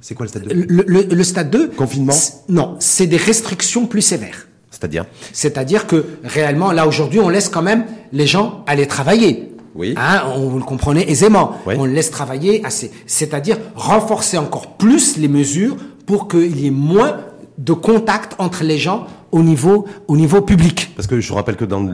C'est 0.01 0.15
quoi 0.15 0.25
le 0.27 0.31
stade 0.31 0.45
2 0.47 0.55
Le, 0.55 0.85
le- 0.87 1.03
le 1.15 1.25
stade 1.25 1.51
2. 1.51 1.69
Confinement 1.69 2.15
Non, 2.49 2.77
c'est 2.79 3.07
des 3.07 3.17
restrictions 3.17 3.87
plus 3.87 4.03
sévères. 4.03 4.47
C'est-à-dire 4.71 5.07
C'est-à-dire 5.33 5.87
que 5.87 6.05
réellement, 6.23 6.71
là 6.73 6.87
aujourd'hui, 6.87 7.19
on 7.21 7.29
laisse 7.29 7.49
quand 7.49 7.63
même 7.63 7.87
les 8.13 8.27
gens 8.27 8.63
aller 8.67 8.87
travailler. 8.87 9.53
Oui. 9.75 9.95
Hein, 9.97 10.23
on 10.37 10.49
vous 10.49 10.59
le 10.59 10.65
comprenez 10.65 11.11
aisément. 11.11 11.57
Oui. 11.67 11.75
On 11.79 11.85
laisse 11.85 12.11
travailler 12.11 12.65
assez. 12.65 12.91
C'est-à-dire 13.07 13.59
renforcer 13.75 14.39
encore 14.39 14.77
plus 14.77 15.17
les 15.17 15.29
mesures 15.29 15.77
pour 16.07 16.29
qu'il 16.29 16.59
y 16.61 16.67
ait 16.67 16.71
moins 16.71 17.19
de 17.59 17.73
contact 17.73 18.35
entre 18.39 18.65
les 18.65 18.79
gens 18.79 19.07
au 19.33 19.43
niveau, 19.43 19.87
au 20.09 20.17
niveau 20.17 20.41
public. 20.43 20.93
Parce 20.95 21.07
que 21.09 21.21
je 21.21 21.33
rappelle 21.33 21.57
que 21.57 21.65
dans 21.65 21.91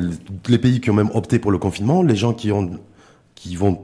les 0.49 0.59
pays 0.59 0.81
qui 0.81 0.91
ont 0.91 0.95
même 0.95 1.11
opté 1.15 1.39
pour 1.39 1.51
le 1.53 1.59
confinement, 1.59 2.03
les 2.03 2.17
gens 2.17 2.33
qui 2.33 2.51
ont, 2.53 2.71
qui 3.37 3.55
vont, 3.57 3.79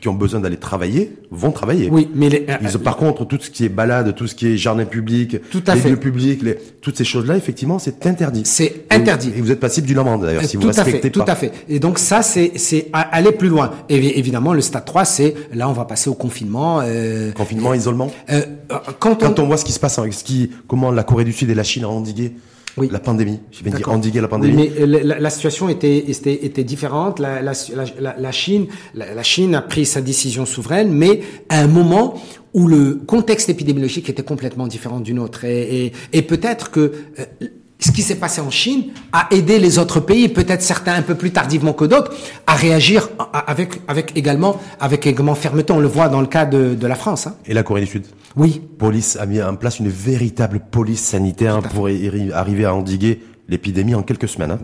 qui 0.00 0.08
ont 0.08 0.14
besoin 0.14 0.40
d'aller 0.40 0.56
travailler 0.56 1.12
vont 1.30 1.50
travailler. 1.50 1.88
Oui, 1.90 2.08
mais 2.14 2.28
les- 2.28 2.46
Ils- 2.62 2.78
par 2.78 2.96
contre, 2.96 3.24
tout 3.24 3.38
ce 3.40 3.50
qui 3.50 3.64
est 3.64 3.68
balade, 3.68 4.14
tout 4.14 4.26
ce 4.26 4.34
qui 4.34 4.46
est 4.48 4.56
jardin 4.56 4.84
public, 4.84 5.38
Tout 5.50 5.62
à 5.66 5.74
les 5.74 5.80
fait. 5.80 5.90
lieux 5.90 5.96
publics, 5.96 6.42
les, 6.42 6.56
toutes 6.80 6.96
ces 6.96 7.04
choses-là, 7.04 7.36
effectivement, 7.36 7.78
c'est 7.78 8.06
interdit. 8.06 8.42
C'est 8.44 8.84
interdit. 8.90 9.32
Et 9.36 9.40
vous 9.40 9.50
êtes 9.50 9.60
passible 9.60 9.86
d'une 9.86 9.98
amende 9.98 10.22
d'ailleurs 10.22 10.44
si 10.44 10.56
vous 10.56 10.62
tout 10.64 10.68
à 10.68 10.82
respectez 10.82 11.08
fait, 11.08 11.18
pas. 11.18 11.24
tout 11.24 11.30
à 11.30 11.34
fait. 11.34 11.52
Et 11.68 11.78
donc 11.80 11.98
ça, 11.98 12.22
c'est 12.22 12.52
c'est 12.56 12.88
aller 12.92 13.32
plus 13.32 13.48
loin. 13.48 13.70
Et 13.88 13.98
évi- 13.98 14.12
évidemment, 14.16 14.52
le 14.52 14.60
stade 14.60 14.84
3, 14.84 15.04
c'est 15.04 15.34
là, 15.52 15.68
on 15.68 15.72
va 15.72 15.84
passer 15.86 16.08
au 16.10 16.14
confinement. 16.14 16.80
Euh, 16.82 17.32
Confinement, 17.32 17.74
isolement. 17.74 18.10
euh, 18.30 18.42
euh, 18.70 18.76
quand 19.00 19.22
on, 19.22 19.26
Quand 19.28 19.38
on 19.40 19.46
voit 19.46 19.56
ce 19.56 19.64
qui 19.64 19.72
se 19.72 19.80
passe, 19.80 19.98
avec 19.98 20.12
ce 20.14 20.24
qui, 20.24 20.50
comment 20.68 20.90
la 20.92 21.02
Corée 21.04 21.24
du 21.24 21.32
Sud 21.32 21.50
et 21.50 21.54
la 21.54 21.64
Chine 21.64 21.84
ont 21.84 21.90
endigué 21.96 22.32
Oui. 22.76 22.88
la 22.90 22.98
pandémie. 22.98 23.38
J'ai 23.52 23.62
bien 23.62 23.72
dit 23.72 23.78
D'accord. 23.78 23.94
endiguer 23.94 24.20
la 24.20 24.26
Oui, 24.26 24.30
pandémie. 24.30 24.56
mais 24.56 24.82
euh, 24.82 25.02
la, 25.04 25.20
la 25.20 25.30
situation 25.30 25.68
était, 25.68 26.10
était, 26.10 26.44
était 26.44 26.64
différente. 26.64 27.18
La, 27.20 27.40
la, 27.40 27.52
la, 28.00 28.14
la 28.18 28.32
Chine, 28.32 28.66
la, 28.94 29.14
la 29.14 29.22
Chine 29.22 29.54
a 29.54 29.62
pris 29.62 29.86
sa 29.86 30.00
décision 30.00 30.44
souveraine, 30.44 30.92
mais 30.92 31.20
à 31.48 31.60
un 31.60 31.68
moment 31.68 32.14
où 32.52 32.66
le 32.66 32.96
contexte 33.06 33.48
épidémiologique 33.48 34.08
était 34.10 34.22
complètement 34.24 34.66
différent 34.66 35.00
du 35.00 35.14
nôtre. 35.14 35.44
Et, 35.44 35.86
et, 35.86 35.92
et 36.12 36.22
peut-être 36.22 36.70
que 36.70 36.92
euh, 37.20 37.24
ce 37.78 37.90
qui 37.92 38.02
s'est 38.02 38.14
passé 38.16 38.40
en 38.40 38.50
Chine 38.50 38.84
a 39.12 39.28
aidé 39.30 39.58
les 39.58 39.78
autres 39.78 40.00
pays, 40.00 40.28
peut-être 40.28 40.62
certains 40.62 40.94
un 40.94 41.02
peu 41.02 41.14
plus 41.16 41.32
tardivement 41.32 41.74
que 41.74 41.84
d'autres, 41.84 42.12
à 42.46 42.54
réagir 42.54 43.08
avec, 43.46 43.82
avec 43.88 44.16
également, 44.16 44.58
avec 44.80 45.06
également 45.06 45.34
fermeté. 45.34 45.72
On 45.72 45.80
le 45.80 45.88
voit 45.88 46.08
dans 46.08 46.20
le 46.20 46.26
cas 46.28 46.46
de, 46.46 46.74
de 46.74 46.86
la 46.86 46.94
France. 46.94 47.26
Hein. 47.26 47.34
Et 47.46 47.52
la 47.54 47.62
Corée 47.62 47.82
du 47.82 47.86
Sud? 47.88 48.04
Oui, 48.36 48.60
police 48.78 49.16
a 49.16 49.26
mis 49.26 49.40
en 49.42 49.54
place 49.56 49.78
une 49.78 49.88
véritable 49.88 50.60
police 50.70 51.00
sanitaire 51.02 51.60
pour 51.62 51.88
arriver 52.32 52.64
à 52.64 52.74
endiguer 52.74 53.20
l'épidémie 53.48 53.94
en 53.94 54.02
quelques 54.02 54.28
semaines. 54.28 54.50
hein. 54.52 54.58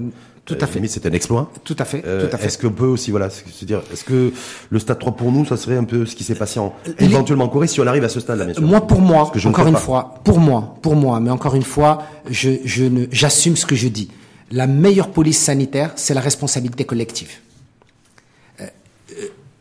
Tout 0.47 0.57
à 0.61 0.65
Euh, 0.65 0.67
fait. 0.67 0.89
C'est 0.89 1.07
un 1.07 1.13
exploit. 1.13 1.53
tout 1.65 1.77
à 1.79 1.85
fait, 1.85 2.03
Euh, 2.05 2.27
tout 2.29 2.35
à 2.35 2.39
fait. 2.39 2.47
Est-ce 2.47 2.59
qu'on 2.59 2.73
peut 2.73 2.87
aussi, 2.87 3.11
voilà, 3.13 3.29
se 3.31 3.65
dire, 3.65 3.83
est-ce 3.93 4.03
que 4.03 4.33
le 4.71 4.79
stade 4.81 4.99
3 4.99 5.13
pour 5.15 5.31
nous, 5.31 5.45
ça 5.45 5.57
serait 5.57 5.77
un 5.77 5.85
peu 5.85 6.07
ce 6.07 6.17
qui 6.17 6.25
s'est 6.25 6.35
passé 6.35 6.59
en, 6.59 6.73
Les- 6.99 7.05
éventuellement 7.05 7.45
en 7.45 7.49
Corée 7.49 7.69
si 7.69 7.79
on 7.81 7.87
arrive 7.87 8.03
à 8.03 8.09
ce 8.09 8.19
stade-là, 8.19 8.47
bien 8.47 8.55
sûr? 8.55 8.63
Moi, 8.65 8.81
pour 8.81 9.01
moi, 9.01 9.31
je 9.35 9.49
encore 9.49 9.67
une 9.69 9.75
pas. 9.75 9.79
fois, 9.79 10.15
pour 10.25 10.41
moi, 10.41 10.75
pour 10.83 10.97
moi, 10.97 11.21
mais 11.21 11.31
encore 11.31 11.55
une 11.55 11.63
fois, 11.63 12.03
je, 12.29 12.51
je 12.65 12.85
ne, 12.85 13.05
j'assume 13.13 13.55
ce 13.55 13.67
que 13.67 13.77
je 13.77 13.87
dis. 13.89 14.11
La 14.51 14.67
meilleure 14.67 15.11
police 15.11 15.39
sanitaire, 15.39 15.93
c'est 15.95 16.15
la 16.15 16.21
responsabilité 16.23 16.85
collective. 16.85 17.31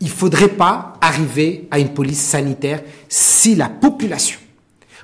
Il 0.02 0.10
faudrait 0.10 0.50
pas 0.50 0.94
arriver 1.02 1.68
à 1.72 1.80
une 1.80 1.94
police 1.94 2.22
sanitaire 2.22 2.82
si 3.10 3.56
la 3.56 3.70
population 3.70 4.40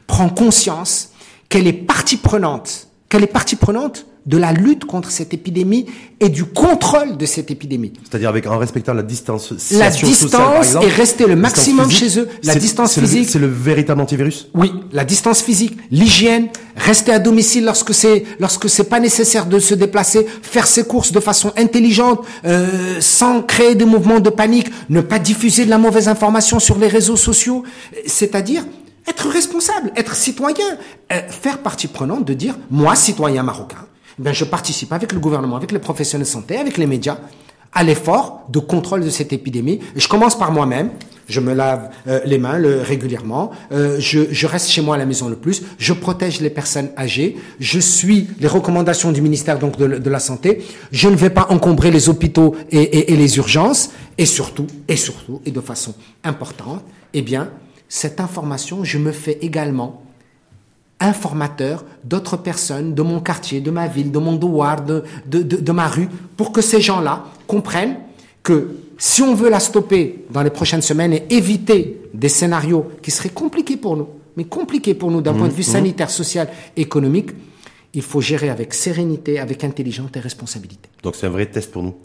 prend 0.08 0.30
conscience 0.30 1.12
qu'elle 1.50 1.68
est 1.68 1.74
partie 1.74 2.18
prenante, 2.18 2.88
qu'elle 3.16 3.24
est 3.24 3.28
partie 3.28 3.56
prenante 3.56 4.08
de 4.26 4.38
la 4.38 4.52
lutte 4.52 4.84
contre 4.84 5.10
cette 5.10 5.34
épidémie 5.34 5.86
et 6.20 6.28
du 6.28 6.44
contrôle 6.44 7.16
de 7.16 7.26
cette 7.26 7.50
épidémie. 7.50 7.94
C'est-à-dire 8.04 8.28
avec 8.28 8.46
en 8.46 8.58
respectant 8.58 8.94
la 8.94 9.04
distance 9.04 9.52
La 9.72 9.90
sociale, 9.90 9.92
par 9.92 10.10
distance 10.10 10.66
exemple. 10.66 10.86
et 10.86 10.90
rester 10.90 11.26
le 11.28 11.36
maximum 11.38 11.90
physique. 11.90 12.10
chez 12.14 12.20
eux. 12.20 12.30
La 12.44 12.56
distance 12.56 13.00
physique. 13.00 13.30
C'est 13.30 13.40
le 13.40 13.48
véritable 13.48 14.02
antivirus. 14.02 14.50
Oui, 14.54 14.74
la 14.92 15.06
distance 15.06 15.42
physique, 15.42 15.78
l'hygiène, 15.92 16.48
rester 16.76 17.14
à 17.14 17.20
domicile 17.20 17.64
lorsque 17.64 17.94
c'est 17.94 18.26
lorsque 18.40 18.68
c'est 18.68 18.90
pas 18.90 19.00
nécessaire 19.00 19.46
de 19.46 19.60
se 19.60 19.76
déplacer, 19.76 20.26
faire 20.42 20.68
ses 20.68 20.84
courses 20.84 21.14
de 21.14 21.22
façon 21.22 21.54
intelligente, 21.56 22.20
euh, 22.46 22.98
sans 23.00 23.44
créer 23.44 23.76
des 23.76 23.86
mouvements 23.86 24.20
de 24.20 24.30
panique, 24.30 24.70
ne 24.90 25.00
pas 25.00 25.20
diffuser 25.20 25.64
de 25.64 25.70
la 25.70 25.78
mauvaise 25.78 26.10
information 26.10 26.60
sur 26.60 26.78
les 26.80 26.88
réseaux 26.88 27.16
sociaux, 27.16 27.64
c'est-à-dire 28.08 28.66
être 29.08 29.28
responsable, 29.30 29.92
être 29.96 30.16
citoyen, 30.16 30.66
euh, 31.12 31.22
faire 31.30 31.60
partie 31.60 31.88
prenante 31.88 32.26
de 32.26 32.34
dire 32.34 32.56
moi 32.72 32.96
citoyen 32.96 33.44
marocain, 33.44 33.86
ben 34.20 34.34
je 34.34 34.46
participe 34.46 34.92
avec 34.94 35.12
le 35.14 35.20
gouvernement, 35.20 35.56
avec 35.58 35.72
les 35.72 35.80
professionnels 35.80 36.26
de 36.26 36.32
santé, 36.32 36.58
avec 36.58 36.78
les 36.78 36.88
médias 36.88 37.18
à 37.74 37.84
l'effort 37.84 38.46
de 38.50 38.60
contrôle 38.60 39.04
de 39.04 39.10
cette 39.10 39.34
épidémie. 39.34 39.82
Je 39.96 40.08
commence 40.08 40.38
par 40.40 40.52
moi-même. 40.52 40.92
Je 41.28 41.40
me 41.42 41.54
lave 41.54 41.90
euh, 42.08 42.22
les 42.24 42.38
mains 42.38 42.58
le- 42.60 42.82
régulièrement. 42.82 43.52
Euh, 43.72 43.98
je, 44.00 44.22
je 44.32 44.48
reste 44.48 44.70
chez 44.70 44.82
moi 44.82 44.96
à 44.96 44.98
la 44.98 45.06
maison 45.08 45.28
le 45.28 45.36
plus. 45.36 45.64
Je 45.80 45.92
protège 45.92 46.40
les 46.40 46.52
personnes 46.52 46.90
âgées. 46.98 47.36
Je 47.60 47.80
suis 47.80 48.28
les 48.40 48.48
recommandations 48.48 49.12
du 49.12 49.22
ministère 49.22 49.58
donc 49.60 49.76
de, 49.78 49.88
de 49.98 50.10
la 50.10 50.20
santé. 50.20 50.64
Je 50.92 51.10
ne 51.10 51.16
vais 51.16 51.32
pas 51.32 51.48
encombrer 51.50 51.90
les 51.92 52.08
hôpitaux 52.10 52.56
et, 52.72 52.78
et- 52.80 53.12
et 53.14 53.18
les 53.18 53.38
urgences. 53.38 53.90
Et 54.18 54.26
surtout, 54.28 54.68
et 54.88 54.96
surtout, 54.96 55.42
et 55.46 55.52
de 55.52 55.60
façon 55.62 55.94
importante, 56.24 56.84
eh 57.14 57.22
bien, 57.24 57.50
cette 57.90 58.20
information, 58.20 58.84
je 58.84 58.98
me 58.98 59.12
fais 59.12 59.38
également 59.42 60.02
informateur 61.00 61.84
d'autres 62.04 62.38
personnes 62.38 62.96
de 62.96 63.02
mon 63.02 63.20
quartier, 63.20 63.62
de 63.62 63.72
ma 63.72 63.88
ville, 63.88 64.12
de 64.12 64.20
mon 64.20 64.34
douar, 64.34 64.84
de, 64.84 65.04
de, 65.26 65.44
de, 65.44 65.58
de 65.58 65.72
ma 65.72 65.88
rue, 65.88 66.08
pour 66.38 66.52
que 66.52 66.62
ces 66.62 66.82
gens-là 66.82 67.26
comprennent 67.48 67.98
que 68.44 68.78
si 68.98 69.22
on 69.22 69.34
veut 69.34 69.50
la 69.50 69.60
stopper 69.60 70.26
dans 70.30 70.42
les 70.42 70.50
prochaines 70.50 70.82
semaines 70.82 71.14
et 71.14 71.26
éviter 71.30 72.02
des 72.14 72.30
scénarios 72.30 72.88
qui 73.02 73.12
seraient 73.12 73.30
compliqués 73.30 73.78
pour 73.78 73.98
nous, 73.98 74.08
mais 74.38 74.46
compliqués 74.46 74.94
pour 74.94 75.12
nous 75.12 75.22
d'un 75.22 75.34
point 75.34 75.48
de 75.48 75.54
vue 75.54 75.64
sanitaire, 75.64 76.10
social, 76.10 76.48
économique, 76.76 77.32
il 77.94 78.02
faut 78.02 78.22
gérer 78.22 78.50
avec 78.50 78.74
sérénité, 78.74 79.40
avec 79.40 79.64
intelligence 79.64 80.10
et 80.16 80.20
responsabilité. 80.20 80.90
Donc 81.04 81.16
c'est 81.16 81.28
un 81.28 81.30
vrai 81.30 81.46
test 81.46 81.72
pour 81.72 81.84
nous. 81.84 81.96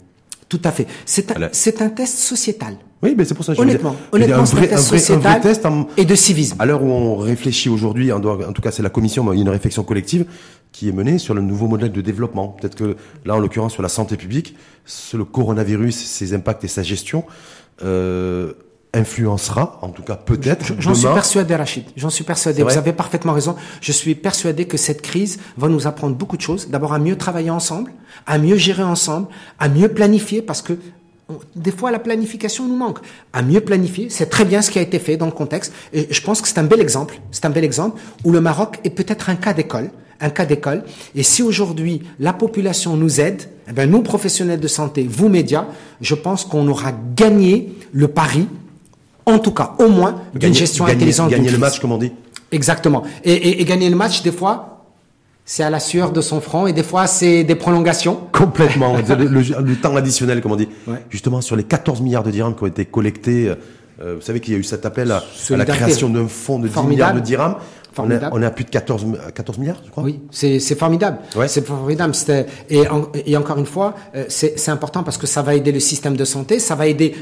Tout 0.51 0.59
à 0.65 0.71
fait. 0.71 0.85
C'est 1.05 1.31
un, 1.31 1.35
Voilà. 1.35 1.49
c'est 1.53 1.81
un 1.81 1.87
test 1.87 2.17
sociétal. 2.17 2.75
Oui, 3.01 3.15
mais 3.17 3.23
c'est 3.23 3.33
pour 3.33 3.45
ça 3.45 3.53
que 3.53 3.57
je 3.57 3.61
Honnêtement, 3.61 3.95
je 4.13 4.19
veux 4.19 4.25
dire, 4.25 4.35
honnêtement, 4.35 4.45
c'est 4.45 4.57
un 4.57 4.67
test 4.67 5.09
un 5.09 5.17
vrai, 5.17 5.29
un 5.29 5.31
vrai 5.31 5.39
test 5.39 5.65
en- 5.65 5.87
et 5.95 6.03
de 6.03 6.13
civisme. 6.13 6.57
À 6.59 6.65
l'heure 6.65 6.83
où 6.83 6.89
on 6.91 7.15
réfléchit 7.15 7.69
aujourd'hui, 7.69 8.11
en 8.11 8.19
tout 8.19 8.61
cas 8.61 8.71
c'est 8.71 8.83
la 8.83 8.89
commission, 8.89 9.23
mais 9.23 9.31
il 9.31 9.37
y 9.37 9.41
a 9.41 9.43
une 9.43 9.49
réflexion 9.49 9.83
collective 9.85 10.25
qui 10.73 10.89
est 10.89 10.91
menée 10.91 11.19
sur 11.19 11.33
le 11.33 11.41
nouveau 11.41 11.67
modèle 11.67 11.93
de 11.93 12.01
développement. 12.01 12.49
Peut-être 12.49 12.75
que 12.75 12.97
là, 13.23 13.35
en 13.35 13.39
l'occurrence, 13.39 13.71
sur 13.71 13.81
la 13.81 13.87
santé 13.87 14.17
publique, 14.17 14.57
sur 14.85 15.17
le 15.17 15.23
coronavirus, 15.23 15.95
ses 15.95 16.33
impacts 16.33 16.65
et 16.65 16.67
sa 16.67 16.83
gestion 16.83 17.23
euh, 17.81 18.51
influencera, 18.93 19.79
en 19.81 19.89
tout 19.89 20.03
cas 20.03 20.15
peut-être, 20.15 20.73
J'en 20.79 20.93
suis 20.93 21.07
persuadé, 21.07 21.55
Rachid. 21.55 21.85
J'en 21.95 22.09
suis 22.09 22.23
persuadé. 22.23 22.63
Vous 22.63 22.77
avez 22.77 22.93
parfaitement 22.93 23.33
raison. 23.33 23.55
Je 23.79 23.91
suis 23.91 24.15
persuadé 24.15 24.65
que 24.65 24.77
cette 24.77 25.01
crise 25.01 25.39
va 25.57 25.69
nous 25.69 25.87
apprendre 25.87 26.15
beaucoup 26.15 26.37
de 26.37 26.41
choses. 26.41 26.69
D'abord, 26.69 26.93
à 26.93 26.99
mieux 26.99 27.17
travailler 27.17 27.49
ensemble, 27.49 27.91
à 28.27 28.37
mieux 28.37 28.57
gérer 28.57 28.83
ensemble, 28.83 29.27
à 29.59 29.69
mieux 29.69 29.87
planifier, 29.87 30.41
parce 30.41 30.61
que 30.61 30.77
des 31.55 31.71
fois, 31.71 31.91
la 31.91 31.99
planification 31.99 32.67
nous 32.67 32.75
manque. 32.75 32.99
À 33.31 33.41
mieux 33.41 33.61
planifier, 33.61 34.09
c'est 34.09 34.25
très 34.25 34.43
bien 34.43 34.61
ce 34.61 34.69
qui 34.69 34.79
a 34.79 34.81
été 34.81 34.99
fait 34.99 35.15
dans 35.15 35.25
le 35.25 35.31
contexte. 35.31 35.71
Et 35.93 36.07
je 36.11 36.21
pense 36.21 36.41
que 36.41 36.47
c'est 36.47 36.57
un 36.57 36.63
bel 36.63 36.81
exemple. 36.81 37.19
C'est 37.31 37.45
un 37.45 37.49
bel 37.49 37.63
exemple 37.63 38.01
où 38.25 38.31
le 38.31 38.41
Maroc 38.41 38.79
est 38.83 38.89
peut-être 38.89 39.29
un 39.29 39.35
cas 39.35 39.53
d'école. 39.53 39.91
Un 40.19 40.29
cas 40.29 40.45
d'école. 40.45 40.83
Et 41.15 41.23
si 41.23 41.41
aujourd'hui 41.41 42.03
la 42.19 42.33
population 42.33 42.97
nous 42.97 43.21
aide, 43.21 43.43
eh 43.69 43.71
ben, 43.71 43.89
nous 43.89 44.01
professionnels 44.01 44.59
de 44.59 44.67
santé, 44.67 45.07
vous 45.09 45.29
médias, 45.29 45.65
je 46.01 46.13
pense 46.13 46.43
qu'on 46.43 46.67
aura 46.67 46.91
gagné 47.15 47.73
le 47.93 48.07
pari, 48.07 48.47
en 49.25 49.39
tout 49.39 49.51
cas 49.51 49.75
au 49.79 49.87
moins, 49.87 50.21
d'une 50.33 50.53
gestion 50.53 50.85
gagner- 50.85 50.97
intelligente 50.97 51.29
gagner 51.29 51.43
le 51.43 51.49
crise. 51.49 51.59
match, 51.59 51.79
comme 51.79 51.91
on 51.91 51.97
dit. 51.97 52.11
Exactement. 52.51 53.03
Et, 53.23 53.33
et- 53.33 53.61
et 53.61 53.65
gagner 53.65 53.89
le 53.89 53.95
match, 53.95 54.23
des 54.23 54.31
fois, 54.31 54.71
c'est 55.45 55.63
à 55.63 55.69
la 55.69 55.79
sueur 55.79 56.11
de 56.11 56.21
son 56.21 56.39
front 56.39 56.67
et 56.67 56.73
des 56.73 56.83
fois 56.83 57.07
c'est 57.07 57.43
des 57.43 57.55
prolongations. 57.55 58.19
Complètement. 58.31 58.95
le, 59.07 59.75
temps 59.75 59.95
additionnel, 59.95 60.41
comme 60.41 60.51
on 60.53 60.55
dit. 60.55 60.69
Justement, 61.09 61.41
sur 61.41 61.55
les 61.55 61.63
14 61.63 62.01
milliards 62.01 62.23
de 62.23 62.31
dirhams 62.31 62.55
qui 62.55 62.63
ont 62.63 62.67
été 62.67 62.85
collectés, 62.85 63.53
euh, 64.01 64.15
vous 64.15 64.21
savez 64.21 64.39
qu'il 64.39 64.53
y 64.53 64.55
a 64.55 64.59
eu 64.59 64.63
cet 64.63 64.85
appel 64.85 65.11
à, 65.11 65.23
la 65.49 65.65
création 65.65 66.09
d'un 66.09 66.27
fonds 66.27 66.59
de 66.59 66.67
10 66.67 66.79
milliards 66.83 67.13
de 67.13 67.19
dirhams. 67.19 67.55
On 67.97 68.09
est, 68.09 68.21
on 68.31 68.41
est, 68.41 68.45
à 68.45 68.51
plus 68.51 68.63
de 68.63 68.69
14, 68.69 69.05
14 69.35 69.57
milliards, 69.57 69.81
je 69.85 69.91
crois. 69.91 70.03
Oui, 70.03 70.21
c'est 70.31 70.59
formidable. 70.75 71.17
Ouais. 71.35 71.49
C'est 71.49 71.65
formidable. 71.65 72.13
Et, 72.69 72.83
et, 73.25 73.35
encore 73.35 73.57
une 73.57 73.65
fois, 73.65 73.95
euh, 74.15 74.23
c'est 74.29 74.69
important 74.69 75.03
parce 75.03 75.17
que 75.17 75.27
ça 75.27 75.41
va 75.41 75.55
aider 75.55 75.73
le 75.73 75.81
système 75.81 76.15
de 76.15 76.23
santé, 76.23 76.59
ça 76.59 76.75
va 76.75 76.87
aider 76.87 77.13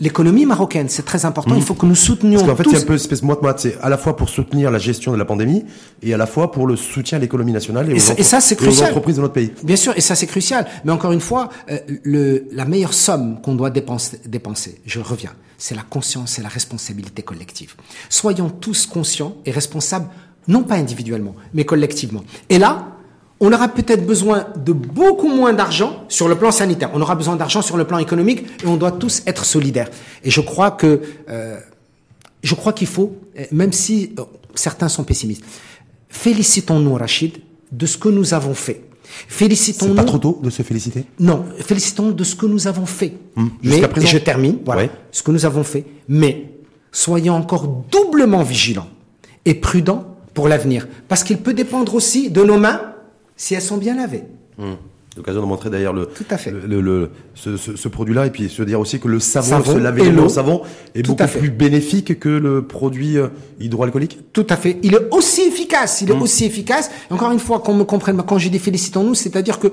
l'économie 0.00 0.46
marocaine, 0.46 0.88
c'est 0.88 1.04
très 1.04 1.24
important. 1.24 1.54
Il 1.54 1.62
faut 1.62 1.74
que 1.74 1.86
nous 1.86 1.94
soutenions. 1.94 2.44
Parce 2.44 2.50
qu'en 2.50 2.64
fait, 2.64 2.76
c'est 2.76 2.82
un 2.82 2.86
peu 2.86 2.94
espèce 2.94 3.22
moite 3.22 3.42
moite. 3.42 3.60
C'est 3.60 3.78
à 3.80 3.88
la 3.88 3.98
fois 3.98 4.16
pour 4.16 4.28
soutenir 4.28 4.70
la 4.70 4.78
gestion 4.78 5.12
de 5.12 5.16
la 5.16 5.24
pandémie 5.24 5.64
et 6.02 6.14
à 6.14 6.16
la 6.16 6.26
fois 6.26 6.50
pour 6.50 6.66
le 6.66 6.76
soutien 6.76 7.18
à 7.18 7.20
l'économie 7.20 7.52
nationale 7.52 7.90
et, 7.90 7.94
aux, 7.94 7.98
ça, 7.98 8.40
c'est 8.40 8.56
crucial. 8.56 8.90
entreprises 8.90 9.16
de 9.16 9.22
notre 9.22 9.34
pays. 9.34 9.52
Bien 9.62 9.76
sûr, 9.76 9.92
et 9.96 10.00
ça 10.00 10.14
c'est 10.14 10.26
crucial. 10.26 10.66
Mais 10.84 10.92
encore 10.92 11.12
une 11.12 11.20
fois, 11.20 11.48
euh, 11.70 11.78
le, 12.02 12.46
la 12.52 12.64
meilleure 12.64 12.94
somme 12.94 13.40
qu'on 13.40 13.54
doit 13.54 13.70
dépenser, 13.70 14.20
dépenser, 14.26 14.80
je 14.86 15.00
reviens, 15.00 15.32
c'est 15.58 15.74
la 15.74 15.82
conscience 15.82 16.38
et 16.38 16.42
la 16.42 16.48
responsabilité 16.48 17.22
collective. 17.22 17.74
Soyons 18.08 18.50
tous 18.50 18.86
conscients 18.86 19.36
et 19.46 19.50
responsables, 19.50 20.08
non 20.48 20.62
pas 20.62 20.74
individuellement, 20.74 21.34
mais 21.54 21.64
collectivement. 21.64 22.24
Et 22.48 22.58
là, 22.58 22.93
on 23.44 23.52
aura 23.52 23.68
peut-être 23.68 24.06
besoin 24.06 24.46
de 24.56 24.72
beaucoup 24.72 25.28
moins 25.28 25.52
d'argent 25.52 26.04
sur 26.08 26.28
le 26.28 26.34
plan 26.34 26.50
sanitaire. 26.50 26.90
On 26.94 27.00
aura 27.00 27.14
besoin 27.14 27.36
d'argent 27.36 27.62
sur 27.62 27.76
le 27.76 27.84
plan 27.84 27.98
économique 27.98 28.44
et 28.62 28.66
on 28.66 28.76
doit 28.76 28.92
tous 28.92 29.22
être 29.26 29.44
solidaires. 29.44 29.90
Et 30.22 30.30
je 30.30 30.40
crois 30.40 30.70
que 30.70 31.02
euh, 31.28 31.58
je 32.42 32.54
crois 32.54 32.72
qu'il 32.72 32.86
faut, 32.86 33.16
même 33.52 33.72
si 33.72 34.14
euh, 34.18 34.22
certains 34.54 34.88
sont 34.88 35.04
pessimistes, 35.04 35.44
félicitons-nous, 36.08 36.94
Rachid, 36.94 37.38
de 37.70 37.86
ce 37.86 37.98
que 37.98 38.08
nous 38.08 38.34
avons 38.34 38.54
fait. 38.54 38.82
Félicitons-nous. 39.28 39.92
C'est 39.92 39.96
pas 39.96 40.04
trop 40.04 40.18
tôt 40.18 40.40
de 40.42 40.50
se 40.50 40.62
féliciter? 40.62 41.04
Non, 41.20 41.44
félicitons-nous 41.58 42.12
de 42.14 42.24
ce 42.24 42.34
que 42.34 42.46
nous 42.46 42.66
avons 42.66 42.86
fait. 42.86 43.14
Hum, 43.36 43.50
mais, 43.62 43.78
et 43.78 44.06
je 44.06 44.18
termine, 44.18 44.58
voilà, 44.64 44.88
ce 45.12 45.22
que 45.22 45.30
nous 45.30 45.44
avons 45.44 45.64
fait. 45.64 45.84
Mais 46.08 46.50
soyons 46.92 47.34
encore 47.34 47.66
doublement 47.90 48.42
vigilants 48.42 48.88
et 49.44 49.54
prudents 49.54 50.16
pour 50.32 50.48
l'avenir, 50.48 50.88
parce 51.08 51.22
qu'il 51.22 51.38
peut 51.38 51.54
dépendre 51.54 51.94
aussi 51.94 52.30
de 52.30 52.42
nos 52.42 52.58
mains 52.58 52.93
si 53.36 53.54
elles 53.54 53.62
sont 53.62 53.76
bien 53.76 53.96
lavées. 53.96 54.24
Mmh. 54.58 54.72
L'occasion 55.16 55.42
de 55.42 55.46
montrer 55.46 55.70
d'ailleurs 55.70 55.92
le, 55.92 56.08
le, 56.66 56.80
le, 56.80 57.10
ce, 57.34 57.56
ce, 57.56 57.88
produit-là 57.88 58.26
et 58.26 58.30
puis 58.30 58.48
se 58.48 58.64
dire 58.64 58.80
aussi 58.80 58.98
que 58.98 59.06
le 59.06 59.20
savon, 59.20 59.62
se 59.62 59.78
laver 59.78 60.10
le 60.10 60.28
savon 60.28 60.62
est 60.96 61.06
beaucoup 61.06 61.24
plus 61.38 61.50
bénéfique 61.50 62.18
que 62.18 62.28
le 62.28 62.66
produit 62.66 63.16
euh, 63.16 63.28
hydroalcoolique. 63.60 64.32
Tout 64.32 64.46
à 64.50 64.56
fait. 64.56 64.78
Il 64.82 64.94
est 64.94 65.14
aussi 65.14 65.42
efficace. 65.42 66.00
Il 66.00 66.10
est 66.10 66.14
mmh. 66.14 66.22
aussi 66.22 66.44
efficace. 66.44 66.90
encore 67.10 67.30
une 67.30 67.38
fois, 67.38 67.60
qu'on 67.60 67.74
me 67.74 67.84
comprenne, 67.84 68.20
quand 68.26 68.38
j'ai 68.38 68.50
dit 68.50 68.58
félicitons-nous, 68.58 69.14
c'est-à-dire 69.14 69.60
que 69.60 69.68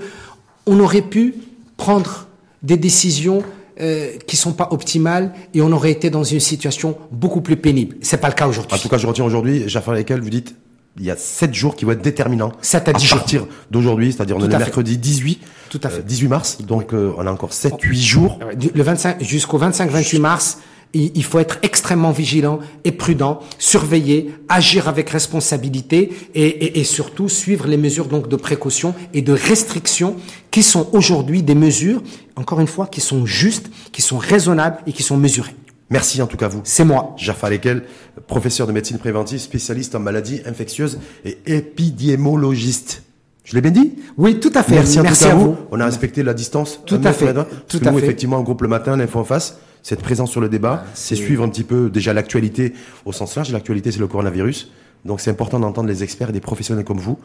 on 0.67 0.79
aurait 0.79 1.01
pu 1.01 1.33
prendre 1.75 2.27
des 2.61 2.77
décisions 2.77 3.41
euh, 3.79 4.11
qui 4.27 4.35
sont 4.35 4.53
pas 4.53 4.67
optimales 4.71 5.33
et 5.55 5.61
on 5.63 5.71
aurait 5.71 5.91
été 5.91 6.11
dans 6.11 6.23
une 6.23 6.39
situation 6.39 6.97
beaucoup 7.11 7.41
plus 7.41 7.57
pénible. 7.57 7.95
C'est 8.01 8.21
pas 8.21 8.27
le 8.27 8.35
cas 8.35 8.47
aujourd'hui. 8.47 8.77
En 8.77 8.79
tout 8.79 8.89
cas, 8.89 8.99
je 8.99 9.07
retiens 9.07 9.25
aujourd'hui, 9.25 9.67
Jafar 9.67 9.95
lesquels 9.95 10.21
vous 10.21 10.29
dites 10.29 10.53
il 10.97 11.05
y 11.05 11.11
a 11.11 11.15
7 11.15 11.53
jours 11.53 11.75
qui 11.75 11.85
vont 11.85 11.91
être 11.91 12.01
déterminants. 12.01 12.51
7 12.61 12.89
à 12.89 12.93
10 12.93 13.13
à 13.13 13.15
partir 13.15 13.47
d'aujourd'hui, 13.69 14.11
c'est-à-dire 14.11 14.37
on 14.37 14.43
est 14.43 14.47
mercredi 14.47 14.97
18, 14.97 15.41
Tout 15.69 15.79
à 15.83 15.89
fait. 15.89 16.05
18 16.05 16.27
mars, 16.27 16.57
donc 16.61 16.93
euh, 16.93 17.13
on 17.17 17.25
a 17.25 17.31
encore 17.31 17.53
7 17.53 17.73
8 17.81 18.01
jours. 18.01 18.39
Le 18.73 18.83
25 18.83 19.23
jusqu'au 19.23 19.57
25 19.57 19.89
28 19.89 20.19
mars, 20.19 20.57
il 20.93 21.23
faut 21.23 21.39
être 21.39 21.57
extrêmement 21.61 22.11
vigilant 22.11 22.59
et 22.83 22.91
prudent, 22.91 23.39
surveiller, 23.57 24.35
agir 24.49 24.89
avec 24.89 25.09
responsabilité 25.09 26.11
et, 26.35 26.43
et, 26.43 26.79
et, 26.79 26.83
surtout 26.83 27.29
suivre 27.29 27.65
les 27.67 27.77
mesures 27.77 28.07
donc 28.07 28.27
de 28.27 28.35
précaution 28.35 28.93
et 29.13 29.21
de 29.21 29.31
restriction 29.31 30.17
qui 30.49 30.63
sont 30.63 30.89
aujourd'hui 30.91 31.43
des 31.43 31.55
mesures, 31.55 32.03
encore 32.35 32.59
une 32.59 32.67
fois, 32.67 32.87
qui 32.87 32.99
sont 32.99 33.25
justes, 33.25 33.71
qui 33.93 34.01
sont 34.01 34.17
raisonnables 34.17 34.79
et 34.85 34.91
qui 34.91 35.03
sont 35.03 35.15
mesurées. 35.15 35.55
Merci 35.91 36.21
en 36.21 36.27
tout 36.27 36.37
cas 36.37 36.47
vous. 36.47 36.61
C'est 36.63 36.85
moi. 36.85 37.13
Jaffa 37.17 37.49
Lekel, 37.49 37.83
professeur 38.25 38.65
de 38.65 38.71
médecine 38.71 38.97
préventive, 38.97 39.39
spécialiste 39.39 39.93
en 39.93 39.99
maladies 39.99 40.41
infectieuses 40.45 40.99
et 41.25 41.37
épidémiologiste. 41.45 43.03
Je 43.43 43.55
l'ai 43.55 43.61
bien 43.61 43.71
dit? 43.71 43.95
Oui, 44.17 44.39
tout 44.39 44.51
à 44.55 44.63
fait. 44.63 44.75
Merci, 44.75 44.99
en 44.99 45.03
tout 45.03 45.13
cas 45.13 45.31
à 45.31 45.35
vous. 45.35 45.57
On 45.71 45.79
a 45.79 45.85
respecté 45.85 46.23
la 46.23 46.33
distance. 46.33 46.79
Tout 46.85 47.01
à 47.03 47.11
fait. 47.11 47.33
tout 47.67 47.79
à 47.83 47.91
nous, 47.91 47.99
effectivement, 47.99 48.37
en 48.37 48.43
groupe 48.43 48.61
le 48.61 48.67
matin, 48.67 48.95
l'info 48.95 49.19
en 49.19 49.23
face, 49.23 49.59
cette 49.83 50.01
présence 50.01 50.31
sur 50.31 50.41
le 50.41 50.47
débat, 50.47 50.83
ah, 50.85 50.89
c'est 50.93 51.15
suivre 51.15 51.43
un 51.43 51.49
petit 51.49 51.63
peu 51.63 51.89
déjà 51.89 52.13
l'actualité 52.13 52.73
au 53.05 53.11
sens 53.11 53.35
large. 53.35 53.51
L'actualité, 53.51 53.91
c'est 53.91 53.99
le 53.99 54.07
coronavirus. 54.07 54.71
Donc 55.05 55.19
c'est 55.19 55.31
important 55.31 55.59
d'entendre 55.59 55.89
les 55.89 56.03
experts 56.03 56.29
et 56.29 56.33
des 56.33 56.39
professionnels 56.39 56.85
comme 56.85 56.99
vous. 56.99 57.17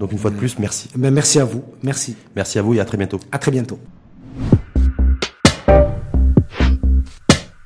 Donc 0.00 0.12
une 0.12 0.18
fois 0.18 0.30
de 0.30 0.36
plus, 0.36 0.58
merci. 0.58 0.88
Ben, 0.96 1.12
merci 1.12 1.40
à 1.40 1.44
vous. 1.44 1.62
Merci. 1.82 2.16
Merci 2.36 2.58
à 2.58 2.62
vous 2.62 2.74
et 2.74 2.80
à 2.80 2.84
très 2.84 2.96
bientôt. 2.96 3.18
À 3.32 3.38
très 3.38 3.50
bientôt. 3.50 3.78